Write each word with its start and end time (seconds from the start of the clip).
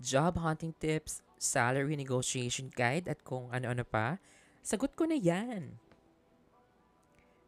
Job 0.00 0.40
hunting 0.40 0.74
tips, 0.80 1.22
salary 1.38 1.94
negotiation 1.94 2.72
guide 2.72 3.06
at 3.06 3.22
kung 3.22 3.52
ano-ano 3.52 3.84
pa, 3.84 4.16
sagot 4.64 4.96
ko 4.96 5.04
na 5.04 5.16
yan. 5.16 5.76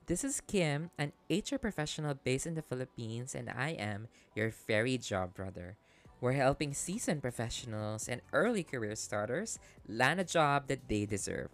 This 0.07 0.25
is 0.25 0.45
Kim, 0.45 0.91
an 0.99 1.17
HR 1.31 1.57
professional 1.57 2.13
based 2.13 2.47
in 2.47 2.55
the 2.55 2.63
Philippines, 2.63 3.35
and 3.35 3.49
I 3.49 3.73
am 3.81 4.09
your 4.37 4.51
fairy 4.51 4.99
job 4.99 5.33
brother. 5.33 5.79
We're 6.21 6.39
helping 6.39 6.75
seasoned 6.75 7.23
professionals 7.23 8.09
and 8.09 8.21
early 8.33 8.63
career 8.63 8.95
starters 8.95 9.59
land 9.89 10.21
a 10.21 10.25
job 10.25 10.69
that 10.69 10.87
they 10.89 11.07
deserve. 11.07 11.51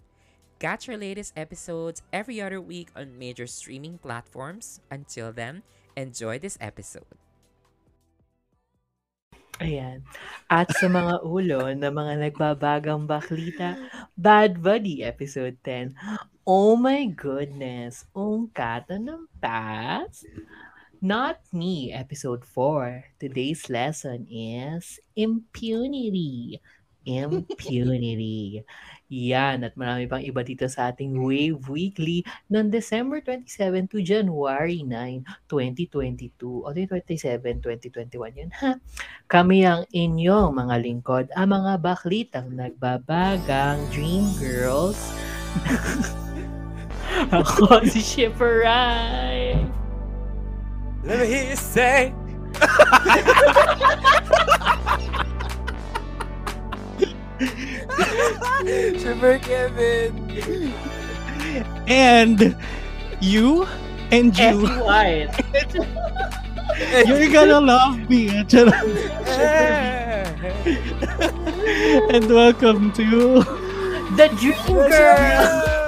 Catch 0.58 0.88
our 0.88 0.96
latest 0.96 1.32
episodes 1.36 2.02
every 2.12 2.40
other 2.40 2.60
week 2.60 2.90
on 2.96 3.18
major 3.18 3.46
streaming 3.46 3.96
platforms. 3.96 4.80
Until 4.90 5.32
then, 5.32 5.62
enjoy 5.96 6.38
this 6.38 6.58
episode. 6.60 7.27
Ayan. 9.58 10.06
At 10.46 10.70
sa 10.78 10.86
mga 10.86 11.18
ulo 11.26 11.66
na 11.74 11.90
mga 11.90 12.14
nagbabagang 12.30 13.10
baklita, 13.10 13.74
Bad 14.14 14.62
Buddy 14.62 15.02
Episode 15.02 15.58
10. 15.66 15.98
Oh 16.46 16.78
my 16.78 17.10
goodness! 17.10 18.06
Ungkata 18.14 19.02
ng 19.02 19.26
past? 19.42 20.22
Not 21.02 21.42
me, 21.50 21.90
Episode 21.90 22.46
4. 22.46 23.18
Today's 23.18 23.66
lesson 23.66 24.30
is 24.30 25.02
impunity. 25.18 26.62
Impunity. 27.08 28.62
Yan, 29.08 29.64
at 29.64 29.72
marami 29.72 30.04
pang 30.04 30.20
iba 30.20 30.44
dito 30.44 30.68
sa 30.68 30.92
ating 30.92 31.16
Wave 31.16 31.64
Weekly 31.64 32.28
ng 32.52 32.68
December 32.68 33.24
27 33.24 33.88
to 33.88 34.04
January 34.04 34.84
9, 34.84 35.48
2022. 35.48 36.28
O 36.44 36.68
27, 36.68 37.16
2021 37.64 38.36
yun, 38.36 38.52
ha? 38.60 38.76
Kami 39.24 39.64
ang 39.64 39.88
inyong 39.96 40.52
mga 40.52 40.76
lingkod, 40.84 41.32
ang 41.32 41.56
mga 41.56 41.80
baklitang 41.80 42.52
nagbabagang 42.52 43.80
Dream 43.88 44.28
Girls. 44.36 45.00
Ako 47.32 47.80
si 47.88 48.04
Shipper 48.04 48.68
Rai. 48.68 49.56
Let 51.00 51.24
me 51.24 51.32
hear 51.32 51.48
you 51.48 51.56
say. 51.56 52.12
Super 58.98 59.38
Kevin. 59.38 60.72
And 61.86 62.56
you 63.20 63.64
and 64.10 64.36
you, 64.36 64.66
Effie 64.66 65.78
you're 67.06 67.30
gonna 67.30 67.60
love 67.60 68.10
me. 68.10 68.28
Charot. 68.50 68.74
and 72.12 72.26
welcome 72.28 72.92
to 72.94 73.44
The 74.16 74.28
Dream 74.40 74.66
Girl. 74.66 75.78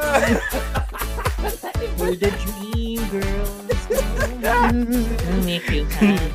We're 1.98 2.14
the 2.14 2.30
Dream 2.46 3.02
Girls. 3.10 3.50
We'll 5.26 5.42
make 5.44 5.68
you 5.68 5.84
happy. 5.86 6.30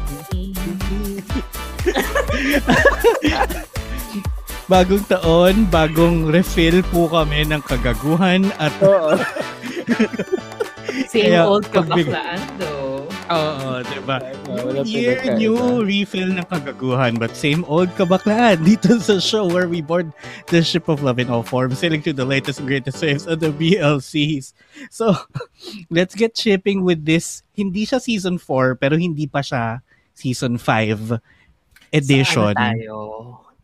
Bagong 4.66 5.06
taon, 5.06 5.70
bagong 5.70 6.26
refill 6.30 6.82
po 6.90 7.06
kami 7.10 7.46
ng 7.46 7.62
kagaguhan 7.66 8.50
at 8.58 8.74
Same 11.12 11.36
Kaya, 11.36 11.44
old 11.44 11.68
pagbig- 11.70 12.08
kabaklaan 12.08 12.42
though. 12.58 13.04
Oo, 13.26 13.82
diba? 13.90 14.22
wala 14.46 14.86
New 14.86 15.02
year, 15.02 15.18
new 15.34 15.82
refill 15.82 16.30
ng 16.30 16.46
kagaguhan 16.46 17.18
but 17.18 17.34
same 17.34 17.66
old 17.66 17.90
kabaklaan 17.98 18.62
dito 18.70 19.02
sa 19.02 19.18
show 19.18 19.50
where 19.50 19.66
we 19.66 19.82
board 19.82 20.14
the 20.54 20.62
ship 20.62 20.86
of 20.86 21.02
love 21.02 21.18
in 21.18 21.26
all 21.28 21.42
forms 21.42 21.82
sailing 21.82 22.06
to 22.06 22.14
the 22.14 22.26
latest 22.26 22.62
and 22.62 22.70
greatest 22.70 23.02
waves 23.02 23.26
of 23.26 23.42
the 23.42 23.50
BLCs. 23.50 24.54
So, 24.94 25.18
let's 25.94 26.14
get 26.14 26.38
shipping 26.38 26.86
with 26.86 27.04
this. 27.04 27.42
Hindi 27.58 27.90
siya 27.90 27.98
season 27.98 28.38
4 28.38 28.78
pero 28.78 28.94
hindi 28.94 29.26
pa 29.26 29.42
siya 29.42 29.82
season 30.14 30.62
5 30.62 31.18
edition. 31.92 32.54
Sa 32.54 32.54
ano 32.54 32.62
tayo? 32.62 32.96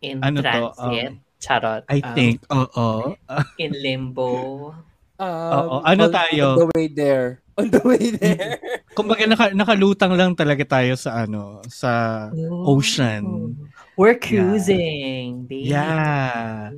In 0.02 0.18
Ano 0.20 0.42
to, 0.42 0.46
transit? 0.46 1.14
Charot. 1.42 1.82
I 1.90 2.00
Um, 2.02 2.14
think, 2.14 2.38
oo. 2.50 3.18
in 3.58 3.72
limbo. 3.74 4.30
Oo, 5.22 5.86
ano 5.86 6.10
on- 6.10 6.14
tayo? 6.14 6.46
On 6.58 6.60
the 6.60 6.70
way 6.74 6.86
there. 6.90 7.46
On 7.54 7.70
the 7.70 7.82
way 7.86 8.10
there. 8.10 8.58
Kumbaga 8.98 9.30
naka, 9.30 9.54
nakalutang 9.54 10.18
lang 10.18 10.34
talaga 10.34 10.66
tayo 10.66 10.98
sa 10.98 11.26
ano, 11.26 11.62
sa 11.70 12.26
ocean. 12.66 13.54
We're 13.94 14.18
cruising, 14.18 15.46
baby. 15.46 15.70
Yeah. 15.70 16.74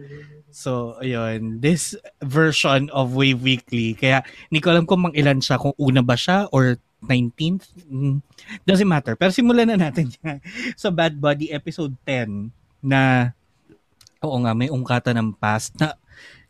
So, 0.52 1.00
ayun, 1.00 1.64
this 1.64 1.96
version 2.20 2.92
of 2.92 3.16
Wave 3.16 3.40
Weekly, 3.40 3.96
kaya 3.96 4.28
hindi 4.52 4.60
ko 4.60 4.76
alam 4.76 4.84
kung 4.84 5.08
mang 5.08 5.16
ilan 5.16 5.40
siya, 5.40 5.56
kung 5.56 5.74
una 5.80 6.04
ba 6.04 6.20
siya 6.20 6.52
or 6.52 6.76
19th. 7.02 7.72
Mm, 7.88 8.20
doesn't 8.64 8.88
matter. 8.88 9.16
Pero 9.16 9.32
simulan 9.32 9.72
na 9.72 9.80
natin 9.80 10.12
yan. 10.20 10.44
sa 10.76 10.92
Bad 10.92 11.16
Body 11.16 11.48
episode 11.48 11.96
10 12.06 12.52
na 12.84 13.32
oo 14.20 14.36
nga, 14.44 14.54
may 14.54 14.68
ungkata 14.68 15.12
ng 15.12 15.36
past 15.36 15.76
na 15.80 15.96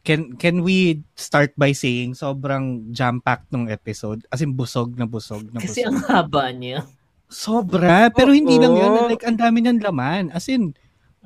can 0.04 0.36
can 0.36 0.60
we 0.62 1.00
start 1.16 1.56
by 1.56 1.72
saying 1.72 2.12
sobrang 2.12 2.92
jam-packed 2.92 3.50
ng 3.56 3.72
episode? 3.72 4.20
As 4.28 4.44
in, 4.44 4.52
busog 4.52 5.00
na 5.00 5.08
busog 5.08 5.48
na 5.50 5.64
Kasi 5.64 5.82
busog. 5.82 5.88
ang 5.88 5.98
haba 6.06 6.46
niya. 6.52 6.84
Sobra. 7.32 8.12
Pero 8.12 8.36
hindi 8.36 8.60
lang 8.60 8.76
yun. 8.76 9.10
Like, 9.10 9.24
ang 9.24 9.40
dami 9.40 9.64
ng 9.64 9.80
laman. 9.82 10.30
As 10.30 10.46
in, 10.46 10.76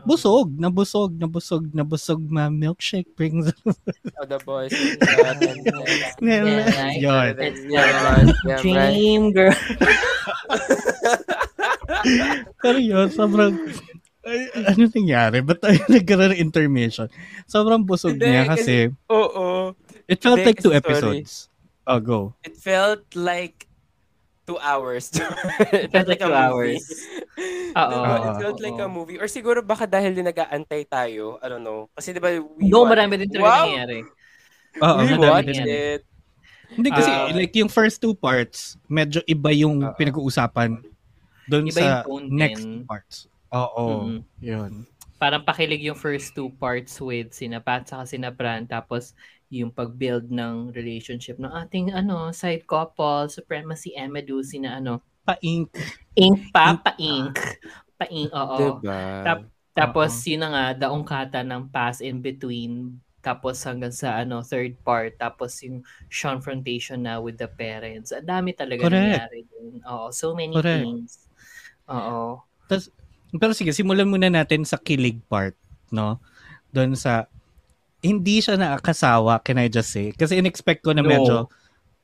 busog, 0.05 0.53
na 0.55 0.69
busog, 0.69 1.11
na 1.17 1.27
busog, 1.27 1.65
na 1.73 1.83
busog, 1.83 2.21
ma 2.29 2.47
milkshake 2.47 3.11
brings 3.17 3.49
Oh, 4.21 4.23
the 4.23 4.39
boys. 4.45 4.71
Yun. 7.03 7.33
Dream 8.61 9.33
girl. 9.33 9.57
Pero 12.61 12.77
yun, 12.77 13.09
sobrang, 13.11 13.57
ano 14.65 14.83
nangyari? 14.87 15.37
Ba't 15.39 15.59
tayo 15.59 15.79
nagkaroon 15.93 16.31
ng 16.35 16.41
intermission? 16.41 17.07
Sobrang 17.45 17.81
busog 17.81 18.15
Hindi, 18.15 18.27
niya 18.27 18.43
kasi- 18.45 18.91
Oo. 19.07 19.73
it 20.05 20.19
felt 20.19 20.37
Hindi, 20.37 20.47
like 20.49 20.59
two 20.59 20.71
sorry. 20.71 20.81
episodes. 20.81 21.31
Oh, 21.87 21.99
go. 21.99 22.35
It 22.43 22.59
felt 22.59 23.07
like 23.15 23.63
two 24.43 24.59
hours. 24.59 25.11
it 25.75 25.91
felt 25.91 26.07
like 26.07 26.19
two 26.19 26.31
hours. 26.31 26.83
Oo. 27.79 27.91
Diba? 27.91 28.15
It 28.27 28.35
felt 28.41 28.59
like 28.59 28.77
a 28.77 28.87
movie. 28.87 29.17
Or 29.17 29.27
siguro 29.27 29.59
baka 29.59 29.87
dahil 29.87 30.11
din 30.11 30.27
nag-aantay 30.27 30.83
tayo. 30.83 31.39
I 31.39 31.47
don't 31.47 31.63
know. 31.63 31.87
Kasi 31.93 32.11
diba 32.11 32.31
we 32.55 32.67
No, 32.67 32.83
marami 32.83 33.19
din 33.19 33.31
talaga 33.31 33.47
Wow! 33.47 33.65
nangyari. 33.69 33.99
Oo, 34.77 34.97
we 34.99 35.13
watched 35.17 35.57
din. 35.57 35.67
it. 35.67 36.01
Hindi 36.67 36.91
kasi, 36.91 37.07
Ah. 37.07 37.31
like, 37.31 37.55
yung 37.55 37.71
first 37.71 38.03
two 38.03 38.11
parts, 38.11 38.75
medyo 38.85 39.23
iba 39.23 39.55
yung 39.55 39.79
Oo. 39.79 39.95
pinag-uusapan 39.95 40.83
doon 41.47 41.71
sa 41.71 42.03
yung 42.03 42.27
next 42.27 42.67
parts. 42.83 43.31
Oo, 43.53 44.11
Mhm. 44.11 44.19
yun. 44.43 44.71
Parang 45.17 45.41
pakilig 45.41 45.81
yung 45.81 45.97
first 45.97 46.35
two 46.37 46.53
parts 46.61 47.01
with 47.01 47.33
sina 47.33 47.57
Pat 47.57 47.89
saka 47.89 48.05
sina 48.05 48.29
Bran. 48.29 48.69
Tapos 48.69 49.17
yung 49.49 49.71
pag-build 49.73 50.29
ng 50.29 50.69
relationship 50.75 51.39
ng 51.41 51.49
ating 51.49 51.89
ano 51.95 52.29
side 52.35 52.67
couple, 52.67 53.25
Supremacy 53.31 53.95
Emedu, 53.97 54.43
sina 54.45 54.77
ano, 54.77 55.01
Pa-ink. 55.27 55.75
Ink 56.15 56.55
pa, 56.55 56.79
pa-ink. 56.79 57.35
Pa-ink, 57.99 58.31
oo. 58.31 58.79
Diba? 58.79 59.27
Tap- 59.27 59.51
Tapos 59.75 60.23
yun 60.23 60.39
na 60.39 60.49
nga, 60.49 60.65
daong 60.87 61.03
kata 61.03 61.43
ng 61.43 61.67
pass 61.67 61.99
in 61.99 62.23
between. 62.23 62.95
Tapos 63.19 63.59
hanggang 63.67 63.91
sa 63.91 64.23
ano 64.23 64.39
third 64.39 64.79
part. 64.87 65.19
Tapos 65.19 65.59
yung 65.67 65.83
confrontation 66.07 67.03
na 67.03 67.19
with 67.19 67.35
the 67.35 67.49
parents. 67.51 68.15
Ang 68.15 68.23
dami 68.23 68.55
talaga 68.55 68.87
Correct. 68.87 68.95
nangyari 69.03 69.39
dun. 69.51 69.83
Oo, 69.83 70.15
so 70.15 70.31
many 70.31 70.55
Correct. 70.55 70.79
things. 70.79 71.27
Oo. 71.91 72.39
Pero 73.37 73.53
sige, 73.53 73.71
simulan 73.71 74.05
muna 74.05 74.27
natin 74.27 74.63
sa 74.63 74.77
kilig 74.77 75.21
part, 75.25 75.53
no? 75.89 76.19
Doon 76.69 76.93
sa, 76.93 77.25
hindi 77.99 78.39
siya 78.39 78.55
nakakasawa, 78.55 79.41
can 79.41 79.57
I 79.57 79.67
just 79.67 79.89
say? 79.89 80.11
Kasi 80.11 80.37
in-expect 80.37 80.81
ko 80.81 80.93
na 80.93 81.01
No. 81.01 81.09
medyo 81.09 81.35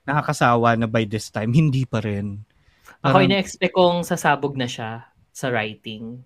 nakakasawa 0.04 0.76
na 0.76 0.86
by 0.86 1.06
this 1.06 1.30
time. 1.30 1.52
Hindi 1.52 1.86
pa 1.86 2.00
rin. 2.00 2.42
Ako 3.02 3.20
Parang- 3.20 3.28
ina-expect 3.30 3.74
kong 3.74 4.02
sasabog 4.04 4.56
na 4.56 4.66
siya 4.66 5.06
sa 5.30 5.48
writing. 5.50 6.24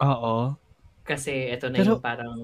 Oo. 0.00 0.54
Kasi 1.02 1.50
ito 1.50 1.66
na 1.66 1.82
Pero- 1.82 1.98
yung 1.98 2.04
parang 2.04 2.36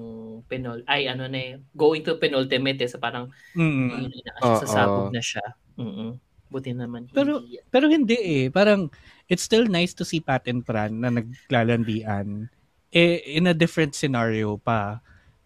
penul 0.45 0.83
ay 0.83 1.07
ano 1.07 1.25
na 1.25 1.39
eh, 1.39 1.51
going 1.73 2.03
to 2.03 2.19
penultimate 2.19 2.83
eh, 2.83 2.89
so 2.91 2.99
parang 2.99 3.31
Mm. 3.55 4.11
yun 4.11 4.23
na 4.27 4.59
sasabog 4.59 5.09
na 5.09 5.23
siya. 5.23 5.45
Mm 5.75 6.19
Buti 6.49 6.73
naman. 6.73 7.05
Pero- 7.13 7.45
hindi. 7.45 7.61
Pero 7.69 7.85
hindi 7.87 8.17
eh. 8.17 8.45
Parang, 8.49 8.89
it's 9.29 9.45
still 9.45 9.69
nice 9.69 9.93
to 9.93 10.03
see 10.03 10.19
Pat 10.19 10.49
and 10.49 10.65
Fran 10.65 10.97
na 10.97 11.13
naglalandian. 11.13 12.49
Eh, 12.89 13.37
in 13.37 13.45
a 13.45 13.53
different 13.53 13.93
scenario 13.93 14.57
pa. 14.57 14.97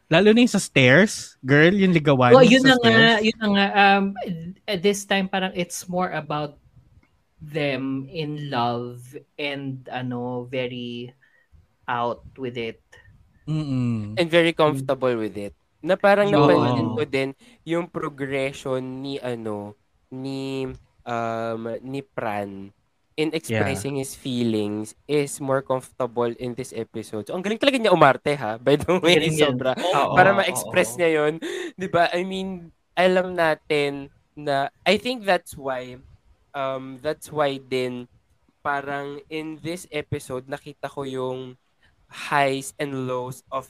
Lalo 0.07 0.31
na 0.31 0.39
yung 0.39 0.51
sa 0.51 0.63
stairs. 0.63 1.35
Girl, 1.43 1.75
yung 1.75 1.91
ligawan 1.91 2.31
Oh, 2.31 2.39
yun 2.39 2.63
sa 2.63 2.75
na 2.75 2.75
nga, 2.79 2.87
stairs. 2.87 3.23
yun 3.27 3.37
na 3.39 3.47
nga. 3.51 3.65
Um, 3.75 4.03
at 4.63 4.79
this 4.79 5.03
time, 5.03 5.27
parang 5.27 5.51
it's 5.51 5.87
more 5.91 6.11
about 6.15 6.55
them 7.43 8.07
in 8.07 8.47
love 8.47 9.03
and 9.35 9.83
ano, 9.91 10.47
very 10.47 11.11
out 11.83 12.23
with 12.39 12.55
it. 12.55 12.79
Mm-mm. 13.43 14.15
And 14.15 14.27
very 14.31 14.55
comfortable 14.55 15.19
with 15.19 15.35
it. 15.35 15.51
Na 15.83 15.99
parang 15.99 16.31
Oo. 16.31 16.47
napansin 16.47 16.89
ko 16.95 17.03
din 17.03 17.29
yung 17.67 17.91
progression 17.91 18.79
ni 19.03 19.19
ano, 19.19 19.75
ni 20.07 20.71
um 21.03 21.75
ni 21.83 22.01
Pran 22.03 22.71
in 23.13 23.29
expressing 23.29 24.01
his 24.01 24.17
feelings 24.17 24.97
is 25.05 25.37
more 25.37 25.61
comfortable 25.61 26.33
in 26.41 26.57
this 26.57 26.73
episode. 26.73 27.29
So, 27.29 27.37
ang 27.37 27.45
galing 27.45 27.61
talaga 27.61 27.77
niya 27.77 27.93
umarte 27.93 28.33
ha. 28.33 28.57
By 28.57 28.73
the 28.81 28.97
way, 28.97 29.21
Galing 29.21 29.37
sobra. 29.37 29.77
Oo, 29.77 30.17
para 30.17 30.33
ma-express 30.33 30.95
oo. 30.95 30.97
niya 30.97 31.09
yon 31.21 31.33
'di 31.77 31.87
ba 31.93 32.09
i 32.09 32.25
mean 32.25 32.73
alam 32.97 33.37
natin 33.37 34.09
na 34.33 34.69
I 34.81 34.97
think 34.97 35.25
that's 35.25 35.53
why 35.53 36.01
um 36.57 36.97
that's 37.05 37.29
why 37.29 37.61
din 37.61 38.09
parang 38.65 39.21
in 39.29 39.61
this 39.61 39.85
episode 39.93 40.49
nakita 40.49 40.89
ko 40.89 41.05
yung 41.05 41.59
highs 42.09 42.73
and 42.81 43.05
lows 43.09 43.45
of 43.53 43.69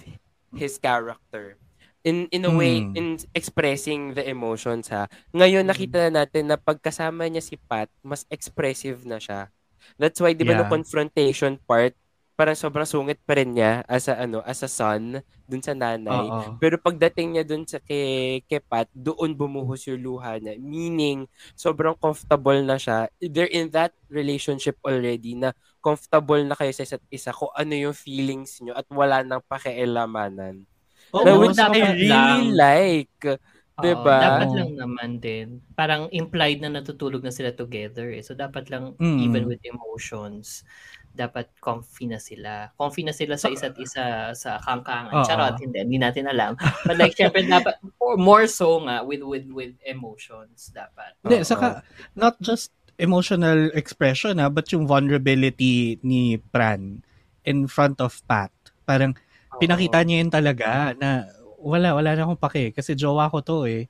his 0.54 0.78
character 0.80 1.56
in 2.04 2.28
in 2.30 2.44
a 2.44 2.52
way 2.52 2.84
Hmm. 2.84 2.94
in 2.94 3.08
expressing 3.32 4.12
the 4.12 4.24
emotions 4.24 4.92
ha 4.92 5.08
ngayon 5.32 5.64
nakita 5.64 6.08
na 6.08 6.24
natin 6.24 6.52
na 6.52 6.56
pagkasama 6.56 7.26
niya 7.26 7.40
si 7.40 7.56
Pat 7.56 7.88
mas 8.04 8.28
expressive 8.28 9.04
na 9.04 9.18
siya 9.18 9.48
that's 9.96 10.20
why 10.20 10.32
di 10.32 10.44
ba 10.44 10.54
Yeah. 10.54 10.64
no 10.64 10.72
confrontation 10.72 11.56
part 11.64 11.96
parang 12.34 12.58
sobrang 12.58 12.84
sungit 12.84 13.22
pa 13.22 13.38
rin 13.38 13.54
niya 13.54 13.86
as 13.86 14.10
a 14.10 14.18
ano 14.18 14.42
as 14.42 14.66
a 14.66 14.68
son 14.68 15.22
dun 15.46 15.62
sa 15.62 15.78
nanay 15.78 16.26
Oo. 16.26 16.58
pero 16.58 16.82
pagdating 16.82 17.38
niya 17.38 17.46
dun 17.46 17.62
sa 17.62 17.78
kay, 17.78 18.42
kay 18.50 18.58
Pat, 18.58 18.90
doon 18.90 19.38
bumuhos 19.38 19.86
yung 19.86 20.02
luha 20.02 20.42
niya. 20.42 20.58
Meaning, 20.58 21.30
sobrang 21.54 21.94
comfortable 21.94 22.58
na 22.66 22.82
siya. 22.82 23.06
They're 23.22 23.52
in 23.54 23.70
that 23.78 23.94
relationship 24.10 24.82
already 24.82 25.38
na 25.38 25.54
comfortable 25.78 26.42
na 26.42 26.58
kayo 26.58 26.74
sa 26.74 26.82
isa't 26.82 27.06
isa 27.14 27.30
kung 27.30 27.54
ano 27.54 27.70
yung 27.78 27.94
feelings 27.94 28.58
nyo 28.66 28.74
at 28.74 28.90
wala 28.90 29.22
nang 29.22 29.46
pakialamanan. 29.46 30.66
Oo, 31.14 31.24
na 31.24 31.34
which 31.38 31.60
I 31.60 31.70
really 31.94 32.10
lang. 32.10 32.42
like. 32.54 33.40
Diba? 33.74 34.06
dapat 34.22 34.54
lang 34.54 34.72
naman 34.78 35.18
din. 35.18 35.58
Parang 35.74 36.06
implied 36.14 36.62
na 36.62 36.70
natutulog 36.70 37.26
na 37.26 37.34
sila 37.34 37.50
together 37.50 38.14
eh. 38.14 38.22
So 38.22 38.38
dapat 38.38 38.70
lang 38.70 38.94
Mm. 39.02 39.18
even 39.18 39.44
with 39.50 39.66
emotions, 39.66 40.62
dapat 41.10 41.50
comfy 41.58 42.06
na 42.06 42.22
sila. 42.22 42.70
Comfy 42.78 43.02
na 43.02 43.14
sila 43.18 43.34
sa 43.34 43.50
isa't 43.50 43.74
isa 43.82 44.30
sa 44.34 44.62
kangkangan. 44.62 45.14
Oo. 45.14 45.26
Charot, 45.26 45.58
hindi, 45.58 45.82
hindi 45.82 45.98
natin 45.98 46.30
alam. 46.30 46.54
But 46.86 47.02
like 47.02 47.18
syempre 47.18 47.42
dapat 47.46 47.82
or 47.98 48.14
more 48.14 48.46
so 48.46 48.78
nga 48.86 49.02
with 49.02 49.26
with 49.26 49.50
with 49.50 49.74
emotions 49.86 50.70
dapat. 50.70 51.18
Hindi, 51.26 51.42
Oo. 51.42 51.50
saka, 51.50 51.82
not 52.14 52.38
just 52.46 52.70
emotional 53.02 53.74
expression 53.74 54.38
ha, 54.38 54.54
but 54.54 54.70
yung 54.70 54.86
vulnerability 54.86 55.98
ni 56.06 56.38
Pran 56.38 57.02
in 57.42 57.66
front 57.66 57.98
of 57.98 58.22
Pat. 58.30 58.54
Parang, 58.86 59.18
pinakita 59.60 60.02
niya 60.06 60.18
yun 60.24 60.32
talaga 60.34 60.94
na 60.98 61.28
wala, 61.60 61.96
wala 61.96 62.12
na 62.16 62.22
akong 62.28 62.44
pake 62.44 62.64
kasi 62.76 62.94
jowa 62.94 63.32
ko 63.32 63.40
to 63.40 63.66
eh. 63.68 63.88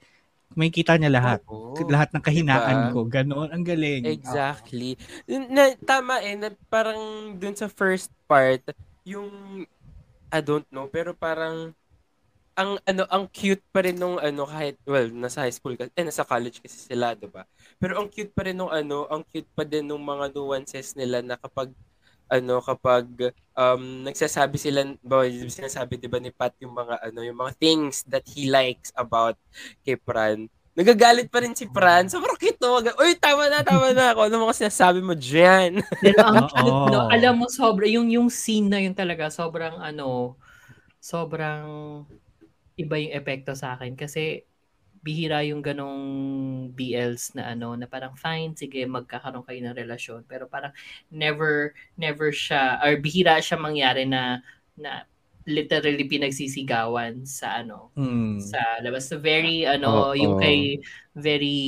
May 0.54 0.70
kita 0.70 0.98
niya 1.02 1.10
lahat. 1.10 1.42
Oo. 1.50 1.74
Lahat 1.90 2.14
ng 2.14 2.22
kahinaan 2.22 2.78
Diba? 2.78 2.94
ko. 2.94 3.00
Ganon. 3.10 3.50
Ang 3.50 3.66
galing. 3.66 4.06
Exactly. 4.06 4.94
Na, 5.26 5.74
tama 5.82 6.22
eh, 6.22 6.38
na 6.38 6.54
parang 6.70 7.34
dun 7.42 7.58
sa 7.58 7.66
first 7.66 8.14
part, 8.30 8.62
yung, 9.02 9.66
I 10.30 10.40
don't 10.46 10.68
know, 10.70 10.86
pero 10.86 11.18
parang, 11.18 11.74
ang 12.54 12.78
ano 12.86 13.10
ang 13.10 13.26
cute 13.34 13.66
pa 13.74 13.82
rin 13.82 13.98
nung 13.98 14.22
ano 14.22 14.46
kahit 14.46 14.78
well 14.86 15.10
nasa 15.10 15.42
high 15.42 15.56
school 15.56 15.74
kasi 15.74 15.90
eh 15.98 16.06
nasa 16.06 16.22
college 16.22 16.62
kasi 16.62 16.86
sila 16.86 17.18
'di 17.18 17.26
ba 17.26 17.50
pero 17.82 17.98
ang 17.98 18.06
cute 18.14 18.30
pa 18.30 18.46
rin 18.46 18.54
nung 18.54 18.70
ano 18.70 19.10
ang 19.10 19.26
cute 19.26 19.50
pa 19.58 19.66
din 19.66 19.90
nung 19.90 20.06
mga 20.06 20.30
nuances 20.38 20.94
nila 20.94 21.26
na 21.26 21.34
kapag 21.34 21.74
ano 22.32 22.64
kapag 22.64 23.06
um 23.54 24.08
nagsasabi 24.08 24.58
sila 24.58 24.96
ba 25.04 25.28
sinasabi 25.28 26.00
'di 26.00 26.08
ba 26.10 26.18
ni 26.18 26.32
Pat 26.34 26.56
yung 26.64 26.74
mga 26.74 27.00
ano 27.04 27.20
yung 27.22 27.38
mga 27.38 27.54
things 27.60 28.02
that 28.10 28.26
he 28.26 28.50
likes 28.50 28.90
about 28.96 29.38
kay 29.86 29.96
Pran 30.00 30.50
Nagagalit 30.74 31.30
pa 31.30 31.46
rin 31.46 31.54
si 31.54 31.70
Pran. 31.70 32.10
Sobrang 32.10 32.34
cute 32.34 32.58
no. 32.58 32.82
Uy, 32.82 33.14
tama 33.22 33.46
na, 33.46 33.62
tama 33.62 33.94
na. 33.94 34.10
Ako 34.10 34.26
ano 34.26 34.50
mga 34.50 34.66
sinasabi 34.66 35.06
mo 35.06 35.14
dyan? 35.14 35.78
Pero 36.02 36.18
ang 36.26 36.50
cute, 36.50 36.90
no, 36.90 37.06
alam 37.14 37.38
mo 37.38 37.46
sobra 37.46 37.86
yung 37.86 38.10
yung 38.10 38.34
scene 38.34 38.74
na 38.74 38.82
yun 38.82 38.98
talaga 38.98 39.30
sobrang 39.30 39.78
ano 39.78 40.34
sobrang 40.98 41.66
iba 42.74 42.96
yung 42.98 43.14
epekto 43.14 43.54
sa 43.54 43.78
akin 43.78 43.94
kasi 43.94 44.50
bihira 45.04 45.44
yung 45.44 45.60
ganong 45.60 46.00
BLs 46.72 47.36
na 47.36 47.52
ano 47.54 47.76
na 47.76 47.86
parang 47.92 48.16
fine 48.16 48.56
sige 48.56 48.88
magkakaroon 48.88 49.44
kayo 49.44 49.60
ng 49.60 49.76
relasyon 49.78 50.24
pero 50.26 50.48
parang 50.48 50.72
never 51.12 51.76
never 52.00 52.32
siya 52.32 52.80
or 52.82 52.96
bihira 53.04 53.38
siya 53.44 53.60
mangyari 53.60 54.08
na 54.08 54.40
na 54.80 55.04
literally 55.44 56.08
pinagsisigawan 56.08 57.28
sa 57.28 57.60
ano 57.60 57.92
Mm. 58.00 58.40
sa 58.40 58.60
labas. 58.80 59.12
So 59.12 59.20
very 59.20 59.68
ano 59.68 60.16
Oo. 60.16 60.16
yung 60.16 60.36
kay 60.40 60.80
very 61.14 61.60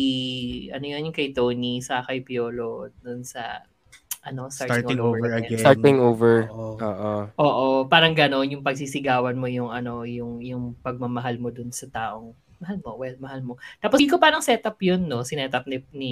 ano 0.72 0.86
yun 0.88 1.12
yung 1.12 1.18
kay 1.18 1.36
Tony 1.36 1.84
sa 1.84 2.02
kay 2.08 2.24
Piolo 2.24 2.88
dun 3.04 3.22
sa 3.28 3.62
ano 4.26 4.50
starting, 4.50 4.98
Starting 4.98 5.00
all 5.04 5.14
over 5.14 5.30
again. 5.38 5.60
Starting 5.60 5.98
over. 6.02 6.36
Oo. 6.50 6.80
Oo. 6.82 7.14
Oo, 7.38 7.66
parang 7.92 8.16
gano'n 8.18 8.58
yung 8.58 8.64
pagsisigawan 8.66 9.38
mo 9.38 9.46
yung 9.52 9.70
ano 9.70 10.02
yung 10.08 10.42
yung 10.42 10.74
pagmamahal 10.82 11.38
mo 11.38 11.54
dun 11.54 11.70
sa 11.70 11.86
taong 11.92 12.34
mahal 12.60 12.78
mo, 12.82 12.92
well, 12.98 13.18
mahal 13.20 13.42
mo. 13.42 13.54
Tapos 13.80 14.00
hindi 14.00 14.12
ko 14.12 14.20
parang 14.20 14.44
setup 14.44 14.80
yun, 14.82 15.06
no? 15.06 15.24
Sinetup 15.24 15.68
ni, 15.68 15.84
ni 15.92 16.12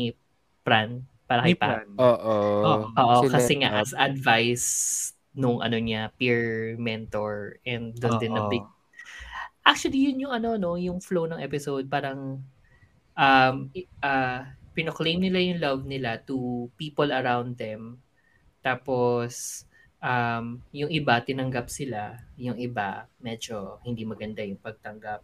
Pran 0.63 1.03
para 1.27 1.43
kay 1.43 1.55
Pat. 1.55 1.83
Pran. 1.83 1.89
Oo. 1.99 2.35
Oo, 2.93 3.19
kasi 3.27 3.59
nga 3.59 3.83
as 3.83 3.91
advice 3.95 4.67
nung 5.33 5.59
ano 5.59 5.77
niya, 5.81 6.13
peer 6.15 6.73
mentor 6.77 7.57
and 7.65 7.97
doon 7.97 8.17
din 8.21 8.33
na 8.33 8.47
big 8.47 8.63
Actually, 9.63 10.11
yun 10.11 10.27
yung 10.27 10.33
ano 10.35 10.59
no, 10.59 10.75
yung 10.75 10.99
flow 10.99 11.23
ng 11.23 11.39
episode 11.39 11.87
parang 11.87 12.43
um 13.15 13.55
ah 14.01 14.49
pinoclaim 14.73 15.21
nila 15.21 15.37
yung 15.37 15.61
love 15.61 15.83
nila 15.87 16.19
to 16.19 16.67
people 16.75 17.07
around 17.09 17.55
them. 17.55 17.97
Tapos 18.59 19.63
um 20.03 20.59
yung 20.75 20.91
iba 20.91 21.23
tinanggap 21.23 21.71
sila, 21.71 22.19
yung 22.35 22.59
iba 22.59 23.07
medyo 23.23 23.79
hindi 23.87 24.03
maganda 24.03 24.43
yung 24.43 24.59
pagtanggap 24.59 25.23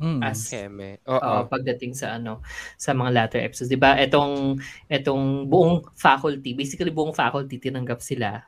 Mm. 0.00 0.20
as 0.24 0.48
Keme. 0.48 0.96
Oo, 1.04 1.20
Oo. 1.20 1.40
pagdating 1.46 1.92
sa 1.92 2.16
ano 2.16 2.40
sa 2.74 2.96
mga 2.96 3.10
latter 3.12 3.40
episodes, 3.44 3.68
'di 3.68 3.76
ba? 3.76 4.00
Etong 4.00 4.56
etong 4.88 5.44
buong 5.44 5.84
faculty, 5.94 6.56
basically 6.56 6.88
buong 6.88 7.12
faculty 7.12 7.60
tinanggap 7.60 8.00
sila 8.00 8.40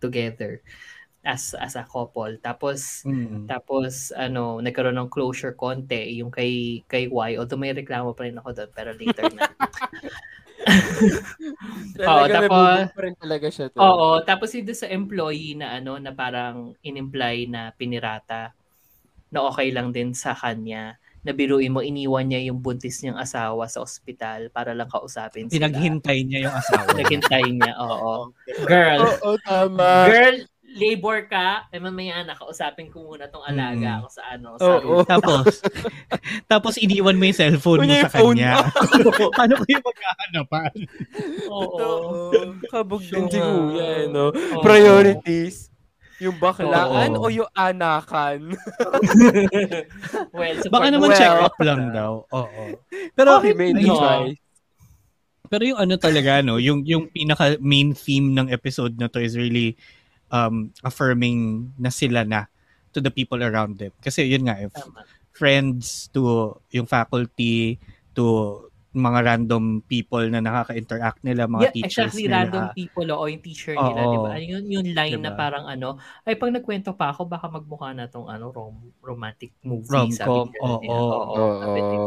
together 0.00 0.64
as 1.24 1.52
as 1.56 1.76
a 1.76 1.84
couple. 1.84 2.32
Tapos 2.40 3.04
Mm. 3.04 3.44
tapos 3.48 4.12
ano, 4.12 4.60
nagkaroon 4.60 4.96
ng 4.96 5.12
closure 5.12 5.52
konti 5.52 6.20
yung 6.20 6.32
kay 6.32 6.80
kay 6.88 7.08
Y, 7.08 7.36
although 7.36 7.60
may 7.60 7.76
reklamo 7.76 8.16
pa 8.16 8.24
rin 8.24 8.40
ako 8.40 8.50
doon 8.56 8.70
pero 8.72 8.90
later 8.96 9.28
na. 9.32 9.44
May 11.94 12.32
tapos- 12.32 12.48
bubog 12.48 12.92
pa 12.96 13.00
rin 13.04 13.16
talaga 13.20 13.46
siya. 13.52 13.68
to. 13.68 13.76
Oo, 13.76 14.24
tapos 14.24 14.48
yung 14.56 14.64
sa 14.72 14.88
employee 14.88 15.54
na 15.58 15.76
ano 15.76 16.00
na 16.00 16.16
parang 16.16 16.72
in-imply 16.80 17.44
na 17.44 17.68
pinirata 17.76 18.56
na 19.34 19.50
okay 19.50 19.74
lang 19.74 19.90
din 19.90 20.14
sa 20.14 20.30
kanya. 20.30 20.94
Nabiruin 21.26 21.72
mo, 21.72 21.80
iniwan 21.80 22.30
niya 22.30 22.46
yung 22.46 22.62
buntis 22.62 23.02
niyang 23.02 23.18
asawa 23.18 23.66
sa 23.66 23.82
ospital 23.82 24.52
para 24.54 24.70
lang 24.70 24.86
kausapin 24.86 25.50
sila. 25.50 25.66
Pinaghintay 25.66 26.22
niya 26.22 26.38
yung 26.46 26.54
asawa. 26.54 26.84
Pinaghintay 26.94 27.44
niya, 27.50 27.72
oo. 27.80 28.30
Girl, 28.62 29.00
Oo, 29.02 29.34
tama. 29.42 30.04
girl, 30.06 30.36
labor 30.74 31.24
ka, 31.24 31.64
eh 31.70 31.80
mamaya 31.80 32.22
nakausapin 32.22 32.92
ko 32.92 33.08
muna 33.08 33.26
tong 33.26 33.42
alaga 33.42 33.88
Mm. 33.88 33.98
ako 34.02 34.08
sa 34.10 34.22
ano. 34.30 34.48
Sa 34.60 34.66
Oo. 34.68 35.00
tapos, 35.02 35.44
tapos 36.52 36.74
iniwan 36.76 37.16
mo 37.16 37.24
yung 37.24 37.38
cellphone 37.40 37.78
mo 37.82 37.88
sa 37.88 37.98
yung 38.04 38.12
phone 38.12 38.36
kanya. 38.38 38.54
Paano 39.38 39.54
kayo 39.64 39.78
magkahanapan? 39.80 40.74
Oo. 41.48 41.78
Totoo. 41.78 42.52
Kabog 42.68 43.00
din 43.00 43.26
si 43.26 43.38
Oo. 43.40 43.72
Kuya, 43.72 43.86
eh, 44.02 44.06
no? 44.12 44.28
Oo. 44.30 44.60
Priorities. 44.62 45.73
Yung 46.24 46.36
baklaan 46.40 47.20
Oo. 47.20 47.28
o 47.28 47.32
yung 47.32 47.50
anakan? 47.52 48.56
well, 50.36 50.56
support 50.56 50.72
Baka 50.72 50.86
naman 50.88 51.08
Well. 51.12 51.20
check 51.20 51.36
up 51.36 51.56
lang 51.60 51.92
daw. 51.92 52.24
Oo. 52.32 52.62
Pero, 53.12 53.30
He 53.44 53.52
made 53.52 53.76
the 53.76 53.84
ayun. 53.84 54.00
choice. 54.00 54.40
pero 55.44 55.62
yung 55.68 55.78
ano 55.78 55.94
talaga, 56.00 56.40
no, 56.40 56.56
yung, 56.56 56.82
yung 56.88 57.12
pinaka 57.12 57.60
main 57.60 57.92
theme 57.94 58.32
ng 58.34 58.48
episode 58.50 58.96
na 58.98 59.06
to 59.06 59.20
is 59.20 59.36
really 59.36 59.76
um, 60.32 60.72
affirming 60.82 61.70
na 61.78 61.92
sila 61.92 62.24
na 62.24 62.48
to 62.90 62.98
the 62.98 63.12
people 63.12 63.38
around 63.38 63.78
them. 63.78 63.92
Kasi 64.00 64.24
yun 64.26 64.48
nga, 64.48 64.58
if 64.58 64.72
Tama. 64.74 65.04
friends 65.30 66.08
to 66.10 66.54
yung 66.74 66.88
faculty 66.88 67.78
to 68.16 68.66
mga 68.94 69.20
random 69.26 69.82
people 69.90 70.22
na 70.30 70.38
nakaka-interact 70.38 71.26
nila, 71.26 71.50
mga 71.50 71.62
yeah, 71.66 71.74
teachers 71.74 72.14
exactly, 72.14 72.30
nila. 72.30 72.46
random 72.46 72.64
people 72.78 73.08
o 73.10 73.26
yung 73.26 73.42
teacher 73.42 73.74
nila, 73.74 74.00
di 74.06 74.18
ba? 74.22 74.30
Yun, 74.38 74.64
yung 74.70 74.88
line 74.94 75.18
na 75.18 75.34
Diba? 75.34 75.38
parang 75.38 75.66
ano, 75.66 75.98
ay 76.22 76.38
pag 76.38 76.54
nagkwento 76.54 76.94
pa 76.94 77.10
ako, 77.10 77.26
baka 77.26 77.50
magmukha 77.50 77.90
na 77.90 78.06
tong 78.06 78.30
ano, 78.30 78.54
rom, 78.54 78.78
romantic 79.02 79.50
movie. 79.66 79.90
Rom-com, 79.90 80.14
sabi 80.14 80.86
niya. 80.86 80.94
oo. 80.94 80.94
Oo. 80.94 82.06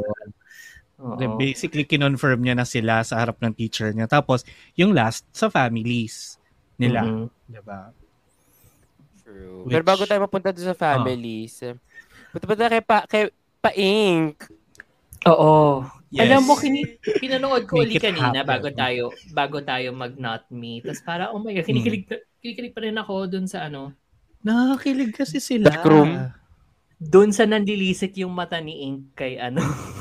Oo. 0.98 1.38
basically, 1.38 1.86
kinonfirm 1.86 2.41
niya 2.41 2.58
na 2.58 2.65
sila 2.65 3.06
sa 3.06 3.22
harap 3.22 3.38
ng 3.38 3.53
teacher 3.53 3.94
niya. 3.94 4.10
Tapos, 4.10 4.41
yung 4.74 4.96
last, 4.96 5.27
sa 5.29 5.51
families 5.51 6.41
nila. 6.79 7.03
Mhm. 7.06 7.27
Diba? 7.51 7.94
True. 9.22 9.67
Which- 9.67 9.75
Pero 9.75 9.84
bago 9.84 10.01
tayo 10.08 10.24
mapunta 10.24 10.50
doon 10.56 10.72
sa 10.72 10.77
families, 10.77 11.60
punta 12.32 12.46
pa 12.48 12.56
tayo 12.56 12.72
kay, 12.72 12.82
pa, 12.82 12.98
kay 13.06 13.24
Pa-Ink. 13.60 14.56
Oo. 15.29 15.84
Yes. 16.07 16.24
Alam 16.24 16.41
mo, 16.41 16.55
kini, 16.55 16.88
pinanood 17.19 17.67
ko 17.67 17.77
ulit 17.77 17.93
it 17.93 18.01
kanina 18.01 18.31
happen. 18.31 18.48
bago 18.48 18.67
tayo 18.72 19.03
bago 19.29 19.60
tayo 19.60 19.91
mag 19.91 20.15
not 20.15 20.48
me. 20.48 20.79
Tapos 20.79 21.01
para, 21.01 21.29
oh 21.29 21.38
my 21.38 21.51
God, 21.51 21.67
kinikilig, 21.67 22.07
kinikilig 22.39 22.72
pa 22.72 22.79
rin 22.81 22.96
ako 22.96 23.27
dun 23.27 23.43
sa 23.43 23.67
ano, 23.67 23.91
Nakakilig 24.39 25.12
kasi 25.12 25.38
sila. 25.38 25.67
Darkroom. 25.69 26.31
dun 26.98 27.29
sa 27.29 27.43
nandilisik 27.43 28.15
yung 28.17 28.31
mata 28.31 28.57
ni 28.57 28.81
Ink 28.84 29.13
kay 29.13 29.36
ano, 29.38 29.60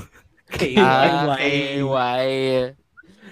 kay 0.52 0.72
Ah, 0.76 1.26
Y. 1.28 1.36
kay 1.36 1.58
Y. 1.82 2.26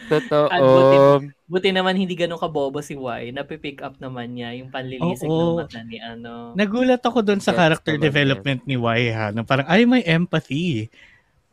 Totoo. 0.05 0.47
At 0.47 0.61
buti- 0.61 1.33
Buti 1.47 1.69
naman 1.71 1.95
hindi 1.95 2.13
ganun 2.13 2.37
kabobo 2.37 2.81
si 2.81 2.93
Y. 2.93 3.31
Napipick 3.31 3.81
up 3.81 3.97
naman 3.97 4.33
niya 4.33 4.53
yung 4.55 4.69
panlilisik 4.69 5.25
Oo. 5.25 5.55
ng 5.55 5.63
mata 5.63 5.81
ni 5.81 5.97
ano. 5.97 6.53
Nagulat 6.53 7.01
ako 7.01 7.23
doon 7.23 7.39
sa 7.39 7.53
Yes, 7.53 7.59
character 7.59 7.95
development 7.97 8.65
ni 8.65 8.75
Y 8.75 9.01
ha. 9.09 9.31
Na 9.31 9.41
parang, 9.41 9.65
ay, 9.65 9.85
may 9.85 10.03
empathy. 10.03 10.89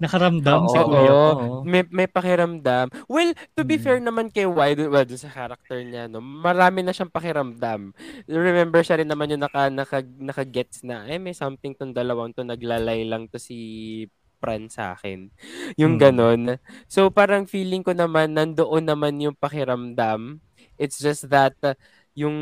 Nakaramdam 0.01 0.65
si 0.65 0.77
Oo. 0.81 0.89
Kuya 0.89 1.13
ko. 1.13 1.61
May, 1.61 1.85
may 1.93 2.09
pakiramdam. 2.09 2.89
Well, 3.05 3.37
to 3.53 3.61
be 3.61 3.77
Hmm. 3.77 3.83
fair 3.85 3.99
naman 4.01 4.33
kay 4.33 4.49
dun, 4.49 4.89
well, 4.89 5.05
sa 5.13 5.29
character 5.29 5.77
niya, 5.85 6.09
no, 6.09 6.17
marami 6.17 6.81
na 6.81 6.89
siyang 6.89 7.13
pakiramdam. 7.13 7.93
Remember 8.25 8.81
siya 8.81 8.97
rin 8.97 9.09
naman 9.09 9.29
yung 9.29 9.45
naka, 9.45 9.69
naka, 9.69 10.01
naka-gets 10.01 10.81
na, 10.81 11.05
eh, 11.05 11.21
may 11.21 11.37
something 11.37 11.77
tong 11.77 11.93
dalawang 11.93 12.33
to, 12.33 12.41
naglalay 12.41 13.05
lang 13.05 13.29
to 13.29 13.37
si 13.37 14.09
Fran 14.41 14.73
sa 14.73 14.97
akin. 14.97 15.29
Yung 15.77 16.01
Hmm. 16.01 16.01
ganon. 16.01 16.41
So, 16.89 17.13
parang 17.13 17.45
feeling 17.45 17.85
ko 17.85 17.93
naman, 17.93 18.33
nandoon 18.33 18.89
naman 18.89 19.21
yung 19.21 19.37
pakiramdam. 19.37 20.41
It's 20.81 20.97
just 20.97 21.29
that, 21.29 21.53
uh, 21.61 21.77
yung, 22.17 22.33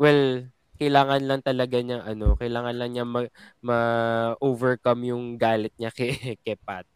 well, 0.00 0.48
kailangan 0.78 1.22
lang 1.26 1.40
talaga 1.42 1.76
niya 1.78 2.00
ano, 2.02 2.38
kailangan 2.38 2.74
lang 2.74 2.90
niya 2.94 3.04
ma, 3.04 3.26
ma-overcome 3.60 5.10
yung 5.10 5.36
galit 5.36 5.74
niya 5.76 5.90
kay, 5.98 6.38
kay 6.38 6.56
Pat. 6.56 6.86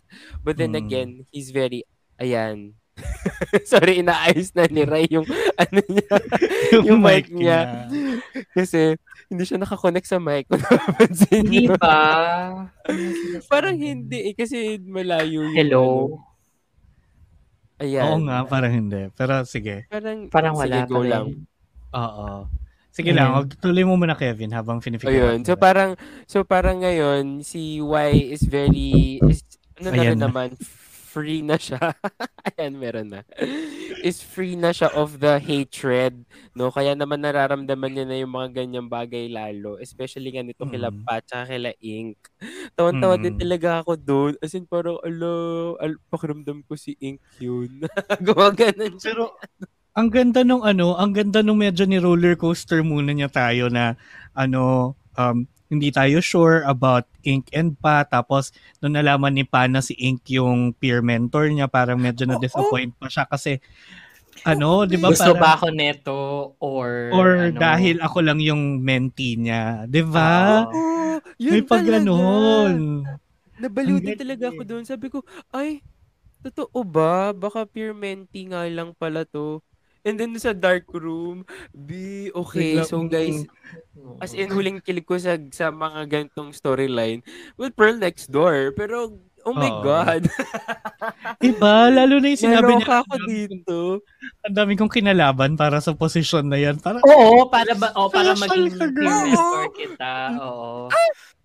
But 0.41 0.57
then 0.57 0.73
Hmm. 0.73 0.83
again, 0.83 1.11
he's 1.29 1.51
very, 1.51 1.83
ayan. 2.17 2.79
Sorry, 3.73 4.05
inaayos 4.05 4.53
na 4.53 4.69
ni 4.69 4.85
Ray 4.85 5.09
yung 5.09 5.25
ano 5.62 5.81
niya, 5.89 6.12
yung, 6.85 7.01
mic 7.01 7.33
niya. 7.33 7.89
Kasi 8.53 9.01
hindi 9.27 9.43
siya 9.43 9.57
nakakonect 9.57 10.05
sa 10.05 10.21
mic. 10.21 10.45
Hindi 11.33 11.73
ba? 11.73 12.69
Parang 13.49 13.81
hindi 13.81 14.31
eh, 14.31 14.35
kasi 14.37 14.77
malayo 14.85 15.41
yung 15.49 15.57
Hello? 15.57 15.83
ano. 15.83 16.31
Ayan. 17.83 18.05
Oo 18.07 18.19
nga, 18.29 18.39
parang 18.47 18.73
hindi. 18.77 19.09
Pero 19.17 19.43
sige. 19.43 19.89
Parang, 19.91 20.29
Parang 20.31 20.55
sige, 20.55 20.62
wala 20.69 20.79
go 20.87 21.01
pa 21.01 21.09
lang. 21.09 21.27
Oo. 21.91 22.29
Sige 22.93 23.11
lang, 23.11 23.33
Ayan. 23.33 23.49
magtuloy 23.49 23.85
mo 23.89 23.97
muna 23.97 24.13
Kevin 24.13 24.53
habang 24.53 24.85
finifigure 24.85 25.33
Ayun. 25.33 25.49
So 25.49 25.57
parang 25.57 25.97
so 26.29 26.45
parang 26.45 26.85
ngayon 26.85 27.41
si 27.41 27.81
Y 27.81 28.11
is 28.31 28.45
very 28.45 29.17
is 29.25 29.41
ano 29.81 29.97
na 29.97 30.13
naman 30.13 30.53
free 31.13 31.41
na 31.41 31.57
siya. 31.57 31.93
Ayan, 32.57 32.77
meron 32.77 33.13
na. 33.13 33.21
Is 34.01 34.25
free 34.25 34.57
na 34.57 34.73
siya 34.73 34.89
of 34.93 35.21
the 35.21 35.37
hatred, 35.37 36.25
no? 36.53 36.73
Kaya 36.73 36.97
naman 36.97 37.21
nararamdaman 37.21 37.93
niya 37.93 38.07
na 38.09 38.17
yung 38.17 38.33
mga 38.33 38.49
ganyang 38.57 38.89
bagay 38.89 39.29
lalo, 39.29 39.77
especially 39.77 40.33
nga 40.33 40.41
nito 40.41 40.65
kila 40.65 40.89
Mm. 40.89 41.05
Pat 41.05 41.21
tsaka 41.29 41.53
kila 41.53 41.73
Ink. 41.85 42.17
Tawan-tawa 42.73 43.21
din 43.21 43.37
Mm. 43.37 43.41
talaga 43.45 43.69
ako 43.85 43.93
doon. 43.95 44.33
As 44.41 44.53
in 44.53 44.65
parang 44.65 44.97
alo, 45.05 45.33
al, 45.85 46.01
pakiramdam 46.09 46.65
ko 46.65 46.77
si 46.77 46.97
Ink 46.97 47.21
yun. 47.39 47.85
Gumaganon 48.25 48.97
siya. 48.97 49.13
Pero 49.13 49.37
ang 49.93 50.09
ganda 50.09 50.41
nung 50.41 50.65
ano, 50.65 50.97
ang 50.97 51.13
ganda 51.13 51.45
nung 51.45 51.61
medyo 51.61 51.85
ni 51.85 52.01
roller 52.01 52.33
coaster 52.37 52.81
muna 52.81 53.13
niya 53.13 53.29
tayo 53.29 53.69
na 53.69 53.95
ano, 54.33 54.95
um, 55.17 55.45
hindi 55.73 55.89
tayo 55.89 56.21
sure 56.21 56.65
about 56.69 57.09
Ink 57.25 57.49
and 57.57 57.77
Pa. 57.81 58.05
Tapos, 58.05 58.53
nung 58.81 58.93
nalaman 58.93 59.33
ni 59.33 59.45
Pa 59.45 59.65
na 59.69 59.81
si 59.81 59.97
Ink 59.97 60.29
yung 60.37 60.77
peer 60.77 61.01
mentor 61.01 61.49
niya, 61.49 61.69
parang 61.69 61.97
medyo 62.01 62.29
na-disappoint 62.29 62.93
pa 63.01 63.09
siya 63.09 63.25
kasi 63.25 63.61
ano, 64.45 64.85
di 64.89 64.97
ba 64.99 65.13
Gusto 65.13 65.33
parang, 65.33 65.41
ba 65.41 65.51
ako 65.61 65.67
neto 65.73 66.21
or 66.59 67.13
or 67.13 67.53
ano? 67.53 67.59
dahil 67.61 68.01
ako 68.01 68.19
lang 68.25 68.41
yung 68.43 68.81
mentee 68.83 69.37
niya. 69.39 69.85
Di 69.89 70.03
ba? 70.05 70.65
Oh, 70.69 71.17
yun 71.41 71.53
May 71.53 71.63
pag 71.65 71.85
talaga. 71.85 72.01
ganon. 72.01 73.05
Nabaliw 73.61 73.97
Ang 73.97 74.03
din 74.03 74.17
galing 74.17 74.21
talaga 74.21 74.45
ako 74.53 74.61
doon. 74.67 74.85
Sabi 74.89 75.07
ko, 75.13 75.23
ay, 75.53 75.85
totoo 76.43 76.83
ba? 76.85 77.33
Baka 77.37 77.65
pure 77.69 77.95
mentee 77.95 78.49
nga 78.51 78.65
lang 78.69 78.93
pala 78.97 79.25
to. 79.29 79.61
And 80.03 80.19
then 80.19 80.35
sa 80.35 80.51
dark 80.51 80.91
room, 80.91 81.47
B, 81.71 82.27
okay. 82.35 82.83
So 82.83 83.07
guys, 83.07 83.47
as 84.19 84.35
in 84.35 84.51
huling 84.51 84.83
kilig 84.83 85.07
ko 85.07 85.15
sa, 85.15 85.39
sa 85.55 85.71
mga 85.71 86.11
ganitong 86.11 86.51
storyline, 86.51 87.23
well, 87.55 87.71
Pearl 87.71 87.95
next 87.95 88.27
door. 88.27 88.75
Pero, 88.75 89.15
oh 89.47 89.55
my 89.55 89.71
Oo. 89.71 89.83
God. 89.87 90.27
Diba? 91.43 91.87
Lalo 91.87 92.19
na 92.19 92.35
yung 92.35 92.43
sinabi 92.43 92.83
niya, 92.83 92.99
ako 92.99 93.15
dito. 93.27 93.79
ang 94.43 94.55
dami 94.55 94.75
kong 94.75 94.91
kinalaban 94.91 95.55
para 95.55 95.79
sa 95.79 95.95
posisyon 95.95 96.51
na 96.51 96.59
yan. 96.59 96.83
Para, 96.83 96.99
Oo, 97.07 97.47
para 97.47 97.71
ba 97.79 97.95
oh, 97.95 98.11
para 98.11 98.35
maging 98.35 98.75
peer 98.75 98.91
mentor 98.91 99.71
kita. 99.75 100.15
Oo. 100.43 100.91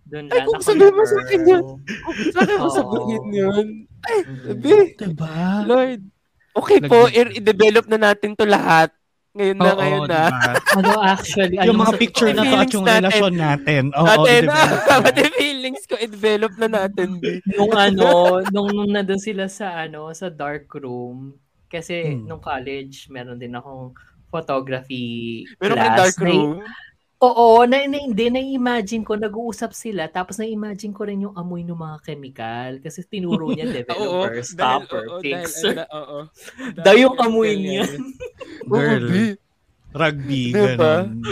Doon 0.08 0.32
Ay, 0.32 0.40
kung 0.48 0.64
sabihin 0.64 0.96
mo 0.96 1.04
sa 1.04 1.18
akin 1.20 1.42
yun. 1.44 1.66
Saan 2.32 2.50
ako 2.58 2.66
Oo. 2.66 2.74
sabihin 2.74 3.26
yun? 3.30 3.66
Ay, 4.02 4.18
Mhm. 4.24 4.56
B, 4.58 4.66
diba? 4.98 5.36
Lord. 5.68 6.02
Okay 6.58 6.80
po, 6.82 7.06
Nag- 7.06 7.36
i-develop 7.36 7.86
na 7.88 8.00
natin 8.04 8.34
to 8.34 8.44
lahat. 8.44 8.90
Ngayon 9.32 9.54
na, 9.56 9.66
Oo, 9.68 9.78
ngayon 9.78 10.02
na. 10.04 10.22
diba? 10.26 10.54
Ano 10.74 10.90
actually, 11.00 11.56
yung 11.62 11.78
mga 11.78 11.88
sa 11.88 12.00
picture 12.00 12.30
na 12.30 12.34
to 12.34 12.42
at 12.42 12.46
Feelings 12.48 12.74
yung 12.74 12.84
natin. 12.84 13.02
relasyon 13.04 13.34
natin. 13.38 13.84
Oo, 13.94 14.06
natin, 14.10 14.42
diba? 14.42 14.64
pati 15.00 15.22
feelings 15.32 15.84
ko, 15.84 15.94
i-develop 15.96 16.54
na 16.58 16.68
natin. 16.68 17.08
B. 17.16 17.24
nung 17.48 17.74
ano, 17.86 18.06
nung, 18.50 18.70
nung 18.72 18.90
nandun 18.90 19.22
sila 19.22 19.46
sa 19.48 19.78
ano, 19.78 20.10
sa 20.12 20.28
dark 20.28 20.66
room, 20.74 21.38
kasi 21.68 22.18
Hmm. 22.18 22.26
nung 22.26 22.42
college, 22.42 23.06
meron 23.08 23.38
din 23.38 23.54
akong 23.54 23.94
photography 24.28 25.44
Meron 25.58 25.76
class. 25.76 25.86
kang 25.86 26.00
dark 26.00 26.18
Na- 26.18 26.26
room. 26.26 26.52
Oo, 27.18 27.66
na, 27.66 27.82
na, 27.90 27.98
hindi, 27.98 28.30
na-imagine 28.30 29.02
ko, 29.02 29.18
nag-uusap 29.18 29.74
sila, 29.74 30.06
tapos 30.06 30.38
na-imagine 30.38 30.94
ko 30.94 31.02
rin 31.02 31.26
yung 31.26 31.34
amoy 31.34 31.66
ng 31.66 31.74
mga 31.74 31.98
chemical, 32.06 32.72
kasi 32.78 33.02
tinuro 33.10 33.50
niya 33.50 33.66
developer, 33.74 34.38
stopper, 34.46 35.04
oo, 35.10 35.18
fixer. 35.26 35.82
Dahil, 36.78 37.10
oo. 37.10 37.10
Yung 37.10 37.18
amoy 37.18 37.58
niya. 37.58 37.90
Girl. 38.70 39.34
Rugby, 39.98 40.54
Diba? 40.54 41.10
ganun. 41.10 41.26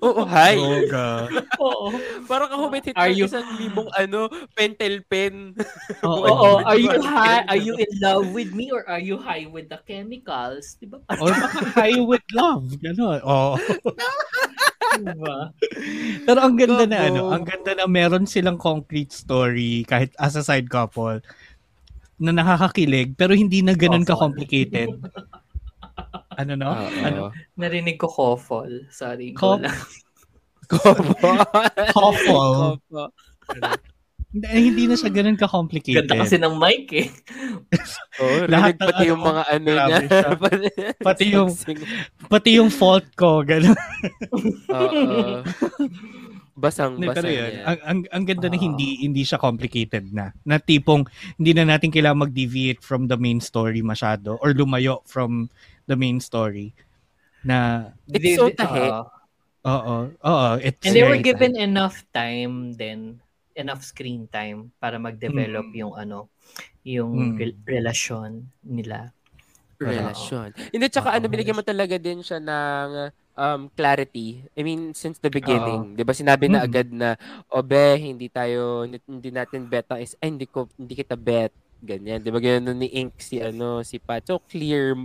Oo, 0.00 0.22
hi. 0.24 0.56
Droga. 0.56 1.28
Oo. 1.60 1.92
Parang 2.24 2.48
ako 2.48 2.64
may 2.72 2.80
hit 2.80 2.96
Are 2.96 3.10
ng 3.12 3.18
you- 3.20 3.28
isang 3.28 3.44
libong 3.60 3.90
ano, 3.92 4.32
pentel 4.56 5.04
pen. 5.12 5.52
Oo. 6.06 6.24
Oo, 6.24 6.48
are 6.64 6.78
you 6.78 6.88
high? 7.04 7.44
Are 7.50 7.58
you 7.60 7.76
in 7.76 7.90
love 8.00 8.32
with 8.32 8.54
me 8.56 8.72
or 8.72 8.86
are 8.88 9.02
you 9.02 9.18
high 9.20 9.44
with 9.44 9.68
the 9.68 9.76
chemicals? 9.84 10.78
Di 10.80 10.88
ba? 10.88 11.02
Or 11.20 11.34
baka 11.34 11.60
high 11.74 12.00
with 12.00 12.24
love. 12.32 12.64
Ganun. 12.80 13.18
Oo. 13.26 13.58
Diba? 14.98 15.52
Pero 16.26 16.38
ang 16.42 16.54
ganda 16.58 16.84
na 16.84 16.98
ano, 17.10 17.22
ang 17.30 17.44
ganda 17.46 17.72
na 17.74 17.86
meron 17.86 18.26
silang 18.26 18.58
concrete 18.58 19.12
story 19.14 19.86
kahit 19.86 20.10
as 20.18 20.34
a 20.34 20.42
side 20.42 20.66
couple 20.66 21.22
na 22.18 22.34
nakakakilig 22.34 23.14
pero 23.14 23.32
hindi 23.34 23.62
na 23.62 23.78
Awful. 23.78 24.02
ka-complicated. 24.04 24.90
Ano 26.38 26.52
no? 26.54 26.70
Ano? 27.02 27.34
Narinig 27.58 27.98
ko 27.98 28.06
kofol. 28.06 28.86
Sorry. 28.90 29.34
Kof- 29.34 29.58
Ko 29.58 29.62
lang. 29.62 29.78
Kopo. 30.68 31.30
Couple. 31.94 32.76
Kopo. 34.28 34.44
Hindi, 34.44 34.46
hindi 34.60 34.82
na 34.84 34.94
siya 34.94 35.08
ganun 35.10 35.36
ka-complicated. 35.36 36.04
Ganda 36.04 36.20
kasi 36.20 36.36
ng 36.36 36.54
mic 36.54 36.84
eh. 36.92 37.08
Oo, 38.20 38.44
Lahat 38.44 38.76
ng 38.76 38.84
pati 38.84 39.02
ano, 39.02 39.10
yung 39.10 39.22
mga 39.22 39.42
ano 39.46 39.66
niya. 39.66 39.98
Pati 41.08 41.24
yung- 41.32 41.56
Pati 42.32 42.48
yung 42.54 42.68
fault 42.68 43.08
ko, 43.14 43.40
ganun. 43.40 43.72
Oo. 44.68 45.40
Basang 46.52 46.98
Hindi, 46.98 47.06
basa 47.06 47.22
pero 47.22 47.28
yun, 47.30 47.50
niya. 47.54 47.62
ang, 47.64 47.78
ang, 47.80 47.98
ang 48.10 48.24
ganda 48.26 48.46
na 48.50 48.58
Ah. 48.58 48.60
hindi 48.60 48.88
hindi 48.98 49.22
siya 49.22 49.38
complicated 49.38 50.10
na. 50.10 50.34
Na 50.42 50.58
tipong 50.58 51.06
hindi 51.38 51.54
na 51.54 51.64
natin 51.64 51.88
kailangan 51.88 52.26
mag-deviate 52.26 52.82
from 52.82 53.06
the 53.06 53.14
main 53.14 53.38
story 53.38 53.80
masyado 53.80 54.36
or 54.42 54.50
lumayo 54.52 55.00
from 55.06 55.46
the 55.86 55.94
main 55.94 56.18
story. 56.18 56.74
Na 57.40 57.88
It's 58.10 58.34
so 58.34 58.50
tahe. 58.50 58.90
oo. 59.64 59.96
Oo. 60.12 60.48
It's 60.58 60.82
And 60.82 60.92
they 60.92 61.06
were 61.06 61.16
given 61.16 61.54
sad. 61.54 61.62
enough 61.64 62.02
time 62.10 62.74
then, 62.74 63.22
enough 63.58 63.82
screen 63.82 64.30
time 64.30 64.70
para 64.78 64.96
mag-develop 64.96 65.66
Mm. 65.68 65.76
yung 65.76 65.92
ano, 65.98 66.18
yung 66.86 67.10
Mm. 67.12 67.36
rel- 67.36 67.60
relasyon 67.66 68.30
nila. 68.62 69.10
relasyon. 69.78 70.50
Hindi, 70.74 70.90
tsaka 70.90 71.14
ano, 71.14 71.30
binigyan 71.30 71.54
mo 71.54 71.62
talaga 71.62 71.94
din 72.02 72.18
siya 72.18 72.42
ng 72.42 73.14
um, 73.38 73.70
clarity. 73.70 74.42
I 74.58 74.66
mean, 74.66 74.90
since 74.90 75.22
the 75.22 75.30
beginning. 75.30 75.94
Di 75.94 76.02
ba 76.02 76.10
sinabi 76.10 76.50
na 76.50 76.58
Mm. 76.58 76.66
agad 76.66 76.88
na, 76.90 77.14
o 77.46 77.62
be, 77.62 77.94
hindi 77.94 78.26
tayo, 78.26 78.82
hindi 78.82 79.30
natin 79.30 79.70
bet 79.70 79.86
ang 79.86 80.02
is, 80.02 80.18
ay, 80.18 80.34
hindi, 80.34 80.50
ko, 80.50 80.66
hindi 80.74 80.98
kita 80.98 81.14
bet. 81.14 81.54
Ganyan. 81.78 82.18
Di 82.18 82.34
ba 82.34 82.42
ganyan 82.42 82.74
ni 82.74 82.90
Ink 82.90 83.22
si 83.22 83.38
ano, 83.38 83.86
si 83.86 84.02
Pat. 84.02 84.26
So, 84.26 84.42
clear, 84.50 84.98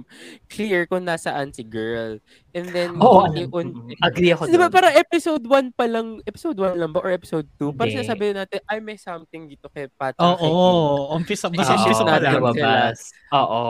clear 0.50 0.90
kung 0.90 1.06
nasaan 1.06 1.54
si 1.54 1.62
girl. 1.62 2.18
And 2.50 2.66
then, 2.74 2.98
ano, 2.98 3.30
mm, 3.30 3.94
agree 4.02 4.34
ako 4.34 4.50
Di 4.50 4.58
ba 4.58 4.74
parang 4.74 4.98
episode 4.98 5.46
1 5.46 5.70
pa 5.78 5.86
lang, 5.86 6.18
episode 6.26 6.58
1 6.58 6.74
lang 6.74 6.90
ba 6.90 7.06
or 7.06 7.14
episode 7.14 7.46
2? 7.62 7.78
Parang 7.78 7.94
Hindi. 7.94 8.02
sinasabi 8.02 8.34
natin, 8.34 8.60
ay 8.66 8.82
may 8.82 8.98
something 8.98 9.46
dito 9.46 9.70
kay 9.70 9.86
Pat. 9.86 10.18
Oo. 10.18 10.34
Ink. 10.34 10.50
Oh, 10.50 11.14
umpisa, 11.14 11.54
basta 11.54 11.78
Isisip 11.78 11.94
umpisa 11.94 12.04
pa 12.10 12.18
natin 12.18 12.26
lang. 12.26 12.34
sila. 12.34 12.42
lumabas. 12.42 12.98
Oo. 13.38 13.64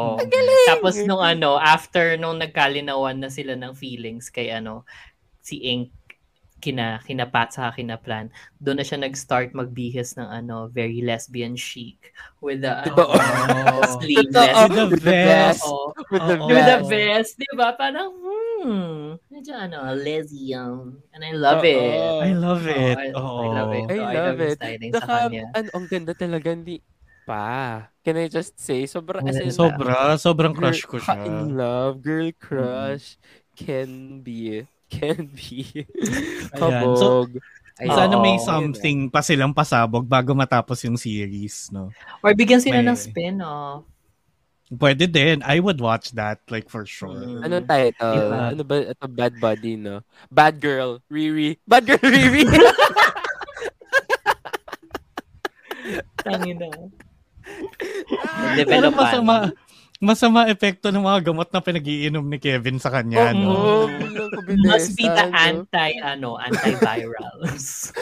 Tapos 0.71 0.95
nung 1.03 1.23
ano, 1.23 1.59
after 1.59 2.15
nung 2.15 2.39
nagkalinawan 2.39 3.19
na 3.19 3.27
sila 3.27 3.59
ng 3.59 3.75
feelings 3.75 4.31
kay 4.31 4.47
ano, 4.47 4.87
si 5.43 5.59
Ink, 5.59 5.91
kina, 6.63 7.03
kinapat 7.03 7.51
sa 7.51 7.75
kinaplan, 7.75 8.31
doon 8.63 8.79
na 8.79 8.87
siya 8.87 9.03
nag-start 9.03 9.51
magbihis 9.51 10.15
ng 10.15 10.23
ano, 10.23 10.71
very 10.71 11.03
lesbian 11.03 11.59
chic 11.59 11.99
with 12.39 12.63
the 12.63 12.71
Totoo. 12.87 13.11
ano, 13.19 13.83
sleeveless. 13.99 14.55
With 14.71 14.71
the 14.71 14.87
vest. 15.03 15.67
With 16.07 16.23
the 16.23 16.35
Oo. 16.39 16.47
With 16.47 16.63
the 16.63 16.79
vest. 16.79 16.87
vest, 16.87 17.31
di 17.35 17.49
ba? 17.59 17.75
Parang, 17.75 18.15
hmm, 18.15 19.19
medyo 19.27 19.51
ano, 19.59 19.91
lesbian. 19.91 20.95
And 21.11 21.21
I 21.27 21.35
love 21.35 21.67
Oo. 21.67 21.75
it. 21.75 22.23
I 22.23 22.31
love 22.31 22.63
it. 22.63 22.95
I, 22.95 23.07
Oo. 23.11 23.35
I 23.43 23.47
love 23.51 23.71
it. 23.75 23.85
I 23.91 23.97
So, 23.99 24.03
love 24.07 24.39
yung 24.39 24.47
it. 24.47 24.93
Saka, 24.95 25.15
ano, 25.59 25.69
ang 25.75 25.85
ganda 25.91 26.13
talaga, 26.15 26.47
hindi 26.55 26.79
pa. 27.27 27.87
Can 28.03 28.19
I 28.19 28.27
just 28.27 28.59
say, 28.59 28.83
sobrang 28.87 29.23
as 29.27 29.39
in, 29.39 29.51
Sobra. 29.51 30.15
Sobrang 30.19 30.55
crush 30.55 30.83
ko 30.87 30.99
siya. 30.99 31.23
In 31.27 31.55
love, 31.55 32.03
girl 32.03 32.31
crush, 32.35 33.15
can 33.55 34.19
be, 34.23 34.63
can 34.93 35.33
be, 35.33 35.65
Ayan. 36.53 36.53
So, 36.53 36.69
kabog. 36.69 37.29
Sana 37.73 38.15
may 38.21 38.37
something 38.37 39.09
pa 39.09 39.25
silang 39.25 39.49
pasabog 39.49 40.05
bago 40.05 40.37
matapos 40.37 40.85
yung 40.85 40.93
series, 40.93 41.73
no? 41.73 41.89
Or 42.21 42.37
bigyan 42.37 42.61
sila 42.61 42.85
May- 42.85 42.87
ng 42.93 42.97
spin-off. 42.97 43.89
Pwede 44.73 45.05
din. 45.05 45.45
I 45.45 45.61
would 45.61 45.77
watch 45.77 46.13
that, 46.17 46.41
like, 46.49 46.65
for 46.65 46.85
sure. 46.85 47.13
Mm. 47.13 47.45
Anong 47.45 47.67
title? 47.69 48.13
Diba? 48.17 48.41
Ano 48.53 48.63
ba? 48.65 48.75
Ito, 48.81 49.05
Bad 49.05 49.33
Buddy, 49.37 49.77
no? 49.77 50.01
Bad 50.33 50.57
Girl, 50.57 50.97
Riri. 51.13 51.61
Bad 51.67 51.85
Girl, 51.85 52.01
Riri. 52.01 52.45
Tangin 56.25 56.57
na. 56.57 56.69
Develop 58.55 58.95
masama, 58.95 59.51
masama 60.01 60.49
epekto 60.49 60.89
ng 60.89 61.03
mga 61.03 61.29
gamot 61.31 61.49
na 61.53 61.61
pinag-iinom 61.61 62.25
ni 62.25 62.39
Kevin 62.41 62.81
sa 62.81 62.89
kanya, 62.89 63.35
no? 63.35 63.53
Oo, 63.53 63.85
bilang 63.91 64.29
ko 64.31 64.39
Must 64.65 64.97
be 64.97 65.05
the 65.05 65.27
no? 65.29 65.37
anti, 65.37 65.89
ano, 66.01 66.29
antivirals. 66.39 67.93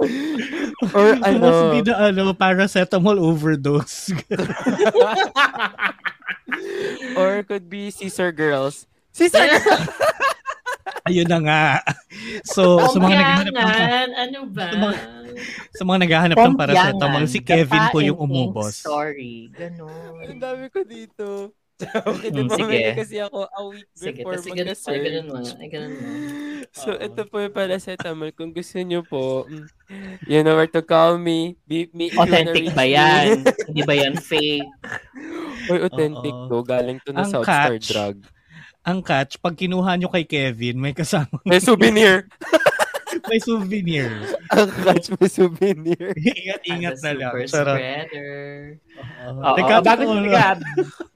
Or 0.94 1.14
It 1.16 1.22
ano, 1.22 1.38
must 1.38 1.64
be 1.72 1.80
the 1.86 1.94
ano, 1.96 2.32
paracetamol 2.34 3.18
overdose. 3.18 4.12
or 7.18 7.42
could 7.44 7.70
be 7.70 7.90
Caesar 7.90 8.32
Girls. 8.32 8.86
Caesar 9.12 9.48
Girls! 9.48 9.88
Ayun 11.04 11.26
na 11.26 11.38
nga. 11.40 11.62
So, 12.46 12.78
sa 12.88 12.96
mga 12.96 13.16
naghahanap 13.16 13.54
ng 13.54 14.12
ano 14.14 14.38
ba? 14.48 14.66
Sa 14.66 14.78
mga- 14.78 15.02
sa 15.74 15.82
mga 15.82 15.98
naghahanap 16.00 16.36
ng 16.38 16.56
paracetamol, 16.56 17.24
si 17.26 17.38
Kevin 17.40 17.84
po 17.90 17.98
yung 17.98 18.16
umubos. 18.16 18.78
Story, 18.78 19.50
ganun. 19.50 20.22
Ang 20.22 20.38
dami 20.38 20.66
ko 20.68 20.80
dito. 20.82 21.50
Okay, 21.84 22.30
Mm, 22.30 22.48
sige. 22.48 22.80
kasi 22.94 23.18
ako 23.18 23.50
a 23.50 23.60
week 23.66 23.90
Sige, 23.92 24.22
before 24.22 24.38
kasi 24.38 24.54
ganun, 24.54 24.78
ay, 24.78 24.98
ganun 25.02 25.26
mag-search. 25.26 25.58
Ay, 25.58 25.68
ganun 25.68 25.90
mo. 25.90 26.06
So, 26.70 26.88
ito 26.94 27.20
po 27.26 27.36
yung 27.38 27.50
paracetamol. 27.52 28.30
Kung 28.30 28.54
gusto 28.54 28.78
nyo 28.78 29.02
po, 29.02 29.42
you 30.24 30.40
know 30.40 30.54
where 30.54 30.70
to 30.70 30.80
call 30.80 31.18
me. 31.18 31.58
Beep 31.66 31.90
me. 31.90 32.14
Authentic 32.14 32.70
ba 32.72 32.86
yan? 32.86 33.42
Hindi 33.68 33.82
ba 33.82 33.94
yan 33.96 34.14
fake? 34.14 34.70
Uy, 35.66 35.78
authentic 35.82 36.30
to. 36.46 36.62
Galing 36.62 37.02
to 37.02 37.10
na 37.10 37.26
Ang 37.26 37.32
South 37.32 37.44
Star 37.44 37.74
Drug. 37.76 38.22
Ang 38.84 39.00
catch, 39.00 39.40
pag 39.40 39.54
kinuha 39.54 39.96
nyo 39.96 40.08
kay 40.08 40.24
Kevin, 40.24 40.76
may 40.76 40.92
kasama, 40.92 41.40
May 41.42 41.56
souvenir. 41.58 42.28
may 43.30 43.40
souvenir. 43.40 44.12
Ang 44.52 44.68
catch 44.78 45.08
may 45.16 45.24
souvenir. 45.26 46.12
Ingat-ingat 46.36 47.00
na 47.00 47.12
lang. 47.16 47.32
super 47.32 47.48
Sarap. 47.48 47.76
spreader. 47.80 48.32
Oo, 49.24 49.56
Teka, 49.56 49.76
bago, 49.80 50.02
teka, 50.20 50.44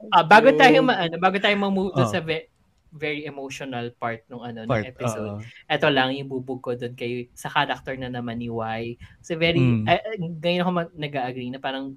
ah, 0.09 0.25
bago 0.25 0.49
tayo 0.51 0.77
ma, 0.81 0.93
ano, 0.97 1.15
bago 1.17 1.37
tayo 1.37 1.55
ma-move 1.55 1.93
Oh. 1.93 2.09
sa 2.09 2.17
ve- 2.19 2.49
very 2.89 3.21
emotional 3.23 3.93
part 3.93 4.25
ng 4.25 4.41
ano 4.41 4.59
ng 4.65 4.67
part, 4.67 4.89
episode. 4.89 5.37
oo. 5.37 5.45
Ito 5.69 5.87
lang 5.93 6.09
yung 6.11 6.25
bubog 6.25 6.57
ko 6.59 6.73
doon 6.73 6.97
kay 6.97 7.29
sa 7.31 7.45
character 7.45 7.93
na 7.93 8.09
naman 8.09 8.41
ni 8.41 8.49
Y. 8.49 8.81
So 9.21 9.37
very 9.37 9.61
Mm. 9.61 9.85
eh, 9.85 10.01
eh, 10.01 10.17
ngayon 10.17 10.61
ako 10.65 10.71
mag- 10.73 10.97
nag-agree 10.97 11.53
na 11.53 11.61
parang 11.61 11.93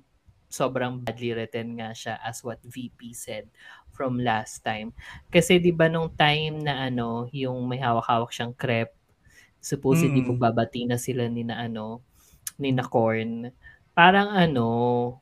sobrang 0.52 1.00
badly 1.00 1.32
written 1.32 1.80
nga 1.80 1.96
siya 1.96 2.20
as 2.20 2.44
what 2.44 2.60
VP 2.62 3.16
said 3.16 3.48
from 3.90 4.20
last 4.20 4.60
time. 4.60 4.92
Kasi 5.28 5.56
'di 5.56 5.72
ba 5.72 5.88
nung 5.88 6.12
time 6.12 6.60
na 6.60 6.86
ano, 6.86 7.26
yung 7.32 7.64
may 7.64 7.80
hawak-hawak 7.80 8.28
siyang 8.30 8.52
crepe, 8.52 8.92
supposedly 9.58 10.20
Mm. 10.20 10.36
magbabati 10.36 10.84
na 10.84 11.00
sila 11.00 11.24
ni 11.26 11.42
na 11.42 11.64
ano, 11.64 12.04
ni 12.56 12.68
na 12.70 12.84
Corn. 12.84 13.48
Parang 13.92 14.28
ano, 14.28 14.68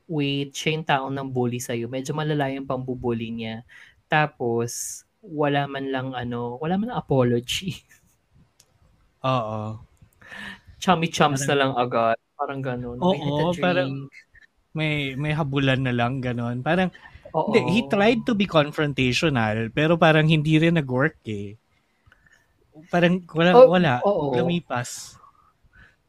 wait, 0.06 0.54
siya 0.54 0.70
yung 0.78 0.86
taong 0.86 1.12
nang 1.12 1.30
bully 1.30 1.58
sa'yo. 1.58 1.90
Medyo 1.90 2.14
malala 2.14 2.46
yung 2.50 2.70
pambubuli 2.70 3.34
niya. 3.34 3.66
Tapos, 4.06 5.02
wala 5.18 5.66
man 5.66 5.90
lang 5.90 6.14
ano, 6.14 6.54
wala 6.56 6.78
man 6.78 6.94
lang 6.94 7.00
apology. 7.02 7.82
Oo. 9.26 9.82
Chummy 10.80 11.10
chums 11.10 11.44
na 11.44 11.52
Parang- 11.52 11.58
lang 11.58 11.72
agad. 11.76 12.16
Parang 12.38 12.60
ganun. 12.64 12.96
Oo, 13.02 13.52
parang 13.58 14.08
may 14.76 15.14
may 15.18 15.32
habulan 15.34 15.82
na 15.82 15.94
lang 15.94 16.22
ganon. 16.22 16.62
Parang 16.62 16.90
Oo. 17.34 17.50
hindi, 17.54 17.60
he 17.74 17.80
tried 17.86 18.22
to 18.26 18.34
be 18.34 18.46
confrontational 18.46 19.70
pero 19.70 19.94
parang 19.98 20.26
hindi 20.26 20.58
rin 20.58 20.78
nag-work 20.78 21.18
eh. 21.26 21.54
Parang 22.92 23.22
wala 23.34 23.50
Oh, 23.54 23.68
wala 23.70 23.92
oo. 24.06 24.34
lumipas. 24.34 25.18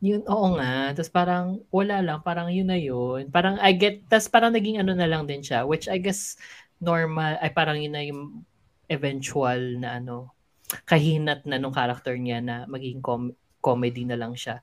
Yun, 0.02 0.26
oo 0.26 0.58
nga. 0.58 0.94
Tapos 0.98 1.12
parang 1.14 1.62
wala 1.70 2.02
lang. 2.02 2.20
Parang 2.26 2.50
yun 2.50 2.70
na 2.70 2.78
yun. 2.78 3.30
Parang 3.30 3.62
I 3.62 3.74
get, 3.78 4.02
tapos 4.10 4.28
parang 4.34 4.50
naging 4.54 4.82
ano 4.82 4.98
na 4.98 5.06
lang 5.06 5.30
din 5.30 5.46
siya. 5.46 5.62
Which 5.66 5.86
I 5.86 6.02
guess 6.02 6.38
normal, 6.82 7.38
ay 7.38 7.54
parang 7.54 7.78
yun 7.78 7.94
na 7.94 8.02
yung 8.02 8.42
eventual 8.90 9.78
na 9.78 10.02
ano, 10.02 10.34
kahinat 10.90 11.46
na 11.46 11.62
nung 11.62 11.76
character 11.76 12.18
niya 12.18 12.42
na 12.42 12.56
maging 12.66 13.00
com- 13.04 13.36
comedy 13.62 14.08
na 14.10 14.18
lang 14.18 14.34
siya 14.34 14.58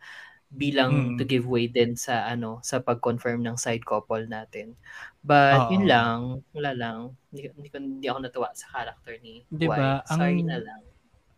bilang 0.49 0.91
Mm. 0.91 1.17
to 1.17 1.25
give 1.25 1.45
way 1.45 1.67
din 1.67 1.93
sa 1.93 2.25
ano 2.25 2.57
sa 2.63 2.81
pag-confirm 2.81 3.41
ng 3.41 3.55
side 3.55 3.85
couple 3.85 4.25
natin. 4.25 4.73
But 5.21 5.69
Oo. 5.69 5.71
yun 5.71 5.85
lang, 5.85 6.19
wala 6.51 6.73
lang. 6.73 6.99
Hindi, 7.29 7.53
hindi, 7.53 7.69
hindi 7.71 8.07
ako 8.07 8.19
natuwa 8.21 8.49
sa 8.53 8.67
character 8.71 9.21
ni 9.21 9.45
Di 9.45 9.69
ba? 9.69 10.01
White. 10.01 10.09
Sorry 10.09 10.41
Ang- 10.41 10.49
na 10.49 10.59
lang. 10.59 10.81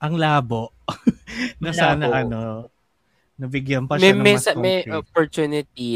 Ang 0.01 0.15
labo 0.17 0.63
na 1.63 1.71
sana 1.71 2.07
labo. 2.07 2.17
ano 2.17 2.41
nabigyan 3.37 3.85
pa 3.85 3.97
May, 3.97 4.01
siya 4.01 4.13
ng 4.13 4.21
may, 4.21 4.35
mas 4.35 4.45
sa- 4.45 4.55
may 4.55 4.77
concrete. 4.81 4.95
opportunity. 4.95 5.93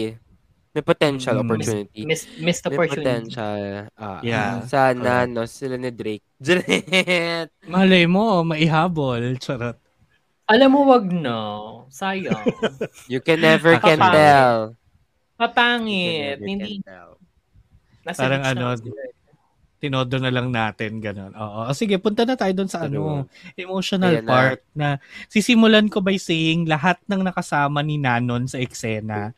May 0.73 0.83
potential 0.83 1.35
Mm. 1.37 1.43
opportunity. 1.45 2.01
Miss, 2.03 2.23
missed 2.37 2.65
May 2.65 2.73
opportunity. 2.73 3.05
potential. 3.05 3.61
Ah, 3.95 4.19
Yeah. 4.21 4.65
Sana, 4.65 5.23
no, 5.25 5.47
sila 5.47 5.77
ni 5.77 5.93
Drake. 5.93 6.25
Malay 7.69 8.05
mo, 8.05 8.43
maihabol. 8.43 9.39
Charot. 9.39 9.79
Alam 10.45 10.69
mo, 10.71 10.81
wag 10.87 11.09
na. 11.09 11.39
Sayang. 11.89 12.45
You 13.13 13.21
can 13.21 13.41
never 13.41 13.81
can 13.81 13.97
Kapangit. 13.97 14.13
tell. 14.13 14.57
You 14.71 15.39
Papangit. 15.41 16.05
can 16.05 16.37
never 16.37 16.47
Hindi. 16.47 16.73
can 16.77 16.85
tell. 16.85 17.11
Nasa 18.05 18.21
Parang 18.21 18.43
na 18.45 18.51
ano, 18.53 18.67
sila. 18.77 19.03
Tinodo 19.81 20.17
na 20.17 20.33
lang 20.33 20.49
natin, 20.49 20.97
ganun. 20.97 21.33
Oo. 21.33 21.69
O, 21.69 21.73
Sige, 21.73 21.97
punta 21.97 22.25
na 22.25 22.37
tayo 22.37 22.53
doon 22.53 22.69
sa 22.69 22.85
ano, 22.85 23.29
emotional 23.53 24.17
Ayan 24.17 24.25
na. 24.25 24.31
part 24.33 24.61
na. 24.73 24.89
sisimulan 25.29 25.89
ko 25.89 26.01
by 26.01 26.17
saying 26.17 26.65
lahat 26.65 26.97
ng 27.05 27.21
nakasama 27.21 27.81
ni 27.81 28.01
Nanon 28.01 28.49
sa 28.49 28.57
eksena. 28.57 29.37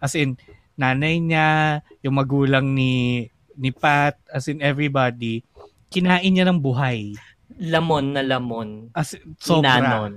As 0.00 0.16
in, 0.16 0.36
nanay 0.76 1.20
niya, 1.20 1.80
yung 2.00 2.16
magulang 2.16 2.72
ni 2.72 3.28
ni 3.56 3.70
Pat, 3.70 4.16
as 4.28 4.48
in 4.48 4.58
everybody, 4.60 5.44
kinain 5.88 6.32
niya 6.32 6.48
ng 6.48 6.58
buhay. 6.58 7.12
Lamon 7.58 8.14
na 8.14 8.22
lamon. 8.22 8.90
As 8.94 9.14
Ni 9.14 9.34
sobra. 9.38 9.78
Nanon. 9.78 10.12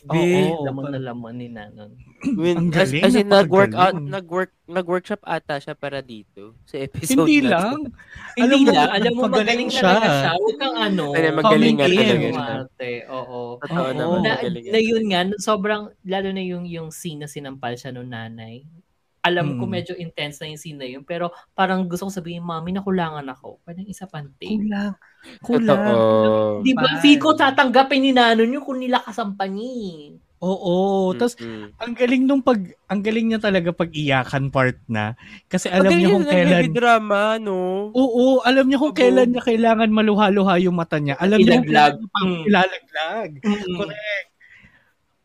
Be, 0.00 0.48
Oo, 0.48 0.64
lamon 0.64 0.96
na 0.96 1.00
lamon 1.12 1.36
ni 1.36 1.52
Nanon. 1.52 1.92
When, 2.24 2.56
Ang 2.60 2.72
as, 2.72 2.88
as 2.88 3.12
in, 3.12 3.28
nag-work 3.28 3.76
out, 3.76 4.00
nag-work, 4.00 4.56
nag-workshop 4.64 5.20
ata 5.28 5.60
siya 5.60 5.76
para 5.76 6.00
dito. 6.00 6.56
Sa 6.64 6.80
episode 6.80 7.28
Hindi 7.28 7.44
na 7.44 7.48
lang. 7.52 7.92
Hindi 8.32 8.40
Alam 8.40 8.58
mo, 8.64 8.70
lang, 8.72 8.90
alam 8.96 9.12
mo, 9.12 9.20
magaling 9.28 9.68
magaling 9.68 9.70
siya. 9.70 9.84
talaga 9.84 10.08
siya. 10.08 10.30
Huwag 10.40 10.56
kang 10.56 10.76
ano. 10.80 11.04
Kaya 11.12 11.30
magaling 11.36 11.76
nga 11.76 11.84
talaga 11.84 12.28
siya. 12.32 12.48
arte. 12.64 12.90
Oo. 13.12 13.38
Totoo 13.60 13.90
na, 13.92 14.04
magaling 14.40 14.64
na 14.72 14.80
yun 14.80 15.04
nga, 15.12 15.20
sobrang, 15.36 15.82
lalo 16.08 16.28
na 16.32 16.42
yung, 16.48 16.64
yung 16.64 16.88
scene 16.88 17.20
na 17.20 17.28
sinampal 17.28 17.76
siya 17.76 17.92
nung 17.92 18.08
nanay. 18.08 18.64
Alam 19.20 19.60
ko 19.60 19.68
Mm. 19.68 19.72
medyo 19.72 19.92
intense 19.94 20.40
na 20.40 20.48
yung 20.48 20.60
scene 20.60 20.78
na 20.80 20.88
yun, 20.88 21.04
pero 21.04 21.28
parang 21.52 21.84
gusto 21.84 22.08
ko 22.08 22.12
sabihin, 22.12 22.40
mami, 22.40 22.72
nakulangan 22.72 23.28
ako. 23.28 23.60
Parang 23.62 23.84
isa 23.84 24.08
pang 24.08 24.32
take. 24.40 24.56
Kulang. 24.56 24.96
Totoo. 25.44 25.60
Kulang. 25.60 26.64
Di 26.64 26.72
ba, 26.72 26.88
ko 27.20 27.36
tatanggapin 27.36 28.00
ni 28.00 28.12
Nanon 28.16 28.48
yun 28.48 28.64
kung 28.64 28.80
nilakasan 28.80 29.36
pa 29.36 29.44
niya. 29.44 30.16
Oo. 30.40 31.12
Tapos, 31.12 31.36
Mm-mm. 31.36 31.76
ang 31.76 31.92
galing 31.92 32.24
nung 32.24 32.40
pag, 32.40 32.56
ang 32.88 33.04
galing 33.04 33.28
niya 33.28 33.44
talaga 33.44 33.76
pag 33.76 33.92
iyakan 33.92 34.48
part 34.48 34.80
na. 34.88 35.12
Kasi 35.52 35.68
Ang 35.68 35.84
alam 35.84 35.90
niya 35.92 36.08
kung 36.16 36.24
ng 36.24 36.32
kailan, 36.32 36.64
heavy 36.64 36.68
drama, 36.72 37.20
no? 37.36 37.92
Oo, 37.92 38.40
alam 38.40 38.64
niya 38.64 38.80
kung 38.80 38.96
kailan 38.96 39.28
niya 39.36 39.44
kailangan 39.44 39.92
maluha-luha 39.92 40.56
yung 40.64 40.80
mata 40.80 40.96
niya. 40.96 41.20
Alam 41.20 41.44
niya 41.44 41.60
kung 41.60 41.68
Ilaglag. 41.68 41.92
kailan 41.92 42.00
niya 42.00 42.08
pang 42.16 42.30
Mm. 42.32 42.44
ilalaglag. 42.48 43.30
Correct. 43.76 44.29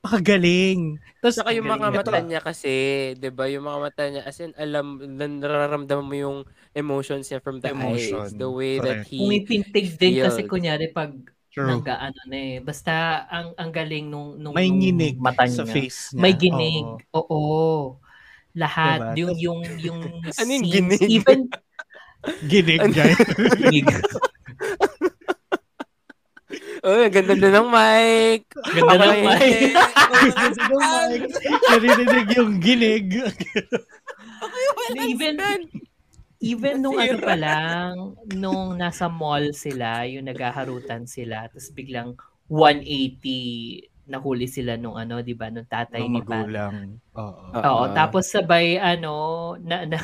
Pakagaling. 0.06 1.02
Tapos, 1.18 1.42
Saka 1.42 1.50
yung 1.50 1.66
mga 1.66 1.90
mata 1.90 2.22
niya 2.22 2.38
kasi, 2.40 2.70
'di 3.18 3.34
ba? 3.34 3.50
Yung 3.50 3.66
mga 3.66 3.80
mata 3.82 4.04
niya 4.06 4.22
as 4.22 4.38
in 4.38 4.54
alam 4.54 5.02
nararamdaman 5.02 6.06
mo 6.06 6.14
yung 6.14 6.38
emotions 6.72 7.26
niya 7.26 7.42
from 7.42 7.58
the 7.58 7.74
Emotion. 7.74 8.22
eyes, 8.22 8.38
the 8.38 8.46
way 8.46 8.78
that 8.78 9.02
Correct. 9.02 9.10
he 9.10 9.18
Pumipintig 9.18 9.98
din 9.98 10.22
kasi 10.22 10.46
feels. 10.46 10.52
kunyari 10.52 10.94
pag 10.94 11.10
True. 11.50 11.72
nag-ano 11.72 12.22
na 12.30 12.38
eh. 12.38 12.56
Basta 12.62 12.94
ang 13.26 13.58
ang 13.58 13.72
galing 13.74 14.06
nung 14.06 14.38
nung, 14.38 14.54
May 14.54 14.70
nginig 14.70 15.18
mata 15.18 15.50
sa 15.50 15.66
niya. 15.66 15.74
face 15.74 16.14
niya. 16.14 16.22
May 16.22 16.34
ginig. 16.38 16.86
Oo. 17.10 17.26
Oo. 17.26 17.56
Lahat. 18.54 19.18
Diba? 19.18 19.34
Yung 19.34 19.34
yung 19.42 19.60
yung 19.82 20.00
Ano 20.40 20.50
yung 20.52 20.66
scenes, 20.68 21.00
ginig? 21.02 21.10
even 21.10 21.40
Ginig, 22.50 22.82
guys. 22.92 23.18
ginig. 23.62 23.86
Oh, 26.86 27.02
ang 27.02 27.10
ganda 27.10 27.34
din 27.34 27.50
ng 27.50 27.70
mic. 27.74 28.46
Ganda 28.54 28.96
ng 29.02 29.22
mic. 29.26 29.74
yun. 30.70 31.22
Naririnig 31.74 32.28
yung 32.38 32.54
ginig. 32.62 33.06
even 34.94 35.42
even 36.46 36.76
nung 36.86 37.02
ano 37.02 37.18
pa 37.18 37.34
lang, 37.34 37.94
nung 38.38 38.78
nasa 38.78 39.10
mall 39.10 39.50
sila, 39.58 40.06
yung 40.06 40.30
naghaharutan 40.30 41.10
sila, 41.10 41.50
tapos 41.50 41.74
biglang 41.74 42.14
180 42.54 43.90
nahuli 44.06 44.46
sila 44.46 44.78
nung 44.78 44.94
ano, 44.94 45.26
'di 45.26 45.34
ba, 45.34 45.50
nung 45.50 45.66
tatay 45.66 46.06
Ng 46.06 46.14
ni 46.14 46.22
Pat. 46.22 46.46
magulang. 46.46 47.02
Oo. 47.18 47.50
Oo, 47.58 47.84
tapos 47.98 48.30
sabay 48.30 48.78
ano 48.78 49.58
na, 49.58 49.90
na 49.90 49.98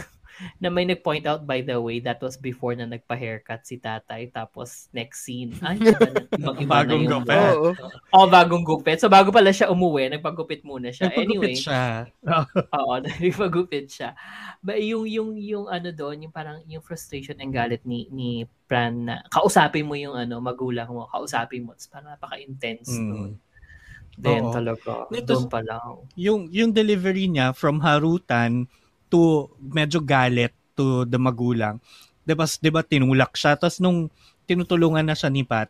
na 0.57 0.67
may 0.67 0.83
nag-point 0.83 1.23
out 1.23 1.43
by 1.43 1.59
the 1.59 1.75
way 1.75 1.97
that 1.97 2.17
was 2.17 2.35
before 2.35 2.71
na 2.71 2.85
nagpa-haircut 2.85 3.61
si 3.61 3.75
tatay 3.75 4.27
tapos 4.27 4.89
next 4.91 5.21
scene 5.21 5.53
ay 5.59 5.77
iba 5.81 5.97
na, 6.01 6.19
ibang 6.31 6.57
iba 6.57 6.73
na 6.73 6.79
Bagong 6.81 7.01
yung 7.01 7.13
gupit. 7.21 7.37
Oo. 7.37 7.69
oh 8.11 8.25
bagong 8.27 8.63
gupit 8.63 8.97
so 8.97 9.07
bago 9.07 9.29
pala 9.29 9.49
siya 9.49 9.67
umuwi 9.67 10.09
nagpagupit 10.09 10.61
muna 10.61 10.89
siya 10.89 11.09
anyway 11.09 11.53
Nagpagupit 11.53 11.57
siya. 11.57 11.83
oo 12.77 12.93
nagpagupit 12.97 13.85
siya 13.87 14.09
but 14.59 14.77
yung 14.77 15.05
yung 15.05 15.29
yung 15.35 15.65
ano 15.65 15.89
doon 15.89 16.25
yung 16.25 16.33
parang 16.33 16.61
yung 16.65 16.81
frustration 16.81 17.37
and 17.37 17.51
galit 17.51 17.81
ni 17.83 18.07
ni 18.09 18.29
Pran 18.63 19.03
na 19.03 19.19
kausapin 19.27 19.83
mo 19.83 19.93
yung 19.93 20.15
ano 20.15 20.39
magulang 20.39 20.87
mo 20.87 21.03
kausapin 21.05 21.61
mo 21.61 21.73
Tapos 21.73 21.87
parang 21.87 22.09
napaka-intense 22.09 22.91
Mm. 22.93 23.09
doon 23.09 23.31
then 24.17 24.43
Oo. 24.43 24.53
talaga 24.53 25.07
Ito- 25.09 25.23
doon 25.25 25.45
pa 25.47 25.59
lang 25.59 26.03
yung 26.15 26.47
yung 26.47 26.71
delivery 26.71 27.25
niya 27.25 27.51
from 27.51 27.79
harutan 27.79 28.67
to 29.11 29.51
medyo 29.59 29.99
galit 29.99 30.55
to 30.73 31.03
the 31.03 31.19
magulang. 31.19 31.83
'Di 32.23 32.33
ba, 32.33 32.45
'di 32.47 32.69
ba 32.71 32.81
tinulak 32.81 33.35
siya 33.35 33.59
tapos 33.59 33.83
nung 33.83 34.07
tinutulungan 34.47 35.03
na 35.03 35.13
siya 35.17 35.27
ni 35.27 35.43
Pat, 35.43 35.69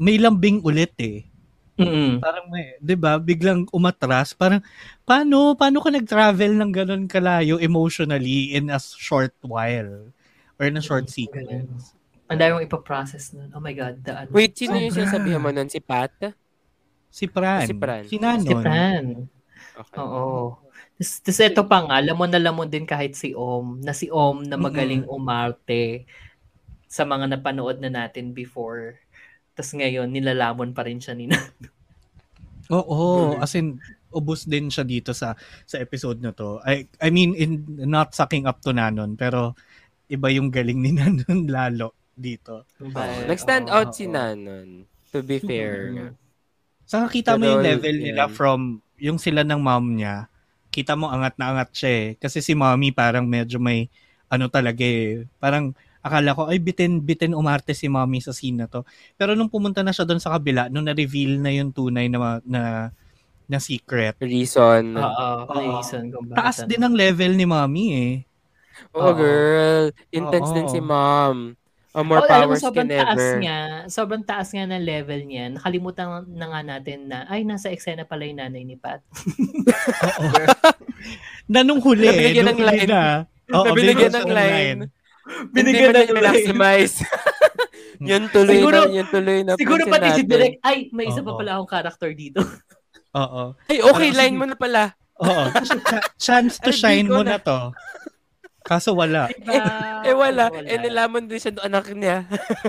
may 0.00 0.16
lambing 0.16 0.64
ulit 0.64 0.96
eh. 0.98 1.28
mm 1.76 2.22
Parang 2.24 2.46
may, 2.48 2.80
'di 2.80 2.96
ba, 2.96 3.20
biglang 3.20 3.68
umatras, 3.70 4.32
parang 4.32 4.64
paano 5.04 5.52
paano 5.54 5.84
ka 5.84 5.90
nag-travel 5.92 6.56
ng 6.56 6.72
ganun 6.72 7.04
kalayo 7.04 7.60
emotionally 7.60 8.56
in 8.56 8.72
a 8.72 8.80
short 8.80 9.34
while 9.44 10.08
or 10.56 10.64
in 10.64 10.78
a 10.78 10.82
short 10.82 11.10
sequence. 11.10 11.94
Ang 12.24 12.40
dami 12.40 12.50
mong 12.56 12.64
ipaprocess 12.64 13.36
nun. 13.36 13.52
Oh 13.52 13.60
my 13.60 13.76
God. 13.76 14.00
The, 14.00 14.24
ano, 14.24 14.32
Wait, 14.32 14.56
sino 14.56 14.80
yung 14.80 14.96
sinasabihan 14.96 15.42
mo 15.42 15.52
nun? 15.52 15.68
Si 15.68 15.76
Pat? 15.76 16.16
Si 17.12 17.28
Pran. 17.28 17.68
Si 17.68 17.74
Pran. 17.76 18.04
Si 18.08 18.16
Nanon. 18.16 18.48
Si 18.48 18.54
Fran. 18.56 19.04
Okay. 19.76 19.98
Oo. 20.00 20.63
Tapos 20.94 21.42
ito 21.42 21.62
pa 21.66 21.82
nga, 21.82 21.98
lamon 21.98 22.30
na 22.30 22.38
lamon 22.38 22.70
din 22.70 22.86
kahit 22.86 23.18
si 23.18 23.34
Om, 23.34 23.82
na 23.82 23.90
si 23.90 24.06
Om 24.06 24.46
na 24.46 24.54
magaling 24.54 25.02
umarte 25.10 26.06
sa 26.86 27.02
mga 27.02 27.34
napanood 27.34 27.82
na 27.82 27.90
natin 27.90 28.30
before. 28.30 29.02
Tapos 29.58 29.74
ngayon, 29.74 30.06
nilalamon 30.06 30.70
pa 30.70 30.86
rin 30.86 31.02
siya 31.02 31.18
ni 31.18 31.26
Nan. 31.26 31.42
Oo, 32.74 33.34
as 33.42 33.52
in 33.58 33.76
ubos 34.14 34.46
din 34.46 34.70
siya 34.70 34.86
dito 34.86 35.10
sa 35.10 35.34
sa 35.66 35.76
episode 35.82 36.22
na 36.22 36.30
to. 36.30 36.62
I 36.62 36.86
I 37.02 37.10
mean 37.10 37.34
in 37.34 37.66
not 37.84 38.14
sucking 38.14 38.46
up 38.46 38.62
to 38.62 38.70
Nanon, 38.70 39.18
pero 39.18 39.58
iba 40.06 40.30
yung 40.30 40.48
galing 40.54 40.78
ni 40.78 40.94
Nanon 40.98 41.50
lalo 41.50 41.98
dito. 42.14 42.70
Oo. 42.78 43.26
Nag-stand 43.26 43.68
out 43.68 43.92
si 43.92 44.06
oo. 44.06 44.14
Nanon. 44.14 44.86
To 45.10 45.20
be 45.20 45.42
fair. 45.42 45.90
nga. 45.92 46.08
Saka 46.86 47.06
kita 47.10 47.34
mo 47.34 47.46
yung 47.46 47.64
level 47.66 47.96
yan. 47.98 48.04
nila 48.14 48.24
from 48.30 48.78
yung 49.02 49.18
sila 49.18 49.42
ng 49.42 49.60
mom 49.60 49.98
niya. 49.98 50.30
Kita 50.74 50.98
mo 50.98 51.06
angat 51.06 51.38
na 51.38 51.54
angat 51.54 51.70
siya 51.70 51.90
eh. 51.94 52.06
Kasi 52.18 52.42
si 52.42 52.58
mommy 52.58 52.90
parang 52.90 53.22
medyo 53.30 53.62
may 53.62 53.86
ano 54.26 54.50
talaga 54.50 54.82
eh. 54.82 55.22
Parang 55.38 55.70
akala 56.02 56.34
ko 56.34 56.50
ay 56.50 56.58
bitin 56.58 56.98
bitin 56.98 57.30
umarte 57.32 57.70
si 57.78 57.86
mommy 57.86 58.18
sa 58.18 58.34
scene 58.34 58.58
na 58.58 58.66
to. 58.66 58.82
Pero 59.14 59.38
nung 59.38 59.46
pumunta 59.46 59.86
na 59.86 59.94
siya 59.94 60.02
doon 60.02 60.18
sa 60.18 60.34
kabila, 60.34 60.66
nung 60.66 60.82
na-reveal 60.90 61.38
na 61.38 61.54
yung 61.54 61.70
tunay 61.70 62.10
na 62.10 62.42
na, 62.42 62.62
na 63.46 63.58
secret, 63.62 64.18
Reason. 64.18 64.82
Oo, 64.98 65.28
Oo. 65.46 65.78
reason 65.78 66.10
kung 66.10 66.26
bakit. 66.26 66.38
taas 66.42 66.58
din 66.66 66.82
ang 66.82 66.92
level 66.98 67.38
ni 67.38 67.46
mommy 67.46 67.86
eh. 67.94 68.14
Oh, 68.90 69.14
Oo. 69.14 69.16
girl. 69.16 69.84
Intense 70.10 70.50
Oo. 70.50 70.56
din 70.58 70.66
si 70.66 70.80
mom. 70.82 71.54
Oh, 71.94 72.02
more 72.02 72.18
Oh, 72.18 72.26
alam 72.26 72.50
mo, 72.50 72.58
powers 72.58 72.60
sobrang 72.60 72.90
can 72.90 72.98
taas 72.98 73.14
ever. 73.14 73.34
nga. 73.38 73.58
Sobrang 73.86 74.22
taas 74.22 74.48
nga 74.50 74.66
ng 74.66 74.82
level 74.82 75.20
niya. 75.24 75.44
Nakalimutan 75.48 76.26
na 76.26 76.46
nga 76.50 76.60
natin 76.66 77.06
na, 77.06 77.22
ay, 77.24 77.46
nasa 77.46 77.70
eksena 77.70 78.02
pala 78.02 78.26
yung 78.26 78.42
nanay 78.42 78.66
ni 78.66 78.74
Pat. 78.74 78.98
Oo. 79.06 80.34
na 81.52 81.62
nung 81.62 81.78
huli, 81.78 82.02
Nabinigyan 82.04 82.44
nung 82.44 82.50
ng 82.50 82.60
huli 82.60 82.78
line. 82.82 82.90
na. 82.90 83.02
Oo, 83.48 83.64
Nabinigyan 83.64 84.10
binigyan 84.10 84.14
ng 84.16 84.28
line. 84.28 84.80
Binigyan 85.54 85.92
ng 85.94 86.10
line. 86.10 86.26
maximize. 86.26 86.96
yun 88.02 88.26
tuloy 88.28 88.58
Siguro- 88.58 88.84
na, 88.84 88.92
yun 88.92 89.06
tuloy 89.08 89.38
na. 89.40 89.52
Siguro 89.54 89.82
pati 89.86 90.08
si. 90.12 90.22
Direk, 90.26 90.54
ay, 90.60 90.90
may 90.90 91.06
isa 91.06 91.22
pa 91.22 91.30
Oo. 91.30 91.38
pala 91.38 91.50
akong 91.56 91.70
character 91.70 92.10
dito. 92.10 92.42
Oo. 93.14 93.54
Ay, 93.70 93.78
okay, 93.80 94.10
line 94.10 94.34
mo 94.34 94.44
na 94.44 94.58
pala. 94.58 94.98
Oo. 95.22 95.44
Ch- 95.62 95.78
chance 96.26 96.58
to 96.58 96.74
shine 96.74 97.06
mo 97.06 97.22
na 97.22 97.38
to. 97.38 97.70
Kaso 98.64 98.96
wala. 98.96 99.28
Eh, 100.00 100.10
wala. 100.10 100.48
Eh, 100.58 100.80
nilaman 100.80 101.28
din 101.28 101.36
siya 101.36 101.52
ng 101.52 101.64
anak 101.64 101.84
niya. 101.92 102.24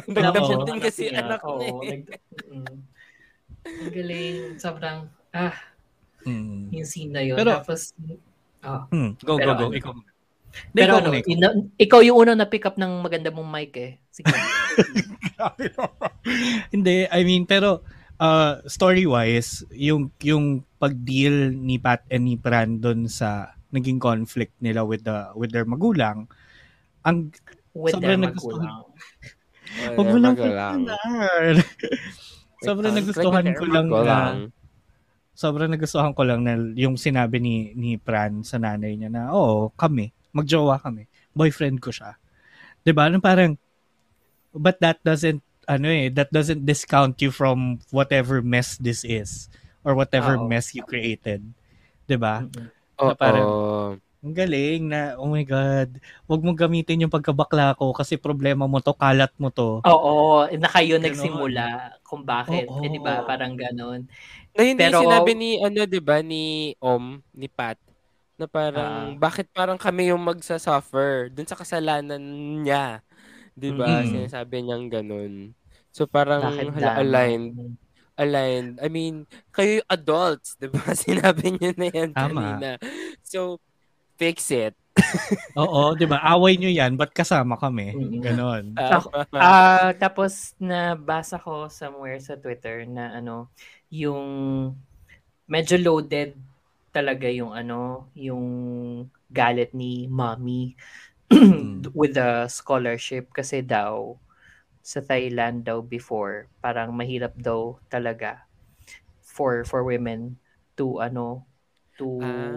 Nagdamot 0.05 0.59
Oo. 0.59 0.67
din 0.67 0.79
kasi 0.79 1.07
anak 1.09 1.39
Oo, 1.41 1.55
niya. 1.55 1.71
eh. 1.71 1.79
nag- 2.03 2.23
mm. 2.45 2.75
Ang 3.65 3.91
galing. 3.91 4.37
Sobrang, 4.55 4.97
ah, 5.31 5.55
Hmm. 6.21 6.67
yung 6.69 6.83
scene 6.83 7.11
na 7.11 7.21
yun. 7.21 7.37
Pero- 7.37 7.55
Tapos, 7.55 7.95
ah. 8.59 8.89
Hmm. 8.89 9.15
Go, 9.19 9.37
Pero 9.37 9.53
go, 9.53 9.57
go. 9.57 9.65
ano? 9.67 9.73
Ikaw. 9.73 9.93
Pero 10.71 10.83
Ikaw 10.85 10.97
ano, 10.97 11.07
muna, 11.07 11.17
ikaw. 11.17 11.31
ina- 11.31 11.55
ikaw 11.77 11.99
yung 12.01 12.17
unang 12.17 12.39
na-pick 12.39 12.65
up 12.65 12.75
ng 12.75 12.91
maganda 12.97 13.29
mong 13.29 13.49
mic 13.49 13.73
eh. 13.75 13.91
Sige. 14.09 14.31
Hindi, 16.71 17.07
I 17.07 17.21
mean, 17.23 17.43
pero 17.43 17.83
uh, 18.17 18.59
story-wise, 18.65 19.63
yung, 19.71 20.11
yung 20.19 20.45
pag-deal 20.75 21.51
ni 21.51 21.77
Pat 21.77 22.03
and 22.07 22.25
ni 22.25 22.35
Pran 22.35 22.79
doon 22.79 23.05
sa 23.05 23.54
naging 23.75 23.99
conflict 23.99 24.55
nila 24.63 24.87
with 24.87 25.03
the 25.03 25.29
with 25.35 25.51
their 25.51 25.67
magulang, 25.67 26.31
ang 27.03 27.35
With 27.75 27.91
Sobrang 27.91 28.23
their 28.23 28.31
nagustuhan. 28.31 28.63
magulang. 28.71 28.87
Huwag 29.99 30.07
mo 30.07 30.17
lang 30.17 30.35
pagkalar. 30.39 31.53
Sobrang 32.65 32.93
nagustuhan 32.95 33.47
ko 33.51 33.65
lang 33.67 33.87
na 33.91 34.15
sobrang 35.35 35.67
nagustuhan 35.67 36.15
ko 36.15 36.23
lang 36.23 36.47
na 36.47 36.55
yung 36.79 36.95
sinabi 36.95 37.43
ni 37.43 37.75
ni 37.75 37.99
Pran 37.99 38.39
sa 38.47 38.55
nanay 38.55 38.95
niya 38.95 39.11
na 39.11 39.35
oo, 39.35 39.67
kami, 39.75 40.15
magjowa 40.31 40.79
kami. 40.79 41.11
Boyfriend 41.35 41.83
ko 41.83 41.91
siya. 41.91 42.15
'Di 42.87 42.95
ba? 42.95 43.11
Ano 43.11 43.19
parang 43.19 43.59
but 44.55 44.79
that 44.79 45.03
doesn't 45.03 45.43
ano 45.67 45.91
eh, 45.91 46.07
that 46.07 46.31
doesn't 46.31 46.63
discount 46.63 47.19
you 47.19 47.35
from 47.35 47.83
whatever 47.91 48.39
mess 48.39 48.79
this 48.79 49.03
is 49.03 49.51
or 49.83 49.91
whatever 49.99 50.39
Oo. 50.39 50.47
mess 50.47 50.71
you 50.71 50.87
created. 50.87 51.43
'Di 52.07 52.15
ba? 52.15 52.47
Oo. 52.97 53.09
Na 53.09 53.15
parang- 53.15 53.99
Ang 54.25 54.33
galing 54.33 54.89
na, 54.89 55.13
oh 55.15 55.29
my 55.29 55.45
God, 55.45 56.01
wag 56.25 56.41
mong 56.41 56.57
gamitin 56.57 57.05
yung 57.05 57.13
pagkabakla 57.13 57.77
ko 57.77 57.93
kasi 57.93 58.17
problema 58.17 58.65
mo 58.65 58.81
to, 58.81 58.89
kalat 58.89 59.29
mo 59.37 59.53
to. 59.53 59.85
Oo, 59.85 60.49
na 60.49 60.65
kayo 60.65 60.97
Ganon. 60.97 61.05
nagsimula 61.05 61.65
kung 62.01 62.25
bakit. 62.25 62.65
Oo. 62.65 62.81
Eh, 62.81 62.89
di 62.89 62.97
ba? 62.97 63.21
Parang 63.21 63.53
ganon. 63.53 64.09
Na 64.51 64.61
hindi 64.65 64.81
Pero- 64.81 65.05
sinabi 65.05 65.37
ni 65.37 65.61
ano 65.61 65.85
'di 65.85 66.01
ba 66.01 66.25
ni 66.25 66.73
Om, 66.79 67.21
ni 67.33 67.45
Pat 67.45 67.77
na 68.35 68.49
parang 68.49 69.13
Ah. 69.13 69.15
bakit 69.15 69.45
parang 69.53 69.77
kami 69.77 70.09
yung 70.09 70.25
magsa-suffer 70.25 71.29
dun 71.29 71.45
sa 71.45 71.53
kasalanan 71.53 72.17
niya. 72.65 73.05
'Di 73.53 73.69
ba? 73.71 74.01
Mm. 74.01 74.09
Sinasabi 74.09 74.65
niyang 74.65 74.89
ganun. 74.89 75.53
So 75.93 76.09
parang 76.09 76.41
hala, 76.41 76.97
aligned. 76.97 77.77
Aligned. 78.15 78.79
I 78.79 78.87
mean, 78.87 79.27
kayo 79.51 79.83
yung 79.83 79.89
adults, 79.91 80.55
'di 80.55 80.71
ba? 80.71 80.79
Sinabi 80.95 81.51
niyo 81.51 81.75
na 81.75 81.87
yan 81.91 82.11
Tama. 82.15 82.31
kanina. 82.31 82.69
So 83.27 83.59
fix 84.15 84.47
it. 84.55 84.71
Oo, 85.59 85.91
'di 85.99 86.07
ba? 86.07 86.23
Away 86.23 86.55
nyo 86.55 86.71
'yan, 86.71 86.95
ba't 86.95 87.11
kasama 87.11 87.59
kami? 87.59 87.91
Mm. 87.91 88.23
Ganon. 88.23 88.63
Tama. 88.75 89.27
Ah, 89.35 89.91
tapos 89.99 90.55
nabasa 90.63 91.35
ko 91.35 91.67
somewhere 91.67 92.19
sa 92.23 92.39
Twitter 92.39 92.87
na 92.87 93.19
ano, 93.19 93.51
yung 93.91 94.23
medyo 95.51 95.75
loaded 95.75 96.39
talaga 96.95 97.27
yung 97.27 97.51
ano, 97.51 98.07
yung 98.15 98.47
galit 99.27 99.75
ni 99.75 100.07
mommy 100.07 100.79
with 101.99 102.15
the 102.15 102.47
scholarship 102.47 103.27
kasi 103.35 103.59
daw 103.59 104.15
sa 104.85 105.01
Thailand 105.09 105.65
daw 105.69 105.79
before, 105.81 106.35
parang 106.63 106.93
mahirap 106.99 107.33
daw 107.41 107.61
talaga 107.93 108.45
for 109.35 109.65
for 109.65 109.81
women 109.83 110.37
to 110.79 111.01
ano 111.01 111.45
to 111.99 112.09
Ah, 112.19 112.53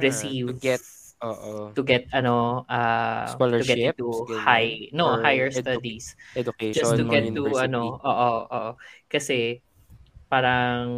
receive 0.00 0.46
to 0.46 0.52
get 0.64 0.82
oo, 1.22 1.74
to 1.74 1.80
get 1.82 2.06
ano 2.12 2.64
uh 2.66 3.38
to 3.56 3.62
Scholarships, 3.64 3.70
get 3.70 3.80
into 3.86 4.24
high 4.26 4.90
no 4.92 5.16
higher 5.16 5.50
edu- 5.58 5.60
studies. 5.60 6.16
Education 6.36 6.70
just 6.74 6.96
to 6.98 7.04
get 7.04 7.34
to 7.34 7.44
university. 7.44 7.58
ano 7.58 7.98
oo 8.02 8.30
oo. 8.50 8.70
Kasi 9.10 9.62
parang 10.30 10.88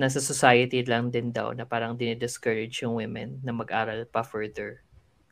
nasa 0.00 0.20
society 0.30 0.80
lang 0.92 1.04
din 1.14 1.28
daw 1.36 1.48
na 1.58 1.64
parang 1.72 1.92
dinidiscourage 2.00 2.74
yung 2.82 2.94
women 3.00 3.28
na 3.44 3.52
mag-aral 3.60 4.00
pa 4.14 4.22
further 4.32 4.70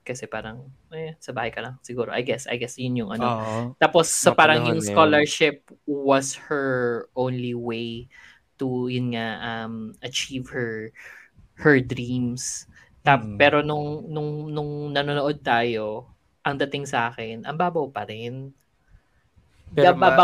kasi 0.09 0.25
parang 0.25 0.65
eh 0.89 1.13
sa 1.21 1.37
bahay 1.37 1.53
ka 1.53 1.61
lang 1.61 1.77
siguro 1.85 2.09
I 2.17 2.25
guess 2.25 2.49
I 2.49 2.57
guess 2.57 2.81
yun 2.81 2.97
yung 3.05 3.13
ano 3.13 3.29
Oo. 3.29 3.59
tapos 3.77 4.09
sa 4.09 4.33
parang 4.33 4.65
yung 4.65 4.81
na 4.81 4.89
yun. 4.89 4.89
scholarship 4.97 5.57
was 5.85 6.33
her 6.49 7.07
only 7.13 7.53
way 7.53 8.09
to 8.57 8.89
yun 8.89 9.13
nga 9.13 9.29
um 9.45 9.93
achieve 10.01 10.49
her 10.51 10.91
her 11.61 11.79
dreams. 11.83 12.65
Tap, 13.03 13.23
Mm. 13.27 13.37
pero 13.39 13.63
nung 13.67 14.07
nung 14.07 14.51
nung 14.51 14.73
nanonood 14.95 15.39
tayo, 15.43 16.07
ang 16.47 16.55
dating 16.59 16.87
sa 16.87 17.11
akin, 17.11 17.43
ang 17.47 17.57
babaw 17.59 17.87
pa 17.91 18.07
rin. 18.07 18.55
Pero 19.75 19.93
ma- 19.95 20.15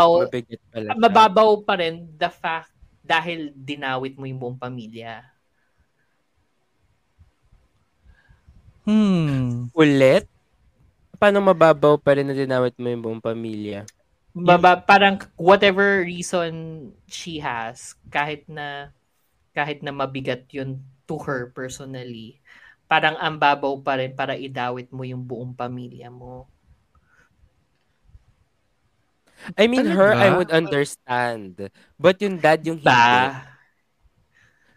pala 0.73 0.89
siya. 0.89 0.95
Mababaw 0.97 1.49
pa 1.67 1.73
rin 1.79 1.95
the 2.17 2.29
fact 2.31 2.71
dahil 3.05 3.53
dinawit 3.53 4.17
mo 4.17 4.25
yung 4.25 4.41
buong 4.41 4.59
pamilya. 4.59 5.21
Hmm. 8.85 9.73
Ulit? 9.73 10.29
Paano 11.17 11.41
mababaw 11.41 11.97
pa 11.97 12.13
rin 12.13 12.29
na 12.29 12.37
dinawit 12.37 12.77
mo 12.77 12.87
yung 12.87 13.01
buong 13.01 13.23
pamilya? 13.23 13.83
Baba, 14.35 14.77
parang 14.77 15.17
whatever 15.39 16.03
reason 16.03 16.91
she 17.07 17.39
has, 17.39 17.95
kahit 18.11 18.45
na 18.51 18.91
kahit 19.55 19.79
na 19.79 19.95
mabigat 19.95 20.43
yun 20.51 20.83
to 21.07 21.15
her 21.23 21.49
personally, 21.55 22.37
parang 22.85 23.15
ang 23.15 23.39
babaw 23.39 23.79
pa 23.79 23.95
rin 23.95 24.11
para 24.11 24.35
idawit 24.35 24.91
mo 24.91 25.07
yung 25.07 25.23
buong 25.23 25.55
pamilya 25.55 26.11
mo. 26.11 26.51
I 29.55 29.71
mean, 29.71 29.87
Talaga? 29.87 29.97
her, 29.97 30.11
I 30.11 30.29
would 30.35 30.51
understand. 30.51 31.71
But 31.95 32.19
yung 32.19 32.43
dad, 32.43 32.65
yung 32.67 32.81
hindi. 32.83 32.91
Ba? 32.91 33.55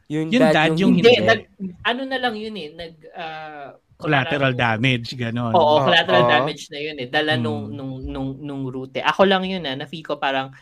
Yung, 0.09 0.29
Yung 0.31 0.43
dad, 0.45 0.55
dad, 0.55 0.71
yung, 0.77 0.79
yung 0.79 0.95
hindi. 1.03 1.13
Hindi, 1.19 1.27
nag, 1.27 1.43
ano 1.85 2.03
na 2.07 2.19
lang 2.21 2.35
yun 2.39 2.55
eh, 2.57 2.69
nag, 2.73 2.95
ah, 3.13 3.71
Collateral 3.99 4.55
damage, 4.55 5.17
ganon. 5.19 5.55
Oo, 5.59 5.81
collateral 5.81 6.23
oo. 6.23 6.29
damage 6.29 6.69
na 6.69 6.79
yun 6.79 6.97
eh. 7.01 7.09
Dala 7.09 7.41
nung, 7.41 7.73
Hmm. 7.73 7.73
nung, 7.73 8.05
nung, 8.05 8.31
nung 8.37 8.63
route. 8.69 9.01
Ako 9.01 9.25
lang 9.25 9.49
yun 9.49 9.65
ah, 9.65 9.77
na 9.81 9.89
feel 9.89 10.05
ko 10.05 10.21
parang, 10.21 10.53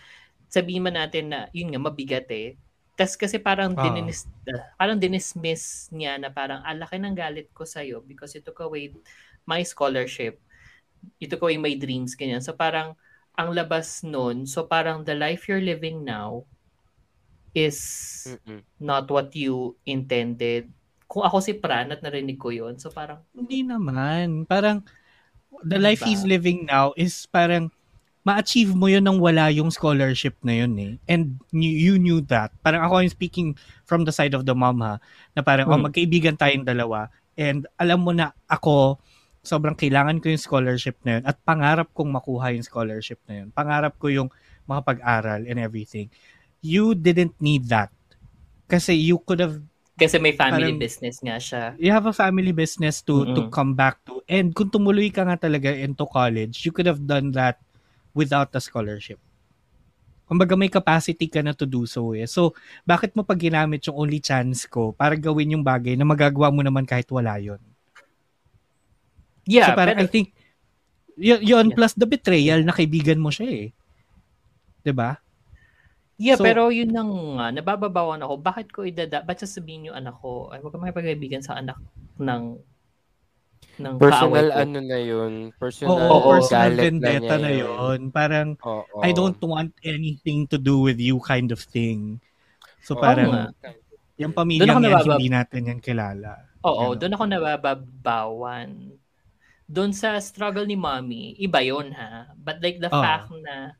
sabihin 0.49 0.87
man 0.87 0.95
natin 0.95 1.35
na, 1.35 1.41
yun 1.51 1.75
nga, 1.75 1.81
mabigat 1.83 2.31
eh. 2.31 2.55
Tapos 2.95 3.19
kasi 3.19 3.43
parang, 3.43 3.75
dininis, 3.75 4.31
ah, 4.47 4.63
parang 4.79 4.97
dinismiss 5.01 5.91
niya 5.91 6.17
na 6.23 6.31
parang, 6.31 6.63
ah, 6.63 6.77
laki 6.77 6.97
ng 7.03 7.17
galit 7.19 7.51
ko 7.51 7.67
sa'yo 7.67 8.01
because 8.07 8.33
you 8.39 8.43
took 8.47 8.63
away 8.63 8.95
my 9.45 9.61
scholarship. 9.67 10.39
You 11.19 11.27
took 11.27 11.43
away 11.43 11.59
my 11.59 11.75
dreams, 11.75 12.15
ganyan. 12.15 12.43
So 12.45 12.55
parang, 12.55 12.95
ang 13.37 13.53
labas 13.53 14.01
nun, 14.07 14.47
so 14.47 14.65
parang 14.65 15.05
the 15.05 15.13
life 15.19 15.51
you're 15.51 15.65
living 15.65 16.07
now 16.07 16.47
is 17.57 17.79
Mm-mm. 18.27 18.61
not 18.81 19.09
what 19.11 19.33
you 19.37 19.77
intended. 19.85 20.69
Kung 21.07 21.23
ako 21.23 21.39
si 21.39 21.55
Pran 21.55 21.95
at 21.95 22.03
narinig 22.03 22.39
ko 22.39 22.51
yun, 22.51 22.77
so 22.79 22.91
parang, 22.91 23.23
Hindi 23.31 23.63
naman. 23.63 24.45
Parang, 24.45 24.83
the 25.63 25.79
Ano 25.79 25.87
life 25.87 26.03
he's 26.03 26.27
living 26.27 26.67
now 26.67 26.91
is 26.99 27.27
parang, 27.31 27.71
ma-achieve 28.27 28.75
mo 28.75 28.91
yun 28.91 29.07
nang 29.07 29.23
wala 29.23 29.55
yung 29.55 29.71
scholarship 29.71 30.35
na 30.43 30.67
yun 30.67 30.75
eh. 30.83 30.93
And 31.07 31.39
you, 31.55 31.71
you 31.71 31.95
knew 32.03 32.19
that. 32.27 32.51
Parang 32.59 32.83
ako 32.83 33.07
yung 33.07 33.15
speaking 33.15 33.49
from 33.87 34.03
the 34.03 34.11
side 34.11 34.35
of 34.35 34.43
the 34.43 34.51
mom 34.51 34.83
ha, 34.83 34.99
na 35.39 35.47
parang, 35.47 35.71
oh, 35.71 35.79
Hmm. 35.79 35.87
magkaibigan 35.87 36.35
tayong 36.35 36.67
dalawa. 36.67 37.07
And 37.39 37.71
alam 37.79 38.03
mo 38.03 38.11
na 38.11 38.35
ako, 38.51 38.99
sobrang 39.47 39.79
kailangan 39.79 40.19
ko 40.19 40.27
yung 40.35 40.43
scholarship 40.43 40.99
na 41.07 41.19
yun 41.19 41.23
at 41.23 41.39
pangarap 41.47 41.87
kong 41.95 42.11
makuha 42.11 42.51
yung 42.51 42.67
scholarship 42.67 43.23
na 43.31 43.47
yun. 43.47 43.55
Pangarap 43.55 43.95
ko 44.03 44.11
yung 44.11 44.27
makapag-aral 44.67 45.47
and 45.47 45.63
everything. 45.63 46.11
You 46.59 46.99
didn't 46.99 47.39
need 47.39 47.71
that. 47.71 47.95
Kasi 48.67 48.99
you 48.99 49.23
could 49.23 49.39
have 49.39 49.63
kasi 49.97 50.21
may 50.21 50.33
family 50.33 50.71
Parang- 50.71 50.79
business 50.79 51.17
nga 51.19 51.37
siya. 51.37 51.63
you 51.81 51.89
have 51.89 52.05
a 52.05 52.13
family 52.13 52.53
business 52.53 53.01
to 53.01 53.25
to 53.27 53.49
Mm-mm. 53.49 53.51
come 53.51 53.73
back 53.73 53.97
to 54.05 54.21
and 54.27 54.53
kung 54.53 54.69
tumuloy 54.69 55.09
ka 55.09 55.25
nga 55.25 55.41
talaga 55.41 55.73
into 55.73 56.05
college 56.05 56.63
you 56.63 56.71
could 56.71 56.85
have 56.85 57.01
done 57.01 57.33
that 57.33 57.57
without 58.13 58.53
a 58.53 58.61
scholarship 58.61 59.17
kumbaga 60.27 60.53
may 60.53 60.69
capacity 60.69 61.25
ka 61.25 61.41
na 61.41 61.57
to 61.57 61.65
do 61.65 61.87
so 61.87 62.13
eh 62.13 62.27
so 62.27 62.53
bakit 62.83 63.15
mo 63.15 63.23
pag 63.23 63.39
ginamit 63.39 63.81
yung 63.87 63.97
only 63.97 64.19
chance 64.19 64.67
ko 64.67 64.93
para 64.93 65.17
gawin 65.17 65.55
yung 65.55 65.65
bagay 65.65 65.97
na 65.97 66.05
magagawa 66.05 66.51
mo 66.51 66.61
naman 66.61 66.85
kahit 66.85 67.09
wala 67.09 67.41
yon 67.41 67.59
Yeah, 69.47 69.71
so 69.71 69.79
parang 69.79 69.95
pero, 69.95 70.05
I 70.05 70.11
think 70.11 70.35
yun, 71.15 71.39
yun 71.41 71.67
Yeah. 71.71 71.77
plus 71.79 71.95
the 71.95 72.03
betrayal 72.05 72.67
na 72.67 72.75
kaibigan 72.75 73.17
mo 73.17 73.31
siya 73.31 73.47
eh 73.47 73.69
'di 74.83 74.93
ba 74.93 75.23
yeah, 76.17 76.37
so- 76.37 76.45
pero 76.45 76.69
yun 76.69 76.93
nang 76.93 77.13
nga, 77.37 77.53
nabababawan 77.53 78.21
ako. 78.21 78.35
Bakit 78.41 78.67
ko 78.73 78.85
idada, 78.85 79.25
ba't 79.25 79.41
sasabihin 79.41 79.93
yung 79.93 79.97
anak 79.97 80.17
ko, 80.21 80.53
ay, 80.53 80.61
huwag 80.61 80.73
ka 80.73 80.81
makipagkaibigan 80.81 81.45
sa 81.45 81.57
anak 81.61 81.77
ng 82.17 82.57
ng 83.77 84.01
Personal 84.01 84.49
ano 84.57 84.79
na 84.81 84.99
yun. 85.01 85.53
Personal, 85.61 86.09
Oo, 86.09 86.33
personal 86.33 86.73
galit 86.73 86.81
vendetta 86.89 87.37
niya 87.37 87.45
na 87.45 87.53
yun. 87.53 87.99
Parang 88.09 88.49
Oo. 88.65 89.05
I 89.05 89.13
don't 89.13 89.37
want 89.45 89.77
anything 89.85 90.49
to 90.49 90.57
do 90.57 90.81
with 90.81 90.97
you 90.97 91.21
kind 91.21 91.53
of 91.53 91.61
thing. 91.61 92.17
So 92.81 92.97
Oo 92.97 93.05
parang 93.05 93.53
nga. 93.53 93.75
yung 94.17 94.33
ako 94.33 94.49
yan, 94.49 94.81
nababab- 94.81 95.21
hindi 95.21 95.29
natin 95.29 95.69
yan 95.69 95.81
kilala. 95.85 96.41
Oo, 96.65 96.97
Ganun. 96.97 96.99
doon 97.05 97.13
ako 97.13 97.25
nabababawan. 97.29 98.69
Doon 99.67 99.93
sa 99.93 100.17
struggle 100.25 100.65
ni 100.65 100.79
mommy, 100.79 101.37
iba 101.37 101.61
yun 101.61 101.93
ha. 101.93 102.33
But 102.33 102.65
like 102.65 102.81
the 102.81 102.89
Oo. 102.89 103.03
fact 103.03 103.29
na 103.45 103.77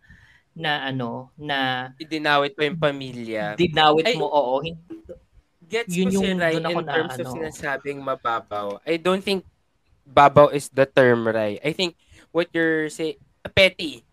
na 0.57 0.89
ano, 0.89 1.29
na 1.37 1.93
Idinawit 1.95 2.57
pa 2.57 2.65
yung 2.65 2.81
pamilya. 2.81 3.55
dinawit 3.55 4.09
Ay, 4.09 4.17
mo, 4.17 4.27
oo, 4.27 4.65
Gets 5.67 5.91
Yun 5.93 6.09
ko 6.09 6.11
si 6.15 6.17
yung 6.23 6.39
Rai 6.39 6.55
doon 6.55 6.65
ako 6.65 6.79
in 6.79 6.87
na, 6.87 6.95
terms 6.95 7.13
of 7.13 7.27
ano. 7.27 7.33
sinasabing 7.35 7.99
mababaw. 7.99 8.67
I 8.87 8.97
don't 8.97 9.21
think 9.21 9.43
babaw 10.07 10.55
is 10.55 10.71
the 10.71 10.87
term, 10.87 11.27
Rai. 11.27 11.59
I 11.59 11.75
think 11.75 11.99
what 12.31 12.47
you're 12.55 12.87
say 12.89 13.19
petty. 13.53 14.07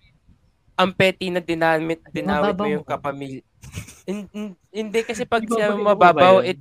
Ang 0.73 0.91
petty 0.91 1.29
na 1.29 1.37
dinamit, 1.37 2.01
dinawit 2.09 2.57
mo 2.57 2.65
yung 2.65 2.81
mo. 2.81 2.89
kapamilya. 2.89 3.45
Hin- 4.03 4.27
hin- 4.33 4.57
Hindi 4.67 4.99
kasi 5.05 5.23
pag 5.23 5.45
ba- 5.45 5.77
mababaw, 5.93 6.41
ba 6.41 6.43
yun? 6.43 6.57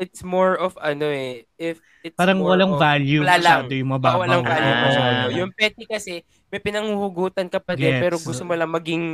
It's 0.00 0.24
more 0.24 0.56
of 0.56 0.72
ano 0.80 1.04
eh. 1.06 1.44
If 1.54 1.76
it's 2.00 2.16
Parang 2.16 2.40
more 2.40 2.56
walang 2.56 2.74
of, 2.74 2.80
value 2.80 3.20
wala 3.20 3.36
lang. 3.36 3.42
masyado 3.62 3.72
yung 3.76 3.90
Baka 3.90 4.00
mababaw. 4.00 4.18
walang 4.18 4.42
value 4.42 4.72
Ah. 4.72 4.82
masyado. 4.82 5.28
Yung 5.36 5.50
petty 5.52 5.84
kasi, 5.84 6.14
may 6.48 6.58
pinanghuhugutan 6.58 7.46
ka 7.46 7.60
pa 7.60 7.76
din, 7.76 7.92
Gets. 7.92 8.02
pero 8.02 8.16
gusto 8.16 8.42
mo 8.42 8.54
lang 8.54 8.70
maging, 8.70 9.04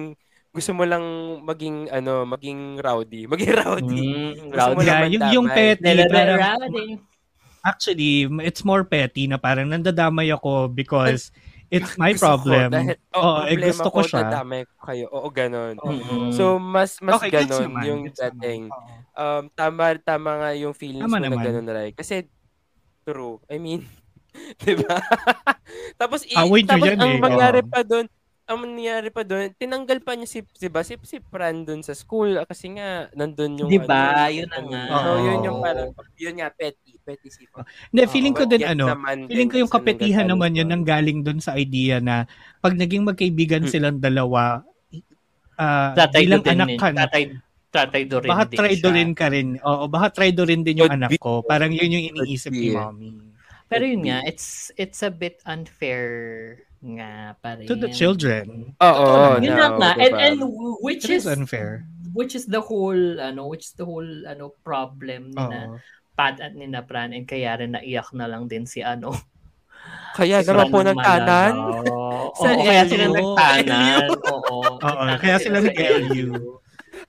gusto 0.49 0.70
mo 0.72 0.85
lang 0.87 1.05
maging, 1.42 1.90
ano, 1.90 2.22
maging 2.25 2.79
rowdy. 2.79 3.27
Maging 3.33 3.53
rowdy. 3.53 4.07
Mm, 4.09 4.49
Gusto 4.49 4.70
mo 4.70 4.81
rowdy. 4.81 4.87
Yeah, 4.87 5.05
yung, 5.05 5.25
yung 5.35 5.46
petty, 5.51 5.90
parang, 6.07 6.38
Rowdy. 6.38 6.87
actually, 7.61 8.12
it's 8.40 8.62
more 8.62 8.83
petty 8.83 9.27
na 9.27 9.37
parang 9.37 9.68
nandadamay 9.68 10.31
ako 10.31 10.70
because 10.70 11.35
it's 11.75 11.99
my 11.99 12.14
Gusto 12.14 12.22
ko, 12.22 12.46
problem. 12.46 12.68
dahil, 12.70 12.96
oh, 13.18 13.20
Oo, 13.20 13.38
eh, 13.42 13.53
problema 13.53 13.66
gusto 13.68 13.88
ko 13.90 14.01
siya. 14.01 14.18
dadamay 14.25 14.61
ko 14.64 14.75
kayo. 14.81 15.05
Oo, 15.11 15.29
ganun. 15.29 15.75
Mm-mm. 15.77 16.31
So, 16.31 16.57
mas, 16.57 16.96
mas 17.01 17.18
okay, 17.18 17.35
ganun 17.35 17.75
yung 17.83 18.01
dating. 18.07 18.70
Oo. 18.70 19.03
Um, 19.16 19.48
tama, 19.50 19.96
tama 19.98 20.31
nga 20.37 20.50
yung 20.52 20.76
feelings 20.76 21.00
Tama 21.02 21.16
mo 21.16 21.24
na 21.24 21.29
naman. 21.33 21.42
ganun, 21.42 21.66
Rai. 21.66 21.90
Kasi, 21.90 22.29
true. 23.02 23.40
I 23.48 23.57
mean, 23.57 23.81
di 24.61 24.76
ba? 24.76 25.00
tapos, 25.96 26.20
i- 26.22 26.37
Away 26.37 26.62
tapos 26.62 26.85
yan 26.87 27.00
ang 27.00 27.16
eh. 27.16 27.20
mangyari 27.20 27.61
Oo. 27.61 27.70
pa 27.72 27.81
doon, 27.81 28.05
ang 28.46 28.62
nangyari 28.62 29.09
pa 29.09 29.24
doon, 29.24 29.50
tinanggal 29.57 29.98
pa 29.98 30.14
niya 30.14 30.29
si, 30.29 30.44
si 30.52 30.68
ba, 30.68 30.85
si, 30.85 30.94
si 31.02 31.18
Fran 31.18 31.64
doon 31.64 31.81
sa 31.81 31.90
school 31.92 32.37
ah, 32.37 32.44
kasi 32.44 32.70
nga, 32.70 33.09
nandun 33.11 33.59
yung... 33.59 33.66
Di 33.66 33.81
ba? 33.81 34.22
ano, 34.22 34.37
Yun 34.37 34.46
na 34.46 34.61
nga. 34.62 34.83
So, 34.87 35.11
yun 35.18 35.38
yung 35.42 35.59
parang, 35.59 35.90
yun 36.14 36.35
nga, 36.37 36.48
petty, 36.52 36.92
petty 37.00 37.26
si 37.26 37.42
Fran. 37.48 37.64
Hindi, 37.90 38.02
feeling 38.07 38.37
ko 38.37 38.44
din 38.44 38.62
ano, 38.62 38.87
naman 38.87 39.26
feeling 39.26 39.48
ko 39.48 39.57
yung 39.59 39.72
kapetihan 39.72 40.29
naman 40.29 40.55
yun 40.55 40.68
nang 40.68 40.85
galing 40.85 41.24
doon 41.24 41.40
sa 41.40 41.57
idea 41.57 41.98
na 41.98 42.29
pag 42.61 42.76
naging 42.76 43.02
magkaibigan 43.02 43.64
Mm. 43.64 43.70
silang 43.72 43.98
dalawa, 43.98 44.62
ah, 45.57 45.96
Tatay 45.96 46.22
bilang 46.22 46.38
do 46.38 46.46
din 46.46 46.55
anak 46.55 46.68
eh. 46.70 46.79
ka 46.79 46.88
na, 46.92 47.02
Tatay, 47.02 47.22
tatay 47.68 48.02
do 48.07 48.18
rin 48.20 48.31
baka 48.31 48.44
din 48.46 48.59
try 48.59 48.72
siya. 48.74 48.90
rin 48.92 49.11
ka 49.12 49.26
rin. 49.29 49.48
Oo, 49.61 49.85
baka 49.87 50.07
try 50.12 50.31
rin 50.33 50.62
din 50.62 50.81
yung 50.81 50.88
Could 50.88 50.98
anak 50.98 51.11
be. 51.12 51.18
ko. 51.18 51.42
Parang 51.42 51.70
yun 51.70 51.90
yung 51.90 52.07
iniisip 52.14 52.50
ni 52.50 52.70
be. 52.70 52.76
mommy. 52.76 53.11
Pero 53.66 53.83
yun 53.83 54.07
nga, 54.07 54.22
it's 54.22 54.70
it's 54.79 55.02
a 55.02 55.11
bit 55.11 55.42
unfair 55.42 56.07
nga 56.79 57.35
pa 57.42 57.59
rin. 57.59 57.66
To 57.66 57.74
the 57.74 57.90
children. 57.90 58.72
Oo, 58.79 59.42
Yun 59.42 59.59
no, 59.59 59.76
nga. 59.83 59.98
And, 59.98 60.14
diba? 60.14 60.22
and 60.22 60.38
which 60.81 61.02
It 61.11 61.18
is 61.18 61.26
is 61.26 61.33
unfair. 61.33 61.83
which 62.14 62.33
is 62.33 62.46
the 62.46 62.62
whole 62.62 62.96
ano 63.18 63.50
which 63.50 63.68
is 63.68 63.74
the 63.74 63.85
whole 63.85 64.07
ano 64.24 64.55
problem 64.62 65.35
ni 65.35 65.42
na. 65.42 65.76
Pat 66.14 66.40
at 66.40 66.55
ni 66.55 66.64
na 66.64 66.81
Pran 66.81 67.12
and 67.12 67.26
kaya 67.26 67.59
rin 67.61 67.74
naiyak 67.76 68.09
na 68.14 68.24
lang 68.24 68.46
din 68.46 68.64
si 68.64 68.81
ano 68.81 69.12
Kaya 70.16 70.40
si 70.40 70.48
naman 70.48 70.72
po 70.72 70.81
ng. 70.81 70.96
Sa 70.96 72.48
Oo, 72.48 72.64
kaya 72.64 72.83
LU. 72.83 72.88
sila 72.88 73.07
nagtanan. 73.12 74.07
Oo. 74.33 74.59
Kaya 75.20 75.37
sila 75.37 75.59
nag-LU. 75.61 76.57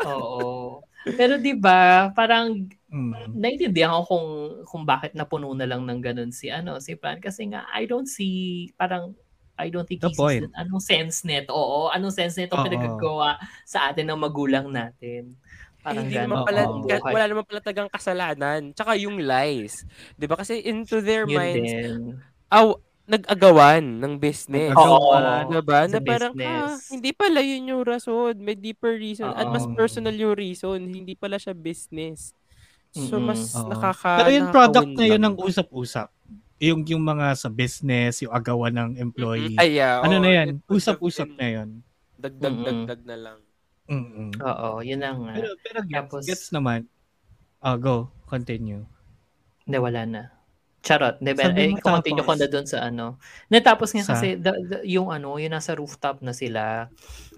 Oo. 0.06 0.84
Pero 1.16 1.40
'di 1.40 1.56
ba, 1.58 2.12
parang 2.14 2.68
Mm. 2.88 3.36
naiintindihan 3.36 3.92
ko 4.00 4.02
kung 4.08 4.28
kung 4.64 4.84
bakit 4.88 5.12
napuno 5.12 5.52
na 5.52 5.68
lang 5.68 5.84
ng 5.84 6.00
ganun 6.00 6.32
si 6.32 6.48
ano 6.48 6.80
si 6.80 6.96
Fran 6.96 7.20
kasi 7.20 7.44
nga 7.52 7.68
I 7.76 7.84
don't 7.84 8.08
see 8.08 8.72
parang 8.80 9.12
I 9.60 9.68
don't 9.74 9.84
think 9.90 10.06
The 10.06 10.14
point. 10.14 10.48
anong 10.56 10.84
sense 10.84 11.26
nito. 11.26 11.50
Oo, 11.52 11.90
anong 11.90 12.14
sense 12.14 12.38
nito 12.38 12.54
pinagagawa 12.56 13.42
sa 13.66 13.90
atin 13.90 14.08
ng 14.14 14.20
magulang 14.22 14.70
natin. 14.70 15.34
Parang 15.82 16.06
hindi 16.06 16.16
naman 16.16 16.46
pala, 16.46 16.62
ang 16.68 16.84
ka- 16.86 17.04
wala 17.10 17.26
naman 17.26 17.46
pala 17.48 17.62
tagang 17.64 17.90
kasalanan. 17.90 18.62
Tsaka 18.76 18.94
yung 19.00 19.18
lies. 19.18 19.84
'Di 20.16 20.26
ba 20.30 20.38
Kasi 20.38 20.62
into 20.62 21.02
their 21.02 21.26
Yun 21.26 21.36
minds, 21.36 21.72
din. 21.74 22.22
aw, 22.54 22.76
nag-agawan 23.08 24.04
ng 24.04 24.14
business. 24.20 24.76
Oo. 24.76 25.16
Diba? 25.48 25.88
sa 25.88 25.96
Na 25.96 26.04
parang, 26.04 26.34
ah, 26.36 26.38
business. 26.38 26.92
hindi 26.92 27.12
pala 27.16 27.40
yun 27.40 27.72
yung 27.72 27.84
rason. 27.88 28.36
May 28.36 28.60
deeper 28.60 29.00
reason. 29.00 29.32
At 29.32 29.48
mas 29.48 29.64
personal 29.72 30.14
yung 30.14 30.36
reason. 30.36 30.76
Hindi 30.76 31.16
pala 31.16 31.40
siya 31.40 31.56
business. 31.56 32.36
So, 32.92 33.18
mas 33.24 33.56
Oo. 33.56 33.72
nakaka 33.72 34.24
Pero 34.24 34.32
yung 34.36 34.50
product 34.52 34.92
na 34.92 35.06
yun 35.08 35.22
lang. 35.24 35.34
ng 35.34 35.36
usap-usap. 35.40 36.08
Yung 36.58 36.82
yung 36.90 37.04
mga 37.06 37.38
sa 37.38 37.48
business, 37.48 38.26
yung 38.26 38.34
agawan 38.34 38.74
ng 38.76 38.92
employee. 38.98 39.56
Ay, 39.56 39.78
yeah. 39.78 40.02
ano 40.04 40.18
oo, 40.18 40.24
na 40.24 40.30
yan? 40.34 40.48
Usap-usap 40.68 41.30
na 41.38 41.48
yun. 41.48 41.70
Dagdag, 42.18 42.54
Mm-mm. 42.54 42.66
dagdag 42.66 43.02
na 43.06 43.18
lang. 43.18 43.40
Mm-mm. 43.88 44.30
Oo, 44.42 44.82
yun 44.84 45.00
na 45.00 45.14
nga. 45.16 45.32
Pero, 45.38 45.50
pero 45.64 45.80
gets, 45.86 45.96
Tapos- 45.96 46.26
gets 46.28 46.48
naman. 46.52 46.90
Oh, 47.62 47.78
go. 47.80 47.96
Continue. 48.28 48.84
Hindi, 49.64 49.78
wala 49.80 50.02
na. 50.04 50.22
Charot. 50.88 51.16
Hindi, 51.20 51.32
Sabi 51.36 51.62
eh, 51.68 51.84
continue 51.84 52.24
ko 52.24 52.34
na 52.40 52.48
doon 52.48 52.64
sa 52.64 52.88
ano. 52.88 53.20
Natapos 53.52 53.92
nga 53.92 54.08
Sa? 54.08 54.12
kasi 54.16 54.40
the, 54.40 54.54
the- 54.64 54.86
yung 54.88 55.12
ano, 55.12 55.36
yung 55.36 55.52
nasa 55.52 55.76
rooftop 55.76 56.24
na 56.24 56.32
sila. 56.32 56.88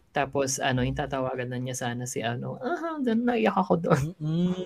Tapos 0.10 0.58
ano, 0.62 0.86
yung 0.86 0.98
tatawagan 0.98 1.50
na 1.50 1.58
niya 1.58 1.74
sana 1.78 2.06
si 2.06 2.22
ano. 2.22 2.62
Ah, 2.62 2.98
doon 3.02 3.26
naiyak 3.26 3.58
ako 3.58 3.74
doon. 3.78 4.04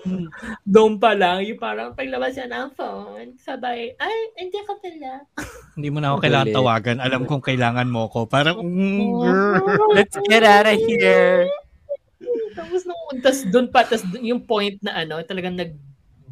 Doon 0.74 0.96
pa 0.96 1.12
lang, 1.16 1.44
yung 1.44 1.60
parang 1.60 1.92
paglabas 1.92 2.36
niya 2.36 2.48
ng 2.48 2.68
phone, 2.72 3.36
sabay, 3.40 3.92
ay, 3.96 4.16
hindi 4.40 4.60
ka 4.64 4.74
pala. 4.80 5.12
Hindi 5.74 5.88
mo 5.90 5.98
na 5.98 6.14
ako 6.14 6.18
kailangan 6.22 6.54
tawagan. 6.54 6.96
Alam 7.02 7.26
kong 7.26 7.44
kailangan 7.44 7.88
mo 7.90 8.06
ko. 8.06 8.30
Parang, 8.30 8.62
mm, 8.62 9.10
girl. 9.10 9.66
Let's 9.98 10.14
get 10.30 10.46
out 10.46 10.70
of 10.70 10.78
here! 10.78 11.50
Tapos 12.54 12.86
nung, 12.86 13.18
tas 13.18 13.42
doon 13.42 13.66
pa, 13.66 13.82
tas 13.82 14.06
yung 14.22 14.38
point 14.46 14.78
na 14.78 15.02
ano, 15.02 15.18
talagang 15.26 15.58
nag 15.58 15.74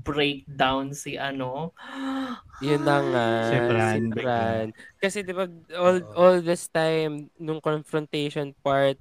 breakdown 0.03 0.93
si 0.93 1.17
ano. 1.17 1.73
Yun 2.63 2.83
na 2.87 2.97
nga. 3.03 3.27
Si 3.51 3.57
Fran, 3.67 4.01
Si 4.07 4.15
Fran. 4.15 4.67
Kasi 5.03 5.19
di 5.27 5.35
ba, 5.35 5.51
all, 5.75 5.99
all 6.15 6.39
this 6.47 6.71
time, 6.71 7.27
nung 7.35 7.59
confrontation 7.59 8.55
part, 8.63 8.95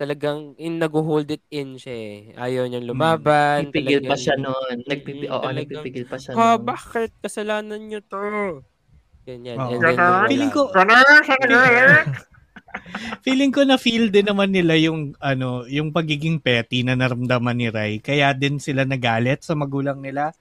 talagang 0.00 0.56
in, 0.56 0.80
nag-hold 0.80 1.28
it 1.30 1.44
in 1.52 1.76
siya 1.76 1.94
eh. 1.94 2.18
Ayaw 2.34 2.64
niyang 2.64 2.88
lumaban. 2.88 3.68
Nagpipigil 3.68 4.08
pa 4.08 4.16
siya 4.16 4.34
noon. 4.40 4.76
Nagpipi 4.88 5.26
Mm, 5.28 5.34
oo, 5.36 5.42
talagang, 5.44 5.84
nagpipigil 5.84 6.04
pa 6.08 6.16
siya 6.16 6.32
Ha, 6.34 6.56
noon. 6.56 6.64
bakit? 6.64 7.10
Kasalanan 7.20 7.80
niyo 7.84 8.00
to. 8.08 8.18
Ganyan. 9.28 9.56
Oo. 9.60 9.68
And 9.68 9.82
then. 9.84 10.28
Feeling 10.28 10.52
ko, 10.52 10.72
feeling 13.24 13.52
ko 13.54 13.62
na 13.62 13.76
feel 13.80 14.10
din 14.10 14.26
naman 14.28 14.50
nila 14.50 14.74
yung 14.78 15.14
ano, 15.18 15.64
yung 15.70 15.90
pagiging 15.94 16.38
petty 16.42 16.82
na 16.82 16.94
naramdaman 16.98 17.56
ni 17.56 17.68
Rai. 17.70 17.98
Kaya 17.98 18.32
din 18.34 18.58
sila 18.58 18.84
nagalit 18.84 19.42
sa 19.42 19.56
magulang 19.56 20.00
nila 20.00 20.34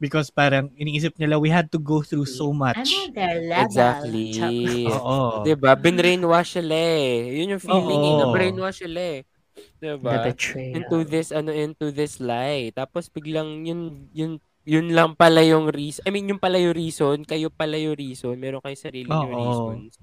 because 0.00 0.32
parang 0.32 0.72
iniisip 0.80 1.20
nila 1.20 1.36
we 1.36 1.52
had 1.52 1.68
to 1.68 1.76
go 1.76 2.00
through 2.00 2.24
so 2.24 2.50
much. 2.56 2.88
Exactly. 3.12 4.88
Oo. 4.88 5.44
Diba? 5.44 5.76
Binrainwash 5.76 6.56
sila 6.56 6.74
eh. 6.74 7.36
Yun 7.36 7.54
yung 7.54 7.62
feeling 7.62 8.00
eh. 8.00 8.14
Na-brainwash 8.24 8.80
sila 8.80 9.00
eh. 9.20 9.20
Diba? 9.76 10.32
betrayal. 10.32 10.80
Into 10.80 10.98
this, 11.04 11.28
ano, 11.36 11.52
into 11.52 11.92
this 11.92 12.16
lie. 12.16 12.72
Tapos 12.72 13.12
biglang 13.12 13.68
yun, 13.68 14.08
yun, 14.16 14.40
yun 14.64 14.88
lang 14.96 15.12
pala 15.12 15.44
yung 15.44 15.68
reason. 15.68 16.00
I 16.08 16.10
mean, 16.16 16.32
yung 16.32 16.40
pala 16.40 16.56
yung 16.56 16.72
reason. 16.72 17.28
Kayo 17.28 17.52
pala 17.52 17.76
yung 17.76 18.00
reason. 18.00 18.40
Meron 18.40 18.64
kayo 18.64 18.76
sarili 18.80 19.12
yung 19.12 19.36
reasons. 19.36 20.00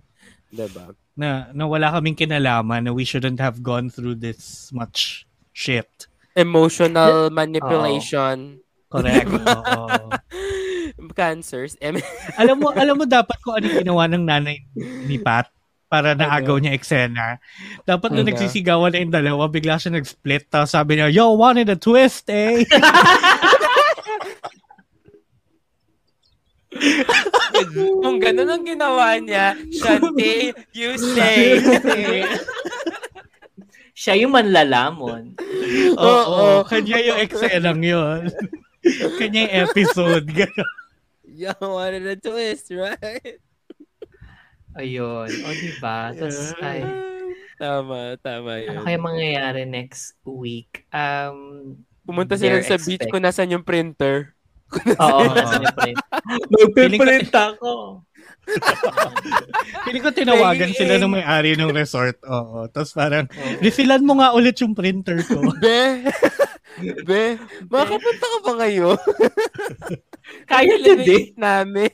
Diba? 0.48 0.96
Na, 1.18 1.50
na 1.52 1.66
wala 1.66 1.92
kaming 1.92 2.16
kinalaman 2.16 2.86
na 2.86 2.94
we 2.94 3.04
shouldn't 3.04 3.42
have 3.42 3.60
gone 3.60 3.90
through 3.90 4.16
this 4.16 4.70
much 4.72 5.26
shit. 5.52 5.90
Emotional 6.38 7.34
manipulation. 7.34 8.62
Correct. 8.88 9.28
Oo. 9.28 10.14
Cancers. 11.18 11.74
Alam 12.42 12.62
mo, 12.62 12.70
alam 12.72 12.94
mo 12.94 13.10
dapat 13.10 13.42
kung 13.42 13.58
ano 13.58 13.66
ginawa 13.68 14.06
ng 14.06 14.22
nanay 14.22 14.62
ni 15.10 15.18
Pat 15.18 15.50
para 15.90 16.14
naagaw 16.14 16.62
niya 16.62 16.78
eksena. 16.78 17.42
Dapat 17.84 18.14
nung 18.14 18.28
Ano? 18.28 18.32
nagsisigawan 18.36 18.94
na 18.94 19.02
yung 19.02 19.14
dalawa, 19.16 19.50
bigla 19.50 19.82
siya 19.82 19.98
nag-split. 19.98 20.46
Tapos 20.46 20.76
sabi 20.78 21.00
niya, 21.00 21.10
yo, 21.10 21.34
wanted 21.34 21.72
a 21.72 21.80
twist, 21.80 22.30
eh. 22.30 22.62
Kung 28.04 28.18
ganun 28.18 28.50
ang 28.50 28.64
ginawa 28.64 29.18
niya, 29.18 29.58
Shanti, 29.70 30.54
you 30.72 30.94
say. 30.98 31.58
Siya 33.98 34.14
yung 34.14 34.34
manlalamon. 34.34 35.34
Oo. 35.98 36.62
Kanya 36.70 37.02
yung 37.02 37.18
eksenang 37.18 37.82
yun. 37.82 38.30
Kanya 39.18 39.40
yung 39.46 39.56
episode. 39.68 40.26
Ganun. 40.30 40.74
You 41.38 41.54
wanted 41.62 42.02
a 42.08 42.18
twist, 42.18 42.74
right? 42.74 43.38
Ayun. 44.74 45.30
O, 45.30 45.50
diba? 45.54 46.10
Tapos, 46.18 46.58
ay, 46.66 46.82
Tama, 47.58 48.18
tama 48.22 48.62
yun. 48.62 48.70
ano 48.70 48.80
kaya 48.86 48.98
mangyayari 49.02 49.66
next 49.66 50.14
week? 50.22 50.86
Um, 50.90 51.78
Pumunta 52.06 52.38
sila 52.38 52.62
sa 52.62 52.78
beach 52.78 53.02
expect- 53.02 53.10
kung 53.10 53.26
nasan 53.26 53.54
yung 53.54 53.66
printer. 53.66 54.37
Oo, 55.00 55.20
Oo. 55.24 55.32
nasa 55.32 55.56
niya 55.58 55.74
print. 55.74 55.98
Feeling 55.98 57.00
ko- 57.00 57.06
Magpiprint 57.08 57.34
ako. 57.34 57.72
Feeling 59.84 60.04
ko 60.04 60.12
tinawagan 60.12 60.72
sila 60.72 60.96
Ing. 60.96 61.02
ng 61.04 61.14
may-ari 61.14 61.52
ng 61.56 61.72
resort. 61.72 62.20
Oo. 62.24 62.68
Tapos 62.68 62.92
parang, 62.92 63.28
refillan 63.60 64.04
mo 64.04 64.20
nga 64.20 64.32
ulit 64.32 64.56
yung 64.60 64.72
printer 64.72 65.20
ko. 65.24 65.40
Be, 65.64 66.08
be, 67.02 67.24
makakapunta 67.66 68.26
ka 68.28 68.38
ba 68.44 68.52
ngayon? 68.62 69.00
Kaya. 70.52 70.76
Eliminate 70.76 71.34
namin. 71.34 71.90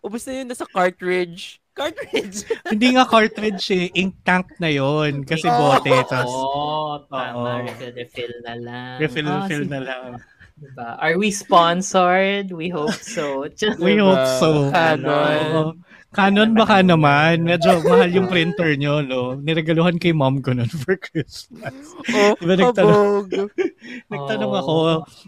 Ubus 0.00 0.26
na 0.26 0.40
yun, 0.40 0.46
nasa 0.48 0.66
cartridge. 0.66 1.60
Cartridge. 1.72 2.44
Hindi 2.66 2.96
nga 2.96 3.06
cartridge 3.06 3.64
eh. 3.70 3.86
Ink 3.94 4.20
tank 4.20 4.56
na 4.58 4.68
yon 4.68 5.22
Kasi 5.22 5.46
bote. 5.46 5.92
Tapos 6.04 6.28
Oo, 6.28 6.44
Oo. 6.98 7.06
tama. 7.06 7.62
Refill, 7.62 7.92
refill 7.94 8.34
na 8.42 8.54
lang. 8.56 8.94
refill, 8.98 9.28
refill 9.28 9.64
sige. 9.64 9.72
na 9.72 9.80
lang. 9.80 10.02
Diba? 10.62 10.94
Are 10.96 11.18
we 11.18 11.34
sponsored? 11.34 12.54
We 12.54 12.70
hope 12.70 12.94
so. 12.94 13.50
Just, 13.50 13.82
We 13.82 13.98
Diba? 13.98 14.14
hope 14.14 14.26
so. 14.38 14.48
Canon. 14.70 15.82
Canon 16.12 16.54
baka 16.54 16.84
naman. 16.84 17.42
Medyo 17.42 17.82
mahal 17.82 18.12
yung 18.12 18.30
printer 18.30 18.76
nyo, 18.78 19.02
no? 19.02 19.34
Niregaluhan 19.34 19.98
kay 19.98 20.14
mom 20.14 20.38
ko 20.38 20.54
nun 20.54 20.70
for 20.70 20.94
Christmas. 20.94 21.74
Oh, 22.14 22.38
Diba 22.38 22.54
nagtanong-. 22.54 23.26
Nagtanong 24.12 24.52
Oo. 24.52 24.60
ako, 24.60 24.74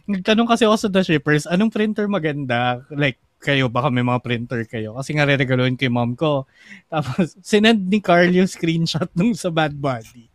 nagtanong 0.06 0.46
kasi 0.46 0.62
ako 0.62 0.76
sa 0.78 0.86
The 0.86 1.02
Shippers, 1.02 1.50
anong 1.50 1.74
printer 1.74 2.06
maganda? 2.06 2.86
Like, 2.94 3.18
kayo, 3.42 3.66
baka 3.66 3.90
may 3.90 4.06
mga 4.06 4.22
printer 4.22 4.62
kayo. 4.64 4.94
Kasi 4.94 5.12
nga 5.12 5.26
re-regaluhan 5.26 5.74
kay 5.74 5.90
mom 5.90 6.14
ko. 6.14 6.46
Tapos, 6.86 7.34
sinend 7.48 7.90
ni 7.90 7.98
Carl 7.98 8.30
yung 8.30 8.46
screenshot 8.46 9.10
nung 9.12 9.34
sa 9.34 9.50
Bad 9.50 9.74
Body. 9.74 10.30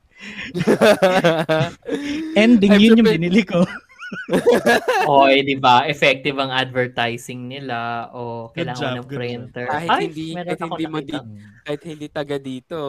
Ending, 2.36 2.74
I'm 2.76 2.82
yun 2.82 3.00
yung 3.00 3.08
surprised- 3.08 3.22
binili 3.24 3.44
ko. 3.48 3.64
Oy, 5.10 5.46
di 5.46 5.56
ba? 5.56 5.86
Effective 5.86 6.38
ang 6.42 6.50
advertising 6.50 7.46
nila 7.46 8.10
o 8.12 8.50
Good 8.50 8.66
kailangan 8.66 8.82
job, 8.82 8.96
ng 8.98 9.08
printer. 9.08 9.66
Kahit 9.70 9.90
Ay, 9.90 10.02
hindi- 10.10 10.34
kahit 10.36 10.62
hindi 10.62 10.86
mo 10.86 10.98
nakita. 11.00 11.20
Kahit 11.66 11.82
hindi 11.86 12.08
taga 12.10 12.38
dito, 12.42 12.80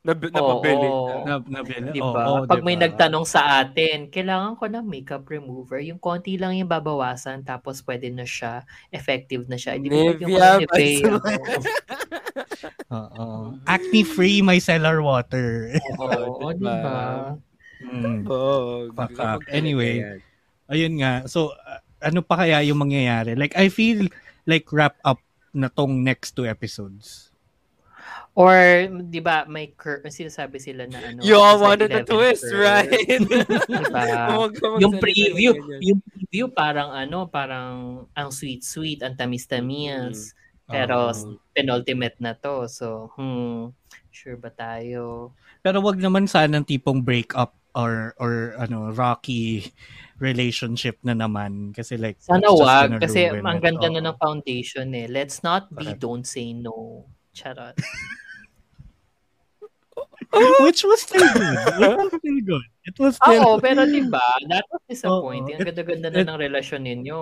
Nab- 0.00 0.32
napabili 0.32 0.88
Oo. 0.88 1.28
na. 1.28 1.44
Na, 1.44 1.60
nabili. 1.60 1.92
Di 1.92 2.00
Oo, 2.00 2.16
ba? 2.16 2.22
oo, 2.24 2.48
Pag 2.48 2.64
di 2.64 2.64
may 2.64 2.76
nagtanong 2.80 3.28
sa 3.28 3.60
atin, 3.60 4.08
kailangan 4.08 4.56
ko 4.56 4.64
ng 4.64 4.80
makeup 4.80 5.28
remover. 5.28 5.76
Yung 5.84 6.00
konti 6.00 6.40
lang 6.40 6.56
yung 6.56 6.72
babawasan, 6.72 7.44
tapos 7.44 7.84
pwede 7.84 8.08
na 8.08 8.24
siya, 8.24 8.64
effective 8.96 9.44
na 9.44 9.60
siya. 9.60 9.76
Hindi 9.76 9.92
yung 9.92 10.16
Nivea, 10.16 10.56
Nivea. 10.56 11.20
Oo. 12.88 13.52
Acne 13.76 14.00
free 14.08 14.40
micellar 14.40 15.04
water. 15.04 15.76
Oo, 16.00 16.48
Oo, 16.48 16.56
di 16.56 16.64
diba? 16.64 16.80
ba? 16.80 17.00
Mm. 17.84 18.24
Fuck 18.96 19.16
up. 19.20 19.40
Anyway. 19.52 20.20
Ayun 20.70 21.02
nga. 21.02 21.26
So, 21.26 21.52
uh, 21.52 21.82
ano 22.00 22.22
pa 22.22 22.46
kaya 22.46 22.62
yung 22.64 22.80
mangyayari? 22.80 23.34
Like, 23.36 23.58
I 23.58 23.68
feel 23.68 24.08
like 24.46 24.70
wrap 24.72 24.96
up 25.04 25.20
na 25.52 25.68
tong 25.68 26.00
next 26.00 26.38
two 26.38 26.46
episodes. 26.46 27.30
Or, 28.38 28.54
di 29.10 29.18
ba, 29.18 29.42
may 29.50 29.74
cur- 29.74 30.06
sinasabi 30.06 30.62
sila 30.62 30.86
na 30.86 31.02
ano. 31.02 31.18
You 31.20 31.34
all 31.34 31.58
wanted 31.58 31.90
a 31.90 32.06
11 32.06 32.08
twist, 32.08 32.46
curve. 32.46 32.62
right? 32.62 32.88
Diba? 33.68 34.02
Yung 34.82 34.94
preview, 35.02 35.58
ng 35.58 35.82
yung 35.82 35.98
preview 35.98 36.46
parang 36.46 36.94
ano, 36.94 37.26
parang 37.26 38.06
ang 38.14 38.30
sweet-sweet, 38.30 39.02
ang 39.02 39.18
tamis-tamis. 39.18 40.38
Pero 40.70 41.10
Oo. 41.10 41.42
penultimate 41.50 42.22
na 42.22 42.38
to. 42.38 42.70
So, 42.70 43.10
hmm, 43.18 43.74
sure 44.14 44.38
ba 44.38 44.54
tayo? 44.54 45.34
Pero 45.66 45.82
wag 45.82 45.98
naman 45.98 46.30
sana 46.30 46.62
tipong 46.62 47.02
break 47.02 47.34
up 47.34 47.58
or 47.74 48.14
or 48.18 48.54
ano 48.58 48.90
rocky 48.90 49.70
relationship 50.20 51.00
na 51.00 51.16
naman 51.16 51.72
kasi 51.72 51.96
like 51.96 52.20
Sana 52.20 52.52
wag. 52.52 53.00
Kasi 53.00 53.32
ang 53.32 53.58
it. 53.58 53.64
ganda 53.64 53.88
na 53.88 54.12
ng 54.12 54.16
foundation 54.20 54.92
eh. 54.92 55.08
Let's 55.08 55.40
not 55.40 55.72
be 55.72 55.90
Correct. 55.90 56.00
don't 56.04 56.26
say 56.28 56.52
no. 56.52 57.08
Charot. 57.32 57.74
which 60.62 60.86
was 60.86 61.02
still 61.02 61.26
good 61.34 61.58
it 61.82 61.98
was 61.98 62.14
still 62.14 62.40
good 62.46 62.66
it 62.86 62.96
was 63.02 63.18
still 63.18 63.42
Oo, 63.42 63.58
pero 63.58 63.82
di 63.82 64.06
ba, 64.06 64.22
that 64.46 64.62
was 64.70 64.78
disappointing. 64.86 65.58
Ang 65.58 65.66
ganda-ganda 65.74 66.08
na 66.10 66.22
ng 66.22 66.38
relasyon 66.38 66.86
ninyo. 66.86 67.20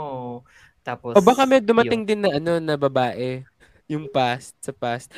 Tapos, 0.84 1.16
O 1.16 1.24
baka 1.24 1.48
may 1.48 1.64
dumating 1.64 2.04
din 2.04 2.20
na 2.24 2.36
ano 2.36 2.60
na 2.60 2.76
babae 2.76 3.48
yung 3.88 4.04
past 4.06 4.52
sa 4.60 4.70
past. 4.70 5.08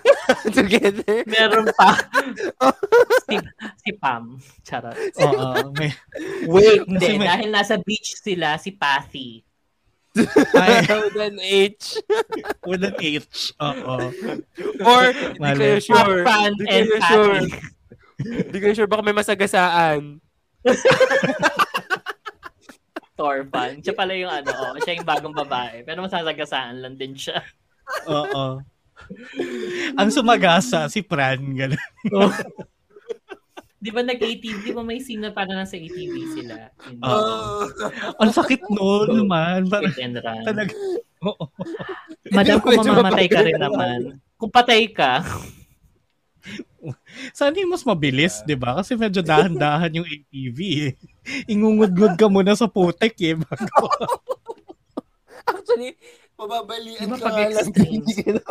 Together. 0.56 1.22
meron 1.28 1.68
pa. 1.72 2.00
si, 3.28 3.36
si 3.78 3.90
Pam. 3.94 4.40
Charot. 4.64 4.96
Oo, 5.22 5.70
may 5.76 5.92
Wait, 6.48 6.88
hindi. 6.88 7.20
may- 7.20 7.28
Dahil 7.28 7.48
nasa 7.52 7.76
beach 7.76 8.16
sila, 8.16 8.56
si 8.56 8.72
Pathy. 8.72 9.44
ay, 10.56 10.86
With 10.88 11.18
an 11.18 11.36
H. 11.42 11.98
with 12.70 12.82
an 12.82 12.94
H 12.96 13.50
oo 13.58 13.96
Or, 14.80 15.04
di 15.10 15.38
Mali. 15.42 15.58
kayo 15.58 15.78
sure. 15.82 16.22
Upfront 16.22 16.54
Di 16.56 16.64
and 16.64 16.86
kayo 16.86 16.98
sure. 17.04 17.34
Pathy. 17.34 17.50
Di 18.46 18.56
kayo 18.56 18.72
sure. 18.72 18.86
Baka 18.88 19.02
may 19.02 19.12
masagasaan. 19.12 20.22
Torpan. 23.14 23.78
Siya 23.78 23.94
pala 23.94 24.14
yung 24.14 24.30
ano, 24.32 24.50
oh, 24.50 24.78
siya 24.80 24.98
yung 24.98 25.06
bagong 25.06 25.34
babae. 25.36 25.82
Pero 25.82 26.02
masasagasaan 26.02 26.78
lang 26.78 26.94
din 26.94 27.14
siya. 27.14 27.38
Oo 28.06 28.46
ang 29.94 30.08
sumagasa 30.08 30.88
si 30.88 31.04
Pran 31.04 31.40
ganun 31.54 31.80
Di 33.84 33.92
ba 33.92 34.00
nag-ATV? 34.00 34.64
Di 34.64 34.72
ba 34.72 34.80
may 34.80 34.96
scene 34.96 35.28
na 35.28 35.28
parang 35.28 35.60
nasa 35.60 35.76
ATV 35.76 36.14
sila? 36.32 36.72
Oo. 37.04 37.68
ang 38.16 38.32
sakit 38.32 38.64
noon 38.72 39.28
man 39.28 39.68
parang 39.68 39.92
Hit 39.92 40.00
and 40.00 40.16
run. 40.24 40.40
talaga 40.40 40.72
oo 41.20 41.44
Madam, 42.32 42.64
kung 42.64 42.80
mamamatay 42.80 43.28
ka 43.28 43.44
rin 43.44 43.60
naman. 43.60 44.16
Kung 44.40 44.48
patay 44.48 44.88
ka, 44.88 45.20
Sana 47.32 47.56
yung 47.56 47.72
mas 47.72 47.84
mabilis, 47.84 48.44
di 48.44 48.52
ba? 48.52 48.76
Kasi 48.76 48.92
medyo 48.96 49.24
dahan-dahan 49.24 49.96
yung 49.96 50.04
ATV 50.04 50.58
eh. 50.84 50.92
Ingungud-gud 51.48 52.20
ka 52.20 52.28
muna 52.28 52.52
sa 52.52 52.68
putek 52.68 53.16
eh. 53.24 53.34
Bago. 53.40 53.84
Actually, 55.48 55.96
mababalian 56.34 56.98
Di 56.98 57.06
ba 57.06 57.16
ka 57.18 57.30
nga 57.30 57.46
lang. 57.46 57.68
Hindi 57.74 58.12
ka 58.18 58.30
na 58.34 58.42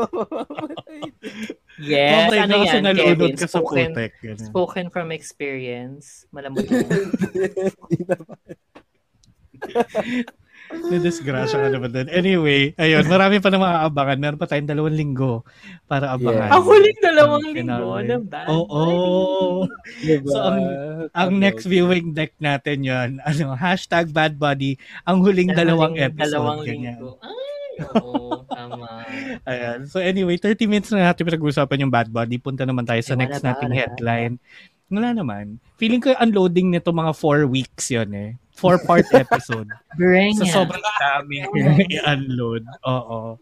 yes, 1.84 2.32
Mamatay 2.32 2.40
ano 2.40 2.56
yan, 2.64 2.84
Kevin? 2.96 3.36
ka 3.36 3.48
sa 3.48 3.60
Spoken, 3.60 3.92
putek. 3.92 4.12
Ganun. 4.24 4.48
spoken 4.48 4.86
from 4.90 5.08
experience. 5.12 6.26
Hindi 6.32 8.00
naman. 8.08 8.40
Nadisgrasya 10.74 11.58
ka 11.60 11.70
naman 11.70 11.92
din. 11.92 12.08
Anyway, 12.10 12.74
ayun, 12.80 13.06
marami 13.06 13.38
pa 13.38 13.52
na 13.52 13.60
maabangan. 13.62 14.18
Meron 14.18 14.40
pa 14.42 14.48
tayong 14.50 14.70
dalawang 14.70 14.96
linggo 14.96 15.46
para 15.86 16.10
abangan. 16.16 16.50
Yeah. 16.50 16.56
Ang 16.56 16.64
huling 16.66 17.00
dalawang 17.04 17.44
Ang 17.44 17.54
linggo 17.54 17.94
ng 18.00 18.24
bad 18.26 18.48
Oo. 18.50 18.84
Diba? 20.02 20.32
So, 20.32 20.40
ang, 20.40 20.62
ang 21.14 21.32
next 21.38 21.68
viewing 21.68 22.16
deck 22.16 22.34
natin 22.40 22.82
yon 22.82 23.10
ano, 23.22 23.54
hashtag 23.54 24.10
bad 24.10 24.40
body, 24.40 24.80
ang 25.06 25.22
huling 25.22 25.52
dalawang 25.54 26.00
episode. 26.00 26.32
Dalawang 26.32 26.60
linggo. 26.66 27.20
Ay, 27.22 27.43
oo, 27.96 28.46
tama. 28.46 29.06
Ayan. 29.44 29.86
So 29.86 29.98
anyway, 29.98 30.38
30 30.38 30.66
minutes 30.66 30.90
na 30.90 31.10
natin 31.10 31.26
pinag-usapan 31.26 31.82
yung 31.82 31.94
bad 31.94 32.08
body. 32.08 32.38
Punta 32.38 32.64
naman 32.64 32.84
tayo 32.84 33.00
sa 33.00 33.14
Eh, 33.14 33.20
next 33.20 33.42
nating 33.42 33.70
Wala. 33.70 33.80
headline. 33.80 34.34
Wala 34.88 35.10
naman. 35.12 35.58
Feeling 35.76 35.98
ko 35.98 36.14
yung 36.14 36.22
unloading 36.22 36.68
nito 36.70 36.90
mga 36.90 37.14
4 37.16 37.46
weeks 37.46 37.90
yon 37.90 38.14
eh. 38.14 38.30
4-part 38.54 39.10
episode. 39.26 39.66
Bring 39.94 40.38
so 40.38 40.46
sobrang 40.46 40.84
dami 41.00 41.42
i-unload. 41.90 42.62
Oo. 42.86 43.42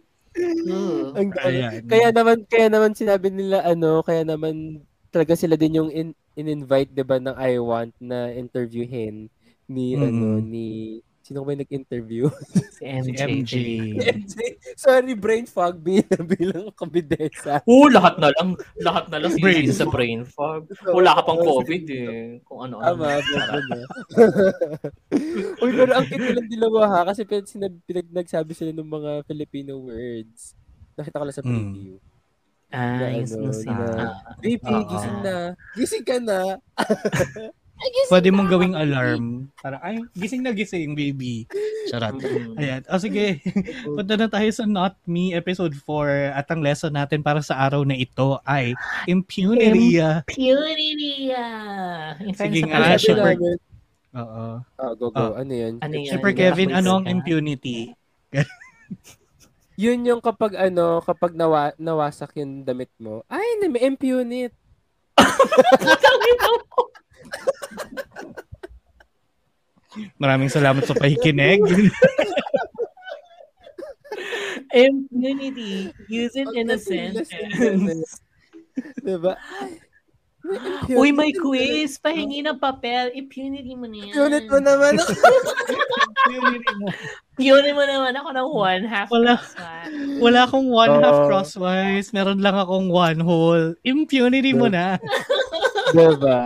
Ang 1.11 1.29
Ayan. 1.38 1.84
Kaya 1.84 2.09
naman 2.09 2.47
kaya 2.47 2.71
naman 2.71 2.95
sinabi 2.95 3.27
nila 3.27 3.61
ano, 3.61 3.99
kaya 3.99 4.23
naman 4.23 4.79
talaga 5.11 5.36
sila 5.36 5.59
din 5.59 5.75
yung 5.75 5.89
in, 5.91 6.09
in-invite 6.34 6.95
'di 6.95 7.03
ba 7.03 7.19
ng 7.19 7.36
I 7.36 7.59
want 7.59 7.91
na 7.99 8.32
interviewin 8.32 9.27
ni 9.67 9.91
Mm. 9.91 10.03
ano 10.05 10.27
ni 10.39 10.67
sino 11.32 11.47
ba 11.47 11.55
yung 11.55 11.63
nag-interview? 11.63 12.27
Si 12.82 12.89
MJ. 12.89 13.13
Si 13.13 13.23
MJ. 13.29 13.53
MJ. 14.09 14.36
Sorry, 14.73 15.13
brain 15.13 15.45
fog 15.45 15.77
bilang 15.79 16.25
bilang 16.25 16.65
kabidesa. 16.73 17.61
Oo, 17.69 17.86
lahat 17.88 18.17
na 18.17 18.34
lang. 18.34 18.57
Lahat 18.82 19.05
na 19.05 19.21
lang 19.21 19.38
Brain 19.38 19.69
sa 19.69 19.86
brain 19.86 20.25
fog. 20.25 20.65
Wala 20.89 21.13
ka 21.13 21.21
pang 21.21 21.38
COVID 21.38 21.84
eh. 21.88 22.41
Kung 22.41 22.65
ano-ano. 22.65 22.97
Tama, 22.97 23.21
na. 23.21 23.86
Uy, 25.61 25.71
pero 25.77 25.91
ang 25.93 26.09
cute 26.09 26.34
lang 26.34 26.49
dilawa 26.49 26.89
ha, 26.89 26.99
kasi 27.05 27.21
pinag, 27.21 27.77
pinag, 27.86 28.09
nagsabi 28.09 28.57
sila 28.57 28.73
ng 28.73 28.89
mga 28.89 29.11
Filipino 29.29 29.77
words. 29.77 30.57
Nakita 30.97 31.21
ko 31.21 31.25
lang 31.29 31.38
sa 31.38 31.45
Mm. 31.45 31.53
preview. 31.53 31.95
Ah, 32.73 32.97
Na 32.97 33.05
yung 33.13 33.29
ano, 33.29 33.51
na- 33.61 34.09
Ah. 34.25 34.34
Baby, 34.41 34.73
Oo. 34.73 34.89
gising 34.89 35.17
na. 35.21 35.36
Gising 35.77 36.05
ka 36.07 36.17
na. 36.17 36.39
Pwede 38.11 38.29
mong 38.29 38.51
gawing 38.51 38.75
alarm. 38.77 39.49
Para, 39.57 39.82
ay, 39.82 40.03
gising 40.13 40.45
na 40.45 40.53
gising, 40.53 40.93
baby. 40.93 41.49
Charot. 41.89 42.19
Mm. 42.19 42.59
Ayan. 42.59 42.82
O 42.91 43.01
sige, 43.01 43.41
punta 43.97 44.13
na 44.19 44.29
tayo 44.29 44.49
sa 44.53 44.67
Not 44.67 44.99
Me 45.07 45.34
episode 45.34 45.73
4 45.73 46.38
at 46.38 46.45
ang 46.51 46.61
lesson 46.61 46.93
natin 46.93 47.25
para 47.25 47.41
sa 47.41 47.57
araw 47.57 47.82
na 47.82 47.97
ito 47.97 48.38
ay 48.45 48.77
impunity. 49.09 49.97
In 49.97 50.21
Sige 52.36 52.59
nga, 52.67 52.99
Shipper. 52.99 53.57
Oo. 54.11 54.59
Ah, 54.75 54.93
go, 54.99 55.07
go. 55.07 55.34
Ah. 55.34 55.41
Ano 55.41 55.53
yun? 55.55 55.79
Ano 55.79 55.95
yan? 55.95 56.19
Super 56.19 56.36
Hindi 56.36 56.41
Kevin, 56.43 56.71
ano 56.75 56.99
ang 56.99 57.07
impunity? 57.07 57.95
Yun 59.82 60.03
yung 60.03 60.21
kapag 60.21 60.53
ano, 60.59 60.99
kapag 60.99 61.34
nawa, 61.34 61.71
nawasak 61.79 62.36
yung 62.38 62.67
damit 62.67 62.91
mo, 62.99 63.23
ay, 63.32 63.63
na 63.63 63.71
may 63.71 63.88
impunit. 63.88 64.51
Maraming 70.16 70.48
salamat 70.48 70.84
sa 70.88 70.96
pakikinig. 70.96 71.60
Impunity. 74.72 75.92
Use 76.08 76.36
it 76.36 76.48
in 76.56 76.72
a 76.72 76.80
sentence. 76.80 77.28
diba? 79.04 79.36
Uy, 80.98 81.14
may 81.14 81.30
quiz. 81.38 82.02
Pahingi 82.02 82.42
ng 82.42 82.58
papel. 82.58 83.14
Impunity 83.14 83.78
mo 83.78 83.86
na 83.86 84.10
yan. 84.10 84.14
Impunit 84.16 84.46
mo 84.50 84.58
naman. 84.58 84.94
Impunity 86.34 86.72
mo. 86.82 86.88
Impunity 87.38 87.72
mo 87.78 87.84
naman 87.86 88.14
ako 88.18 88.30
ng 88.34 88.48
one 88.50 88.84
half. 88.89 89.08
Wala. 89.14 89.38
croissant. 89.38 89.92
Wala 90.18 90.39
akong 90.50 90.68
one 90.72 90.96
half 90.98 91.18
Oo. 91.22 91.28
crosswise. 91.30 92.10
Meron 92.10 92.42
lang 92.42 92.58
akong 92.58 92.89
one 92.89 93.20
whole. 93.22 93.78
Impunity 93.86 94.52
mo 94.56 94.66
na. 94.66 94.98
diba? 95.94 96.39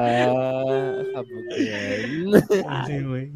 Kabog 1.11 1.47
yan. 1.55 2.09
Anyway. 2.85 3.27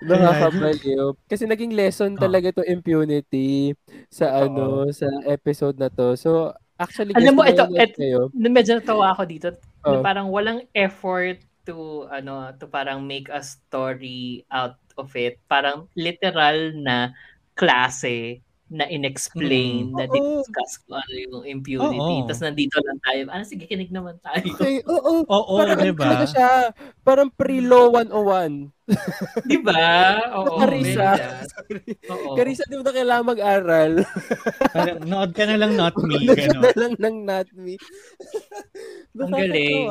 Nakakabaliw. 0.00 1.12
Kasi 1.26 1.44
naging 1.44 1.74
lesson 1.74 2.16
Ah. 2.16 2.20
talaga 2.22 2.54
to 2.54 2.64
impunity 2.64 3.74
sa 4.08 4.46
ano, 4.46 4.88
sa 4.90 5.06
episode 5.26 5.76
na 5.76 5.88
to. 5.88 6.16
So, 6.16 6.50
actually, 6.76 7.12
Alam 7.12 7.36
mo, 7.36 7.42
ito, 7.44 7.60
nanonood 7.62 7.82
et- 7.82 7.96
kayo. 7.96 8.20
Na 8.32 8.48
medyo 8.48 8.78
natawa 8.78 9.12
ako 9.12 9.22
dito. 9.26 9.48
Na 9.82 10.00
Oh. 10.00 10.02
parang 10.02 10.28
walang 10.28 10.64
effort 10.72 11.40
to 11.62 12.08
ano 12.08 12.48
to 12.56 12.64
parang 12.64 13.04
make 13.04 13.28
a 13.28 13.44
story 13.44 14.44
out 14.48 14.80
of 14.96 15.12
it. 15.12 15.36
Parang 15.44 15.86
literal 15.92 16.72
na 16.74 17.12
klase 17.52 18.40
na 18.70 18.86
inexplain, 18.86 19.90
na 19.90 20.06
Oo. 20.06 20.46
discuss 20.46 20.78
kung 20.86 20.94
ano 20.94 21.14
yung 21.18 21.42
impunity. 21.42 21.98
Oo. 21.98 22.22
Tapos 22.30 22.42
nandito 22.46 22.78
lang 22.78 23.02
tayo. 23.02 23.20
Ano, 23.26 23.42
sige, 23.42 23.66
kinig 23.66 23.90
naman 23.90 24.14
tayo. 24.22 24.46
Okay, 24.46 24.78
oo. 24.86 25.26
Oo, 25.26 25.54
parang 25.58 25.74
ano 25.74 25.90
diba? 25.90 26.04
talaga 26.06 26.26
siya. 26.30 26.50
Parang 27.02 27.28
pre-law 27.34 27.90
101. 27.98 28.70
Di 29.50 29.58
ba? 29.58 30.22
Oo. 30.38 30.62
Karisa. 30.62 31.18
Oo. 32.14 32.38
Karisa, 32.38 32.62
di 32.70 32.78
mo 32.78 32.86
na 32.86 32.94
kailangan 32.94 33.26
mag-aral. 33.26 33.92
Parang, 34.70 34.98
nood 35.02 35.30
ka 35.34 35.44
na 35.50 35.58
lang, 35.58 35.74
not 35.74 35.94
me. 36.06 36.30
Nagka 36.30 36.46
Ganon. 36.46 36.62
na 36.62 36.72
lang 36.78 36.94
ng 36.94 37.16
not 37.26 37.48
me. 37.58 37.74
Ang 39.18 39.34
galing. 39.34 39.86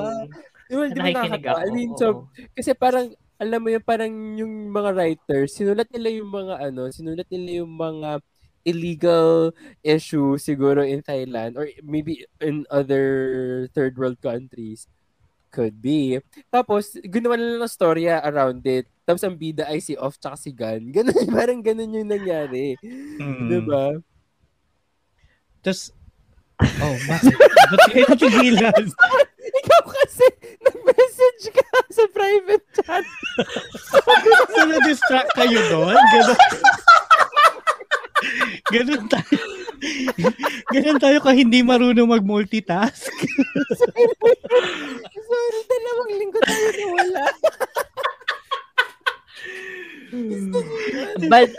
Ba, 0.71 0.87
di 0.87 0.99
ba 1.03 1.11
nakakatawa? 1.19 1.59
ako. 1.59 1.67
I 1.67 1.69
mean, 1.75 1.91
so, 1.99 2.31
kasi 2.55 2.71
parang, 2.79 3.11
alam 3.39 3.59
mo 3.59 3.71
yun, 3.71 3.83
parang 3.83 4.11
yung 4.39 4.71
mga 4.71 4.91
writers, 4.95 5.55
sinulat 5.55 5.87
nila 5.95 6.11
yung 6.11 6.31
mga 6.31 6.55
ano, 6.59 6.91
sinulat 6.91 7.27
nila 7.31 7.63
yung 7.63 7.71
mga 7.71 8.19
illegal 8.67 9.51
issue 9.83 10.35
siguro 10.35 10.83
in 10.83 11.01
Thailand 11.01 11.55
or 11.55 11.67
maybe 11.83 12.25
in 12.43 12.65
other 12.69 13.67
third 13.73 13.97
world 13.97 14.19
countries. 14.21 14.87
Could 15.49 15.81
be. 15.81 16.21
Tapos, 16.53 16.93
ginawa 17.09 17.33
nila 17.33 17.65
ng 17.65 17.73
storya 17.73 18.21
around 18.21 18.61
it. 18.69 18.85
Tapos, 19.01 19.25
ang 19.25 19.33
bida 19.33 19.65
ay 19.65 19.81
si 19.81 19.97
Off 19.97 20.21
tsaka 20.21 20.37
si 20.37 20.53
Gun. 20.53 20.89
Ganun, 20.95 21.25
parang 21.33 21.65
ganun 21.65 21.89
yung 21.89 22.05
nangyari. 22.05 22.77
Mm. 22.85 23.49
Di 23.49 23.59
ba? 23.65 23.97
Tapos, 25.65 25.89
oh, 26.61 26.95
bakit? 27.09 27.33
Ba't 27.33 27.81
kayo 27.89 28.05
natigilan? 28.13 28.83
Ikaw 29.59 29.81
kasi, 29.89 30.27
nag-message 30.61 31.43
ka 31.49 31.65
sa 31.89 32.05
private 32.13 32.65
chat. 32.77 33.05
So, 34.53 34.65
na-distract 34.67 35.33
kayo 35.33 35.57
doon? 35.71 35.97
Ganon. 35.97 36.37
Ganon 38.69 39.05
tayo. 39.07 39.39
Ganon 40.69 40.99
tayo 40.99 41.17
ka 41.23 41.31
hindi 41.31 41.63
marunong 41.63 42.19
mag-multitask. 42.19 43.09
Sorry, 45.29 45.61
dalawang 45.69 46.11
linggo 46.17 46.39
tayo 46.41 46.67
nawala. 46.73 47.25
But, 51.29 51.53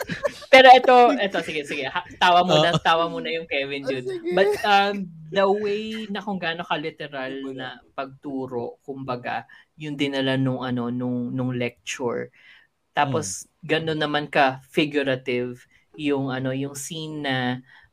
pero 0.50 0.68
ito, 0.74 0.96
ito, 1.16 1.38
sige, 1.46 1.62
sige. 1.62 1.86
Ha, 1.86 2.02
tawa 2.18 2.42
muna, 2.42 2.74
tawa 2.82 3.06
muna 3.06 3.30
yung 3.30 3.46
Kevin 3.46 3.86
Jude. 3.86 4.06
sige. 4.06 4.34
But, 4.34 4.50
um, 4.66 5.06
the 5.30 5.46
way 5.46 6.10
na 6.10 6.18
kung 6.18 6.42
gaano 6.42 6.66
ka-literal 6.66 7.30
na 7.54 7.78
pagturo, 7.94 8.82
kumbaga, 8.82 9.46
yung 9.78 9.94
dinala 9.94 10.34
nung, 10.34 10.60
ano, 10.66 10.90
nung, 10.90 11.30
nung 11.30 11.54
lecture. 11.54 12.34
Tapos, 12.90 13.46
gano'n 13.62 13.96
naman 13.96 14.26
ka 14.26 14.58
figurative 14.66 15.62
yung, 16.00 16.32
ano, 16.32 16.56
yung 16.56 16.72
scene 16.72 17.20
na 17.20 17.36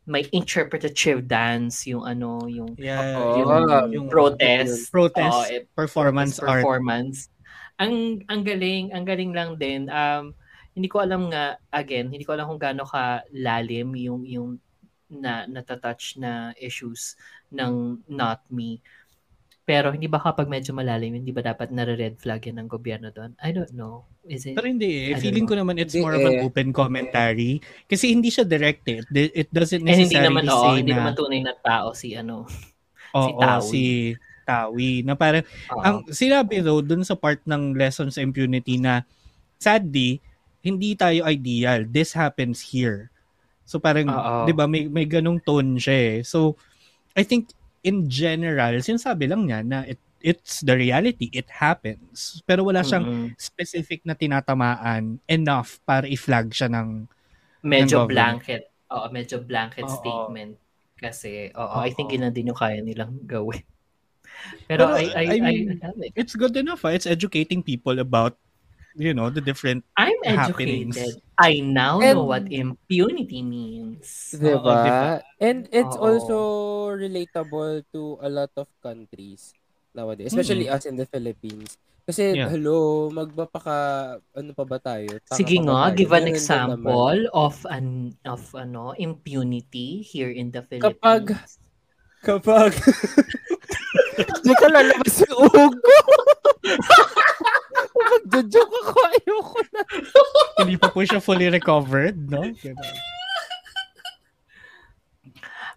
may 0.08 0.24
interpretative 0.32 1.28
dance, 1.28 1.84
yung, 1.92 2.08
ano, 2.08 2.48
yung, 2.48 2.72
Yeah, 2.80 3.04
Oo. 3.20 3.36
yung, 3.44 3.50
yung, 3.52 3.86
yung 3.92 4.08
protest. 4.08 4.88
protest, 4.88 5.36
Oo, 5.36 5.44
eh, 5.52 5.68
performance 5.76 6.40
art. 6.40 6.64
performance. 6.64 7.28
Ang 7.78 8.26
ang 8.32 8.42
galing, 8.42 8.90
ang 8.96 9.06
galing 9.06 9.32
lang 9.36 9.60
din. 9.60 9.86
Um 9.92 10.34
hindi 10.74 10.88
ko 10.90 11.02
alam 11.02 11.30
nga 11.30 11.58
again, 11.74 12.10
hindi 12.10 12.26
ko 12.26 12.34
alam 12.38 12.50
kung 12.50 12.62
gaano 12.62 12.86
ka 12.86 13.22
lalim 13.34 13.94
yung 13.98 14.22
yung 14.26 14.50
na 15.12 15.46
natatouch 15.48 16.18
na 16.20 16.52
issues 16.58 17.16
ng 17.54 18.02
not 18.10 18.42
me. 18.50 18.82
Pero 19.68 19.92
hindi 19.92 20.08
ba 20.08 20.24
kapag 20.24 20.48
medyo 20.48 20.72
malalim, 20.72 21.20
hindi 21.20 21.36
ba 21.36 21.44
dapat 21.44 21.76
nare-red 21.76 22.16
flag 22.16 22.40
yan 22.48 22.64
ng 22.64 22.72
gobyerno 22.72 23.12
doon? 23.12 23.36
I 23.44 23.52
don't 23.52 23.76
know. 23.76 24.08
Is 24.24 24.48
it? 24.48 24.56
Pero 24.56 24.64
hindi 24.64 25.12
eh. 25.12 25.20
Feeling 25.20 25.44
ko 25.44 25.60
know. 25.60 25.68
naman 25.68 25.76
it's 25.76 25.92
Hindi 25.92 26.08
more 26.08 26.16
of 26.16 26.24
an 26.24 26.40
eh. 26.40 26.46
open 26.48 26.72
commentary. 26.72 27.60
Kasi 27.84 28.16
hindi 28.16 28.32
siya 28.32 28.48
directed. 28.48 29.04
It 29.12 29.52
doesn't 29.52 29.84
Eh, 29.84 29.92
hindi 29.92 30.08
necessarily 30.08 30.24
naman, 30.32 30.44
oo, 30.48 30.64
say 30.64 30.72
hindi 30.80 30.94
na, 30.96 31.00
naman 31.04 31.14
tunay 31.20 31.42
na 31.44 31.54
tao 31.60 31.92
si 31.92 32.16
ano. 32.16 32.48
oo, 33.12 33.28
si 33.28 33.32
Tawi. 33.36 33.68
si 33.68 33.84
Tawi. 34.48 34.92
Na 35.04 35.20
parang, 35.20 35.44
Oo. 35.44 35.82
ang 35.84 35.96
sinabi 36.08 36.64
though, 36.64 36.80
dun 36.80 37.04
sa 37.04 37.20
part 37.20 37.44
ng 37.44 37.76
lesson 37.76 38.08
sa 38.08 38.24
impunity 38.24 38.80
na, 38.80 39.04
sadly, 39.60 40.24
hindi 40.64 40.96
tayo 40.96 41.28
ideal. 41.28 41.84
This 41.84 42.16
happens 42.16 42.64
here. 42.64 43.12
So 43.68 43.84
parang, 43.84 44.08
Oo. 44.08 44.48
'di 44.48 44.56
ba, 44.56 44.64
may 44.64 44.88
may 44.88 45.04
ganung 45.04 45.44
tone 45.44 45.76
siya 45.76 45.98
eh. 46.00 46.18
So 46.24 46.56
I 47.12 47.28
think 47.28 47.52
in 47.84 48.10
general, 48.10 48.78
sinasabi 48.82 49.30
lang 49.30 49.48
niya 49.50 49.60
na 49.66 49.80
it, 49.88 50.00
it's 50.22 50.62
the 50.66 50.74
reality, 50.76 51.30
it 51.34 51.48
happens. 51.52 52.42
Pero 52.48 52.66
wala 52.68 52.82
siyang 52.82 53.06
Mm-mm. 53.06 53.36
specific 53.38 54.02
na 54.06 54.18
tinatamaan 54.18 55.20
enough 55.30 55.80
para 55.86 56.06
i-flag 56.10 56.52
siya 56.54 56.70
ng 56.72 57.06
medyo 57.66 57.98
ng 58.02 58.08
blanket. 58.10 58.64
Oo, 58.94 59.08
medyo 59.12 59.38
blanket 59.44 59.86
Oo. 59.86 59.92
statement. 59.92 60.58
Kasi, 60.98 61.54
oo, 61.54 61.78
I 61.84 61.92
think 61.94 62.10
Oo. 62.10 62.16
yun 62.16 62.30
din 62.34 62.50
yung 62.50 62.58
kaya 62.60 62.82
nilang 62.82 63.14
gawin. 63.28 63.62
Pero, 64.70 64.86
Pero, 64.88 64.94
I, 64.94 65.06
I, 65.16 65.26
I 65.26 65.40
I, 65.40 65.40
mean, 65.42 65.80
I 65.84 65.92
it. 66.08 66.14
it's 66.16 66.36
good 66.36 66.56
enough. 66.58 66.86
ah. 66.86 66.94
It's 66.94 67.06
educating 67.08 67.64
people 67.64 68.00
about 68.00 68.38
you 68.98 69.14
know, 69.14 69.30
the 69.30 69.40
different 69.40 69.86
I'm 69.94 70.18
happenings. 70.26 70.98
educated. 70.98 71.22
I 71.38 71.62
now 71.62 72.02
And- 72.02 72.18
know 72.18 72.26
what 72.26 72.50
impunity 72.50 73.46
means. 73.46 74.34
Diba? 74.34 74.58
Oo, 74.58 74.66
diba? 74.66 75.22
And 75.38 75.70
it's 75.70 75.94
Oo. 75.96 76.02
also 76.04 76.38
relatable 76.98 77.86
to 77.94 78.18
a 78.20 78.30
lot 78.30 78.50
of 78.58 78.66
countries 78.82 79.54
nowadays, 79.94 80.34
especially 80.34 80.66
us 80.66 80.84
in 80.84 80.98
the 80.98 81.06
Philippines. 81.06 81.78
Kasi, 82.08 82.40
Yeah. 82.40 82.48
hello, 82.48 83.12
magbapaka, 83.12 83.78
ano 84.32 84.52
pa 84.56 84.64
ba 84.64 84.80
tayo? 84.80 85.20
Taka 85.22 85.36
Sige 85.36 85.60
nga, 85.60 85.92
tayo? 85.92 85.98
give 86.00 86.14
an 86.16 86.24
Ganun 86.24 86.32
example 86.32 87.20
of 87.36 87.56
an 87.68 87.88
of 88.24 88.42
ano 88.56 88.96
impunity 88.96 90.02
here 90.02 90.32
in 90.32 90.50
the 90.50 90.64
Philippines. 90.64 90.98
Kapag-. 90.98 91.36
Kapag, 92.28 92.74
hindi 92.74 94.54
ka 94.58 94.68
lalabas 94.74 95.16
yung 95.22 95.38
ugo. 95.54 95.96
Magjo-joke 98.26 98.76
ako, 98.82 98.98
ayoko 99.14 99.60
na. 99.70 99.82
Hindi 100.66 100.76
pa 100.82 100.90
po 100.90 101.06
siya 101.06 101.22
fully 101.22 101.48
recovered, 101.54 102.18
no? 102.18 102.42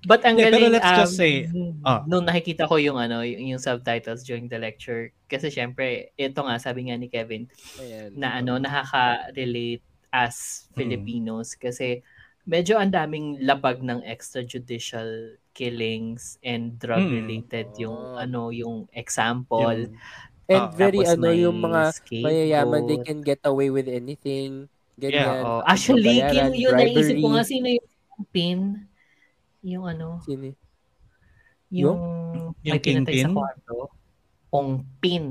But 0.00 0.24
ang 0.24 0.40
pero 0.40 0.56
galing, 0.56 0.72
let's 0.72 0.96
just 0.96 1.12
um, 1.12 1.20
say, 1.20 1.32
ah. 1.84 2.00
nung 2.08 2.24
nakikita 2.24 2.64
ko 2.64 2.80
yung 2.80 2.96
ano, 2.96 3.20
yung, 3.20 3.52
yung 3.52 3.60
subtitles 3.60 4.24
during 4.24 4.48
the 4.48 4.56
lecture, 4.56 5.12
kasi 5.28 5.52
syempre, 5.52 6.16
ito 6.16 6.40
nga, 6.40 6.56
sabi 6.56 6.88
nga 6.88 6.96
ni 6.96 7.12
Kevin, 7.12 7.44
Ayan. 7.76 8.16
na 8.16 8.40
ano, 8.40 8.56
nakaka-relate 8.56 9.84
as 10.08 10.66
Mm. 10.72 10.74
Filipinos 10.74 11.54
kasi 11.54 12.02
medyo 12.48 12.80
ang 12.80 12.90
daming 12.90 13.38
labag 13.44 13.84
ng 13.84 14.02
extrajudicial 14.02 15.36
killings 15.52 16.40
and 16.42 16.80
drug-related 16.80 17.68
yung 17.76 17.94
Oh. 17.94 18.18
ano, 18.18 18.48
yung 18.50 18.88
example. 18.96 19.86
Yung- 19.86 19.94
And 20.50 20.66
Ah, 20.66 20.74
very, 20.74 21.00
ano, 21.06 21.22
may 21.22 21.46
yung 21.46 21.62
mga 21.62 21.82
mayayaman, 22.10 22.82
they 22.84 22.98
can 22.98 23.22
get 23.22 23.38
away 23.46 23.70
with 23.70 23.86
anything. 23.86 24.66
Ganyan. 24.98 25.46
Oo. 25.46 25.62
Actually, 25.62 26.18
Babayaran, 26.18 26.50
yun, 26.50 26.58
yun 26.58 26.72
naisip 26.74 27.16
ko 27.22 27.28
nga, 27.30 27.44
sino 27.46 27.66
yung 27.70 27.88
pin? 28.28 28.60
Yung 29.62 29.84
ano, 29.86 30.18
Sino? 30.26 30.50
yung, 31.70 31.98
Yung 32.34 32.50
may 32.66 32.82
pinatay 32.82 33.22
sa 33.22 33.30
kingpin? 33.30 33.38
kwarto. 33.38 33.76
Ong 34.50 34.70
pin. 34.98 35.26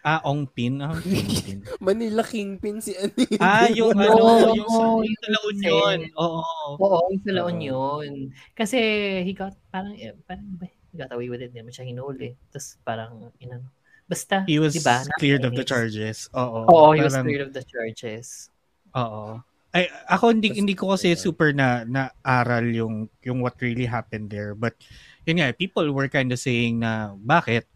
Ah, 0.00 0.22
Ong 0.22 0.46
Pin. 0.46 0.78
Ah, 0.78 0.94
Kingpin. 0.94 1.66
Manila 1.82 2.22
Kingpin 2.22 2.78
si 2.78 2.94
ano 2.94 3.10
yun. 3.10 3.42
ah, 3.42 3.66
yung 3.66 3.90
ano, 3.98 4.54
yung 4.54 4.70
sa, 4.70 4.86
oo, 4.86 5.02
yung 5.02 5.18
sa 5.18 5.28
La 5.34 5.40
Union. 5.42 5.98
Oo. 6.14 6.40
Oo, 6.78 6.98
yung 7.10 7.22
sa 7.26 7.32
La. 7.34 7.42
Union. 7.50 8.10
Kasi 8.54 8.78
he 9.26 9.34
got, 9.34 9.58
parang, 9.66 9.98
eh, 9.98 10.14
parang, 10.22 10.46
ba, 10.54 10.70
he 10.70 10.94
got 10.94 11.10
away 11.10 11.26
with 11.26 11.42
it. 11.42 11.50
Hindi 11.50 11.58
naman 11.58 11.74
siya 11.74 11.90
hinuli. 11.90 12.38
Tapos 12.54 12.78
parang, 12.86 13.34
inano. 13.42 13.66
Basta, 14.06 14.46
He 14.46 14.62
was 14.62 14.74
di 14.74 14.82
ba? 14.86 15.02
cleared 15.18 15.42
of 15.42 15.58
the 15.58 15.66
charges. 15.66 16.30
Oo. 16.30 16.62
Oo, 16.70 16.94
he 16.94 17.02
was 17.02 17.14
cleared 17.18 17.42
of 17.42 17.52
the 17.52 17.66
charges. 17.66 18.54
Oo. 18.94 19.42
Ay, 19.74 19.90
ako 20.08 20.32
hindi 20.32 20.54
hindi 20.54 20.72
ko 20.72 20.94
kasi 20.94 21.12
diba? 21.12 21.20
super 21.20 21.50
na 21.52 21.84
na 21.84 22.08
aral 22.24 22.64
yung 22.70 23.10
yung 23.26 23.42
what 23.42 23.58
really 23.60 23.84
happened 23.84 24.30
there. 24.30 24.54
But 24.54 24.78
yun 25.26 25.42
nga, 25.42 25.52
people 25.52 25.90
were 25.92 26.06
kind 26.08 26.30
of 26.30 26.38
saying 26.38 26.80
na 26.80 27.12
bakit 27.18 27.66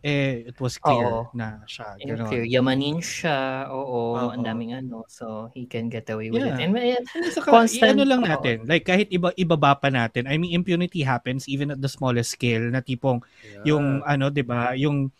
eh 0.00 0.48
it 0.48 0.56
was 0.56 0.80
clear 0.80 1.04
Oo. 1.04 1.28
na 1.36 1.60
siya. 1.68 2.00
Yung 2.00 2.16
Ganon. 2.16 2.28
clear, 2.32 2.44
yamanin 2.48 3.04
siya. 3.04 3.68
Oo, 3.68 4.16
Oo. 4.16 4.32
ang 4.32 4.40
daming 4.40 4.72
ano. 4.72 5.04
So, 5.12 5.52
he 5.52 5.68
can 5.68 5.92
get 5.92 6.08
away 6.08 6.32
with 6.32 6.40
Yeah. 6.40 6.56
it. 6.56 6.64
And, 6.64 6.72
eh, 6.80 6.96
And 6.96 7.28
saka, 7.28 7.52
Constant- 7.52 7.92
ano 8.00 8.08
lang 8.08 8.24
oo. 8.24 8.30
natin, 8.32 8.64
like 8.64 8.88
kahit 8.88 9.12
iba 9.12 9.28
ibaba 9.36 9.76
pa 9.76 9.92
natin, 9.92 10.24
I 10.24 10.40
mean 10.40 10.56
impunity 10.56 11.04
happens 11.04 11.44
even 11.52 11.68
at 11.68 11.84
the 11.84 11.90
smallest 11.90 12.32
scale 12.32 12.64
na 12.72 12.80
tipong 12.80 13.20
yung 13.68 14.00
ano, 14.08 14.32
'di 14.32 14.40
ba, 14.40 14.72
yung 14.72 15.12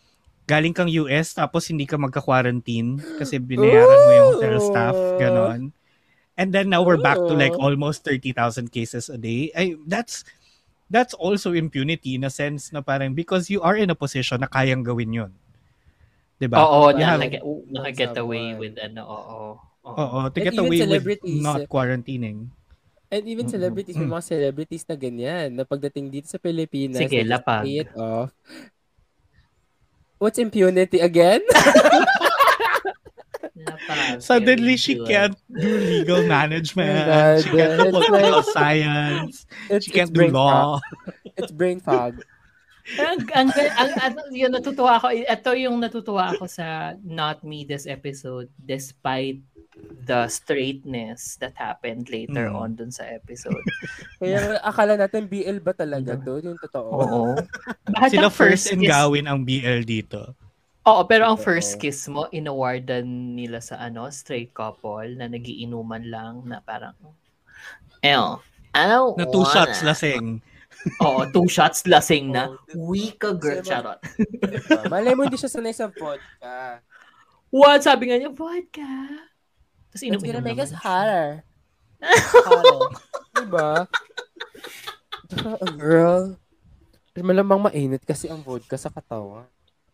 galing 0.50 0.74
kang 0.74 0.90
US 0.90 1.30
tapos 1.32 1.70
hindi 1.70 1.86
ka 1.86 1.94
magka-quarantine 1.94 2.98
kasi 3.16 3.38
binayaran 3.38 4.00
mo 4.02 4.10
yung 4.10 4.28
hotel 4.34 4.58
staff, 4.58 4.96
ganon. 5.16 5.70
And 6.34 6.50
then 6.50 6.66
now 6.66 6.82
we're 6.82 6.98
back 6.98 7.20
to 7.20 7.34
like 7.36 7.54
almost 7.54 8.02
30,000 8.02 8.34
cases 8.68 9.06
a 9.06 9.14
day. 9.14 9.54
Ay, 9.54 9.78
that's 9.86 10.26
that's 10.90 11.14
also 11.14 11.54
impunity 11.54 12.18
in 12.18 12.26
a 12.26 12.32
sense 12.32 12.74
na 12.74 12.82
parang 12.82 13.14
because 13.14 13.46
you 13.46 13.62
are 13.62 13.78
in 13.78 13.92
a 13.92 13.96
position 13.96 14.42
na 14.42 14.50
kayang 14.50 14.82
gawin 14.82 15.14
yun. 15.14 15.32
'Di 16.40 16.48
ba? 16.48 16.58
oo, 16.58 16.90
You 16.96 17.04
have- 17.04 17.20
nakaget, 17.20 17.42
nakaget 17.70 18.12
away 18.16 18.56
with 18.56 18.74
ano, 18.80 19.04
oo. 19.04 19.38
oo. 19.84 19.94
Oo, 19.94 20.18
to 20.26 20.38
And 20.40 20.44
get 20.44 20.56
even 20.56 20.64
away 20.64 20.78
with 20.80 20.84
celebrities, 20.88 21.42
not 21.44 21.60
quarantining. 21.68 22.48
And 23.10 23.22
even 23.26 23.50
celebrities, 23.50 23.98
may 23.98 24.06
mga 24.06 24.24
celebrities 24.24 24.86
na 24.86 24.94
ganyan, 24.94 25.52
na 25.52 25.66
pagdating 25.66 26.08
dito 26.08 26.30
sa 26.30 26.38
Pilipinas, 26.38 26.96
Sige, 26.96 27.20
they 27.20 27.26
just 27.26 27.32
lapag. 27.36 27.66
it 27.66 27.90
off. 27.98 28.30
What's 30.20 30.36
impunity 30.36 31.00
again? 31.00 31.40
Suddenly, 34.20 34.76
she 34.76 35.00
can't 35.00 35.32
do 35.48 35.70
legal 35.80 36.28
management. 36.28 36.92
God, 37.08 37.40
she 37.40 37.50
can't 37.56 37.80
do 37.80 37.90
political 37.90 38.44
like- 38.44 38.52
science. 38.52 39.46
It's, 39.72 39.84
She 39.88 39.90
can't 39.90 40.12
do 40.12 40.28
law. 40.28 40.78
fog. 40.78 41.16
It's 41.40 41.52
brain 41.52 41.80
fog. 41.80 42.20
ang, 43.00 43.24
ang, 43.32 43.48
ang, 43.56 43.90
ang, 43.96 44.14
yun, 44.28 44.52
natutuwa 44.52 45.00
ako. 45.00 45.08
Ito 45.14 45.56
yung 45.56 45.80
natutuwa 45.80 46.36
ako 46.36 46.44
sa 46.52 47.00
Not 47.00 47.40
Me 47.40 47.64
this 47.64 47.88
episode 47.88 48.52
despite 48.60 49.40
the 50.04 50.26
straightness 50.26 51.36
that 51.36 51.54
happened 51.54 52.08
later 52.08 52.48
Mm. 52.48 52.56
on 52.56 52.70
dun 52.74 52.90
sa 52.90 53.06
episode. 53.06 53.62
Kaya 54.20 54.58
akala 54.60 54.94
natin 54.94 55.24
BL 55.24 55.58
ba 55.58 55.72
talaga 55.72 56.16
to? 56.16 56.38
Yung 56.38 56.58
totoo. 56.58 56.90
Oo. 56.90 57.22
Sila 58.12 58.28
first 58.28 58.68
in 58.68 58.80
kiss- 58.80 58.90
gawin 58.90 59.24
ang 59.24 59.40
BL 59.40 59.82
dito. 59.82 60.34
Oo, 60.82 61.04
pero 61.04 61.24
ang 61.24 61.36
first 61.36 61.76
kiss 61.76 62.08
mo, 62.08 62.26
inawardan 62.28 63.04
nila 63.36 63.60
sa 63.60 63.76
ano, 63.78 64.08
straight 64.08 64.50
couple 64.50 65.12
na 65.12 65.28
nagiinuman 65.28 66.02
lang 66.02 66.40
na 66.42 66.58
parang, 66.58 66.96
Ew, 68.00 68.40
I 68.72 68.82
don't 68.86 69.12
Na 69.14 69.28
two 69.28 69.44
wanna." 69.44 69.54
shots 69.54 69.84
lasing. 69.84 70.40
Oo, 71.04 71.28
two 71.28 71.44
shots 71.46 71.84
lasing 71.84 72.32
na. 72.32 72.48
Oo. 72.48 72.88
Weak 72.88 73.20
a 73.20 73.32
girl. 73.32 73.60
Kasi 73.60 73.68
Charot. 73.68 74.00
Malay 74.88 75.12
mo 75.12 75.22
hindi 75.22 75.36
siya 75.36 75.52
sanay 75.52 75.70
sa 75.70 75.92
vodka. 75.92 76.80
What? 77.52 77.84
Sabi 77.84 78.08
nga 78.08 78.16
niya, 78.16 78.32
vodka. 78.32 78.88
Tapos 79.90 79.98
It's 79.98 80.06
inom-inom 80.06 80.26
gonna 80.30 80.42
make 80.42 80.54
naman 80.54 80.64
us 80.64 80.70
siya. 80.70 80.80
hotter. 80.80 81.26
Hotter. 82.00 82.80
diba? 83.36 83.70
A 85.60 85.68
girl. 85.72 86.22
Malamang 87.12 87.60
mainit 87.62 88.02
kasi 88.02 88.26
ang 88.26 88.40
vodka 88.40 88.74
sa 88.74 88.88
katawan. 88.88 89.44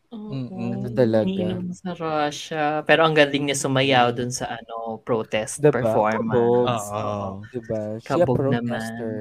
Mm-mm. 0.06 0.86
Oo, 0.86 0.94
Talaga. 0.94 1.26
iniinom 1.26 1.74
sa 1.74 1.90
Russia. 1.92 2.84
Pero 2.84 3.02
ang 3.02 3.12
galing 3.12 3.50
niya 3.50 3.58
sumayaw 3.58 4.14
dun 4.14 4.30
sa 4.30 4.54
ano 4.54 5.02
protest 5.02 5.58
Diba? 5.58 5.82
performance. 5.82 6.30
Kabog. 6.30 6.66
Oo. 6.70 7.28
Diba? 7.50 7.80
She 7.98 8.06
a 8.06 8.14
Kabog 8.14 8.36
protester. 8.38 9.12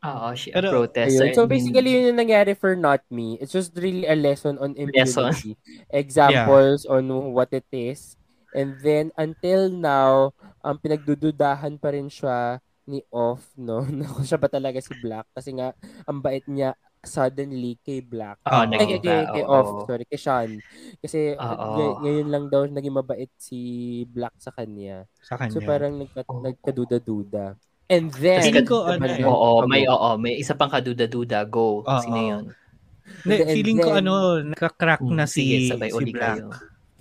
Oo, 0.00 0.26
she 0.32 0.48
a 0.48 0.54
Pero, 0.54 0.68
protester. 0.70 1.26
Ayun. 1.28 1.34
So 1.34 1.44
basically, 1.44 1.90
yun 1.92 2.14
yung 2.14 2.20
nangyari 2.22 2.54
for 2.54 2.72
Not 2.72 3.02
Me. 3.10 3.36
It's 3.36 3.52
just 3.52 3.74
really 3.74 4.06
a 4.06 4.14
lesson 4.14 4.56
on 4.56 4.78
Lesson. 4.78 5.32
impunity. 5.34 5.58
Examples 5.90 6.86
on 6.86 7.04
what 7.34 7.50
it 7.50 7.66
is. 7.74 8.14
And 8.52 8.78
then, 8.78 9.14
until 9.14 9.68
now, 9.68 10.34
ang 10.60 10.78
pinagdududahan 10.78 11.78
pa 11.78 11.90
rin 11.90 12.06
siya 12.06 12.58
ni 12.84 13.02
Off, 13.08 13.54
no? 13.54 13.80
Na 13.88 14.06
kung 14.06 14.22
siya 14.22 14.36
ba 14.36 14.46
talaga 14.46 14.78
si 14.78 14.90
Black. 14.96 15.30
Kasi 15.30 15.54
nga, 15.54 15.70
ang 16.04 16.18
bait 16.18 16.42
niya 16.44 16.74
suddenly 17.00 17.80
kay 17.80 18.02
Black. 18.02 18.42
Oo. 18.42 18.52
Ay, 18.52 18.66
naging 18.68 19.00
kay, 19.00 19.00
kay, 19.00 19.20
kay. 19.32 19.44
Off, 19.46 19.86
sorry, 19.86 20.04
kay 20.04 20.20
Sean. 20.20 20.50
Kasi 20.98 21.32
Oo. 21.32 21.66
ngay- 21.72 21.96
ngayon 22.02 22.28
lang 22.28 22.44
daw 22.46 22.62
naging 22.66 22.92
mabait 22.92 23.30
si 23.36 23.58
Black 24.04 24.36
sa 24.36 24.50
kanya. 24.50 25.08
Sa 25.18 25.38
kanya. 25.38 25.54
So 25.54 25.62
parang 25.62 25.96
nagka, 25.96 26.26
Oo. 26.26 26.44
nagkaduda-duda. 26.44 27.56
And 27.88 28.12
then, 28.12 28.42
Feeling 28.44 28.68
ko, 28.68 28.84
ano 28.84 29.02
eh. 29.02 29.24
Oo, 29.24 29.64
may 29.64 29.82
oo, 29.84 30.14
may 30.14 30.36
isa 30.36 30.54
pang 30.54 30.68
kaduda-duda. 30.68 31.42
Go. 31.44 31.82
Oo. 31.82 32.00
Sino 32.00 32.18
yun? 32.18 32.44
And 33.26 33.48
feeling 33.48 33.78
ko 33.78 33.90
then- 33.90 34.06
ano, 34.06 34.14
nakakrak 34.44 35.00
na 35.02 35.24
Hmm, 35.24 35.30
si, 35.30 35.42
Sige, 35.42 35.56
sabay 35.74 35.90
si 35.90 36.04
Black. 36.12 36.38
kayo. 36.38 36.46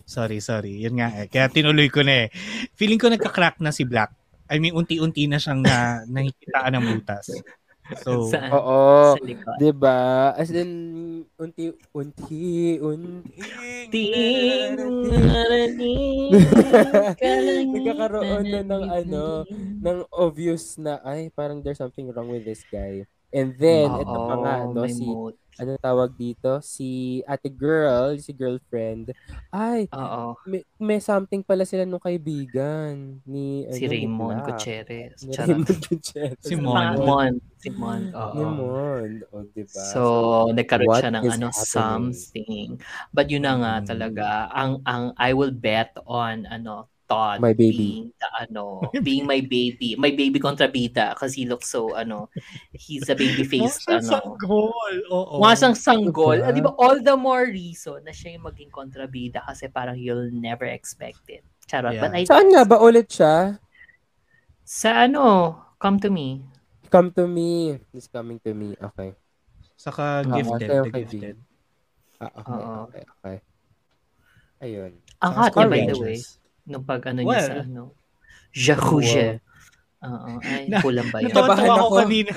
Sorry, 0.09 0.41
sorry. 0.41 0.81
Yun 0.81 0.97
nga 0.97 1.13
eh. 1.13 1.29
Kaya 1.29 1.53
tinuloy 1.53 1.93
ko 1.93 2.01
na 2.01 2.25
eh. 2.25 2.27
Feeling 2.73 2.97
ko 2.97 3.13
nagka-crack 3.13 3.61
na 3.61 3.69
si 3.69 3.85
Black. 3.85 4.09
I 4.49 4.57
mean, 4.57 4.73
unti-unti 4.73 5.29
na 5.29 5.37
siyang 5.37 5.61
na, 5.61 6.01
nakikitaan 6.09 6.73
ng 6.73 6.85
butas. 6.97 7.29
So, 8.05 8.29
Saan? 8.29 8.53
Oo. 8.53 9.17
Sa. 9.17 9.57
'Di 9.57 9.73
ba? 9.73 10.29
As 10.37 10.53
in 10.53 10.69
unti 11.41 11.73
unti 11.89 12.77
unti 12.77 13.97
Nagkakaroon 17.73 18.45
na 18.45 18.61
ng 18.61 18.85
ano, 18.93 19.41
ng 19.81 19.99
obvious 20.13 20.77
na 20.77 21.01
ay 21.01 21.33
parang 21.33 21.65
there's 21.65 21.81
something 21.81 22.13
wrong 22.13 22.29
with 22.29 22.45
this 22.45 22.61
guy. 22.69 23.09
And 23.29 23.53
then 23.61 23.89
ito 24.01 24.17
pa 24.25 24.35
nga 24.41 24.53
Oo, 24.65 24.73
no 24.73 24.89
si 24.89 25.05
mood. 25.05 25.35
ano 25.59 25.71
tawag 25.77 26.11
dito 26.17 26.61
si 26.65 27.19
ate 27.29 27.49
girl, 27.51 28.17
si 28.17 28.31
girlfriend. 28.33 29.13
Ay, 29.53 29.85
Oo. 29.93 30.33
may, 30.47 30.63
may 30.81 30.97
something 31.03 31.43
pala 31.45 31.61
sila 31.67 31.83
nung 31.85 32.01
kaibigan 32.01 33.21
ni 33.27 33.67
Si 33.69 33.85
ano, 33.85 33.93
ni 33.93 34.01
Raymond. 34.01 34.39
Gutierrez. 34.41 35.13
Ni 35.27 35.33
Charot. 35.35 35.61
Raymond 35.61 35.79
Gutierrez. 35.89 36.41
Si 36.41 36.55
Mon. 36.57 36.77
Ah, 36.79 36.95
Mon. 36.97 37.33
Si 37.59 37.69
Mon. 37.69 38.01
Oo. 38.15 38.33
Ni 38.33 38.43
Mon. 38.45 39.11
O, 39.29 39.35
diba? 39.53 39.83
So, 39.93 40.01
nagkaroon 40.55 40.87
what 40.89 41.01
siya 41.03 41.11
ng 41.13 41.23
is 41.27 41.33
ano, 41.37 41.47
happening? 41.53 41.69
something. 41.69 42.67
But 43.13 43.29
yun 43.29 43.43
na 43.45 43.53
nga 43.61 43.73
Mm. 43.83 43.87
talaga, 43.93 44.27
ang, 44.49 44.81
ang 44.89 45.13
I 45.19 45.35
will 45.37 45.53
bet 45.53 45.93
on, 46.07 46.49
ano, 46.49 46.87
Todd 47.09 47.41
My 47.41 47.57
baby. 47.57 47.73
being 47.73 48.07
the, 48.21 48.29
ano, 48.45 48.85
being 49.01 49.25
my 49.25 49.41
baby. 49.41 49.97
My 49.97 50.13
baby 50.13 50.37
kontrabida 50.37 51.17
kasi 51.17 51.41
he 51.41 51.45
looks 51.49 51.65
so, 51.65 51.97
ano, 51.97 52.29
he's 52.69 53.09
a 53.09 53.17
baby 53.17 53.41
face, 53.49 53.81
ano. 53.89 54.05
sanggol. 54.05 54.69
Oo. 55.09 55.41
Mukha 55.41 55.57
siyang 55.57 55.73
sanggol. 55.73 56.37
Diba? 56.37 56.45
Ah, 56.45 56.53
di 56.53 56.61
ba, 56.61 56.71
all 56.77 57.01
the 57.01 57.17
more 57.17 57.49
reason 57.49 58.05
na 58.05 58.13
siya 58.13 58.37
yung 58.37 58.45
maging 58.45 58.69
kontrabida 58.69 59.41
kasi 59.41 59.65
parang 59.73 59.97
you'll 59.97 60.29
never 60.29 60.69
expect 60.69 61.25
it. 61.33 61.41
Charot. 61.65 61.97
Yeah. 61.97 62.05
But 62.05 62.13
I, 62.13 62.29
Saan 62.29 62.53
nga 62.53 62.61
ba 62.61 62.77
ulit 62.77 63.09
siya? 63.09 63.57
sa 64.61 65.09
ano, 65.09 65.57
come 65.81 65.97
to 65.97 66.13
me. 66.13 66.45
Come 66.93 67.09
to 67.17 67.25
me. 67.25 67.81
He's 67.89 68.05
coming 68.05 68.37
to 68.45 68.53
me. 68.53 68.77
Okay. 68.77 69.17
Saka 69.73 70.21
Oo, 70.21 70.33
gifted. 70.37 70.69
sa'yo 70.69 70.83
the 70.85 70.91
kay 70.93 71.05
gifted. 71.09 71.37
Ah, 72.21 72.29
okay, 72.37 72.53
Oo. 72.53 72.73
okay, 72.85 73.03
okay. 73.17 73.37
Ayun. 74.61 74.91
Ang 75.25 75.33
hot 75.33 75.51
niya, 75.57 75.65
by 75.65 75.81
the 75.89 75.97
way. 75.97 76.17
Nung 76.69 76.85
pag 76.85 77.01
ano 77.09 77.19
niya 77.19 77.39
sa 77.41 77.53
Well, 77.55 77.65
ano. 77.65 77.83
Jacuzzi. 78.53 79.41
Oo. 79.99 80.29
Ay, 80.39 80.69
Na- 80.69 80.79
kulang 80.79 81.09
ba 81.09 81.19
yun? 81.19 81.27
Natawa 81.29 81.45
Nabahan 81.49 81.69
ako 81.75 81.87
kanina. 81.97 82.31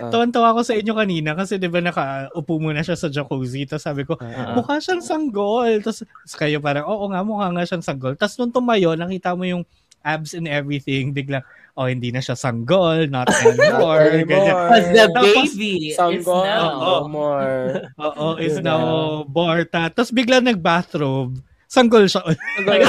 Ah. 0.00 0.08
Tawan-tawa 0.08 0.56
ako 0.56 0.60
sa 0.64 0.72
inyo 0.72 0.96
kanina 0.96 1.36
kasi 1.36 1.60
'di 1.60 1.68
ba 1.68 1.84
nakaupo 1.84 2.56
muna 2.56 2.80
siya 2.80 2.96
sa 2.96 3.12
jacuzzi 3.12 3.68
tapos 3.68 3.84
sabi 3.84 4.08
ko, 4.08 4.16
Ah. 4.16 4.56
mukha 4.56 4.80
siyang 4.80 5.04
sanggol. 5.04 5.84
Tapos 5.84 6.00
kayo 6.32 6.58
parang, 6.58 6.88
oo 6.88 7.04
nga, 7.06 7.20
mukha 7.20 7.52
nga 7.52 7.62
siyang 7.62 7.84
sanggol. 7.84 8.16
Tapos 8.16 8.40
nung 8.40 8.48
tumayo, 8.50 8.96
nakita 8.96 9.36
mo 9.36 9.44
yung 9.44 9.62
abs 10.00 10.32
and 10.32 10.48
everything, 10.48 11.12
biglang, 11.12 11.44
oh, 11.76 11.86
hindi 11.86 12.08
na 12.08 12.18
siya 12.18 12.34
sanggol, 12.34 13.04
not 13.06 13.28
anymore. 13.44 14.02
ganyan. 14.18 14.26
Because 14.26 14.86
the 14.88 15.04
Tapos, 15.06 15.26
baby 15.52 15.72
is 15.86 15.94
Sanggol. 15.94 16.42
now. 16.42 16.66
No 16.72 16.94
more. 17.06 17.52
Oo, 18.08 18.26
is 18.36 18.56
Diba? 18.56 18.66
now 18.66 18.82
Borta. 19.22 19.92
Tapos 19.92 20.10
bigla 20.10 20.40
nag-bathrobe. 20.40 21.36
Sanggol 21.72 22.04
siya. 22.04 22.20
Ulit. 22.60 22.84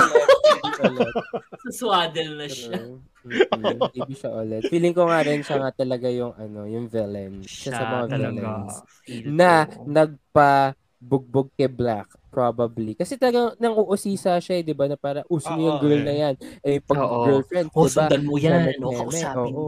Sa 1.64 1.72
swaddle 1.72 2.36
na 2.36 2.48
siya. 2.52 2.76
Baby 3.24 4.14
siya 4.20 4.32
ulit. 4.36 4.68
Feeling 4.68 4.92
ko 4.92 5.08
nga 5.08 5.24
rin 5.24 5.40
siya 5.40 5.64
nga 5.64 5.72
talaga 5.72 6.12
yung 6.12 6.36
ano, 6.36 6.68
yung 6.68 6.92
villain. 6.92 7.40
Siya, 7.48 7.72
sa 7.72 7.84
mga 7.88 8.06
villains. 8.12 8.84
Feel 9.08 9.32
Na 9.32 9.64
nagpa 9.88 10.76
bugbog 11.04 11.52
kay 11.54 11.68
Black 11.68 12.08
probably. 12.28 12.98
Kasi 12.98 13.14
talagang 13.14 13.54
nang 13.58 13.78
uusisa 13.78 14.34
siya, 14.38 14.58
eh, 14.58 14.64
'di 14.64 14.74
ba, 14.74 14.90
na 14.90 14.98
para 14.98 15.22
uso 15.28 15.54
niyo 15.54 15.70
yung 15.70 15.80
girl 15.80 16.02
eh. 16.02 16.02
na 16.02 16.14
'yan. 16.16 16.36
Eh 16.62 16.80
pag 16.80 16.98
Oo. 16.98 17.18
girlfriend, 17.24 17.68
Oh, 17.70 17.86
'di 17.86 17.92
ba? 17.92 17.94
sundan 18.02 18.24
mo 18.24 18.36
yan. 18.36 18.74
O, 18.82 18.90
kausapin 18.90 19.54
mo. 19.54 19.66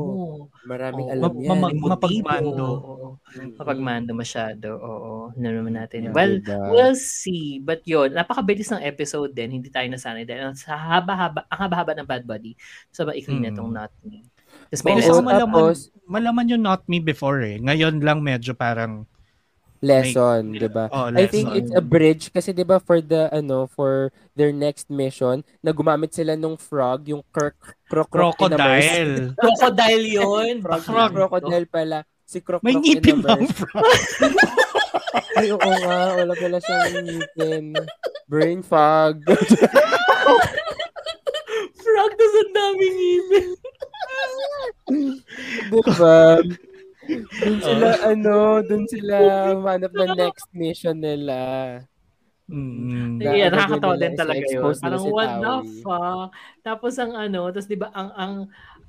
Maraming 0.65 1.05
Oo. 1.05 1.13
alam 1.13 1.29
Ma- 1.29 1.41
yan. 1.43 1.57
ma- 1.61 1.93
mapagmando. 1.93 2.65
Mapagmando 3.53 4.11
masyado. 4.13 4.67
Oo. 4.75 5.11
Ano 5.29 5.45
naman 5.45 5.75
natin. 5.75 6.09
Yeah, 6.09 6.15
well, 6.15 6.33
diba? 6.39 6.57
we'll 6.71 6.97
see. 6.97 7.59
But 7.59 7.86
yun, 7.86 8.11
napakabilis 8.11 8.71
ng 8.71 8.81
episode 8.81 9.31
din. 9.31 9.53
Hindi 9.53 9.69
tayo 9.69 9.86
nasanay 9.86 10.25
dahil 10.25 10.55
sa 10.55 10.73
haba-haba, 10.73 11.45
ang 11.45 11.59
haba-haba 11.61 11.93
ng 11.93 12.07
Bad 12.07 12.25
Buddy. 12.25 12.57
Sa 12.89 13.05
maikli 13.05 13.38
na 13.38 13.51
Mm. 13.51 13.55
itong 13.55 13.71
Not 13.71 13.93
Me. 14.01 14.25
Tapos 14.65 14.81
may 14.81 14.93
Oo, 14.95 14.99
Pero 14.99 15.21
malaman, 15.21 15.53
tapos- 15.69 15.86
malaman 16.07 16.45
yung 16.47 16.63
not 16.63 16.81
me 16.88 16.97
before 16.97 17.43
eh. 17.43 17.59
Ngayon 17.59 18.01
lang 18.01 18.25
medyo 18.25 18.55
parang, 18.55 19.05
lesson, 19.84 20.55
'di 20.55 20.69
ba? 20.71 20.88
oh, 20.91 21.11
I 21.11 21.28
think 21.28 21.51
it's 21.55 21.71
a 21.73 21.84
bridge 21.84 22.32
kasi 22.32 22.55
'di 22.55 22.63
ba 22.63 22.80
for 22.80 22.99
the 22.99 23.28
ano 23.32 23.67
for 23.67 24.11
their 24.36 24.51
next 24.51 24.91
mission 24.91 25.43
na 25.63 25.71
gumamit 25.71 26.11
sila 26.11 26.36
nung 26.36 26.59
frog, 26.59 27.07
yung 27.07 27.23
Kirk 27.32 27.55
Croc 27.88 28.09
crocodile. 28.09 29.34
Crocodile 29.41 30.05
yun. 30.05 30.61
Frog, 30.61 30.84
Frog. 30.84 31.11
crocodile 31.13 31.67
pala. 31.69 31.99
Si 32.26 32.41
Croc 32.41 32.61
May 32.65 32.76
ngipin 32.76 33.21
bang 33.21 33.45
frog? 33.45 33.86
Ay, 35.38 35.53
oo 35.53 35.61
nga. 35.61 36.17
Wala 36.17 36.34
pala 36.34 36.57
siyang 36.57 37.05
ngipin. 37.05 37.65
Brain 38.26 38.59
fog. 38.65 39.21
Frog 41.86 42.11
does 42.17 42.36
ang 42.41 42.53
daming 42.55 42.97
email. 42.97 43.53
diba? 45.69 46.41
Dun 47.08 47.58
sila, 47.62 47.88
ano, 48.06 48.38
dun 48.66 48.84
sila 48.89 49.18
manap 49.66 49.91
ng 49.93 50.12
next 50.18 50.47
mission 50.51 50.97
nila. 50.97 51.38
Mm. 52.45 53.18
Na- 53.18 53.34
Yeah, 53.34 53.49
ano 53.49 53.58
nakakatawa 53.58 53.95
din 53.97 54.14
talaga 54.14 54.45
yun. 54.45 54.62
Parang 54.78 55.01
si 55.01 55.10
what 55.10 55.30
the 55.41 55.53
fuck? 55.82 56.30
Tapos 56.62 56.93
ang 57.01 57.14
ano, 57.18 57.49
tapos 57.49 57.66
di 57.66 57.78
ba 57.78 57.89
ang 57.89 58.10
ang 58.14 58.34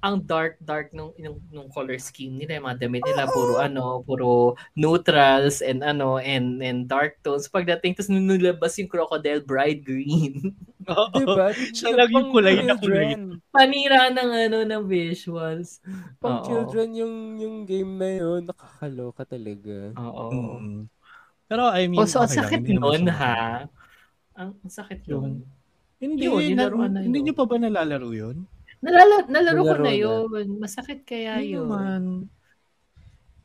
ang 0.05 0.21
dark 0.23 0.61
dark 0.61 0.93
nung 0.93 1.11
nung, 1.17 1.41
nung 1.49 1.69
color 1.73 1.97
scheme 1.97 2.37
nila, 2.37 2.61
yung 2.61 2.67
mga 2.69 2.81
damit 2.87 3.03
nila 3.03 3.25
puro 3.27 3.59
ano, 3.59 4.01
puro 4.05 4.55
neutrals 4.77 5.61
and 5.61 5.81
ano 5.83 6.21
and 6.21 6.61
and 6.61 6.87
dark 6.87 7.17
tones. 7.21 7.49
Pagdating 7.49 7.97
tapos 7.97 8.13
nung 8.13 8.29
nilabas 8.29 8.77
yung 8.77 8.89
crocodile 8.89 9.43
bright 9.43 9.83
green. 9.83 10.53
Oo. 10.93 11.11
Diba? 11.13 11.51
Siya 11.75 11.97
lang 11.99 12.11
yung 12.15 12.31
kulay 12.31 12.63
na 12.63 12.79
kulay. 12.79 13.17
children. 13.17 13.43
Panira 13.51 14.07
ng 14.13 14.31
ano 14.49 14.59
ng 14.63 14.83
visuals. 14.87 15.83
Pang 16.23 16.41
Oo. 16.41 16.47
children 16.47 16.89
yung 16.95 17.15
yung 17.41 17.57
game 17.67 17.93
na 17.99 18.11
yun. 18.17 18.41
Nakakaloka 18.47 19.27
talaga. 19.27 19.91
Oo. 19.99 20.27
Mm. 20.31 20.81
Pero 21.47 21.63
I 21.71 21.87
mean, 21.87 22.03
Oh, 22.03 22.07
so 22.07 22.23
ang 22.23 22.31
okay 22.31 22.39
lang, 22.39 22.45
sakit 22.47 22.63
naman 22.71 22.81
nun 22.83 23.05
ha. 23.11 23.67
Ang, 24.37 24.51
ang 24.61 24.73
sakit 24.73 25.01
nun. 25.11 25.43
Hindi, 25.97 26.29
Yun, 26.29 26.61
na, 26.61 26.69
hindi 27.01 27.19
yun. 27.19 27.25
niyo 27.25 27.35
pa 27.35 27.49
ba 27.49 27.57
nalalaro 27.57 28.13
yun? 28.13 28.45
Nalala, 28.81 29.17
nalaro 29.27 29.61
ko 29.63 29.77
na 29.81 29.93
yun. 29.93 30.49
Masakit 30.61 31.03
kaya 31.03 31.41
Hindi 31.41 31.57
yun. 31.57 31.67
naman. 31.67 32.03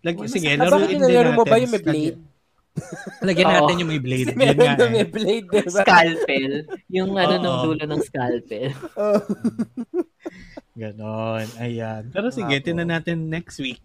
Lag, 0.01 0.15
Wala 0.17 0.29
sige, 0.29 0.49
laruin 0.57 0.71
bakit 0.73 0.89
din 0.89 0.99
nilalaro 0.99 1.31
mo 1.31 1.43
ba 1.45 1.49
natin. 1.51 1.61
yung 1.61 1.73
may 1.73 1.83
blade? 1.83 2.19
Lagyan 3.27 3.47
Oo. 3.47 3.53
natin 3.53 3.75
yung 3.83 3.91
may 3.91 4.01
blade. 4.01 4.27
Yun 4.31 4.37
meron 4.39 4.59
nga 4.63 4.73
na 4.73 4.85
eh. 4.87 4.93
may 4.95 5.07
blade, 5.07 5.47
diba? 5.51 5.81
Scalpel. 5.83 6.53
Yung 6.89 7.11
ano 7.13 7.33
Oo. 7.35 7.43
ng 7.43 7.55
dulo 7.67 7.83
ng 7.85 8.01
scalpel. 8.01 8.71
Oh. 8.95 9.21
Ganon. 10.73 11.45
Ayan. 11.59 12.03
Pero 12.09 12.31
sige, 12.31 12.55
tinan 12.63 12.89
natin 12.89 13.27
next 13.27 13.59
week. 13.59 13.83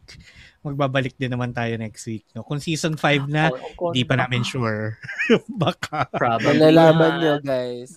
Magbabalik 0.66 1.14
din 1.14 1.30
naman 1.30 1.54
tayo 1.54 1.78
next 1.78 2.02
week. 2.04 2.26
No? 2.34 2.42
Kung 2.42 2.58
season 2.58 2.98
5 2.98 3.30
na, 3.30 3.54
O- 3.54 3.90
o- 3.90 3.94
di 3.94 4.02
pa 4.02 4.18
namin 4.18 4.42
sure. 4.42 4.98
Baka. 5.62 6.10
Probably 6.10 6.58
Malalaman 6.58 7.12
not. 7.12 7.20
nyo, 7.22 7.34
guys. 7.38 7.94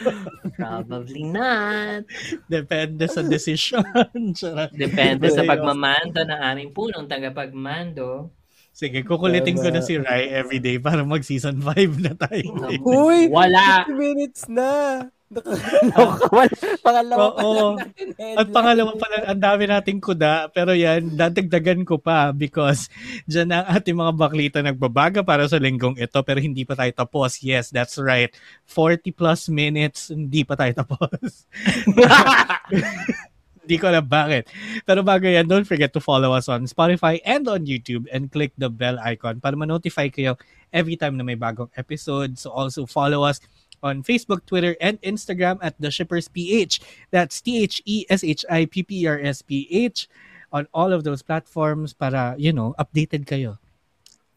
Probably 0.58 1.22
not. 1.22 2.08
Depende 2.48 3.04
sa 3.06 3.20
decision. 3.20 3.84
Depende 4.72 5.28
sa 5.28 5.44
pagmamando 5.44 6.24
ng 6.24 6.40
aming 6.40 6.70
punong 6.72 7.04
tagapagmando. 7.04 8.32
Sige, 8.72 9.02
kukulitin 9.02 9.58
ko 9.58 9.68
na 9.68 9.82
si 9.82 9.98
Rai 9.98 10.30
everyday 10.30 10.78
para 10.78 11.02
mag 11.02 11.26
season 11.26 11.58
5 11.60 11.98
na 11.98 12.14
tayo. 12.14 12.46
Uy! 12.86 13.26
Wala. 13.26 13.82
50 13.84 13.92
minutes 13.92 14.46
na! 14.46 15.02
Nakakaloka. 15.28 16.48
Pangalawa 16.80 17.26
pa 17.36 17.42
Oo. 17.44 17.76
lang 17.76 17.84
natin 17.84 18.08
At 18.32 18.46
pangalawa 18.48 18.92
pa 18.96 19.06
lang, 19.12 19.24
ang 19.28 19.40
dami 19.44 19.62
nating 19.68 20.00
kuda. 20.00 20.48
Pero 20.56 20.72
yan, 20.72 21.12
dadagdagan 21.12 21.84
ko 21.84 22.00
pa 22.00 22.32
because 22.32 22.88
dyan 23.28 23.52
ang 23.52 23.68
ating 23.68 23.96
mga 23.96 24.12
baklita 24.16 24.58
nagbabaga 24.64 25.20
para 25.20 25.44
sa 25.44 25.60
linggong 25.60 26.00
ito 26.00 26.18
pero 26.24 26.40
hindi 26.40 26.64
pa 26.64 26.80
tayo 26.80 26.92
tapos. 26.96 27.44
Yes, 27.44 27.68
that's 27.68 28.00
right. 28.00 28.32
40 28.64 29.12
plus 29.12 29.52
minutes, 29.52 30.08
hindi 30.08 30.48
pa 30.48 30.56
tayo 30.56 30.72
tapos. 30.80 31.44
Hindi 33.68 33.84
ko 33.84 33.92
alam 33.92 34.08
bakit. 34.08 34.48
Pero 34.88 35.04
bago 35.04 35.28
yan, 35.28 35.44
don't 35.44 35.68
forget 35.68 35.92
to 35.92 36.00
follow 36.00 36.32
us 36.32 36.48
on 36.48 36.64
Spotify 36.64 37.20
and 37.20 37.44
on 37.52 37.68
YouTube 37.68 38.08
and 38.08 38.32
click 38.32 38.56
the 38.56 38.72
bell 38.72 38.96
icon 39.04 39.44
para 39.44 39.52
ma-notify 39.60 40.08
kayo 40.08 40.40
every 40.72 40.96
time 40.96 41.20
na 41.20 41.24
may 41.24 41.36
bagong 41.36 41.68
episode. 41.76 42.40
So 42.40 42.48
also 42.48 42.88
follow 42.88 43.28
us 43.28 43.44
on 43.82 44.02
Facebook, 44.02 44.46
Twitter, 44.46 44.76
and 44.80 45.00
Instagram 45.02 45.58
at 45.62 45.74
The 45.80 45.90
Shippers 45.90 46.28
PH. 46.28 46.80
That's 47.10 47.42
E 47.44 47.66
T-H-E-S-H-I-P-P-R-S-P-H 47.66 50.08
on 50.52 50.68
all 50.72 50.92
of 50.92 51.02
those 51.04 51.22
platforms 51.22 51.92
para, 51.92 52.34
you 52.38 52.52
know, 52.52 52.74
updated 52.78 53.26
kayo. 53.26 53.58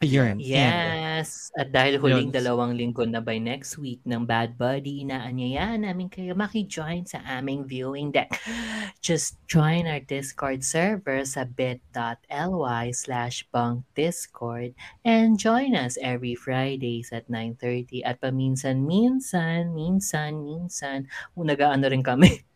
Ayun. 0.01 0.41
Yes. 0.41 1.53
At 1.53 1.69
dahil 1.69 2.01
huling 2.01 2.33
Yun. 2.33 2.35
dalawang 2.35 2.73
linggo 2.73 3.05
na 3.05 3.21
by 3.21 3.37
next 3.37 3.77
week 3.77 4.01
ng 4.01 4.25
Bad 4.25 4.57
Buddy, 4.57 5.05
inaanyayaan 5.05 5.85
namin 5.85 6.09
kayo 6.09 6.33
maki-join 6.33 7.05
sa 7.05 7.21
aming 7.21 7.69
viewing 7.69 8.09
deck. 8.09 8.33
Just 9.05 9.37
join 9.45 9.85
our 9.85 10.01
Discord 10.01 10.65
server 10.65 11.21
sa 11.21 11.45
bit.ly 11.45 12.83
slash 12.97 13.45
bunkdiscord 13.53 14.73
and 15.05 15.37
join 15.37 15.77
us 15.77 16.01
every 16.01 16.33
Fridays 16.33 17.13
at 17.13 17.29
9.30 17.29 18.01
at 18.01 18.17
paminsan-minsan, 18.17 19.69
minsan, 19.77 20.41
minsan, 20.41 21.05
kung 21.37 21.45
nag-ano 21.45 21.85
rin 21.85 22.01
kami, 22.01 22.41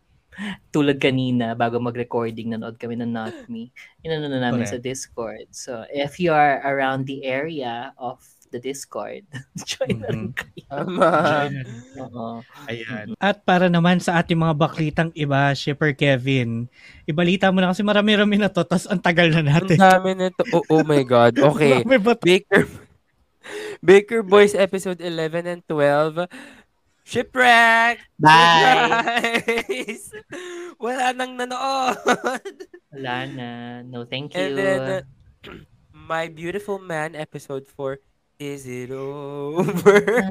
tulad 0.70 1.00
kanina 1.00 1.54
bago 1.54 1.80
mag-recording 1.80 2.52
nanood 2.52 2.76
kami 2.76 3.00
ng 3.00 3.12
Not 3.12 3.36
Me 3.48 3.72
inano 4.02 4.28
na 4.28 4.40
namin 4.40 4.66
sa 4.66 4.78
Correct. 4.78 4.86
Discord 4.86 5.48
so 5.52 5.84
if 5.90 6.20
you 6.20 6.32
are 6.36 6.60
around 6.64 7.08
the 7.08 7.24
area 7.24 7.96
of 7.96 8.20
the 8.54 8.62
Discord 8.62 9.26
join 9.70 10.00
na 10.00 10.10
rin 10.12 10.32
kayo 10.32 10.56
Tama. 10.66 11.12
Oo. 12.02 12.42
Ayan. 12.66 13.14
At 13.22 13.46
para 13.46 13.70
naman 13.70 14.02
sa 14.02 14.18
ating 14.18 14.34
mga 14.34 14.58
baklitang 14.58 15.12
iba, 15.14 15.54
Shipper 15.54 15.94
Kevin, 15.94 16.66
ibalita 17.06 17.54
mo 17.54 17.62
na 17.62 17.70
kasi 17.70 17.86
marami-rami 17.86 18.42
na 18.42 18.50
to, 18.50 18.66
tas 18.66 18.90
ang 18.90 18.98
tagal 18.98 19.30
na 19.30 19.46
Ang 19.46 19.50
natin. 19.54 19.78
dami 19.78 20.18
nito. 20.18 20.42
Oh, 20.50 20.66
oh 20.74 20.84
my 20.84 21.06
God. 21.06 21.38
Okay. 21.54 21.86
To? 21.86 22.18
Baker 22.18 22.66
Baker 23.78 24.26
Boys 24.26 24.58
episode 24.58 24.98
11 24.98 25.46
and 25.46 25.62
12. 25.70 26.26
Shipwreck! 27.06 28.02
Bye! 28.18 29.38
Guys! 29.46 30.10
Wala 30.82 31.14
nang 31.14 31.38
nanood. 31.38 32.66
wala 32.92 33.16
na 33.30 33.48
no 33.86 34.10
thank 34.10 34.34
you 34.34 34.42
And 34.42 34.58
then, 34.58 34.82
uh, 34.82 35.02
My 35.94 36.34
Beautiful 36.34 36.82
Man 36.82 37.14
episode 37.14 37.70
4. 37.70 38.02
Is 38.42 38.66
it 38.66 38.90
over? 38.90 40.02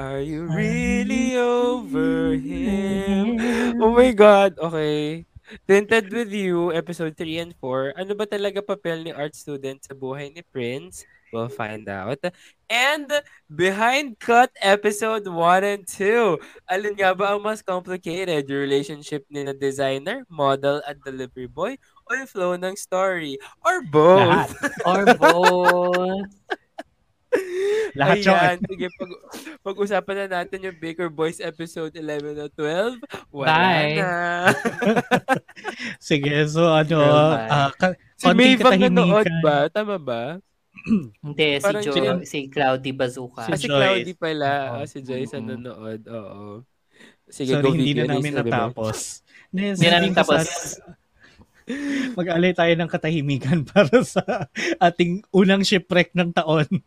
Are 0.00 0.24
you 0.24 0.48
really 0.48 1.36
over 1.36 2.32
him? 2.32 3.36
Oh 3.76 3.92
my 3.92 4.16
God. 4.16 4.56
Okay. 4.56 5.28
Tinted 5.68 6.08
with 6.08 6.32
You, 6.32 6.72
episode 6.72 7.20
3 7.20 7.38
and 7.38 7.52
4. 7.60 8.00
Ano 8.00 8.16
ba 8.16 8.24
talaga 8.24 8.64
papel 8.64 9.04
ni 9.04 9.12
art 9.12 9.36
student 9.36 9.84
sa 9.84 9.92
buhay 9.92 10.32
ni 10.32 10.40
Prince? 10.40 11.04
We'll 11.36 11.52
find 11.52 11.84
out. 11.86 12.18
And 12.66 13.06
Behind 13.46 14.18
Cut, 14.18 14.50
episode 14.58 15.22
1 15.22 15.62
and 15.62 15.86
2. 15.86 16.38
Alin 16.66 16.98
nga 16.98 17.14
ba 17.14 17.34
ang 17.34 17.42
mas 17.42 17.62
complicated? 17.62 18.42
Yung 18.50 18.62
relationship 18.66 19.22
ni 19.30 19.46
na 19.46 19.54
designer, 19.54 20.26
model, 20.26 20.82
at 20.82 20.98
delivery 21.06 21.46
boy? 21.46 21.78
O 22.10 22.18
yung 22.18 22.26
flow 22.26 22.58
ng 22.58 22.74
story? 22.74 23.38
Or 23.62 23.86
both? 23.86 24.50
Lahat. 24.50 24.50
or 24.82 25.02
both 25.14 26.26
Lahat 27.96 28.20
Ayan, 28.20 28.56
sige, 28.68 28.86
pag, 28.92 29.10
pag-usapan 29.64 30.16
na 30.24 30.26
natin 30.40 30.68
yung 30.68 30.76
Baker 30.76 31.08
Boys 31.08 31.40
episode 31.40 31.96
11 31.96 32.36
o 32.44 32.46
12. 32.52 33.00
Wala 33.32 33.48
Bye. 33.48 33.96
na. 33.96 34.12
Sige, 36.08 36.32
so 36.44 36.68
ano, 36.68 37.00
Bye. 37.00 37.48
ah, 37.48 37.70
ka- 37.72 37.96
si 38.20 38.28
ang 38.28 38.36
nanood 38.92 39.28
ba? 39.40 39.72
Tama 39.72 39.96
ba? 39.96 40.36
hindi 41.24 41.46
si 41.52 41.60
Parang 41.60 41.82
Jo 41.82 41.90
si 42.22 42.38
Cloudy 42.46 42.90
Bazooka 42.90 43.40
Ah, 43.42 43.52
Si 43.52 43.56
si 43.56 43.66
Joyce. 43.66 43.74
Cloudy 43.74 44.12
pala. 44.14 44.48
Oo. 44.48 44.76
Ah, 44.76 44.86
si 44.86 44.96
Joyce 45.00 45.32
ang 45.32 45.44
Mm-mm. 45.44 45.60
nanood. 45.60 46.00
Oo. 46.06 46.40
Sige, 47.26 47.52
Sorry, 47.52 47.60
go 47.60 47.68
hindi 47.70 47.84
video. 47.90 48.02
na 48.02 48.06
namin 48.14 48.32
Ano 48.32 48.38
natapos. 48.40 48.96
Hindi, 49.46 49.72
sabihin 49.72 49.92
namin 49.92 50.10
ko 50.10 50.16
tapos. 50.20 50.44
sana, 50.44 50.92
Mag-alay 52.14 52.52
tayo 52.52 52.72
ng 52.72 52.86
katahimikan 52.86 53.58
para 53.66 53.98
sa 54.02 54.22
ating 54.78 55.22
unang 55.32 55.60
shipwreck 55.60 56.12
ng 56.12 56.30
taon. 56.30 56.66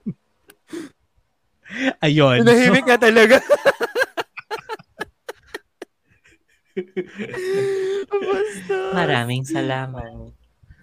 Ayun. 2.00 2.42
Nahimik 2.42 2.84
ka 2.84 2.96
talaga. 2.96 3.38
Basta. 8.10 8.76
maraming 8.94 9.44
salamat 9.44 10.32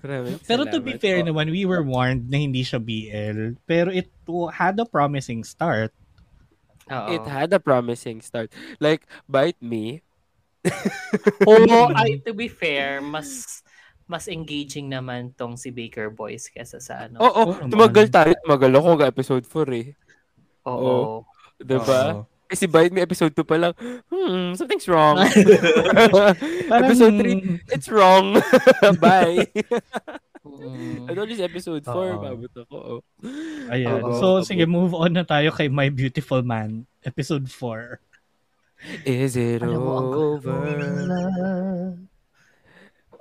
Maraming 0.07 0.39
Pero 0.47 0.63
to 0.71 0.79
be 0.79 0.95
fair 0.95 1.27
po. 1.27 1.35
naman, 1.35 1.51
we 1.51 1.67
were 1.67 1.83
warned 1.83 2.31
na 2.31 2.39
hindi 2.39 2.63
siya 2.63 2.79
BL. 2.79 3.59
Pero 3.67 3.91
it 3.91 4.07
had 4.55 4.79
a 4.79 4.87
promising 4.87 5.43
start. 5.43 5.91
Oo. 6.87 7.11
It 7.11 7.27
had 7.27 7.51
a 7.51 7.59
promising 7.59 8.23
start. 8.23 8.55
Like, 8.79 9.11
Bite 9.27 9.59
Me. 9.59 10.07
Oo, 11.51 11.91
ay, 11.99 12.23
to 12.23 12.31
be 12.31 12.47
fair, 12.47 13.03
mas 13.03 13.63
mas 14.07 14.31
engaging 14.31 14.87
naman 14.87 15.35
tong 15.35 15.59
si 15.59 15.75
Baker 15.75 16.15
Boys 16.15 16.47
kesa 16.47 16.79
sa 16.79 17.11
ano. 17.11 17.19
Oo, 17.19 17.27
Oo 17.27 17.53
naman. 17.59 17.71
tumagal 17.75 18.07
tayo. 18.07 18.33
Tumagal 18.47 18.71
ako 18.79 18.87
hanggang 18.95 19.11
episode 19.11 19.45
4 19.51 19.83
eh. 19.83 19.87
Oo. 20.71 21.27
Diba? 21.59 22.23
Oo. 22.23 22.36
Eh, 22.47 22.55
si 22.55 22.71
Bite 22.71 22.95
Me 22.95 23.03
episode 23.03 23.35
2 23.35 23.43
pa 23.43 23.59
lang, 23.59 23.75
hmm, 24.07 24.55
something's 24.55 24.87
wrong. 24.87 25.19
Parang- 26.71 26.87
episode 26.95 27.19
3, 27.19 27.75
it's 27.75 27.91
wrong. 27.91 28.39
Bye. 29.03 29.51
Mm. 30.47 31.11
ano 31.11 31.19
ulit 31.27 31.43
episode 31.43 31.83
4? 31.83 31.91
Oo. 31.91 32.23
Mabot 32.23 32.55
ako. 32.55 32.77
Oh. 32.79 33.01
Ayan. 33.75 33.99
Oo. 33.99 34.15
So, 34.23 34.27
sige, 34.47 34.63
move 34.63 34.95
on 34.95 35.19
na 35.19 35.27
tayo 35.27 35.51
kay 35.51 35.67
My 35.67 35.91
Beautiful 35.91 36.47
Man, 36.47 36.87
episode 37.03 37.51
4. 37.51 37.99
Is 39.03 39.35
it 39.35 39.67
ang 39.67 39.75
over? 39.75 40.55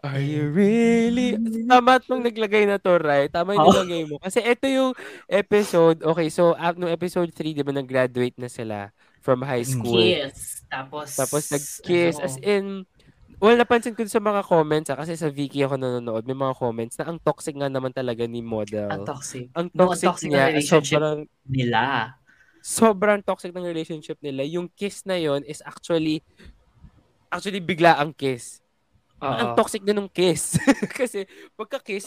Are 0.06 0.22
you 0.22 0.54
really? 0.54 1.34
Tama 1.66 1.98
nung 2.06 2.22
naglagay 2.22 2.70
na 2.70 2.78
to, 2.78 3.02
right? 3.02 3.34
Tama 3.34 3.58
yung 3.58 3.74
nilagay 3.74 4.04
mo. 4.06 4.22
Kasi 4.22 4.38
ito 4.46 4.70
yung 4.70 4.94
episode, 5.26 6.06
okay, 6.06 6.30
so 6.30 6.54
uh, 6.54 6.74
nung 6.78 6.94
episode 6.94 7.34
3, 7.34 7.58
di 7.58 7.66
ba, 7.66 7.74
nag-graduate 7.74 8.38
na 8.38 8.46
sila 8.46 8.94
from 9.26 9.42
high 9.42 9.66
school. 9.66 9.98
Kiss. 9.98 10.62
Tapos, 10.70 11.18
Tapos 11.18 11.50
nag-kiss. 11.50 12.22
ano, 12.22 12.26
As 12.30 12.38
in, 12.46 12.86
well, 13.42 13.58
napansin 13.58 13.98
ko 13.98 14.06
sa 14.06 14.22
mga 14.22 14.46
comments, 14.46 14.94
ah, 14.94 14.98
kasi 15.02 15.18
sa 15.18 15.34
Viki 15.34 15.66
ako 15.66 15.82
nanonood, 15.82 16.30
may 16.30 16.38
mga 16.38 16.54
comments 16.54 16.94
na 17.02 17.10
ang 17.10 17.18
toxic 17.18 17.58
nga 17.58 17.66
naman 17.66 17.90
talaga 17.90 18.30
ni 18.30 18.46
model. 18.46 18.86
Ang 18.94 19.02
toxic. 19.02 19.50
Ang 19.58 19.74
No, 19.74 19.90
ang 19.90 19.98
toxic, 19.98 20.08
toxic 20.14 20.30
niya, 20.30 20.54
relationship 20.54 21.02
sobrang, 21.02 21.18
nila. 21.50 21.82
sobrang 22.62 23.20
toxic 23.26 23.50
ng 23.50 23.66
relationship 23.66 24.22
nila. 24.22 24.46
Yung 24.46 24.70
kiss 24.70 25.02
na 25.10 25.18
yon 25.18 25.42
is 25.50 25.66
actually, 25.66 26.22
actually 27.34 27.62
bigla 27.62 27.98
ang 27.98 28.14
kiss. 28.14 28.62
Ang 29.18 29.54
Oo. 29.54 29.58
toxic 29.58 29.82
na 29.82 29.98
nung 29.98 30.12
kiss. 30.12 30.62
kasi 31.02 31.26
pagka-kiss, 31.58 32.06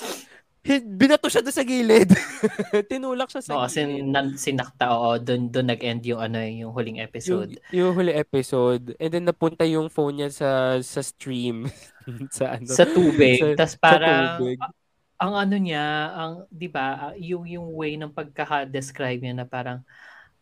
binato 0.66 1.26
siya 1.28 1.40
doon 1.40 1.56
sa 1.56 1.64
gilid. 1.64 2.10
Tinulak 2.90 3.30
siya 3.30 3.42
sa 3.42 3.52
Oo, 3.56 3.66
gilid. 3.66 3.72
sin, 3.72 3.88
nan, 4.12 4.36
sinakta, 4.36 4.92
oo, 4.92 5.16
doon 5.16 5.48
doon 5.48 5.72
nag-end 5.72 6.04
yung 6.04 6.20
ano 6.20 6.38
eh, 6.38 6.60
yung 6.60 6.72
huling 6.74 7.00
episode. 7.00 7.56
Yung, 7.72 7.72
yung 7.72 7.90
huli 7.96 8.12
episode. 8.12 8.92
And 8.98 9.10
then 9.10 9.24
napunta 9.24 9.64
yung 9.64 9.88
phone 9.88 10.20
niya 10.20 10.30
sa 10.30 10.50
sa 10.80 11.00
stream. 11.00 11.68
sa 12.36 12.58
ano. 12.58 12.68
sa 12.68 12.84
tubig. 12.84 13.40
sa- 13.40 13.56
Tapos 13.56 13.74
sa 13.74 13.80
parang, 13.80 14.24
tubig. 14.40 14.58
a- 14.60 14.74
ang 15.18 15.34
ano 15.34 15.56
niya, 15.58 15.84
ang, 16.14 16.32
di 16.46 16.70
ba, 16.70 17.10
ah, 17.10 17.14
yung, 17.18 17.42
yung 17.42 17.74
way 17.74 17.98
ng 17.98 18.14
pagkaka-describe 18.14 19.18
niya 19.18 19.34
na 19.34 19.46
parang, 19.50 19.82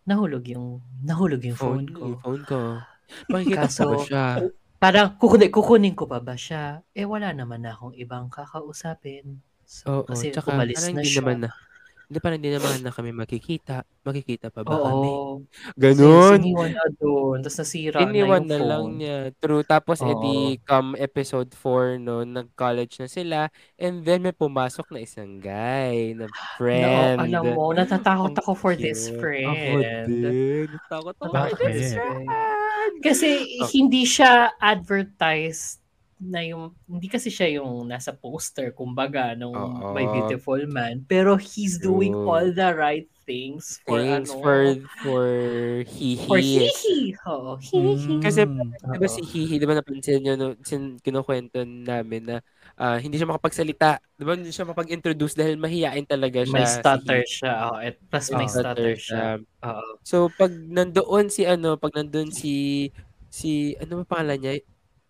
nahulog 0.04 0.44
yung, 0.52 0.84
nahulog 1.00 1.40
yung 1.40 1.56
phone, 1.56 1.88
ko. 1.88 2.12
Yung 2.12 2.20
phone 2.20 2.42
ko. 2.44 2.58
Makikita 3.32 3.72
Kaso, 3.72 3.88
ko 3.88 3.90
ba 3.90 3.98
siya? 4.04 4.24
Parang, 4.76 5.16
kukunin, 5.16 5.48
kukunin 5.48 5.94
ko 5.96 6.04
pa 6.04 6.20
ba 6.20 6.36
siya? 6.36 6.84
Eh, 6.92 7.08
wala 7.08 7.32
naman 7.32 7.64
na 7.64 7.72
akong 7.72 7.96
ibang 7.96 8.28
kakausapin. 8.28 9.40
So, 9.66 9.86
Oo, 9.92 10.06
kasi 10.06 10.30
tsaka 10.30 10.54
umalis 10.54 10.78
parang 10.78 10.86
na 10.88 10.94
hindi 10.96 11.10
siya. 11.10 11.20
naman 11.20 11.38
na. 11.42 11.50
Hindi 12.06 12.18
parang 12.22 12.38
hindi 12.38 12.54
naman 12.54 12.78
na 12.78 12.94
kami 12.94 13.10
makikita. 13.10 13.76
Makikita 14.00 14.46
pa 14.46 14.62
ba 14.62 14.78
kami? 14.78 15.10
Oo. 15.10 15.42
Ganon. 15.74 16.38
Kasi 16.38 16.46
iniwan 16.46 16.70
na 16.70 16.86
doon. 16.94 17.38
Tapos 17.42 17.58
nasira 17.58 17.98
Iniwan 17.98 18.14
na 18.14 18.14
yung 18.22 18.46
na 18.46 18.56
phone. 18.56 18.70
lang 18.70 18.84
niya. 18.94 19.18
True. 19.36 19.66
Tapos, 19.66 19.98
Oo. 19.98 20.08
edi, 20.08 20.38
come 20.62 20.94
episode 20.96 21.50
4, 21.50 21.98
no, 21.98 22.22
nag-college 22.22 23.02
na 23.02 23.10
sila. 23.10 23.38
And 23.74 24.06
then, 24.06 24.22
may 24.22 24.30
pumasok 24.30 24.86
na 24.88 25.02
isang 25.02 25.42
guy 25.42 26.14
na 26.14 26.30
friend. 26.54 27.26
No, 27.26 27.42
alam 27.42 27.44
mo, 27.52 27.74
natatakot 27.74 28.30
Ang 28.30 28.38
ako 28.38 28.50
for 28.54 28.72
this 28.72 29.10
cute. 29.10 29.18
friend. 29.18 29.50
Ako 29.50 29.76
din. 29.82 30.06
Natatakot 30.70 31.14
ako 31.18 31.26
for 31.26 31.34
Bakit? 31.58 31.74
this 31.74 31.90
friend. 31.90 32.26
Kasi 33.02 33.28
Oh. 33.58 33.66
hindi 33.68 34.06
siya 34.06 34.54
advertised 34.56 35.82
na 36.20 36.40
yung 36.44 36.72
hindi 36.88 37.08
kasi 37.12 37.28
siya 37.28 37.60
yung 37.60 37.88
nasa 37.92 38.12
poster 38.16 38.72
kumbaga 38.72 39.36
nung 39.36 39.54
Oo. 39.54 39.92
My 39.92 40.08
Beautiful 40.08 40.64
Man 40.68 41.04
pero 41.04 41.36
he's 41.36 41.76
doing 41.82 42.14
True. 42.14 42.24
all 42.24 42.50
the 42.56 42.72
right 42.74 43.08
things 43.28 43.80
for 43.84 44.00
Thanks 44.02 44.32
ano 44.32 44.40
for, 44.42 44.76
for 45.02 45.26
Hihi. 45.86 46.16
for 46.26 46.38
hihi. 46.42 47.14
Oo, 47.30 47.54
hihi. 47.62 48.18
Kasi, 48.18 48.50
Mm. 48.50 48.74
di 48.90 48.98
ba 48.98 49.06
si 49.06 49.22
Hihi, 49.22 49.62
di 49.62 49.66
ba 49.66 49.78
napansin 49.78 50.18
nyo, 50.26 50.34
no, 50.34 50.46
sin, 50.66 50.98
kinukwento 50.98 51.62
namin 51.62 52.22
na 52.26 52.36
ah, 52.78 52.98
hindi 52.98 53.14
siya 53.18 53.30
makapagsalita. 53.30 54.02
Di 54.18 54.22
ba 54.26 54.34
hindi 54.34 54.50
siya 54.50 54.66
makapag-introduce 54.66 55.34
dahil 55.38 55.54
mahihain 55.60 56.06
talaga 56.06 56.42
siya. 56.42 56.50
may 56.50 56.66
si 56.66 56.82
stutter 56.82 57.20
Hihi. 57.22 57.26
siya. 57.26 57.52
Oh, 57.70 57.76
at 57.78 57.96
plus 58.10 58.26
May 58.30 58.38
may 58.38 58.48
stutter 58.50 58.90
stutter 58.90 58.94
siya. 58.98 59.38
So, 60.06 60.30
pag 60.30 60.52
nandoon 60.54 61.28
si 61.32 61.42
ano, 61.46 61.76
pag 61.78 61.94
nandoon 61.96 62.30
si, 62.30 62.88
si, 63.30 63.74
ano 63.82 64.02
ba 64.02 64.18
pangalan 64.18 64.38
niya? 64.42 64.54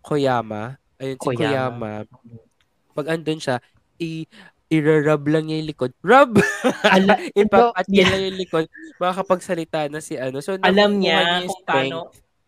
Koyama. 0.04 0.78
Ayun, 0.98 1.16
si 1.16 1.24
Koyama. 1.24 1.40
Koyama. 1.40 1.92
Pag 2.96 3.06
andun 3.12 3.40
siya, 3.40 3.56
i, 4.00 4.24
i-rub 4.72 5.24
lang 5.28 5.46
niya 5.46 5.60
yung 5.62 5.70
likod. 5.70 5.92
Rub! 6.00 6.40
Ala, 6.82 7.20
Ipapat 7.36 7.86
niya 7.86 8.04
lang 8.10 8.22
yung 8.32 8.38
likod. 8.40 8.64
Makakapagsalita 8.96 9.86
na 9.92 10.00
si 10.00 10.16
ano. 10.16 10.40
So, 10.40 10.56
alam 10.58 10.98
niya 10.98 11.44
yung 11.44 11.52
kung 11.52 11.64
paano 11.64 11.98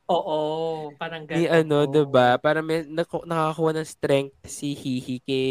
Oo, 0.08 0.88
parang 0.96 1.28
ni 1.28 1.44
ganun. 1.44 1.68
ano, 1.68 1.76
'di 1.84 2.02
ba? 2.08 2.40
Para 2.40 2.64
may 2.64 2.80
naku- 2.88 3.28
nakakakuha 3.28 3.76
ng 3.76 3.84
strength 3.84 4.40
si 4.48 4.72
Hihi 4.72 5.20
kay 5.20 5.48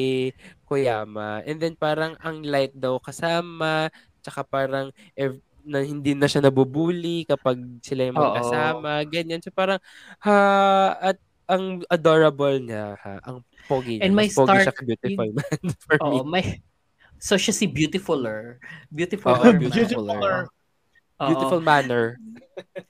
Koyama. 0.65 1.45
And 1.45 1.61
then 1.61 1.77
parang 1.77 2.17
ang 2.17 2.41
light 2.41 2.73
daw 2.73 2.97
kasama, 2.97 3.93
tsaka 4.25 4.41
parang 4.41 4.89
ev- 5.13 5.37
na 5.61 5.85
hindi 5.85 6.17
na 6.17 6.25
siya 6.25 6.41
nabubuli 6.41 7.21
kapag 7.29 7.61
sila 7.85 8.09
yung 8.09 8.17
Oo. 8.17 8.23
magkasama, 8.33 9.05
ganyan. 9.05 9.45
So 9.45 9.53
parang 9.53 9.77
ha 10.25 10.35
at 11.05 11.21
ang 11.47 11.81
adorable 11.87 12.59
niya, 12.59 12.99
ha, 12.99 13.23
ang 13.23 13.43
pogi 13.71 13.97
niya. 13.97 14.03
And 14.07 14.13
may 14.15 14.27
Mas 14.29 14.35
pogi 14.35 14.59
siya 14.63 14.73
beautiful 14.83 15.29
man 15.31 15.63
for 15.83 15.95
me. 15.95 16.03
Oo, 16.03 16.23
may 16.27 16.45
So 17.17 17.33
siya 17.33 17.53
si 17.53 17.65
Beautifuler. 17.65 18.61
Beautifuler. 18.93 19.57
Man. 19.57 19.61
beautifuler. 19.61 20.45
Oo. 21.17 21.29
Beautiful 21.33 21.61
manner. 21.65 22.21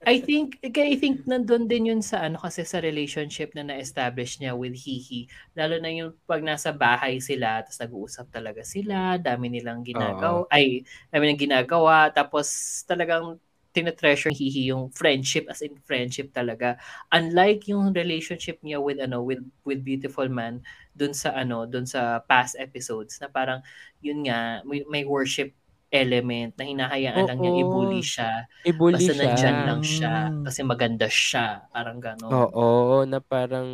I 0.04 0.20
think 0.20 0.60
I 0.64 1.00
think 1.00 1.24
nandun 1.28 1.68
din 1.68 1.92
yun 1.92 2.02
sa 2.04 2.28
ano 2.28 2.40
kasi 2.40 2.64
sa 2.68 2.84
relationship 2.84 3.56
na 3.56 3.64
na-establish 3.64 4.40
niya 4.40 4.52
with 4.56 4.76
Hihi. 4.76 5.32
Lalo 5.56 5.80
na 5.80 5.92
yung 5.92 6.12
pag 6.28 6.44
nasa 6.44 6.76
bahay 6.76 7.24
sila, 7.24 7.64
tapos 7.64 7.80
nag-uusap 7.80 8.28
talaga 8.32 8.64
sila, 8.68 9.16
dami 9.20 9.48
nilang 9.48 9.84
ginagawa, 9.84 10.44
ay, 10.52 10.84
dami 11.12 11.24
nilang 11.28 11.44
ginagawa, 11.52 12.12
tapos 12.12 12.48
talagang 12.84 13.40
tinetreasure 13.78 14.34
ni 14.34 14.38
Hihi 14.42 14.74
yung 14.74 14.90
friendship 14.90 15.46
as 15.46 15.62
in 15.62 15.78
friendship 15.86 16.34
talaga. 16.34 16.82
Unlike 17.14 17.70
yung 17.70 17.94
relationship 17.94 18.58
niya 18.66 18.82
with 18.82 18.98
ano 18.98 19.22
with 19.22 19.46
with 19.62 19.86
Beautiful 19.86 20.26
Man 20.34 20.66
dun 20.98 21.14
sa 21.14 21.38
ano 21.38 21.70
dun 21.70 21.86
sa 21.86 22.26
past 22.26 22.58
episodes 22.58 23.22
na 23.22 23.30
parang 23.30 23.62
yun 24.02 24.26
nga 24.26 24.66
may, 24.66 24.82
may 24.90 25.06
worship 25.06 25.54
element 25.94 26.58
na 26.60 26.66
hinahayaan 26.68 27.24
lang 27.30 27.38
niyang 27.40 27.58
Oo. 27.58 27.64
i-bully 27.64 28.04
siya 28.04 28.44
I-bully 28.68 29.00
Basta 29.00 29.14
siya. 29.16 29.24
nandyan 29.24 29.58
lang 29.64 29.82
siya. 29.88 30.14
Mm. 30.28 30.44
Kasi 30.44 30.60
maganda 30.68 31.08
siya. 31.08 31.46
Parang 31.72 31.98
gano'n. 32.04 32.28
Oo, 32.28 33.08
na 33.08 33.24
parang 33.24 33.70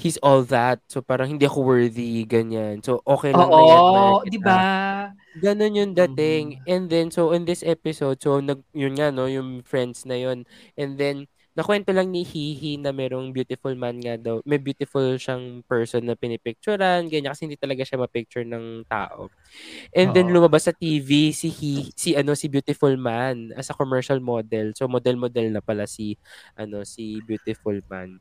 he's 0.00 0.16
all 0.24 0.42
that. 0.48 0.80
So 0.88 1.04
parang 1.04 1.36
hindi 1.36 1.44
ako 1.46 1.60
worthy, 1.62 2.24
ganyan. 2.24 2.80
So 2.80 3.04
okay 3.04 3.36
lang 3.36 3.52
na 3.54 3.60
Oo, 3.60 3.62
i-admire 3.62 4.16
kita. 4.24 4.32
di 4.32 4.38
ba? 4.40 4.60
Ganon 5.36 5.78
yung 5.78 5.92
dating. 5.94 6.58
Mhm. 6.58 6.66
And 6.66 6.90
then, 6.90 7.08
so 7.14 7.30
in 7.36 7.46
this 7.46 7.62
episode, 7.62 8.18
so 8.18 8.42
nag, 8.42 8.66
yun 8.74 8.98
nga, 8.98 9.14
no, 9.14 9.30
yung 9.30 9.62
friends 9.62 10.02
na 10.08 10.18
yun. 10.18 10.42
And 10.74 10.98
then, 10.98 11.30
nakwento 11.54 11.94
lang 11.94 12.10
ni 12.10 12.26
Hihi 12.26 12.82
na 12.82 12.90
merong 12.90 13.30
beautiful 13.30 13.74
man 13.78 14.02
nga 14.02 14.18
daw. 14.18 14.42
May 14.42 14.58
beautiful 14.58 15.14
siyang 15.22 15.62
person 15.70 16.02
na 16.10 16.18
pinipicturean, 16.18 17.06
ganyan. 17.06 17.30
Kasi 17.30 17.46
hindi 17.46 17.54
talaga 17.60 17.86
siya 17.86 18.02
mapicture 18.02 18.42
ng 18.42 18.82
tao. 18.90 19.30
And 19.94 20.14
then, 20.14 20.30
Oo. 20.30 20.34
lumabas 20.34 20.66
sa 20.70 20.74
TV 20.74 21.30
si 21.34 21.48
Hi, 21.50 21.90
si 21.94 22.14
ano, 22.18 22.34
si 22.38 22.46
beautiful 22.50 22.94
man 22.98 23.52
as 23.58 23.70
a 23.70 23.76
commercial 23.78 24.18
model. 24.22 24.72
So, 24.78 24.88
model-model 24.90 25.50
na 25.54 25.62
pala 25.62 25.86
si, 25.86 26.18
ano, 26.58 26.82
si 26.86 27.22
beautiful 27.26 27.78
man. 27.90 28.18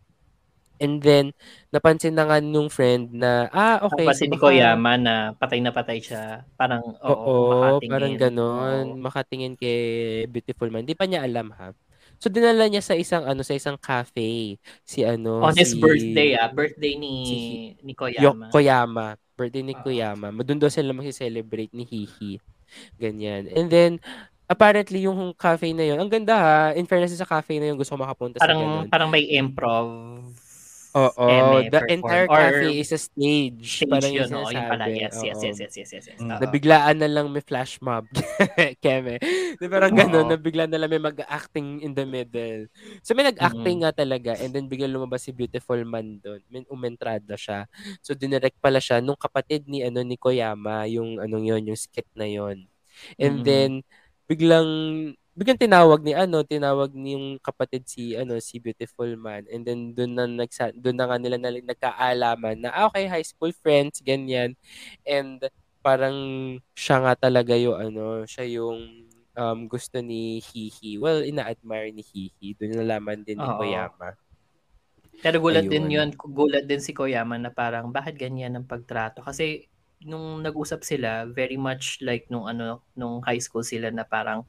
And 0.80 1.04
then, 1.04 1.36
napansin 1.76 2.16
na 2.16 2.24
nga 2.24 2.40
nung 2.40 2.72
friend 2.72 3.12
na, 3.12 3.52
ah, 3.52 3.84
okay. 3.84 4.08
Kasi 4.08 4.26
so 4.26 4.32
ni 4.32 4.38
Koyama 4.40 4.96
na 4.96 5.36
patay 5.36 5.60
na 5.60 5.76
patay 5.76 6.00
siya. 6.00 6.48
Parang, 6.56 6.82
oo, 7.04 7.14
Oo, 7.14 7.36
makatingin. 7.52 7.92
parang 7.92 8.14
ganon. 8.16 8.86
Oo. 8.96 9.02
Makatingin 9.04 9.54
kay 9.60 9.80
Beautiful 10.32 10.72
Man. 10.72 10.88
Di 10.88 10.96
pa 10.96 11.04
niya 11.04 11.24
alam 11.28 11.52
ha. 11.56 11.76
So 12.20 12.28
dinala 12.28 12.68
niya 12.68 12.84
sa 12.84 13.00
isang 13.00 13.24
ano 13.24 13.48
sa 13.48 13.56
isang 13.56 13.80
cafe 13.80 14.60
si 14.84 15.08
ano 15.08 15.40
On 15.40 15.56
his 15.56 15.72
si 15.72 15.80
birthday, 15.80 16.36
ah. 16.36 16.52
Birthday 16.52 17.00
ni, 17.00 17.16
si- 17.24 17.76
ni 17.84 17.94
Yo, 17.96 18.36
Koyama. 18.36 18.52
Koyama. 18.52 19.08
Birthday 19.40 19.64
ni 19.64 19.76
Oo. 19.76 19.84
Koyama. 19.88 20.32
Doon 20.44 20.60
daw 20.60 20.68
sila 20.68 20.92
mag-celebrate 20.92 21.72
ni 21.72 21.88
Hihi. 21.88 22.40
Ganyan. 23.00 23.48
And 23.56 23.68
then 23.72 23.92
apparently 24.52 25.06
yung 25.08 25.32
cafe 25.38 25.72
na 25.72 25.86
yun, 25.88 26.00
ang 26.02 26.12
ganda 26.12 26.36
ha. 26.36 26.58
In 26.76 26.88
fairness 26.90 27.16
sa 27.16 27.28
cafe 27.28 27.56
na 27.62 27.72
yun, 27.72 27.78
gusto 27.80 27.96
ko 27.96 28.02
makapunta 28.04 28.42
sa 28.42 28.52
parang, 28.52 28.60
ganun. 28.60 28.88
parang 28.92 29.10
may 29.14 29.24
improv. 29.32 29.88
Oo, 30.90 31.62
the 31.70 31.70
perform. 31.70 31.94
entire 31.94 32.26
Or 32.26 32.40
cafe 32.50 32.68
is 32.82 32.90
a 32.90 32.98
stage. 32.98 33.62
Stage 33.62 33.92
parang 33.94 34.10
yun, 34.10 34.26
yung 34.26 34.42
oo. 34.42 34.50
Yung 34.50 34.70
pala. 34.74 34.86
Yes, 34.90 35.22
yes, 35.22 35.38
yes, 35.38 35.58
yes, 35.62 35.74
yes, 35.78 35.90
yes, 35.94 36.06
yes. 36.10 36.18
Mm. 36.18 36.40
Nabiglaan 36.42 36.98
na 36.98 37.06
lang 37.06 37.30
may 37.30 37.46
flash 37.46 37.78
mob. 37.78 38.10
Keme. 38.84 39.22
Di 39.62 39.66
parang 39.70 39.94
ganun, 39.94 40.34
nabigla 40.34 40.66
na 40.66 40.82
lang 40.82 40.90
may 40.90 40.98
mag-acting 40.98 41.86
in 41.86 41.94
the 41.94 42.10
middle. 42.10 42.66
So 43.06 43.14
may 43.14 43.22
nag-acting 43.22 43.86
nga 43.86 43.94
talaga 43.94 44.34
and 44.42 44.50
then 44.50 44.66
bigla 44.66 44.90
lumabas 44.90 45.30
si 45.30 45.32
Beautiful 45.32 45.78
Man 45.86 46.18
doon. 46.26 46.42
May 46.50 46.66
umentrada 46.66 47.38
siya. 47.38 47.70
So 48.02 48.18
dinirect 48.18 48.58
pala 48.58 48.82
siya 48.82 48.98
nung 48.98 49.20
kapatid 49.20 49.70
ni 49.70 49.86
ano 49.86 50.02
ni 50.02 50.18
Koyama, 50.18 50.90
yung 50.90 51.22
anong 51.22 51.46
yon 51.46 51.70
yung 51.70 51.78
skit 51.78 52.10
na 52.18 52.26
yon. 52.26 52.66
And 53.22 53.42
Mhm. 53.42 53.46
then 53.46 53.72
biglang 54.26 54.70
biglang 55.40 55.56
tinawag 55.56 56.04
ni 56.04 56.12
ano, 56.12 56.44
tinawag 56.44 56.92
ni 56.92 57.16
yung 57.16 57.40
kapatid 57.40 57.88
si 57.88 58.12
ano 58.20 58.36
si 58.44 58.60
Beautiful 58.60 59.16
Man 59.16 59.48
and 59.48 59.64
then 59.64 59.96
doon 59.96 60.12
na 60.20 60.28
nagsa 60.28 60.76
doon 60.76 61.00
na 61.00 61.08
nga 61.08 61.16
nila 61.16 61.40
na, 61.40 61.56
nagkaalaman 61.56 62.60
na 62.60 62.76
ah, 62.76 62.92
okay 62.92 63.08
high 63.08 63.24
school 63.24 63.56
friends 63.56 64.04
ganyan 64.04 64.60
and 65.08 65.48
parang 65.80 66.18
siya 66.76 67.00
nga 67.00 67.14
talaga 67.16 67.56
yung 67.56 67.80
ano, 67.80 68.28
siya 68.28 68.44
yung 68.60 69.08
um, 69.40 69.60
gusto 69.72 70.04
ni 70.04 70.44
Hihi. 70.44 71.00
Well, 71.00 71.24
ina-admire 71.24 71.96
ni 71.96 72.04
Hihi. 72.04 72.60
Doon 72.60 72.84
nalaman 72.84 73.24
din 73.24 73.40
ni 73.40 73.48
Oo. 73.48 73.56
Koyama. 73.56 74.20
Pero 75.20 75.40
gulat 75.40 75.68
din 75.68 75.88
Ayun. 75.88 75.96
yun, 75.96 76.10
gulat 76.16 76.68
din 76.68 76.84
si 76.84 76.92
Koyama 76.92 77.40
na 77.40 77.52
parang 77.52 77.92
bakit 77.92 78.20
ganyan 78.20 78.56
ang 78.56 78.68
pagtrato? 78.68 79.24
Kasi 79.24 79.68
nung 80.04 80.40
nag-usap 80.44 80.84
sila, 80.84 81.28
very 81.28 81.60
much 81.60 82.00
like 82.00 82.28
nung 82.32 82.48
ano, 82.48 82.84
nung 82.96 83.20
high 83.24 83.40
school 83.40 83.64
sila 83.64 83.92
na 83.92 84.08
parang 84.08 84.48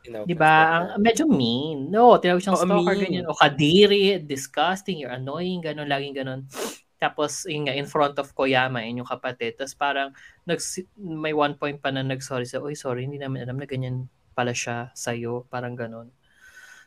Tinawag 0.00 0.26
Di 0.26 0.34
ba? 0.34 0.54
Ang 0.96 1.02
medyo 1.04 1.24
mean. 1.28 1.92
No, 1.92 2.16
tinawag 2.16 2.40
siyang 2.40 2.56
Oo, 2.56 2.64
stalker, 2.64 2.94
mean. 2.96 3.04
ganyan. 3.04 3.24
O 3.28 3.36
kadiri, 3.36 4.16
disgusting, 4.18 4.96
you're 4.96 5.12
annoying, 5.12 5.60
ganun, 5.60 5.88
laging 5.88 6.16
ganun. 6.16 6.48
Tapos, 6.96 7.48
yun 7.48 7.64
nga, 7.64 7.72
in 7.76 7.88
front 7.88 8.16
of 8.20 8.32
Koyama, 8.32 8.84
yun 8.84 9.04
yung 9.04 9.08
kapatid. 9.08 9.56
Tapos 9.56 9.72
parang, 9.72 10.08
nags, 10.44 10.80
may 10.96 11.32
one 11.32 11.56
point 11.56 11.80
pa 11.80 11.88
na 11.88 12.04
nag-sorry 12.04 12.44
sa, 12.44 12.60
Uy, 12.60 12.76
sorry, 12.76 13.04
hindi 13.08 13.16
namin 13.16 13.44
alam 13.44 13.56
na 13.56 13.64
ganyan 13.64 14.08
pala 14.32 14.52
siya 14.52 14.92
sa'yo. 14.92 15.44
Parang 15.48 15.76
ganun. 15.76 16.08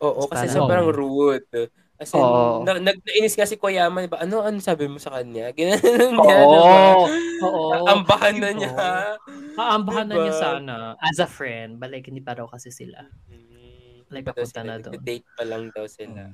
Oo, 0.02 0.26
kasi 0.26 0.50
Parang- 0.50 0.58
sobrang 0.58 0.88
rude. 0.90 1.70
As 1.94 2.10
in, 2.10 2.20
na, 2.66 2.82
nag, 2.82 2.98
nainis 3.06 3.38
nga 3.38 3.46
si 3.46 3.56
Koyama, 3.56 4.02
di 4.02 4.10
ba? 4.10 4.26
Ano, 4.26 4.42
ano 4.42 4.58
sabi 4.58 4.90
mo 4.90 4.98
sa 4.98 5.14
kanya? 5.14 5.54
Ganun 5.58 5.78
niya, 6.18 6.36
di 6.42 6.58
ba? 6.58 6.78
Oo. 7.46 7.86
Ambahan 7.86 8.36
na 8.42 8.50
Diba? 8.52 9.18
Niya. 9.54 9.58
Kaambahan 9.62 10.06
na 10.10 10.16
Diba? 10.18 10.24
niya 10.26 10.36
sana. 10.36 10.76
As 10.98 11.18
a 11.22 11.30
friend. 11.30 11.78
Balik, 11.78 12.10
hindi 12.10 12.20
pa 12.20 12.34
raw 12.34 12.50
kasi 12.50 12.74
sila. 12.74 13.06
Mm, 13.30 14.10
Like, 14.10 14.26
papunta 14.26 14.62
na 14.62 14.78
doon. 14.78 14.98
Date 15.02 15.26
pa 15.34 15.44
lang 15.46 15.70
daw 15.74 15.86
sila. 15.86 16.34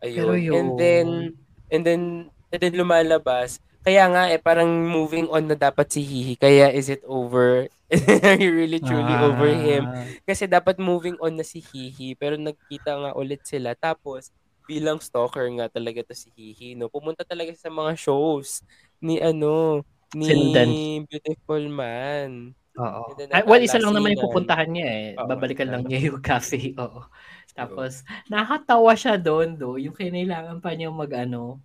Ayun. 0.00 0.16
Pero 0.16 0.32
yun. 0.38 0.54
And 0.54 0.70
then, 0.78 1.08
and 1.68 1.82
then, 1.84 2.02
and 2.52 2.60
then 2.60 2.74
lumalabas. 2.76 3.58
Kaya 3.82 4.04
nga, 4.12 4.28
eh, 4.28 4.40
parang 4.40 4.68
moving 4.68 5.28
on 5.32 5.48
na 5.48 5.56
dapat 5.56 5.88
si 5.88 6.04
Hihi. 6.04 6.36
Kaya 6.36 6.68
is 6.72 6.92
it 6.92 7.00
over? 7.08 7.68
Are 8.28 8.36
you 8.36 8.52
really 8.52 8.80
truly 8.84 9.16
over 9.16 9.48
him? 9.48 9.88
Ah. 9.88 10.04
Kasi 10.28 10.44
dapat 10.44 10.76
moving 10.76 11.16
on 11.24 11.40
na 11.40 11.44
si 11.44 11.64
Hihi. 11.64 12.12
Pero 12.16 12.36
nagkita 12.36 12.92
nga 13.00 13.10
ulit 13.16 13.44
sila. 13.48 13.72
Tapos, 13.72 14.28
bilang 14.68 15.00
stalker 15.00 15.48
nga 15.56 15.72
talaga 15.72 16.04
to 16.04 16.12
si 16.12 16.28
Hihi. 16.36 16.76
No? 16.76 16.92
Pumunta 16.92 17.24
talaga 17.24 17.52
sa 17.56 17.72
mga 17.72 17.96
shows 17.96 18.60
ni 19.00 19.24
ano, 19.24 19.80
ni 20.16 20.24
Sinundan. 20.28 20.70
Beautiful 21.08 21.64
Man. 21.68 22.54
Oo. 22.78 23.02
Ay, 23.34 23.42
well, 23.44 23.60
isa 23.60 23.76
lang 23.82 23.92
naman 23.92 24.14
yung 24.14 24.24
pupuntahan 24.30 24.70
niya 24.70 24.86
eh. 24.88 25.06
Oo, 25.18 25.26
Babalikan 25.26 25.68
lang 25.68 25.82
niya 25.84 26.12
yung 26.12 26.22
cafe. 26.22 26.72
Oo. 26.82 27.04
Tapos, 27.52 28.06
nakakatawa 28.30 28.94
siya 28.94 29.18
doon, 29.18 29.58
do. 29.58 29.74
Yung 29.76 29.96
kinailangan 29.98 30.62
pa 30.62 30.72
niya 30.78 30.94
mag, 30.94 31.10
ano, 31.10 31.58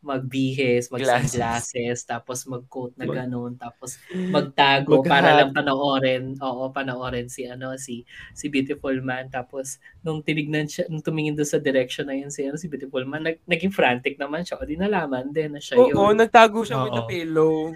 magbihis, 0.00 0.88
mag-sunglasses, 0.88 2.08
tapos 2.08 2.48
mag-coat 2.48 2.96
na 2.96 3.04
ganun, 3.04 3.52
tapos 3.60 4.00
magtago 4.32 5.04
Mag-hat. 5.04 5.12
para 5.12 5.30
lang 5.36 5.50
panoorin. 5.52 6.40
Oo, 6.40 6.72
panoorin 6.72 7.28
si, 7.28 7.44
ano, 7.44 7.76
si, 7.76 8.06
si 8.32 8.48
Beautiful 8.48 8.96
Man. 9.04 9.28
Tapos, 9.28 9.76
nung 10.00 10.24
tinignan 10.24 10.64
siya, 10.70 10.88
nung 10.88 11.04
tumingin 11.04 11.36
doon 11.36 11.50
sa 11.50 11.60
direction 11.60 12.08
na 12.08 12.16
yun 12.16 12.32
si, 12.32 12.46
ano, 12.48 12.56
si 12.56 12.70
Beautiful 12.70 13.04
Man, 13.04 13.26
nag, 13.28 13.44
naging 13.44 13.74
frantic 13.74 14.16
naman 14.16 14.46
siya. 14.46 14.56
O, 14.56 14.64
di 14.64 14.78
nalaman 14.78 15.34
din 15.36 15.52
na 15.52 15.60
siya 15.60 15.76
Oo, 15.76 15.90
yun. 15.92 16.16
nagtago 16.16 16.64
siya 16.64 16.80
with 16.80 16.94
Oo. 16.94 16.98
the 17.04 17.04
pillow. 17.10 17.74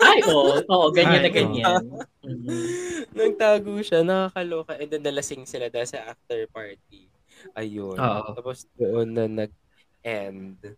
Ay, 0.00 0.20
oo, 0.28 0.52
oo, 0.68 0.86
ganyan 0.92 1.22
na 1.24 1.30
Ay, 1.30 1.34
oo. 1.34 1.36
ganyan. 1.38 1.84
Mhm. 2.20 2.68
Nagtago 3.16 3.80
siya, 3.80 4.04
nakakaloka. 4.04 4.76
And 4.76 4.92
then 4.92 5.00
nalasing 5.00 5.48
sila 5.48 5.72
dahil 5.72 5.88
sa 5.88 6.12
after 6.12 6.44
party. 6.52 7.08
Ayun. 7.56 7.96
Oo. 7.96 8.36
Tapos 8.36 8.68
doon 8.76 9.08
na 9.16 9.24
nag-end. 9.24 10.76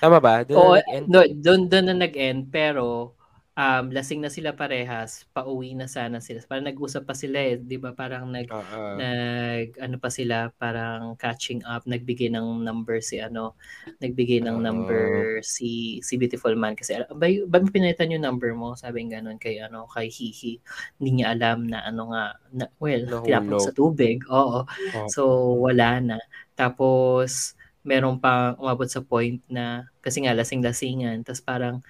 Tama 0.00 0.18
ba? 0.24 0.40
Doon 0.40 0.56
Oo, 0.56 0.72
na 0.72 0.80
nag-end? 0.80 1.06
doon, 1.12 1.28
doon, 1.44 1.60
doon 1.68 1.84
na 1.92 1.96
nag-end, 2.08 2.48
pero 2.48 3.12
um, 3.58 3.84
lasing 3.94 4.20
na 4.22 4.30
sila 4.32 4.54
parehas, 4.56 5.26
pauwi 5.34 5.74
na 5.78 5.86
sana 5.90 6.18
sila. 6.22 6.42
Parang 6.46 6.66
nag-usap 6.70 7.06
pa 7.06 7.14
sila 7.18 7.38
eh, 7.42 7.56
di 7.58 7.76
ba? 7.80 7.94
Parang 7.96 8.30
nag, 8.30 8.50
Oo. 8.50 8.84
nag, 8.94 9.78
ano 9.82 9.96
pa 9.98 10.10
sila, 10.10 10.50
parang 10.58 11.14
catching 11.18 11.62
up, 11.66 11.86
nagbigay 11.86 12.30
ng 12.34 12.62
number 12.66 12.98
si 13.02 13.18
ano, 13.22 13.54
nagbigay 14.02 14.42
ng 14.44 14.58
Oo. 14.58 14.62
number 14.62 15.40
si 15.46 15.98
si 16.04 16.14
Beautiful 16.20 16.54
Man 16.58 16.74
kasi 16.78 16.98
"Ah, 16.98 17.06
ba, 17.14 17.26
ba 17.48 17.58
pinalitan 17.66 18.10
yung 18.14 18.26
number 18.26 18.52
mo? 18.58 18.74
Sabi 18.78 19.06
ng 19.06 19.12
ganun 19.20 19.38
kay 19.42 19.58
ano, 19.62 19.86
kay 19.90 20.10
Hihi. 20.10 20.58
Hindi 21.00 21.10
niya 21.22 21.34
alam 21.38 21.66
na 21.70 21.82
ano 21.86 22.10
nga, 22.14 22.24
na, 22.54 22.66
well, 22.82 23.02
tinapon 23.24 23.58
sa 23.62 23.70
tubig. 23.74 24.22
Oo. 24.30 24.66
Oo. 24.92 25.14
So, 25.14 25.22
wala 25.62 25.98
na. 26.02 26.18
Tapos, 26.58 27.54
meron 27.86 28.18
pa 28.22 28.56
umabot 28.58 28.88
sa 28.90 29.02
point 29.04 29.40
na, 29.50 29.86
kasi 30.02 30.22
nga, 30.24 30.32
lasing-lasingan. 30.36 31.22
Tapos 31.26 31.42
parang, 31.44 31.80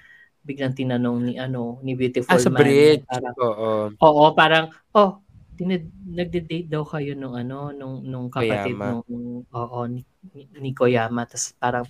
biglang 0.45 0.77
tinanong 0.77 1.19
ni, 1.25 1.35
ano, 1.41 1.81
ni 1.81 1.97
Beautiful 1.97 2.37
Ah, 2.37 2.41
sa 2.41 2.53
Man. 2.53 2.61
bridge. 2.61 3.03
Parang, 3.09 3.35
Oo. 3.41 3.71
oo, 3.97 4.25
parang, 4.37 4.65
oh, 4.93 5.19
tinid, 5.57 5.89
nagde-date 6.05 6.69
daw 6.69 6.85
kayo 6.85 7.17
nung, 7.17 7.33
ano, 7.35 7.73
nung, 7.73 8.05
nung 8.05 8.29
kapatid 8.29 8.77
Koyama. 8.77 9.01
nung, 9.09 9.43
oo, 9.49 9.79
ni, 9.89 10.05
ni, 10.37 10.43
ni 10.61 10.71
Koyama. 10.77 11.25
Tapos 11.25 11.57
parang, 11.57 11.87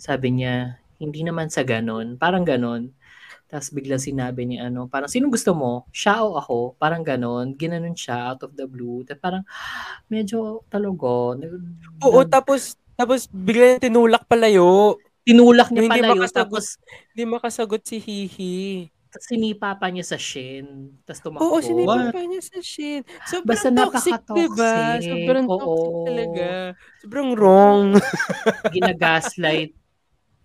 sabi 0.00 0.40
niya, 0.40 0.80
hindi 0.96 1.20
naman 1.20 1.52
sa 1.52 1.60
ganon. 1.60 2.16
Parang 2.16 2.44
ganon. 2.44 2.92
Tapos 3.50 3.74
biglang 3.74 3.98
sinabi 3.98 4.46
ni 4.46 4.62
ano, 4.62 4.86
parang 4.86 5.10
sino 5.10 5.26
gusto 5.26 5.50
mo? 5.58 5.90
Siya 5.90 6.22
o 6.22 6.38
ako? 6.38 6.78
Parang 6.78 7.02
ganon. 7.02 7.58
Ginanon 7.58 7.98
siya 7.98 8.30
out 8.30 8.46
of 8.46 8.54
the 8.54 8.62
blue. 8.62 9.02
Tapos 9.02 9.18
parang 9.18 9.44
medyo 10.06 10.62
nag- 10.70 11.98
Oo, 12.06 12.22
tapos, 12.30 12.78
tapos 12.94 13.26
bigla 13.26 13.82
tinulak 13.82 14.22
palayo. 14.30 14.94
Tinulak 15.26 15.68
niya 15.72 15.82
pala 15.88 16.06
yun. 16.12 16.18
makasagot. 16.18 16.34
Tapos 16.34 16.66
Hindi 17.12 17.22
makasagot 17.28 17.82
si 17.86 17.96
Hihi. 18.00 18.56
sinipa 19.18 19.74
pa 19.74 19.90
niya 19.90 20.06
sa 20.06 20.18
shin. 20.20 20.94
Tapos 21.02 21.18
tumakbo. 21.18 21.42
Oo, 21.42 21.58
sinipa 21.58 22.14
pa 22.14 22.22
niya 22.22 22.42
sa 22.46 22.58
shit. 22.62 23.02
Sobrang 23.26 23.46
Basta 23.58 23.68
toxic, 23.74 24.18
diba? 24.30 24.74
Sobrang 25.02 25.46
Oo. 25.50 25.58
toxic 25.58 25.94
talaga. 26.06 26.46
Sobrang 27.02 27.28
wrong. 27.34 27.86
ginagaslight 28.74 29.74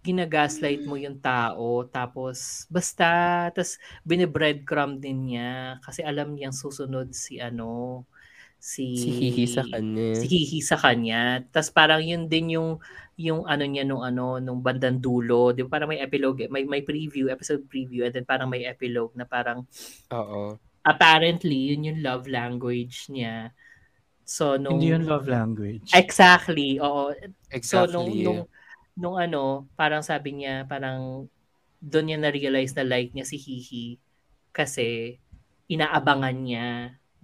ginagaslight 0.05 0.85
mo 0.85 1.01
yung 1.01 1.17
tao 1.17 1.81
tapos 1.89 2.69
basta 2.69 3.49
tapos 3.49 3.81
binibreadcrumb 4.05 5.01
din 5.01 5.33
niya 5.33 5.81
kasi 5.81 6.05
alam 6.05 6.37
niyang 6.37 6.53
susunod 6.53 7.09
si 7.09 7.41
ano 7.41 8.05
si 8.65 8.85
Si 8.97 9.09
Hihi 9.13 9.45
sa 9.45 9.61
kanya. 9.71 10.09
si 10.17 10.25
Hihi 10.25 10.59
sa 10.69 10.77
kanya 10.83 11.21
tapos 11.53 11.69
parang 11.69 12.01
yun 12.01 12.23
din 12.25 12.57
yung 12.57 12.69
yung 13.15 13.41
ano 13.45 13.63
niya 13.63 13.83
nung 13.85 14.01
ano 14.01 14.41
nung 14.41 14.59
bandang 14.65 14.97
dulo 14.97 15.53
di 15.53 15.61
ba 15.63 15.77
parang 15.77 15.89
may 15.93 16.01
epilogue 16.01 16.49
may 16.49 16.63
may 16.65 16.81
preview 16.81 17.29
episode 17.29 17.61
preview 17.69 18.01
and 18.05 18.13
then 18.17 18.25
parang 18.25 18.49
may 18.49 18.65
epilogue 18.65 19.13
na 19.13 19.23
parang 19.23 19.59
Oo. 20.11 20.57
apparently 20.83 21.73
yun 21.73 21.87
yung 21.89 21.99
love 22.01 22.25
language 22.29 23.07
niya 23.13 23.53
so 24.25 24.57
nung 24.57 24.81
Hindi 24.81 24.93
yun 24.97 25.03
love 25.05 25.27
language. 25.29 25.89
exactly 25.93 26.81
oo 26.81 27.13
So, 27.55 27.85
Exactly. 27.85 27.93
nung, 27.93 28.09
nung, 28.25 28.41
nung 28.97 29.17
ano, 29.17 29.43
parang 29.79 30.03
sabi 30.03 30.35
niya, 30.43 30.67
parang 30.67 31.29
doon 31.79 32.05
niya 32.09 32.17
na-realize 32.19 32.73
na 32.75 32.83
like 32.83 33.11
niya 33.15 33.23
si 33.23 33.37
Hihi 33.39 33.85
kasi 34.51 35.17
inaabangan 35.71 36.35
niya 36.35 36.67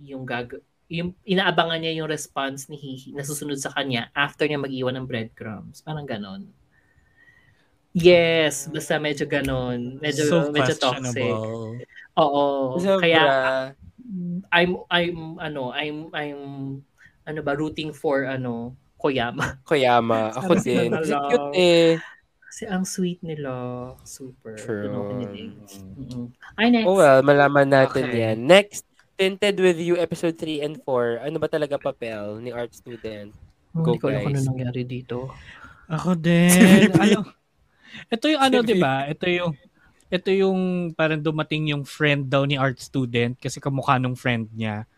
yung 0.01 0.23
gag 0.23 0.61
yung 0.91 1.15
inaabangan 1.23 1.79
niya 1.79 2.03
yung 2.03 2.11
response 2.11 2.67
ni 2.67 2.75
Hihi 2.75 3.15
na 3.15 3.23
susunod 3.23 3.55
sa 3.55 3.71
kanya 3.71 4.11
after 4.11 4.43
niya 4.43 4.59
mag-iwan 4.59 4.99
ng 4.99 5.07
breadcrumbs. 5.07 5.79
Parang 5.87 6.03
ganon. 6.03 6.51
Yes, 7.95 8.67
basta 8.67 8.99
medyo 8.99 9.23
ganon. 9.23 9.99
Medyo, 10.03 10.23
so 10.27 10.35
medyo 10.51 10.75
toxic. 10.75 11.31
Oo. 12.19 12.75
Sobra. 12.75 12.99
Kaya 12.99 13.23
I'm 14.51 14.83
I'm 14.91 15.39
ano, 15.39 15.71
I'm 15.71 16.11
I'm 16.11 16.41
ano 17.23 17.39
ba 17.39 17.55
rooting 17.55 17.95
for 17.95 18.27
ano 18.27 18.75
Koyama. 18.99 19.57
Koyama. 19.69 20.35
Ako 20.35 20.59
din. 20.59 20.91
na 20.91 20.99
Kasi 20.99 21.15
cute 21.15 21.51
eh. 21.55 21.91
Kasi 22.51 22.63
ang 22.67 22.83
sweet 22.83 23.23
nila. 23.23 23.51
Super. 24.03 24.59
True. 24.59 24.91
Anything. 25.15 25.55
Mm-mm. 25.95 26.35
Ay, 26.59 26.67
next. 26.67 26.87
Oh 26.91 26.99
well, 26.99 27.23
malaman 27.23 27.71
natin 27.71 28.11
Okay. 28.11 28.27
yan. 28.27 28.43
Next, 28.43 28.83
Tinted 29.21 29.61
with 29.61 29.77
You, 29.77 30.01
episode 30.01 30.33
3 30.33 30.65
and 30.65 30.75
4. 30.81 31.21
Ano 31.21 31.37
ba 31.37 31.45
talaga 31.45 31.77
papel 31.77 32.41
ni 32.41 32.49
art 32.49 32.73
student? 32.73 33.29
Hmm, 33.69 33.85
Go, 33.85 33.93
Hindi 33.93 34.01
ko 34.01 34.05
alam 34.09 34.21
kung 34.25 34.33
ano 34.33 34.49
nangyari 34.49 34.81
dito. 34.81 35.29
Ako 35.85 36.17
din. 36.17 36.49
Bibi. 36.89 36.97
ano? 36.97 37.29
Ito 38.09 38.25
yung 38.33 38.41
ano, 38.41 38.57
Si 38.57 38.65
'di 38.65 38.75
ba? 38.81 39.05
Ito 39.05 39.25
yung 39.29 39.53
ito 40.09 40.29
yung 40.33 40.59
parang 40.97 41.21
dumating 41.21 41.69
yung 41.69 41.85
friend 41.85 42.33
daw 42.33 42.49
ni 42.49 42.57
art 42.57 42.81
student 42.81 43.37
kasi 43.37 43.61
kamukha 43.61 44.01
nung 44.01 44.17
friend 44.17 44.49
niya 44.57 44.89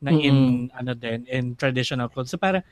na 0.00 0.08
in 0.08 0.72
ano 0.72 0.96
din 0.96 1.28
in 1.28 1.52
traditional 1.52 2.08
clothes. 2.08 2.32
So 2.32 2.40
parang 2.40 2.64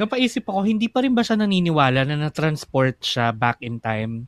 napaisip 0.00 0.48
ako, 0.48 0.64
hindi 0.64 0.88
pa 0.88 1.04
rin 1.04 1.12
ba 1.12 1.20
siya 1.20 1.36
naniniwala 1.36 2.08
na 2.08 2.16
na-transport 2.16 3.04
siya 3.04 3.36
back 3.36 3.60
in 3.60 3.76
time 3.76 4.24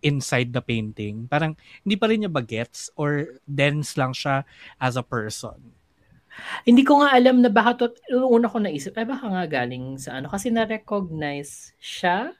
inside 0.00 0.52
the 0.52 0.60
painting? 0.60 1.26
Parang 1.26 1.54
hindi 1.82 1.94
pa 1.94 2.06
rin 2.06 2.22
niya 2.22 2.30
ba 2.30 2.40
gets 2.40 2.90
or 2.94 3.38
dense 3.44 3.94
lang 3.94 4.12
siya 4.12 4.42
as 4.78 4.94
a 4.94 5.02
person? 5.02 5.58
Hindi 6.62 6.86
ko 6.86 7.02
nga 7.02 7.10
alam 7.12 7.42
na 7.42 7.50
baka 7.50 7.74
to, 7.74 7.86
una 8.14 8.46
ko 8.46 8.62
naisip, 8.62 8.94
ay 8.94 9.02
baka 9.02 9.26
nga 9.26 9.44
galing 9.44 9.98
sa 9.98 10.22
ano, 10.22 10.30
kasi 10.30 10.54
na-recognize 10.54 11.74
siya. 11.82 12.30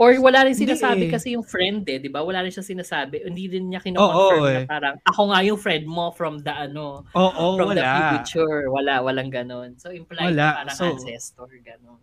Or 0.00 0.16
wala 0.16 0.48
rin 0.48 0.56
Hindi 0.56 0.64
sinasabi 0.72 1.04
eh. 1.08 1.12
kasi 1.12 1.36
yung 1.36 1.44
friend 1.44 1.84
eh, 1.84 2.00
di 2.00 2.08
ba? 2.08 2.24
Wala 2.24 2.40
rin 2.40 2.48
siya 2.48 2.64
sinasabi. 2.64 3.20
Hindi 3.20 3.52
din 3.52 3.68
niya 3.68 3.84
kino-confirm 3.84 4.44
eh. 4.48 4.56
na 4.56 4.60
parang, 4.64 4.94
ako 5.04 5.22
nga 5.28 5.40
yung 5.44 5.60
friend 5.60 5.84
mo 5.84 6.08
from 6.16 6.40
the 6.40 6.48
ano, 6.48 7.04
Oo, 7.12 7.60
from 7.60 7.76
the 7.76 7.84
wala. 7.84 8.16
future. 8.16 8.72
Wala, 8.72 9.04
walang 9.04 9.28
ganon. 9.28 9.76
So, 9.76 9.92
implied 9.92 10.32
Wala. 10.32 10.64
parang 10.64 10.76
So- 10.80 10.96
ancestor, 10.96 11.52
ganon. 11.60 12.00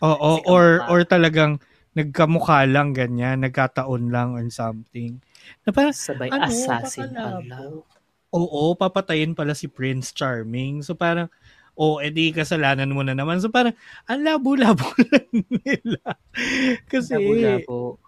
Oo, 0.00 0.40
Kasi 0.40 0.48
or 0.48 0.64
kamukha. 0.80 0.88
or 0.88 1.00
talagang 1.04 1.52
nagkamukha 1.94 2.66
lang 2.66 2.90
ganyan, 2.90 3.42
nagkataon 3.42 4.10
lang 4.10 4.34
or 4.34 4.46
something. 4.50 5.18
Na 5.62 5.70
parang 5.70 5.94
Sabay 5.94 6.28
Ano, 6.30 6.46
assassin 6.46 7.10
pala. 7.10 7.80
oo, 8.34 8.74
papatayin 8.74 9.32
pala 9.32 9.54
si 9.54 9.70
Prince 9.70 10.10
Charming. 10.10 10.82
So 10.82 10.94
parang, 10.94 11.30
oh, 11.74 11.98
edi 11.98 12.34
kasalanan 12.34 12.90
mo 12.90 13.02
na 13.02 13.14
naman. 13.14 13.38
So 13.38 13.46
parang, 13.48 13.74
ang 14.06 14.20
labo-labo 14.22 14.86
lang 15.10 15.30
nila. 15.62 16.02
Kasi, 16.86 17.14
Labo-labo. 17.14 17.98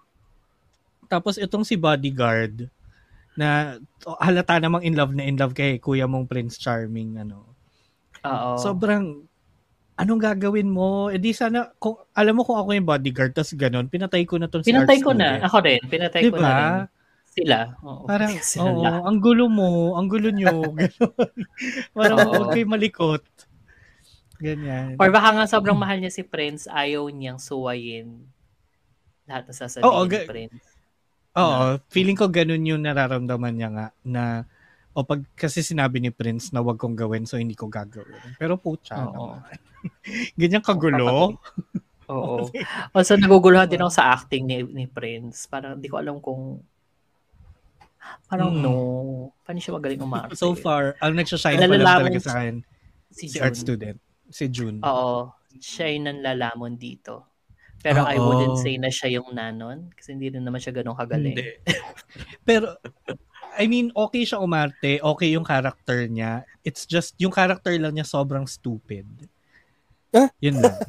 tapos 1.07 1.39
itong 1.39 1.63
si 1.63 1.79
Bodyguard, 1.79 2.67
na 3.37 3.77
oh, 4.09 4.17
halata 4.19 4.57
namang 4.57 4.81
in 4.83 4.97
love 4.97 5.13
na 5.13 5.23
in 5.23 5.37
love 5.37 5.53
kay 5.53 5.77
kuya 5.77 6.09
mong 6.09 6.27
Prince 6.27 6.57
Charming, 6.57 7.21
ano. 7.21 7.45
Oo. 8.25 8.57
Sobrang, 8.59 9.26
anong 9.97 10.21
gagawin 10.21 10.69
mo? 10.69 11.09
Eh 11.09 11.17
di 11.17 11.33
sana, 11.33 11.73
kung, 11.81 11.97
alam 12.13 12.37
mo 12.37 12.45
kung 12.45 12.61
ako 12.61 12.77
yung 12.77 12.89
bodyguard, 12.89 13.33
tas 13.33 13.53
ganun, 13.57 13.89
pinatay 13.89 14.23
ko 14.29 14.37
na 14.37 14.47
tong 14.47 14.63
si 14.63 14.71
pinatay 14.71 15.01
ko 15.01 15.17
na. 15.17 15.41
Ako 15.43 15.65
rin. 15.65 15.81
Pinatay 15.89 16.29
ko 16.29 16.37
na 16.37 16.41
Diba? 16.41 16.53
rin. 16.53 16.73
Sila. 17.37 17.59
Oo. 17.85 18.05
Parang, 18.09 18.33
Sila 18.45 18.71
oo, 18.71 18.81
lahat. 18.85 19.03
ang 19.05 19.19
gulo 19.21 19.45
mo, 19.49 19.97
ang 19.97 20.07
gulo 20.09 20.29
nyo. 20.33 20.73
Ganun. 20.79 21.13
Parang, 21.97 22.19
huwag 22.29 22.49
kayo 22.53 22.67
malikot. 22.69 23.25
Ganyan. 24.37 25.01
Or 25.01 25.09
baka 25.09 25.33
nga 25.33 25.49
sobrang 25.49 25.77
mahal 25.81 25.97
niya 25.97 26.13
si 26.13 26.21
Prince, 26.21 26.69
ayaw 26.69 27.09
niyang 27.09 27.41
suwayin 27.41 28.29
lahat 29.27 29.49
na 29.49 29.55
sasabihin 29.57 29.89
Oo, 29.89 30.05
ni 30.05 30.19
Prince. 30.29 30.65
Oo, 31.37 31.81
feeling 31.93 32.17
ko 32.17 32.29
ganun 32.33 32.65
yung 32.65 32.85
nararamdaman 32.85 33.55
niya 33.57 33.69
nga 33.73 33.87
na 34.05 34.23
o 34.97 35.05
pag 35.05 35.21
kasi 35.37 35.61
sinabi 35.61 36.01
ni 36.01 36.09
Prince 36.09 36.57
na 36.57 36.65
wag 36.65 36.81
kong 36.81 36.97
gawin 36.97 37.29
so 37.29 37.37
hindi 37.37 37.53
ko 37.53 37.69
gagawin. 37.69 38.17
Pero 38.41 38.57
Oo. 38.57 38.81
naman. 38.89 39.45
Ganyan 40.41 40.65
kagulo. 40.65 41.37
Oo. 42.09 42.49
Also, 42.97 43.19
naguguluhan 43.21 43.69
din 43.69 43.83
ako 43.85 43.93
sa 43.93 44.17
acting 44.17 44.49
ni, 44.49 44.65
ni 44.65 44.85
Prince. 44.89 45.45
Parang 45.47 45.77
di 45.77 45.91
ko 45.91 46.01
alam 46.01 46.17
kung 46.19 46.65
parang 48.25 48.55
Mm. 48.57 48.63
no. 48.63 48.73
Paano 49.45 49.59
siya 49.61 49.77
magaling 49.77 50.01
umarte? 50.01 50.39
So 50.39 50.55
far, 50.57 50.97
ang 51.03 51.13
nagsashine 51.13 51.59
pa 51.61 51.77
lang 51.77 52.01
talaga 52.07 52.21
sa 52.23 52.41
akin 52.41 52.63
si 53.11 53.27
si 53.29 53.37
art 53.43 53.53
June. 53.53 53.63
student, 53.63 53.99
si 54.31 54.45
June. 54.49 54.79
Oo. 54.81 55.29
Siya 55.59 55.93
yung 55.93 56.09
nanlalamon 56.09 56.79
dito. 56.79 57.27
Pero 57.83 58.03
I 58.03 58.17
Oo. 58.19 58.27
wouldn't 58.27 58.59
say 58.59 58.79
na 58.81 58.89
siya 58.89 59.21
yung 59.21 59.35
nanon 59.35 59.91
kasi 59.95 60.15
hindi 60.17 60.33
rin 60.33 60.43
naman 60.43 60.59
siya 60.59 60.75
ganun 60.75 60.97
kagaling. 60.97 61.37
Hindi. 61.37 61.51
Pero 62.49 62.79
I 63.57 63.67
mean, 63.67 63.89
okay 63.97 64.23
siya 64.23 64.39
umarte, 64.39 65.01
okay 65.01 65.33
yung 65.33 65.45
character 65.45 66.05
niya. 66.07 66.45
It's 66.63 66.85
just 66.85 67.17
yung 67.17 67.33
character 67.33 67.73
lang 67.77 67.97
niya 67.97 68.05
sobrang 68.07 68.45
stupid. 68.45 69.09
Ah? 70.13 70.29
Yun 70.41 70.61
lang. 70.61 70.77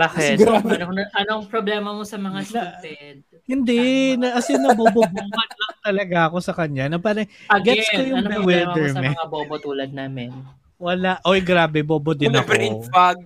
Bakit? 0.00 0.44
Anong, 0.44 1.08
anong 1.16 1.44
problema 1.48 1.92
mo 1.92 2.04
sa 2.04 2.16
mga 2.16 2.40
stupid? 2.46 3.16
Hindi, 3.44 4.14
na, 4.16 4.38
as 4.38 4.48
in 4.48 4.62
nabobobongan 4.62 5.28
lang 5.32 5.76
talaga 5.82 6.18
ako 6.30 6.36
sa 6.40 6.52
kanya. 6.56 6.88
Na 6.88 6.98
parang, 7.00 7.26
Again, 7.48 7.76
gets 7.80 7.88
ko 7.90 8.02
yung 8.04 8.24
anong 8.24 8.34
problema 8.44 8.72
mo 8.72 8.86
sa 8.88 9.02
mga 9.02 9.26
bobo 9.28 9.54
tulad 9.58 9.90
namin? 9.92 10.30
Wala. 10.80 11.20
Oy, 11.28 11.44
grabe, 11.44 11.84
bobo 11.84 12.16
din 12.16 12.32
ako. 12.32 12.48
brain 12.48 12.76
fog. 12.88 13.18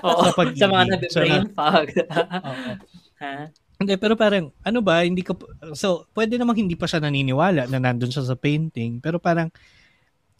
Oo, 0.00 0.22
Sa 0.24 0.32
pag-ibig. 0.32 0.60
sa 0.60 0.66
mga 0.72 0.84
nabe-brain 0.96 1.46
fog. 1.52 1.86
Oo. 1.92 2.52
ha? 3.22 3.34
Hindi, 3.80 3.96
pero 3.96 4.12
parang, 4.12 4.52
ano 4.60 4.84
ba, 4.84 5.00
hindi 5.00 5.24
ko, 5.24 5.32
so, 5.72 6.04
pwede 6.12 6.36
namang 6.36 6.60
hindi 6.60 6.76
pa 6.76 6.84
siya 6.84 7.00
naniniwala 7.00 7.64
na 7.64 7.80
nandun 7.80 8.12
siya 8.12 8.28
sa 8.28 8.36
painting, 8.36 9.00
pero 9.00 9.16
parang, 9.16 9.48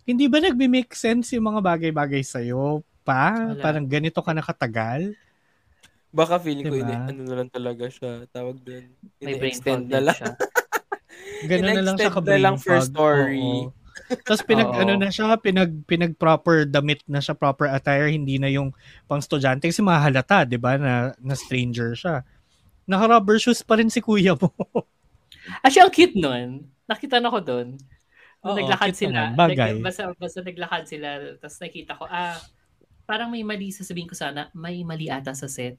hindi 0.04 0.28
ba 0.28 0.44
nagme-make 0.44 0.92
sense 0.92 1.32
yung 1.32 1.48
mga 1.48 1.64
bagay-bagay 1.64 2.20
sa'yo 2.20 2.84
pa? 3.00 3.32
Wala. 3.32 3.64
Parang 3.64 3.88
ganito 3.88 4.20
ka 4.20 4.36
nakatagal? 4.36 5.16
Baka 6.12 6.36
feeling 6.36 6.68
ko, 6.68 6.76
Diba? 6.76 6.84
ini, 6.84 6.94
ano 7.16 7.20
na 7.24 7.34
lang 7.40 7.48
talaga 7.48 7.88
siya. 7.88 8.28
Tawag 8.28 8.60
doon. 8.60 8.84
Ini-extend 9.24 9.88
na 9.88 10.00
lang. 10.04 10.18
siya. 10.20 10.34
Ganun 11.48 11.64
na 11.72 11.84
lang 11.86 11.96
siya 11.96 12.10
In-extend 12.12 12.28
na 12.28 12.38
lang 12.44 12.56
for 12.60 12.76
fog. 12.76 12.88
story. 12.92 13.40
Oo. 13.40 13.72
Tapos 14.26 14.42
pinag, 14.42 14.68
ano 14.74 14.92
na 14.98 15.08
siya, 15.08 15.38
pinag, 15.40 15.72
pinag 15.86 16.12
proper 16.18 16.66
damit 16.66 17.00
na 17.08 17.22
siya, 17.22 17.32
proper 17.32 17.72
attire, 17.72 18.10
hindi 18.10 18.36
na 18.36 18.50
yung 18.50 18.74
pang 19.08 19.22
estudyante 19.22 19.70
kasi 19.70 19.80
mahalata, 19.80 20.44
di 20.44 20.58
ba, 20.58 20.76
na, 20.76 21.14
na 21.16 21.34
stranger 21.38 21.96
siya. 21.96 22.20
Naka-rubber 22.90 23.38
shoes 23.38 23.62
pa 23.62 23.78
rin 23.78 23.86
si 23.86 24.02
kuya 24.02 24.34
mo. 24.34 24.50
Actually, 25.64 25.86
ang 25.86 25.94
cute 25.94 26.16
nun. 26.18 26.48
Nakita 26.90 27.22
na 27.22 27.30
ko 27.30 27.38
doon. 27.38 27.78
Nung 28.42 28.50
Oo, 28.50 28.58
naglakad 28.58 28.92
sila. 28.98 29.30
naman. 29.30 29.38
Bagay. 29.38 29.78
nag- 29.78 29.84
basta, 29.86 30.10
basta 30.18 30.42
naglakad 30.42 30.84
sila. 30.90 31.08
Tapos 31.38 31.56
nakita 31.62 31.92
ko, 31.94 32.04
ah, 32.10 32.34
parang 33.06 33.30
may 33.30 33.46
mali. 33.46 33.70
Sasabihin 33.70 34.10
ko 34.10 34.18
sana, 34.18 34.50
may 34.50 34.82
mali 34.82 35.06
ata 35.06 35.30
sa 35.30 35.46
set. 35.46 35.78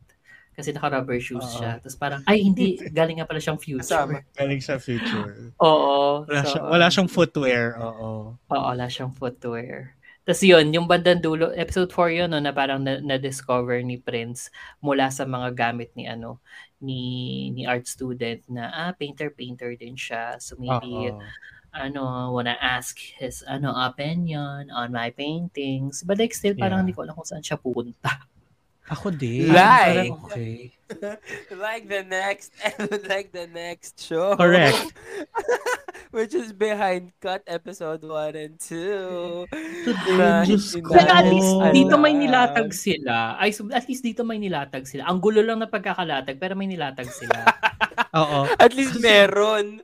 Kasi 0.51 0.71
naka-rubber 0.71 1.19
shoes 1.19 1.43
Oo. 1.43 1.55
siya. 1.59 1.79
Tapos 1.79 1.95
parang, 1.95 2.21
ay 2.27 2.43
hindi, 2.43 2.75
galing 2.97 3.19
nga 3.19 3.27
pala 3.27 3.39
siyang 3.43 3.59
future. 3.59 3.83
Kasama. 3.83 4.23
Galing 4.35 4.61
sa 4.63 4.79
future. 4.79 5.51
Oo. 5.59 6.23
Wala, 6.23 6.41
so, 6.43 6.47
siya, 6.47 6.61
wala 6.63 6.85
siyang 6.87 7.09
footwear. 7.11 7.65
Oo. 7.79 8.35
Oo, 8.39 8.65
wala 8.71 8.87
siyang 8.87 9.11
footwear. 9.11 9.95
Tapos 10.21 10.43
yun, 10.45 10.69
yung 10.69 10.85
bandang 10.85 11.17
dulo, 11.17 11.49
episode 11.57 11.89
4 11.89 12.13
yun, 12.13 12.29
no, 12.29 12.37
na 12.37 12.53
parang 12.53 12.77
na- 12.77 13.01
na-discover 13.01 13.81
ni 13.81 13.97
Prince 13.97 14.53
mula 14.77 15.09
sa 15.09 15.25
mga 15.25 15.49
gamit 15.57 15.89
ni 15.97 16.05
ano, 16.05 16.37
ni 16.81 17.47
ni 17.53 17.63
art 17.63 17.85
student 17.85 18.41
na 18.49 18.67
ah 18.73 18.91
painter 18.97 19.29
painter 19.29 19.77
din 19.77 19.93
siya 19.95 20.41
so 20.41 20.57
maybe 20.57 21.13
Oo. 21.13 21.21
ano 21.71 22.33
wanna 22.35 22.57
ask 22.59 22.97
his 23.21 23.45
ano 23.47 23.71
opinion 23.71 24.67
on 24.73 24.91
my 24.91 25.13
paintings 25.13 26.03
but 26.03 26.17
like 26.17 26.33
still 26.33 26.57
parang 26.57 26.81
Yeah. 26.81 26.89
hindi 26.89 26.97
ko 26.97 27.05
alam 27.05 27.15
kung 27.15 27.29
saan 27.29 27.45
siya 27.45 27.61
pupunta 27.61 28.27
Ako 28.91 29.07
din. 29.07 29.47
Like. 29.47 30.11
Parang 30.11 30.27
okay. 30.27 30.75
like 31.63 31.87
the 31.87 32.03
next 32.03 32.51
like 33.11 33.31
the 33.31 33.47
next 33.47 34.03
show. 34.03 34.35
Correct. 34.35 34.75
Which 36.11 36.35
is 36.35 36.51
behind 36.51 37.15
cut 37.23 37.39
episode 37.47 38.03
1 38.03 38.35
and 38.35 38.59
2. 38.59 39.47
Today, 39.87 40.19
Na 40.19 40.43
Diyos 40.43 40.75
ko. 40.83 40.91
Pero 40.91 41.07
at 41.07 41.23
least 41.31 41.51
dito 41.71 41.95
may 41.95 42.11
nilatag 42.11 42.75
sila. 42.75 43.39
Ay, 43.39 43.55
so- 43.55 43.71
at 43.71 43.87
least 43.87 44.03
dito 44.03 44.27
may 44.27 44.35
nilatag 44.35 44.83
sila. 44.83 45.07
Ang 45.07 45.23
gulo 45.23 45.39
lang 45.39 45.63
na 45.63 45.71
pagkakalatag, 45.71 46.35
pero 46.35 46.51
may 46.59 46.67
nilatag 46.67 47.07
sila. 47.07 47.47
Oo. 48.19 48.43
At 48.59 48.75
least 48.75 48.99
meron. 48.99 49.79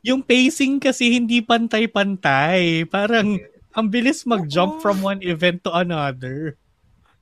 Yung 0.00 0.24
pacing 0.24 0.80
kasi 0.80 1.12
hindi 1.12 1.44
pantay-pantay. 1.44 2.88
Parang 2.88 3.36
ang 3.76 3.86
bilis 3.92 4.24
mag-jump 4.24 4.80
from 4.80 5.04
one 5.04 5.20
event 5.20 5.60
to 5.60 5.68
another. 5.76 6.56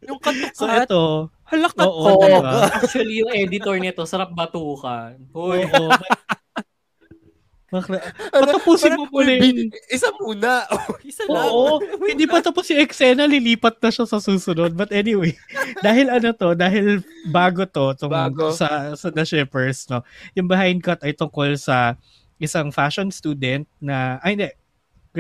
Yung 0.07 0.23
katukat. 0.23 0.55
So 0.55 0.71
ito, 0.71 1.05
halakat 1.51 1.91
Oo, 1.91 2.23
diba? 2.23 2.71
actually 2.71 3.19
yung 3.19 3.35
editor 3.35 3.75
nito, 3.83 4.07
sarap 4.07 4.31
batukan. 4.31 5.19
Hoy, 5.35 5.67
Oo. 5.67 5.91
Bakla, 7.75 7.99
patapusin 8.31 8.95
mo 8.95 9.11
muna 9.11 9.35
yung... 9.35 9.75
Isa 9.91 10.15
muna. 10.15 10.63
Oh, 10.71 10.95
isa 11.03 11.27
lang. 11.27 11.51
Oo, 11.51 11.83
hindi 12.11 12.25
pa 12.25 12.39
tapos 12.39 12.71
yung 12.71 12.79
eksena, 12.79 13.27
lilipat 13.27 13.83
na 13.83 13.91
siya 13.91 14.07
sa 14.07 14.23
susunod. 14.23 14.71
But 14.73 14.95
anyway, 14.95 15.35
dahil 15.87 16.07
ano 16.07 16.31
to, 16.31 16.55
dahil 16.55 17.03
bago 17.27 17.67
to, 17.67 17.99
tong 17.99 18.15
Bago. 18.15 18.55
sa, 18.55 18.95
sa 18.95 19.11
The 19.11 19.27
Shippers, 19.27 19.91
no, 19.91 20.07
yung 20.33 20.47
behind 20.47 20.79
cut 20.81 21.03
ay 21.03 21.11
tungkol 21.13 21.59
sa 21.59 21.99
isang 22.39 22.71
fashion 22.71 23.11
student 23.11 23.67
na, 23.79 24.23
ay 24.23 24.39
hindi, 24.39 24.49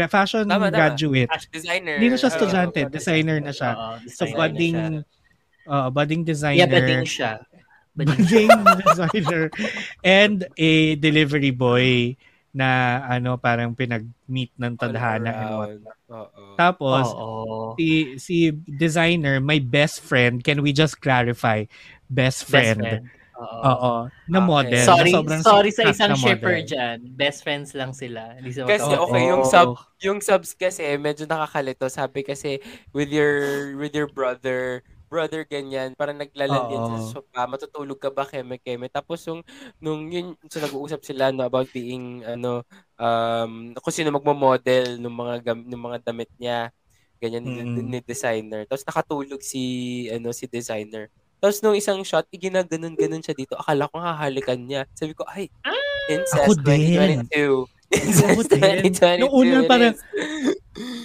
fashion 0.06 0.46
Tama, 0.46 0.70
tama. 0.70 0.74
graduate. 0.74 1.30
Fashion 1.30 1.50
designer. 1.50 1.94
Hindi 1.98 2.08
na 2.10 2.16
siya 2.16 2.30
estudyante, 2.30 2.80
designer 2.86 3.38
na 3.40 3.50
siya. 3.50 3.70
Oo, 3.74 3.94
So, 4.06 4.22
budding, 4.28 4.76
siya. 5.02 5.66
uh, 5.66 5.88
budding 5.90 6.22
Yeah, 6.22 6.30
designer. 6.30 6.66
bading 6.70 7.04
siya. 7.06 7.32
Bading 7.94 8.22
budding 8.26 8.50
designer. 8.84 9.42
And 10.02 10.46
a 10.54 10.70
delivery 10.96 11.50
boy 11.50 12.14
na 12.54 13.02
ano 13.10 13.34
parang 13.34 13.74
pinag-meet 13.74 14.54
ng 14.54 14.78
tadhana 14.78 15.30
and 15.34 15.50
All 15.50 15.58
what. 15.58 15.68
around. 15.74 15.84
Oo. 16.14 16.42
Tapos, 16.54 17.04
Oo. 17.10 17.74
si 17.74 18.14
si 18.16 18.36
designer, 18.78 19.42
my 19.42 19.58
best 19.58 19.98
friend, 20.00 20.46
can 20.46 20.62
we 20.62 20.70
just 20.70 21.02
clarify? 21.02 21.66
Best 22.06 22.46
Best 22.46 22.54
friend. 22.54 22.78
friend. 22.80 23.04
Oo. 23.34 23.58
Oo. 23.66 23.92
Na 24.30 24.38
Okay. 24.38 24.46
model. 24.46 24.84
Sorry, 24.86 25.10
na 25.10 25.18
sobrang 25.18 25.42
sorry 25.42 25.70
sa 25.74 25.82
isang 25.90 26.14
na 26.14 26.20
shipper 26.22 26.62
dyan. 26.62 27.02
Best 27.18 27.42
friends 27.42 27.74
lang 27.74 27.90
sila. 27.90 28.38
Hindi 28.38 28.54
sila 28.54 28.70
Kasi 28.70 28.94
okay, 28.94 29.22
yung 29.26 29.42
Oo. 29.42 29.50
sub 29.50 29.68
yung 29.98 30.18
subs 30.22 30.54
kasi 30.54 30.94
medyo 30.94 31.26
nakakalito. 31.26 31.90
Sabi 31.90 32.22
kasi 32.22 32.62
with 32.94 33.10
your 33.10 33.74
with 33.74 33.90
your 33.90 34.06
brother, 34.06 34.86
brother 35.14 35.46
ganyan, 35.46 35.94
parang 35.94 36.18
naglalandi 36.18 36.74
Oo. 36.74 36.86
sa 36.90 37.22
sofa, 37.22 37.46
matutulog 37.46 38.02
ka 38.02 38.10
ba 38.10 38.26
keme 38.26 38.58
keme. 38.58 38.90
Tapos 38.90 39.22
yung 39.30 39.46
nung 39.78 40.10
yun 40.10 40.34
so 40.50 40.58
nag-uusap 40.58 41.06
sila 41.06 41.30
no 41.30 41.46
about 41.46 41.70
being 41.70 42.26
ano 42.26 42.66
um 42.98 43.70
kung 43.78 43.94
sino 43.94 44.10
magmo-model 44.10 44.98
ng 44.98 45.14
mga 45.14 45.34
gam, 45.46 45.58
ng 45.62 45.82
mga 45.86 45.98
damit 46.02 46.30
niya 46.42 46.74
ganyan 47.22 47.46
ni, 47.46 47.62
Mm. 47.62 47.86
ni 47.88 47.98
designer. 48.02 48.66
Tapos 48.66 48.82
nakatulog 48.82 49.38
si 49.38 49.62
ano 50.10 50.34
si 50.34 50.50
designer. 50.50 51.06
Tapos 51.38 51.62
nung 51.62 51.78
isang 51.78 52.02
shot, 52.02 52.26
iginaganon-ganon 52.34 53.22
siya 53.22 53.36
dito. 53.38 53.54
Akala 53.54 53.86
ko 53.86 54.02
hahalikan 54.02 54.58
niya. 54.58 54.88
Sabi 54.96 55.12
ko, 55.12 55.28
ay, 55.28 55.46
Incest 56.08 56.40
Ako 56.40 56.52
din. 56.60 57.28
2022. 57.30 57.68
Ako 57.68 58.40
Incest 58.40 58.48
din. 58.48 58.60
2022. 58.92 59.20
Nung 59.24 59.32
una 59.32 59.56
parang-. 59.64 59.96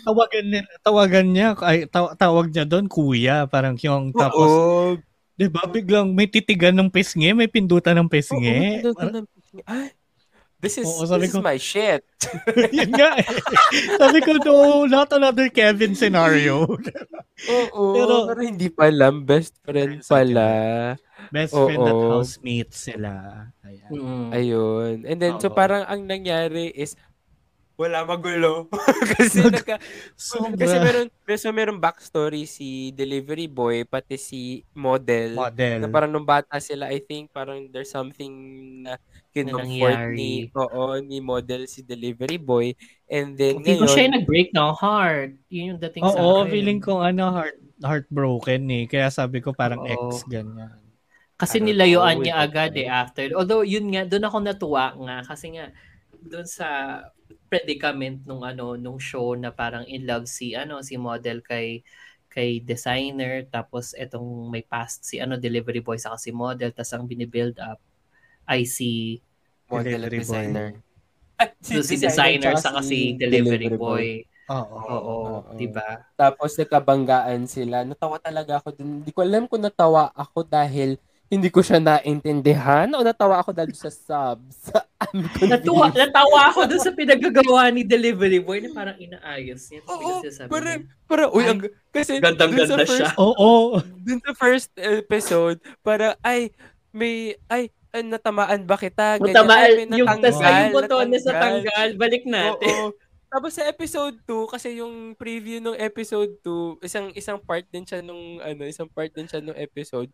Tawagan 0.09 0.45
niya, 0.47 0.61
tawagan 0.81 1.27
niya, 1.29 1.47
ay, 1.61 1.85
taw- 1.85 2.13
tawag 2.13 2.49
niya 2.49 2.65
doon, 2.65 2.85
kuya. 2.85 3.45
Parang 3.45 3.77
yung 3.77 4.09
tapos, 4.11 4.49
Oo. 4.49 4.97
di 5.33 5.45
ba, 5.45 5.63
biglang 5.63 6.09
may 6.09 6.25
titigan 6.25 6.73
ng 6.73 6.89
pisngi, 6.89 7.29
may 7.31 7.45
pindutan 7.45 7.93
ng 7.95 8.09
pisngi. 8.09 8.81
Oo, 8.81 8.91
Parang, 8.91 9.21
ng- 9.21 9.29
Ay, 9.63 9.93
This 10.59 10.75
is, 10.75 10.91
Oo, 10.91 11.07
this 11.15 11.31
is 11.31 11.39
ko- 11.39 11.39
my 11.39 11.55
shit. 11.55 12.03
Yun 12.75 12.91
nga 12.91 13.15
eh. 13.15 13.23
Sabi 13.95 14.19
ko, 14.19 14.35
no, 14.43 14.83
not 14.83 15.07
another 15.09 15.47
Kevin 15.47 15.95
scenario. 15.95 16.67
Oo, 17.71 17.95
Pero- 17.95 18.27
pero, 18.27 18.41
hindi 18.43 18.67
pala. 18.67 19.07
Best 19.15 19.55
friend 19.63 20.03
pala. 20.03 20.51
Best 21.31 21.55
friend 21.55 21.79
at 21.79 21.95
Oo. 21.95 22.11
housemate 22.11 22.75
sila. 22.75 23.47
Ayan. 23.63 23.87
Mm. 23.87 24.27
Ayun. 24.35 24.95
And 25.07 25.17
then, 25.17 25.39
so 25.39 25.47
Oo. 25.47 25.55
parang 25.55 25.87
ang 25.87 26.03
nangyari 26.03 26.67
is, 26.67 26.99
wala 27.79 28.03
magulo. 28.03 28.67
kasi 29.15 29.39
Sobra. 29.39 29.79
kasi 30.59 30.75
meron, 30.83 31.07
so 31.39 31.51
meron 31.55 31.79
backstory 31.79 32.43
si 32.43 32.91
delivery 32.91 33.47
boy, 33.47 33.87
pati 33.87 34.19
si 34.19 34.67
model. 34.75 35.39
Model. 35.39 35.79
Na 35.79 35.87
parang 35.87 36.11
nung 36.11 36.27
bata 36.27 36.59
sila, 36.59 36.91
I 36.91 36.99
think 36.99 37.31
parang 37.31 37.71
there's 37.71 37.87
something 37.87 38.35
na 38.83 38.99
kinomfort 39.31 40.11
ni, 40.11 40.51
oo, 40.51 40.99
ni 40.99 41.23
model 41.23 41.71
si 41.71 41.79
delivery 41.79 42.35
boy. 42.35 42.75
And 43.07 43.39
then 43.39 43.63
ko 43.63 43.87
ngayon, 43.87 43.87
siya 43.87 44.03
yung 44.11 44.15
nag-break 44.19 44.49
ng 44.51 44.71
heart. 44.75 45.31
Yun 45.47 45.65
yung 45.71 45.79
dating 45.79 46.03
sa 46.03 46.19
Oo, 46.19 46.43
feeling 46.51 46.83
ko 46.83 46.99
ano, 46.99 47.31
heart, 47.31 47.63
heartbroken 47.79 48.67
eh. 48.75 48.83
Kaya 48.91 49.07
sabi 49.07 49.39
ko 49.39 49.55
parang 49.55 49.87
Oo. 49.87 49.87
ex, 49.87 50.27
ganyan. 50.27 50.75
Kasi 51.39 51.63
Parang, 51.63 51.67
nilayuan 51.71 52.19
niya 52.19 52.43
agad 52.43 52.75
okay. 52.75 52.83
eh 52.83 52.91
after. 52.91 53.25
Although 53.39 53.63
yun 53.63 53.87
nga, 53.95 54.03
doon 54.03 54.27
ako 54.27 54.37
natuwa 54.43 54.91
nga 54.99 55.23
kasi 55.23 55.55
nga 55.55 55.71
doon 56.19 56.43
sa 56.43 56.67
predicament 57.49 58.21
nung 58.25 58.41
ano 58.45 58.73
nung 58.77 58.97
show 59.01 59.33
na 59.37 59.49
parang 59.53 59.85
in 59.85 60.05
love 60.05 60.25
si 60.29 60.53
ano 60.53 60.81
si 60.85 60.97
model 60.97 61.41
kay 61.45 61.81
kay 62.29 62.61
designer 62.61 63.45
tapos 63.49 63.97
etong 63.97 64.49
may 64.53 64.61
past 64.61 65.01
si 65.01 65.17
ano 65.17 65.37
delivery 65.37 65.81
boy 65.81 65.97
sa 65.97 66.13
si 66.17 66.29
model 66.29 66.69
tas 66.69 66.93
ang 66.93 67.09
binibuild 67.09 67.57
up 67.57 67.81
ay 68.49 68.65
si 68.65 69.21
model 69.69 70.01
at 70.05 70.09
Delivery 70.09 70.17
boy. 70.17 70.25
designer. 70.25 70.69
Ah, 71.39 71.49
so, 71.61 71.79
si 71.85 71.95
designer 71.95 72.53
sa 72.57 72.81
si 72.81 73.15
delivery 73.15 73.69
boy. 73.77 74.25
Oo. 74.49 74.75
Oo, 74.81 75.15
Oo. 75.29 75.53
'di 75.53 75.69
ba? 75.69 76.01
Tapos 76.17 76.57
nagkabanggaan 76.57 77.45
sila. 77.45 77.85
Natawa 77.85 78.17
talaga 78.17 78.57
ako 78.59 78.73
dun. 78.73 79.05
Hindi 79.05 79.11
ko 79.13 79.21
alam 79.21 79.45
kung 79.45 79.61
natawa 79.61 80.09
ako 80.17 80.41
dahil 80.43 80.97
hindi 81.29 81.53
ko 81.53 81.61
siya 81.61 81.77
naintindihan 81.77 82.89
o 82.97 83.05
natawa 83.05 83.39
ako 83.39 83.53
dahil 83.53 83.71
sa 83.77 83.93
subs. 83.93 84.73
Natuwa, 85.43 85.89
natawa 85.89 86.51
ako 86.51 86.69
doon 86.69 86.81
sa 86.81 86.93
pinagagawa 86.93 87.69
ni 87.69 87.81
delivery 87.83 88.39
boy 88.39 88.61
na 88.61 88.69
parang 88.71 88.97
inaayos 88.97 89.65
niya. 89.69 89.81
Oo, 89.87 90.21
parang, 90.47 90.79
niya, 90.85 91.05
parang, 91.05 91.29
uy, 91.33 91.43
ang, 91.45 91.59
kasi 91.89 92.21
Gandang-ganda 92.21 92.77
dun 92.77 92.85
sa 92.85 92.87
siya. 92.87 93.09
first, 93.09 93.19
Oo. 93.25 93.49
dun 94.03 94.19
sa 94.21 94.31
first 94.37 94.71
episode, 94.77 95.57
para, 95.81 96.13
ay, 96.21 96.53
may, 96.89 97.33
ay, 97.49 97.69
ay, 97.89 98.01
natamaan 98.05 98.65
ba 98.65 98.77
kita? 98.77 99.17
Ganyan, 99.17 99.33
Matamaan, 99.33 99.69
ay, 99.73 99.97
yung, 99.97 100.09
tas, 100.21 100.37
ay, 100.39 100.53
yung 100.69 100.73
botones 100.77 101.21
sa 101.25 101.33
natanggal. 101.33 101.65
tanggal, 101.65 101.89
balik 101.97 102.23
natin. 102.29 102.69
Oo. 102.69 102.93
Tapos 103.29 103.53
sa 103.53 103.65
episode 103.69 104.17
2, 104.25 104.49
kasi 104.49 104.81
yung 104.81 105.13
preview 105.13 105.61
ng 105.61 105.77
episode 105.77 106.33
2, 106.41 106.81
isang 106.81 107.13
isang 107.13 107.37
part 107.37 107.61
din 107.69 107.85
siya 107.85 108.01
nung 108.01 108.41
ano, 108.41 108.65
isang 108.65 108.89
part 108.89 109.13
din 109.13 109.29
siya 109.29 109.37
nung 109.37 109.53
episode. 109.53 110.09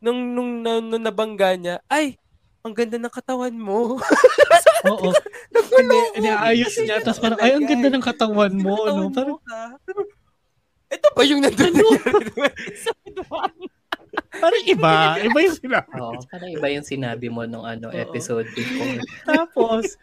Nung 0.00 0.32
nung, 0.32 0.64
nung, 0.64 0.80
nung 0.80 1.04
nabangga 1.04 1.60
niya, 1.60 1.76
ay, 1.92 2.16
ang 2.64 2.72
ganda 2.72 2.96
ng 2.96 3.12
katawan 3.12 3.52
mo. 3.52 4.00
Oo. 4.88 5.12
Nagulo 5.52 5.76
Hindi, 5.84 5.98
ko. 6.00 6.16
Inaayos 6.16 6.74
niya. 6.80 6.96
Tapos 7.04 7.20
parang, 7.20 7.36
ay, 7.44 7.52
ang 7.52 7.68
ganda 7.68 7.92
ng 7.92 8.00
katawan 8.00 8.52
mo. 8.56 8.72
katawan 8.80 8.96
No? 8.96 9.04
mo 9.04 9.12
Parang. 9.12 9.36
Ito 10.88 11.06
ba 11.12 11.22
yung 11.28 11.40
nandun 11.44 11.74
Ano? 11.76 11.88
na 12.40 12.48
episode 12.48 13.20
1? 13.20 14.40
parang 14.40 14.64
iba. 14.64 14.92
Iba 15.20 15.38
yung 15.44 15.56
sila. 15.60 15.78
Oo, 15.92 16.16
parang 16.24 16.50
iba 16.50 16.66
yung 16.72 16.86
sinabi 16.88 17.28
mo 17.28 17.44
nung 17.44 17.68
ano, 17.68 17.92
episode 17.92 18.48
before. 18.56 18.96
Tapos, 19.28 20.00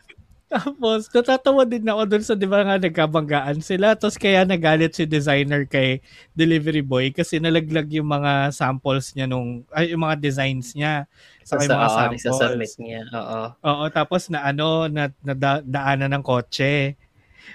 tapos, 0.52 1.08
natatawa 1.10 1.64
din 1.64 1.88
ako 1.88 2.02
dun 2.06 2.24
sa, 2.24 2.36
di 2.36 2.44
ba 2.44 2.60
nga, 2.62 2.76
nagkabanggaan 2.76 3.64
sila. 3.64 3.96
Tapos 3.96 4.20
kaya 4.20 4.44
nagalit 4.44 4.92
si 4.92 5.08
designer 5.08 5.64
kay 5.64 6.04
delivery 6.36 6.84
boy 6.84 7.10
kasi 7.16 7.40
nalaglag 7.40 7.88
yung 7.96 8.12
mga 8.12 8.52
samples 8.52 9.16
niya 9.16 9.32
nung, 9.32 9.64
ay, 9.72 9.96
yung 9.96 10.04
mga 10.04 10.20
designs 10.20 10.76
niya 10.76 11.08
sa 11.42 11.56
Sa, 11.56 11.64
yung 11.64 11.80
mga 11.80 11.90
samples. 11.96 12.24
nagsasubmit 12.28 12.72
niya. 12.84 13.02
Oo. 13.16 13.42
Oo, 13.64 13.84
tapos 13.90 14.28
na 14.28 14.44
ano, 14.44 14.92
na, 14.92 15.08
na 15.24 15.34
da- 15.34 15.64
daanan 15.64 16.12
ng 16.20 16.24
kotse. 16.24 17.00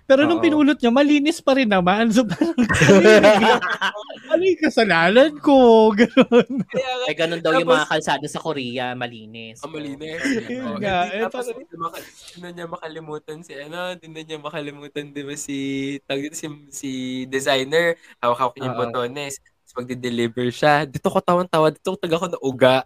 Pero 0.07 0.25
nung 0.25 0.39
Oo. 0.39 0.45
pinulot 0.45 0.79
niya, 0.79 0.93
malinis 0.95 1.43
pa 1.43 1.59
rin 1.59 1.71
naman. 1.71 2.11
So 2.15 2.23
parang, 2.23 2.55
ano 4.33 4.43
yung 4.43 4.63
kasalanan 4.63 5.33
ko? 5.43 5.91
Ganun. 5.95 6.63
Ay, 7.07 7.15
ganun 7.19 7.43
daw 7.43 7.57
yung 7.59 7.67
mga 7.67 7.91
kalsada 7.91 8.27
sa 8.31 8.39
Korea, 8.43 8.95
malinis. 8.95 9.63
Ang 9.67 9.73
malinis. 9.75 10.23
Yun 10.47 10.63
Oo. 10.63 10.79
nga, 10.79 11.11
eh, 11.11 11.23
tapos 11.27 11.51
hindi 11.51 12.39
na 12.43 12.49
niya 12.53 12.67
makalimutan 12.71 13.39
si 13.43 13.53
ano, 13.57 13.97
hindi 13.99 14.07
na 14.13 14.21
niya 14.23 14.39
makalimutan 14.39 15.11
di 15.11 15.23
ba 15.25 15.35
si 15.35 15.59
tawag 16.05 16.31
dito, 16.31 16.37
si, 16.39 16.47
si 16.71 16.91
designer, 17.27 17.99
hawak-hawak 18.23 18.55
niya 18.59 18.67
yung 18.71 18.79
botones. 18.79 19.43
Magde-deliver 19.77 20.49
siya. 20.49 20.89
Dito 20.89 21.13
ko 21.13 21.21
tawan-tawa, 21.21 21.69
dito 21.69 21.93
ko 21.93 21.99
taga 22.01 22.17
ko 22.17 22.27
na 22.33 22.41
uga. 22.41 22.77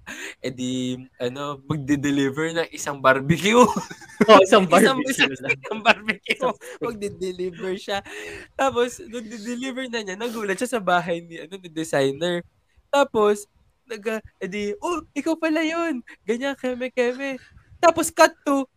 E 0.42 0.50
di, 0.50 0.98
ano, 1.22 1.62
magde-deliver 1.64 2.50
ng 2.58 2.68
isang 2.74 2.98
barbecue. 2.98 3.62
Oh, 4.28 4.36
isang 4.44 4.68
isang, 4.68 5.00
barbecue 5.00 5.16
isang, 5.16 5.32
lang. 5.40 5.56
isang 5.56 5.80
barbecue. 5.80 6.52
Magde-deliver 6.84 7.72
siya. 7.80 8.04
Tapos, 8.52 9.00
nung 9.00 9.24
deliver 9.24 9.88
na 9.88 10.04
niya, 10.04 10.12
nagulat 10.12 10.60
siya 10.60 10.76
sa 10.76 10.80
bahay 10.84 11.24
ni, 11.24 11.40
ano, 11.40 11.56
ni 11.56 11.72
designer. 11.72 12.44
Tapos, 12.92 13.48
nag, 13.88 14.20
edi, 14.36 14.76
oh, 14.76 15.00
ikaw 15.16 15.40
pala 15.40 15.64
yun. 15.64 16.04
Ganyan, 16.28 16.52
keme, 16.52 16.92
keme. 16.92 17.40
Tapos, 17.80 18.12
cut 18.12 18.36
to, 18.44 18.68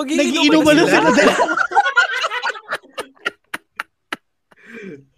Nagiinuman 0.00 0.74
na 0.80 0.84
sila. 0.88 1.10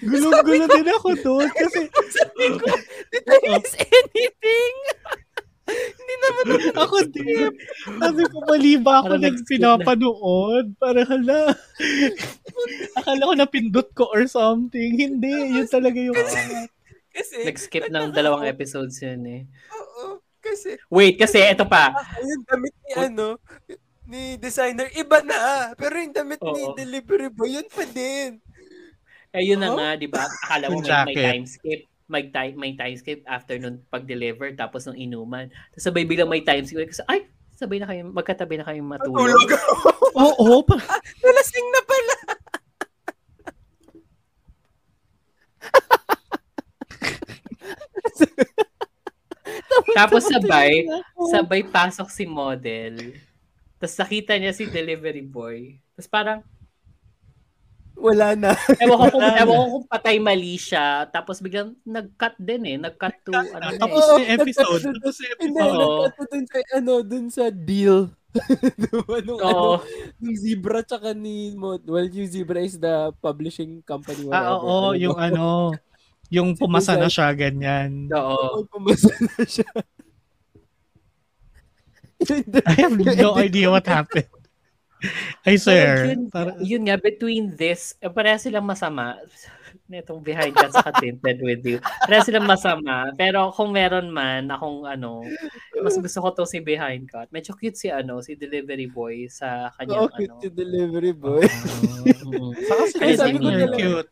Gulong-gulo 0.00 0.64
din 0.66 0.88
ako 0.88 1.08
doon 1.20 1.48
kasi 1.50 1.86
Sabi 1.90 2.44
ko, 2.56 2.66
did 3.10 3.24
I 3.24 3.38
miss 3.52 3.74
anything? 3.76 4.74
Hindi 5.70 6.14
naman 6.18 6.44
ako 6.74 6.96
din. 7.14 7.50
Sabi 8.00 8.22
ko, 8.26 8.36
mali 8.42 8.74
ba 8.74 8.92
ako 9.00 9.06
Parang 9.06 9.22
nag 9.22 9.26
nag-skip 9.30 9.48
pinapanood? 9.48 10.66
Para 10.76 11.00
hala. 11.06 11.54
Akala 12.98 13.22
ko 13.22 13.34
napindot 13.34 13.88
ko 13.94 14.10
or 14.10 14.26
something. 14.26 14.98
Hindi, 14.98 15.30
yun 15.30 15.68
talaga 15.70 15.98
yung... 16.00 16.18
Kasi, 17.10 17.42
Nag-skip 17.42 17.86
ng 17.86 18.10
dalawang 18.10 18.46
episodes 18.46 18.98
yun 18.98 19.22
eh. 19.26 19.42
oo, 19.70 20.18
kasi, 20.38 20.78
Wait, 20.90 21.18
kasi 21.18 21.42
eto 21.42 21.66
pa. 21.66 21.90
yung 22.18 22.42
damit 22.46 22.74
ni 22.80 22.92
ano, 22.96 23.26
ni 24.06 24.22
designer, 24.38 24.90
iba 24.94 25.22
na. 25.22 25.70
Pero 25.74 25.94
yung 25.98 26.14
damit 26.14 26.38
ni 26.38 26.62
Oo. 26.66 26.74
delivery 26.74 27.30
boy, 27.30 27.50
yun 27.50 27.66
pa 27.66 27.82
din. 27.84 28.38
Eh, 29.30 29.46
yun 29.46 29.62
na 29.62 29.70
Oh? 29.70 29.78
nga, 29.78 29.94
di 29.94 30.10
ba? 30.10 30.26
Akala 30.26 30.66
mo 30.66 30.82
may, 30.82 31.14
may 31.14 31.14
time 31.14 31.46
skip. 31.46 31.80
May 32.10 32.24
time, 32.34 32.54
may 32.58 32.72
time 32.74 32.96
skip 32.98 33.22
after 33.30 33.54
nung 33.62 33.78
pag-deliver 33.86 34.50
tapos 34.58 34.82
nung 34.90 34.98
inuman. 34.98 35.46
Tapos 35.70 35.86
sabay 35.86 36.02
biglang 36.02 36.26
may 36.26 36.42
time 36.42 36.66
skip. 36.66 36.82
Kasi, 36.90 37.06
ay, 37.06 37.30
sabay 37.54 37.78
na 37.78 37.86
kayo, 37.86 38.10
magkatabi 38.10 38.58
na 38.58 38.66
kayong 38.66 38.90
matulog. 38.90 39.22
Tulog. 39.22 39.50
Oo, 40.26 40.66
parang 40.66 40.82
Nalasing 41.22 41.68
na 41.70 41.82
pala. 41.86 42.16
Tapos 49.94 50.26
sabay, 50.26 50.86
sabay 51.30 51.62
pasok 51.62 52.08
si 52.10 52.26
model. 52.26 53.14
Tapos 53.78 53.96
nakita 53.96 54.36
niya 54.36 54.52
si 54.52 54.66
delivery 54.66 55.24
boy. 55.24 55.78
Tapos 55.96 56.08
parang, 56.10 56.38
Wala 58.00 58.32
na. 58.32 58.50
ewan 58.82 58.96
ko 58.96 59.06
kung, 59.12 59.28
ewan 59.28 59.56
ko 59.60 59.66
kung 59.76 59.86
patay 59.92 60.16
mali 60.16 60.56
siya. 60.56 61.04
Tapos 61.12 61.44
biglang 61.44 61.76
nag-cut 61.84 62.34
din 62.40 62.62
eh. 62.64 62.76
Nag-cut 62.80 63.16
to, 63.28 63.32
ano 63.36 63.76
tapos 63.76 64.02
eh. 64.02 64.08
na 64.08 64.16
yung 64.16 64.30
episode. 64.40 64.82
Tapos 64.88 65.16
yung 65.20 65.40
Hindi, 65.40 65.60
episode. 65.60 65.76
Oo. 65.76 66.00
nagkato 66.08 66.22
dun 66.32 66.44
sa, 66.48 66.58
ano, 66.74 66.92
dun 67.04 67.26
sa 67.28 67.44
deal. 67.52 67.98
nung, 68.88 69.08
ano, 69.10 69.32
Oo. 69.36 69.72
nung 70.16 70.36
Zebra 70.38 70.80
tsaka 70.80 71.12
ni 71.12 71.52
Mod. 71.52 71.84
Well, 71.84 72.08
yung 72.08 72.30
Zebra 72.30 72.64
is 72.64 72.80
the 72.80 73.12
publishing 73.20 73.84
company. 73.84 74.24
Whatever. 74.24 74.48
Ah, 74.48 74.56
oo, 74.56 74.96
yung 74.96 75.18
ano, 75.20 75.76
yung 76.32 76.54
pumasa 76.60 76.96
na 76.96 77.12
siya, 77.12 77.28
ganyan. 77.36 78.08
Oo. 78.08 78.64
Oh, 78.64 78.64
pumasa 78.64 79.12
na 79.12 79.44
siya. 79.44 79.70
I 82.64 82.76
have 82.84 82.96
no 82.96 83.36
idea 83.36 83.72
what 83.72 83.88
happened. 83.88 84.39
I 85.48 85.56
swear. 85.56 86.12
yun, 86.12 86.28
Parang, 86.28 86.56
yun 86.60 86.82
nga, 86.84 86.96
between 87.00 87.56
this, 87.56 87.96
eh, 87.98 88.12
pareha 88.12 88.36
silang 88.36 88.68
masama. 88.68 89.16
Netong 89.90 90.22
behind 90.22 90.54
ka 90.54 90.70
sa 90.70 90.90
tinted 90.98 91.42
with 91.42 91.62
you. 91.66 91.78
Pareha 92.06 92.22
silang 92.22 92.46
masama. 92.46 93.10
Pero 93.14 93.50
kung 93.50 93.74
meron 93.74 94.10
man, 94.10 94.46
akong 94.50 94.86
ano, 94.86 95.26
mas 95.82 95.98
gusto 95.98 96.18
ko 96.22 96.28
to 96.30 96.44
si 96.46 96.62
behind 96.62 97.10
cut. 97.10 97.26
Medyo 97.30 97.54
cute 97.58 97.78
si 97.78 97.88
ano, 97.90 98.22
si 98.22 98.34
delivery 98.38 98.86
boy 98.86 99.26
sa 99.26 99.70
kanyang 99.78 100.06
Oo, 100.06 100.14
cute 100.14 100.30
ano. 100.30 100.42
yung 100.46 100.56
delivery 100.56 101.12
boy. 101.14 101.42
Mm. 101.42 102.50
saka 102.70 102.82
si 102.86 102.96
Ay, 103.02 103.14
sabi 103.18 103.36
ko 103.38 103.50
talaga. 103.50 103.76
cute. 103.78 104.10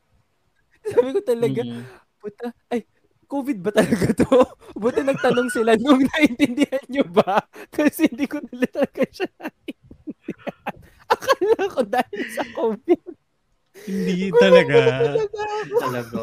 Sabi 0.88 1.08
ko 1.14 1.20
talaga, 1.22 1.60
Mm. 1.62 1.82
puta, 2.18 2.46
ay, 2.70 2.80
COVID 3.28 3.58
ba 3.60 3.70
talaga 3.70 4.08
to? 4.24 4.40
Buti 4.72 5.04
nagtanong 5.04 5.52
sila 5.52 5.76
nung 5.76 6.00
naintindihan 6.00 6.80
nyo 6.88 7.04
ba? 7.04 7.44
Kasi 7.68 8.08
hindi 8.08 8.24
ko 8.24 8.40
nila 8.40 8.64
talaga 8.72 9.04
siya 9.04 9.28
ako 11.78 11.86
dahil 11.94 12.22
sa 12.34 12.42
COVID. 12.52 13.00
Hindi 13.78 14.34
talaga. 14.34 14.78
Talaga. 15.78 16.18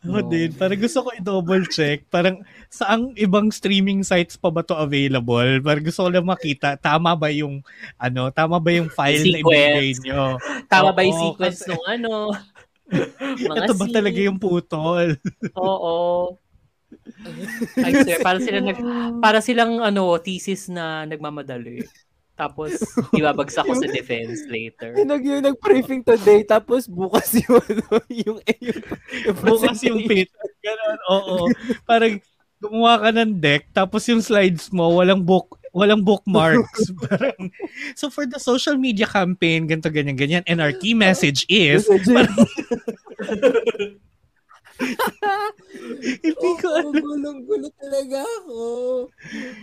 Ako 0.00 0.18
din. 0.24 0.48
Parang 0.56 0.80
gusto 0.80 0.98
ko 1.04 1.08
i-double 1.12 1.68
check. 1.68 2.08
Parang 2.08 2.40
saang 2.72 3.12
ibang 3.20 3.52
streaming 3.52 4.00
sites 4.00 4.40
pa 4.40 4.48
ba 4.48 4.64
to 4.64 4.72
available? 4.72 5.60
Parang 5.60 5.84
gusto 5.84 6.00
ko 6.00 6.08
lang 6.08 6.24
makita. 6.24 6.80
Tama 6.80 7.12
ba 7.12 7.28
yung, 7.28 7.60
ano, 8.00 8.32
tama 8.32 8.56
ba 8.56 8.72
yung 8.72 8.88
file 8.88 9.28
na 9.28 9.38
ibigay 9.44 9.92
Sequence. 9.92 10.00
nyo? 10.08 10.22
Tama 10.72 10.96
ba 10.96 11.04
yung 11.04 11.18
Oo, 11.20 11.24
sequence 11.28 11.60
kasi- 11.60 11.68
nung 11.68 11.84
ano? 11.84 12.12
Mga 13.44 13.54
Ito 13.60 13.74
ba 13.76 13.86
scene? 13.86 13.94
talaga 13.94 14.18
yung 14.18 14.38
putol? 14.40 15.06
Oo. 15.54 16.34
I 17.76 17.92
swear, 18.02 18.18
para 18.18 18.40
sila 18.40 18.58
nag, 18.58 18.78
para 19.20 19.38
silang 19.38 19.78
ano, 19.78 20.16
thesis 20.16 20.66
na 20.66 21.04
nagmamadali. 21.04 21.84
Tapos, 22.40 22.72
ibabagsak 23.20 23.68
ko 23.68 23.76
sa 23.76 23.88
defense 23.92 24.48
later. 24.48 24.96
Yung, 24.96 25.12
nag, 25.12 25.20
yung 25.20 25.44
nag-briefing 25.44 26.00
today, 26.00 26.40
tapos 26.40 26.88
bukas 26.88 27.36
yung, 27.44 27.60
ano, 27.60 27.84
yung, 28.08 28.38
yung, 28.40 28.80
yung 29.28 29.36
Bukas 29.44 29.84
yung 29.84 30.08
pit. 30.08 30.32
Ganon, 30.64 31.00
oo. 31.12 31.36
Parang 31.84 32.16
gumawa 32.56 33.04
ka 33.04 33.10
ng 33.12 33.36
deck, 33.36 33.68
tapos 33.76 34.08
yung 34.08 34.24
slides 34.24 34.72
mo, 34.72 34.88
walang 34.96 35.20
book 35.20 35.60
walang 35.70 36.02
bookmarks. 36.02 36.90
Parang, 37.06 37.46
so 37.94 38.10
for 38.10 38.26
the 38.26 38.42
social 38.42 38.74
media 38.74 39.06
campaign, 39.06 39.70
ganito, 39.70 39.86
ganyan, 39.86 40.18
ganyan, 40.18 40.42
and 40.50 40.58
our 40.58 40.74
key 40.74 40.98
message 40.98 41.46
is, 41.46 41.86
hindi 46.10 46.50
ko 46.58 46.66
alam. 46.74 46.90
Gulong-gulo 46.90 47.68
talaga 47.78 48.24
ako. 48.42 48.60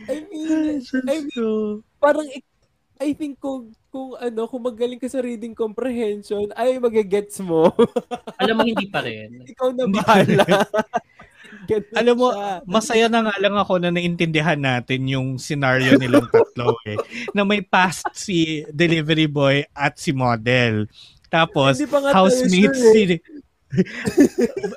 I 0.08 0.16
mean, 0.30 0.80
I 1.10 1.18
mean, 1.28 1.84
parang, 2.00 2.28
ik- 2.32 2.57
I 2.98 3.14
think 3.14 3.38
kung, 3.38 3.74
kung 3.94 4.18
ano, 4.18 4.50
kung 4.50 4.64
magaling 4.66 4.98
ka 4.98 5.06
sa 5.10 5.22
reading 5.22 5.54
comprehension, 5.54 6.50
ay 6.58 6.82
magagets 6.82 7.38
mo. 7.42 7.70
Alam 8.42 8.56
mo, 8.58 8.64
hindi 8.66 8.88
pa 8.90 9.06
rin. 9.06 9.46
Ikaw 9.46 9.70
na 9.74 9.86
bahala. 9.86 10.46
Alam 12.00 12.16
mo, 12.16 12.28
siya. 12.32 12.64
masaya 12.64 13.06
na 13.12 13.28
nga 13.28 13.36
lang 13.40 13.56
ako 13.56 13.80
na 13.80 13.92
naintindihan 13.92 14.60
natin 14.60 15.08
yung 15.08 15.28
scenario 15.38 15.96
nilang 16.00 16.28
tatlo 16.32 16.76
eh. 16.90 16.98
Na 17.36 17.44
may 17.44 17.64
past 17.64 18.08
si 18.16 18.64
delivery 18.72 19.28
boy 19.28 19.64
at 19.76 20.00
si 20.00 20.16
model. 20.16 20.88
Tapos, 21.28 21.80
housemates 22.14 22.80
sure 22.80 22.94
si... 22.94 23.04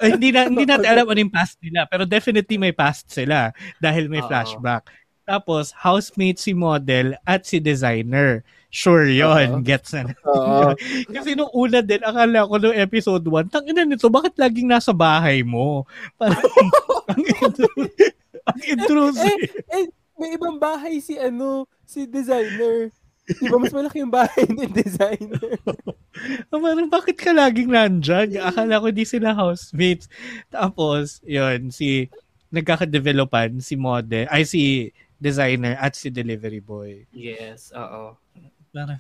Ay, 0.03 0.19
hindi 0.19 0.35
na 0.35 0.51
hindi 0.51 0.67
natin 0.67 0.89
alam 0.91 1.07
ano 1.07 1.21
yung 1.23 1.31
past 1.31 1.55
nila 1.63 1.87
pero 1.87 2.03
definitely 2.03 2.59
may 2.59 2.75
past 2.75 3.07
sila 3.07 3.55
dahil 3.79 4.11
may 4.11 4.19
Oo. 4.19 4.27
flashback. 4.27 4.91
Tapos 5.31 5.71
housemate 5.79 6.43
si 6.43 6.51
model 6.51 7.15
at 7.23 7.47
si 7.47 7.63
designer. 7.63 8.43
Sure 8.71 9.07
yon 9.07 9.59
Oo. 9.59 9.63
gets 9.63 9.95
na. 9.95 10.11
Oo. 10.27 10.75
Kasi 11.15 11.39
nung 11.39 11.51
una 11.55 11.83
din, 11.83 12.03
akala 12.03 12.51
ko 12.51 12.59
nung 12.59 12.75
episode 12.75 13.23
1, 13.23 13.51
tangina 13.51 13.87
nito, 13.87 14.11
bakit 14.11 14.35
laging 14.35 14.67
nasa 14.67 14.91
bahay 14.91 15.47
mo? 15.47 15.87
Parang, 16.19 16.39
ang, 17.11 17.23
intru- 17.23 17.91
ang 18.47 18.61
intrusive. 18.63 19.39
eh, 19.71 19.87
eh, 19.87 19.87
may 20.19 20.35
ibang 20.35 20.59
bahay 20.59 20.99
si 20.99 21.19
ano, 21.19 21.67
si 21.87 22.07
designer. 22.11 22.95
Di 23.27 23.47
ba 23.47 23.59
mas 23.63 23.75
malaki 23.75 24.03
yung 24.03 24.15
bahay 24.15 24.47
ni 24.51 24.67
designer? 24.71 25.55
Parang, 26.51 26.91
bakit 26.91 27.19
ka 27.19 27.31
laging 27.35 27.75
nandyan? 27.75 28.35
Akala 28.39 28.83
ko 28.83 28.91
di 28.95 29.03
sila 29.03 29.35
housemates. 29.35 30.07
Tapos, 30.51 31.23
yun, 31.27 31.75
si, 31.75 32.07
nagkakadevelopan 32.55 33.63
si 33.63 33.75
model, 33.75 34.27
ay 34.31 34.47
si 34.47 34.95
designer 35.21 35.77
at 35.77 35.93
si 35.95 36.09
delivery 36.09 36.59
boy. 36.59 37.05
Yes, 37.13 37.71
oo. 37.77 38.17
Parang, 38.73 38.99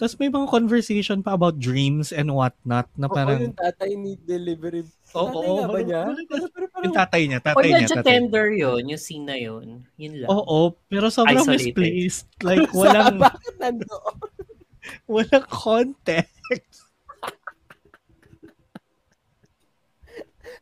tapos 0.00 0.16
may 0.16 0.32
mga 0.32 0.48
conversation 0.48 1.20
pa 1.20 1.36
about 1.36 1.60
dreams 1.60 2.08
and 2.08 2.32
whatnot 2.32 2.88
na 2.96 3.04
Oo, 3.04 3.12
parang, 3.12 3.36
yung 3.36 3.52
tatay 3.52 3.92
ni 4.00 4.16
delivery. 4.16 4.80
Oo, 5.12 5.28
tatay 5.28 5.44
oo, 5.44 5.56
nga 5.60 5.68
ba 5.68 5.80
niya? 5.84 6.02
parang- 6.08 6.52
parang, 6.72 6.84
yung 6.88 6.96
tatay 6.96 7.22
niya, 7.28 7.38
tatay 7.44 7.66
niya, 7.68 7.76
medyo 7.84 7.96
tatay. 8.00 8.08
tender 8.08 8.46
yun, 8.48 8.82
yung 8.88 9.02
scene 9.02 9.26
na 9.28 9.36
yun, 9.36 9.84
yun 10.00 10.14
lang. 10.24 10.28
Oo, 10.32 10.72
pero 10.88 11.12
sobrang 11.12 11.44
Isolated. 11.44 11.76
misplaced. 11.76 12.24
Like, 12.48 12.72
walang, 12.72 13.20
bakit 13.20 13.54
nandoon? 13.60 14.16
walang 15.12 15.46
context. 15.52 16.88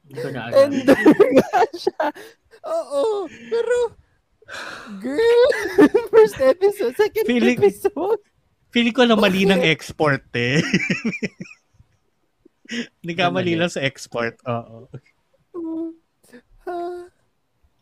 Tender 0.08 0.32
nga 0.32 1.62
siya. 1.76 2.00
Oo, 2.62 3.02
pero, 3.28 3.76
girl, 4.98 5.42
first 6.12 6.38
episode, 6.38 6.94
second 6.94 7.24
Feeling- 7.24 7.60
episode. 7.60 8.20
Feeling 8.68 8.92
ko 8.92 9.04
na 9.04 9.16
mali 9.16 9.44
ng 9.44 9.64
export 9.64 10.28
eh. 10.34 10.60
Nagkamali 13.00 13.56
Mali. 13.56 13.60
lang 13.60 13.72
sa 13.72 13.80
export. 13.80 14.36
Oo. 14.44 14.92
Ah, 16.68 17.08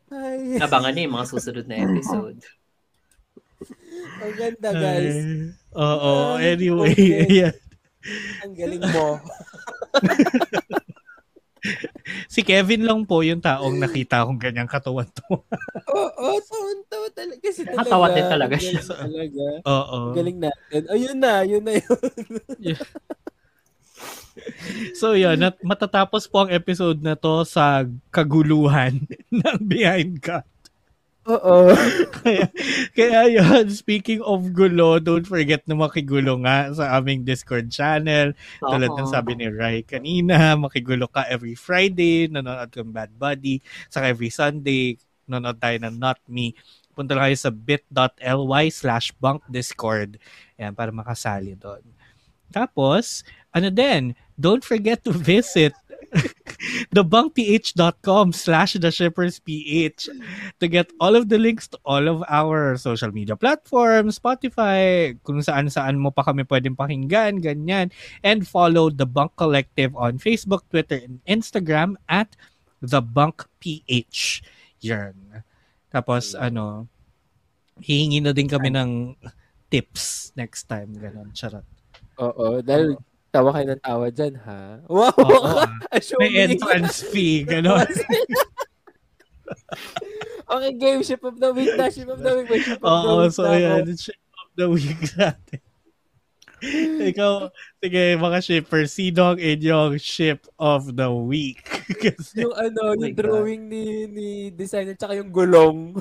Ay, 0.07 0.63
Abangan 0.63 0.95
niyo 0.95 1.11
yung 1.11 1.17
mga 1.19 1.27
susunod 1.29 1.67
na 1.67 1.83
episode. 1.83 2.39
ang 4.23 4.35
ganda 4.39 4.71
guys. 4.71 5.19
Ay, 5.19 5.51
Oo, 5.75 6.39
Ay, 6.39 6.55
anyway. 6.55 6.95
okay. 6.95 7.51
Ang 8.47 8.55
galing 8.55 8.85
mo. 8.87 9.19
Si 12.35 12.41
Kevin 12.43 12.87
lang 12.87 13.03
po 13.05 13.23
yung 13.23 13.43
taong 13.43 13.77
nakita 13.79 14.27
kong 14.27 14.39
ganyang 14.41 14.71
katawan 14.71 15.09
to. 15.11 15.43
Oo, 15.97 16.27
tawan-tawa 16.43 17.09
talaga. 17.13 17.41
Kasi 17.43 17.63
talaga. 17.65 17.79
Nakatawa 17.83 18.07
din 18.13 18.27
talaga 18.27 18.57
siya. 18.59 18.81
Talaga. 18.83 19.45
Oo. 19.67 19.99
Ang 20.11 20.17
galing 20.17 20.39
natin. 20.41 20.81
Ayun 20.91 21.17
na, 21.19 21.33
yun 21.43 21.63
na 21.65 21.73
yun. 21.75 22.01
So 24.93 25.17
yun, 25.17 25.41
at 25.41 25.57
matatapos 25.65 26.29
po 26.29 26.45
ang 26.45 26.53
episode 26.53 27.01
na 27.01 27.17
to 27.17 27.43
sa 27.49 27.89
kaguluhan 28.13 29.09
ng 29.33 29.59
Behind 29.65 30.21
Cut. 30.21 30.45
Oo. 31.27 31.75
kaya, 32.23 32.47
kaya 32.95 33.21
yun, 33.27 33.67
speaking 33.75 34.23
of 34.23 34.47
gulo, 34.55 35.03
don't 35.03 35.27
forget 35.27 35.67
na 35.67 35.75
makigulo 35.75 36.39
nga 36.47 36.71
sa 36.71 36.95
aming 36.95 37.27
Discord 37.27 37.67
channel. 37.67 38.31
Tulad 38.63 38.95
ng 38.95 39.11
sabi 39.11 39.35
ni 39.35 39.51
Rai 39.51 39.83
kanina, 39.83 40.55
makigulo 40.55 41.11
ka 41.11 41.27
every 41.27 41.59
Friday, 41.59 42.31
nanonood 42.31 42.71
kang 42.71 42.95
Bad 42.95 43.11
Buddy, 43.19 43.59
saka 43.91 44.15
every 44.15 44.31
Sunday, 44.31 44.95
nanonood 45.27 45.59
tayo 45.59 45.77
ng 45.83 45.95
Not 45.99 46.23
Me. 46.31 46.55
Punta 46.95 47.19
lang 47.19 47.29
kayo 47.29 47.39
sa 47.43 47.51
bit.ly 47.51 48.65
slash 48.71 49.11
bunkdiscord. 49.19 50.23
Ayan, 50.57 50.73
para 50.79 50.95
makasali 50.95 51.59
doon. 51.59 51.83
Tapos, 52.55 53.27
ano 53.51 53.69
din, 53.69 54.15
don't 54.39 54.63
forget 54.63 55.03
to 55.03 55.11
visit 55.11 55.75
thebunkph.com 56.95 58.33
slash 58.33 58.75
the 58.81 58.91
shippers 58.91 59.39
ph 59.41 60.09
to 60.61 60.67
get 60.69 60.89
all 61.01 61.15
of 61.15 61.29
the 61.29 61.39
links 61.39 61.69
to 61.69 61.79
all 61.85 62.09
of 62.09 62.25
our 62.29 62.77
social 62.77 63.13
media 63.13 63.37
platforms, 63.37 64.19
Spotify, 64.19 65.13
kung 65.23 65.43
saan 65.43 65.69
saan 65.69 66.01
mo 66.01 66.11
pa 66.11 66.25
kami 66.25 66.45
pwedeng 66.49 66.79
pakinggan, 66.79 67.43
ganyan. 67.43 67.93
And 68.25 68.47
follow 68.47 68.89
The 68.89 69.07
Bunk 69.07 69.37
Collective 69.37 69.93
on 69.95 70.19
Facebook, 70.19 70.65
Twitter, 70.71 71.01
and 71.03 71.21
Instagram 71.29 72.01
at 72.09 72.35
The 72.81 73.01
Bunk 73.01 73.45
PH. 73.61 74.43
Yan. 74.85 75.45
Tapos, 75.93 76.37
ano, 76.37 76.89
hihingi 77.81 78.25
na 78.25 78.33
din 78.33 78.49
kami 78.49 78.73
ng 78.73 79.17
tips 79.69 80.33
next 80.37 80.69
time. 80.69 80.97
Ganon, 80.97 81.33
charot. 81.37 81.65
Oo, 82.17 82.65
dahil 82.65 82.97
tawa 83.37 83.53
kayo 83.53 83.67
ng 83.69 83.83
tawa 83.85 84.07
dyan, 84.09 84.35
ha? 84.41 84.61
Wow! 84.89 85.13
Oo, 85.13 85.45
ah. 85.61 85.69
May 86.21 86.33
entrance 86.41 87.05
fee, 87.05 87.45
ganon. 87.45 87.85
okay, 90.49 90.73
game. 90.73 91.05
Ship 91.05 91.21
of 91.21 91.37
the 91.37 91.53
week 91.53 91.77
na. 91.77 91.93
Ship 91.93 92.09
of 92.09 92.19
the 92.19 92.33
week. 92.41 92.65
Ship 92.65 92.81
of 92.81 92.89
the 92.89 92.89
Oo, 92.89 93.21
week 93.23 93.33
so 93.33 93.45
na 93.45 93.53
ako. 93.53 93.57
ayan, 93.61 93.85
ship 93.95 94.21
of 94.33 94.49
the 94.57 94.67
week 94.67 95.03
natin. 95.21 95.61
Ikaw, 97.05 97.53
sige, 97.79 98.17
mga 98.17 98.39
shipper, 98.41 98.89
sino 98.89 99.37
ang 99.37 99.39
inyong 99.39 100.01
ship 100.01 100.49
of 100.57 100.89
the 100.97 101.13
week? 101.13 101.61
Kasi, 102.01 102.41
Yung 102.41 102.57
ano, 102.57 102.81
Oh 102.91 102.97
yung 102.97 103.13
drawing 103.13 103.69
ni 103.69 103.85
ni 104.09 104.29
designer 104.51 104.97
tsaka 104.97 105.21
yung 105.21 105.29
gulong. 105.29 105.93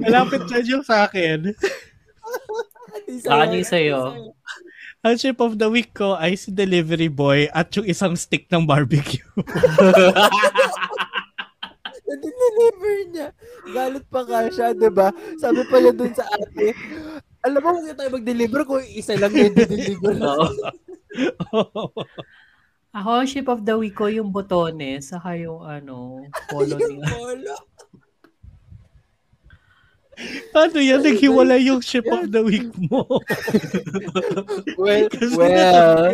malapit 0.00 0.48
dyan 0.48 0.64
yung 0.66 0.84
sa 0.84 1.04
akin. 1.04 1.52
Ano 3.28 3.54
yung 3.54 3.68
sa'yo? 3.68 3.98
Ang 5.06 5.14
ship 5.14 5.38
of 5.38 5.54
the 5.54 5.70
week 5.70 5.94
ko 5.94 6.18
ay 6.18 6.34
si 6.34 6.50
delivery 6.50 7.06
boy 7.06 7.46
at 7.54 7.70
yung 7.78 7.86
isang 7.86 8.18
stick 8.18 8.50
ng 8.50 8.66
barbecue. 8.66 9.22
Na-deliver 12.08 12.94
niya. 13.12 13.28
Galit 13.68 14.04
pa 14.08 14.20
nga 14.24 14.48
siya, 14.48 14.72
di 14.72 14.90
ba? 14.90 15.12
Sabi 15.36 15.60
pa 15.68 15.76
niya 15.78 15.92
dun 15.92 16.12
sa 16.16 16.24
ate, 16.24 16.72
alam 17.44 17.60
mo, 17.60 17.68
huwag 17.76 17.86
na 17.86 17.94
tayo 17.94 18.10
mag-deliver 18.16 18.64
kung 18.64 18.82
isa 18.82 19.14
lang 19.14 19.32
yung 19.36 19.54
deliver. 19.54 20.16
Oo. 21.54 21.92
Ako, 22.96 23.10
ship 23.28 23.46
of 23.52 23.62
the 23.62 23.76
week 23.76 23.94
ko 23.94 24.08
yung 24.08 24.32
botones, 24.32 25.12
saka 25.12 25.36
yung 25.36 25.60
ano, 25.60 26.24
polo 26.48 26.74
yung 26.80 26.98
niya. 26.98 27.08
polo. 27.12 27.54
Paano 30.50 30.78
yan? 30.82 31.00
Naghiwalay 31.02 31.70
yung 31.70 31.78
ship 31.78 32.06
of 32.10 32.26
the 32.30 32.42
week 32.42 32.70
mo. 32.90 33.06
well, 34.80 35.06
well, 35.38 36.12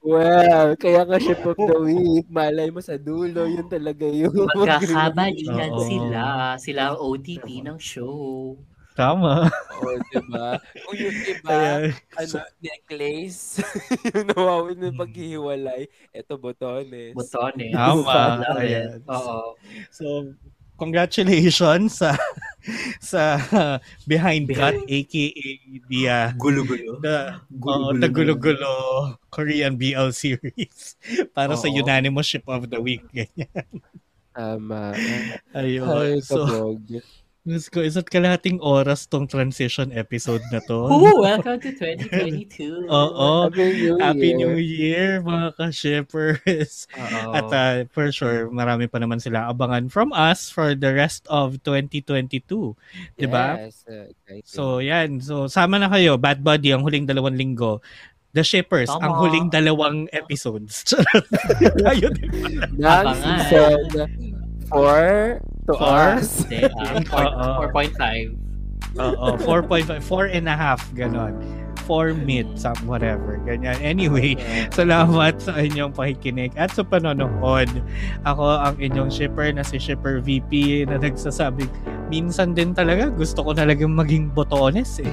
well, 0.00 0.68
kaya 0.80 1.04
ka 1.04 1.16
ship 1.20 1.42
of 1.44 1.56
the 1.60 1.78
week. 1.80 2.24
Malay 2.32 2.72
mo 2.72 2.80
sa 2.80 2.96
dulo, 2.96 3.44
yun 3.44 3.68
talaga 3.68 4.08
yung 4.08 4.32
Magkakabalikan 4.32 5.72
sila. 5.84 6.22
Sila 6.56 6.80
ang 6.92 6.98
OTP 6.98 7.60
ng 7.60 7.76
show. 7.76 8.56
Tama. 8.92 9.48
Oo, 9.80 9.96
diba? 10.12 10.60
Kung 10.84 10.96
yung 11.00 11.16
iba, 11.24 11.48
Kaya, 11.48 11.72
ano, 11.96 12.34
necklace, 12.60 13.64
yung 14.12 14.28
nawawin 14.28 14.76
ng 14.84 14.96
paghihiwalay, 15.00 15.88
eto 16.12 16.36
botones. 16.36 17.16
Botones. 17.16 17.72
Tama. 17.72 18.44
Ayan. 18.60 19.00
Oo. 19.08 19.56
So, 19.88 20.36
congratulations 20.76 22.04
sa 22.04 22.12
sa 23.02 23.38
Behind 24.06 24.46
Cut, 24.48 24.78
aka 24.86 25.24
the, 25.90 26.00
uh, 26.08 26.28
Gulo-gulo. 26.38 27.02
the, 27.02 27.36
Gulo-gulo. 27.58 27.90
oo, 27.90 27.98
the 27.98 28.08
gulo-gulo 28.08 28.72
Korean 29.30 29.74
BL 29.76 30.10
series 30.12 30.94
para 31.36 31.56
sa 31.56 31.66
Oo. 31.68 31.78
unanimous 31.78 32.26
ship 32.26 32.44
of 32.46 32.68
the 32.70 32.78
week. 32.78 33.02
Ganyan. 33.10 33.82
Tama. 34.32 34.96
Ayun. 35.58 35.84
Ay, 35.88 36.20
So, 36.24 36.48
let's 37.42 37.66
go. 37.66 37.82
Isa't 37.82 38.06
kalahating 38.06 38.62
oras 38.62 39.10
tong 39.10 39.26
transition 39.26 39.90
episode 39.90 40.42
na 40.54 40.62
to. 40.70 40.86
Ooh, 40.86 41.18
welcome 41.18 41.58
to 41.58 41.74
2022. 41.74 42.86
Oo. 42.86 43.50
Happy 43.50 43.66
New 43.74 43.94
Happy 43.98 44.28
Year. 44.30 44.38
New 44.38 44.56
Year, 44.58 45.08
mga 45.22 45.46
ka-shippers. 45.58 46.86
At 47.34 47.50
uh, 47.50 47.76
for 47.90 48.14
sure, 48.14 48.46
marami 48.50 48.86
pa 48.86 49.02
naman 49.02 49.18
sila 49.18 49.50
abangan 49.50 49.90
from 49.90 50.14
us 50.14 50.54
for 50.54 50.78
the 50.78 50.94
rest 50.94 51.26
of 51.26 51.58
2022. 51.66 52.46
Diba? 53.18 53.46
Yes, 53.58 53.82
uh. 53.90 54.06
So, 54.46 54.78
yan. 54.78 55.18
So, 55.18 55.50
sama 55.50 55.82
na 55.82 55.90
kayo. 55.90 56.14
Bad 56.16 56.46
Buddy, 56.46 56.70
ang 56.70 56.86
huling 56.86 57.10
dalawang 57.10 57.34
linggo. 57.34 57.82
The 58.32 58.40
Shippers, 58.40 58.88
Tama. 58.88 59.02
ang 59.04 59.14
huling 59.20 59.46
dalawang 59.52 60.08
episodes. 60.08 60.88
Ayun. 61.90 62.16
ng 62.72 62.80
Abangan. 62.80 63.44
season 63.44 64.08
4 64.72 65.51
to 65.66 65.72
Four? 65.78 66.18
us. 66.18 66.42
Oo. 67.14 67.70
4.5. 67.70 68.34
Oo, 69.00 69.40
4.5, 69.40 70.04
4 70.04 70.36
and 70.36 70.46
a 70.50 70.56
half, 70.56 70.82
ganon. 70.92 71.32
4 71.88 72.14
mid, 72.14 72.46
some 72.54 72.78
whatever, 72.86 73.42
ganyan. 73.42 73.74
Anyway, 73.82 74.38
salamat 74.78 75.34
sa 75.42 75.58
inyong 75.58 75.90
pakikinig 75.90 76.54
at 76.54 76.70
sa 76.70 76.86
panonood. 76.86 77.66
Ako 78.22 78.44
ang 78.62 78.76
inyong 78.78 79.10
shipper 79.10 79.50
na 79.50 79.66
si 79.66 79.82
Shipper 79.82 80.22
VP 80.22 80.84
na 80.86 81.00
nagsasabing, 81.00 81.66
minsan 82.06 82.54
din 82.54 82.70
talaga 82.70 83.10
gusto 83.10 83.42
ko 83.42 83.50
talagang 83.56 83.98
maging 83.98 84.30
botones 84.30 85.02
eh. 85.02 85.10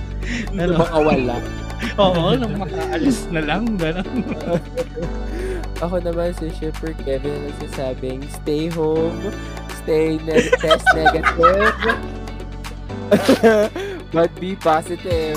ano? 0.60 0.78
Makawala. 0.84 1.36
Oo, 2.02 2.38
nang 2.38 2.54
makaalis 2.62 3.26
na 3.34 3.40
lang, 3.42 3.74
ganon. 3.74 4.06
Ako 5.82 5.98
naman 5.98 6.30
si 6.38 6.50
Shipper 6.54 6.94
Kevin 7.02 7.34
na 7.34 7.40
nagsasabing, 7.50 8.22
stay 8.30 8.70
home, 8.70 9.18
stay 9.82 10.22
ne- 10.22 10.50
test 10.62 10.86
negative, 10.94 11.74
but 14.14 14.30
be 14.38 14.54
positive. 14.56 15.36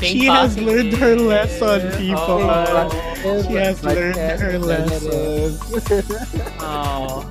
She 0.00 0.24
has 0.26 0.56
learned 0.58 0.96
her 0.96 1.16
lesson, 1.16 1.92
people. 2.00 2.40
Oo. 2.42 3.42
She 3.46 3.54
has 3.60 3.84
learned 3.84 4.16
her 4.16 4.56
lesson. 4.58 5.56
Oh. 6.62 7.28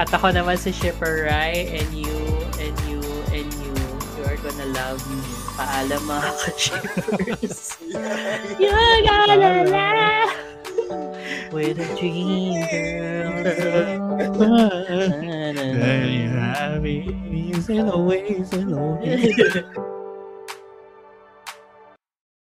At 0.00 0.08
ako 0.08 0.32
naman 0.32 0.56
si 0.56 0.72
Shipper 0.72 1.28
Rai 1.28 1.68
and 1.76 1.88
you 1.92 2.16
and 2.56 2.72
you 2.88 3.04
and 3.28 3.44
you 3.60 3.74
you 4.16 4.22
are 4.24 4.40
gonna 4.40 4.68
love 4.72 5.04
me. 5.12 5.20
Paalam 5.52 6.00
mga 6.08 6.30
ka-shippers. 6.40 7.76
You're 8.56 9.00
gonna 9.04 9.68
laugh 9.68 10.51
with 11.52 11.78
a 11.78 11.86
dream 11.98 12.64
girl. 13.44 13.98
There 15.56 16.06
you 16.06 16.28
have 16.30 16.84
it. 16.86 17.62
Sail 17.62 17.92
away, 17.92 18.42
sail 18.44 18.74
away. 18.74 19.91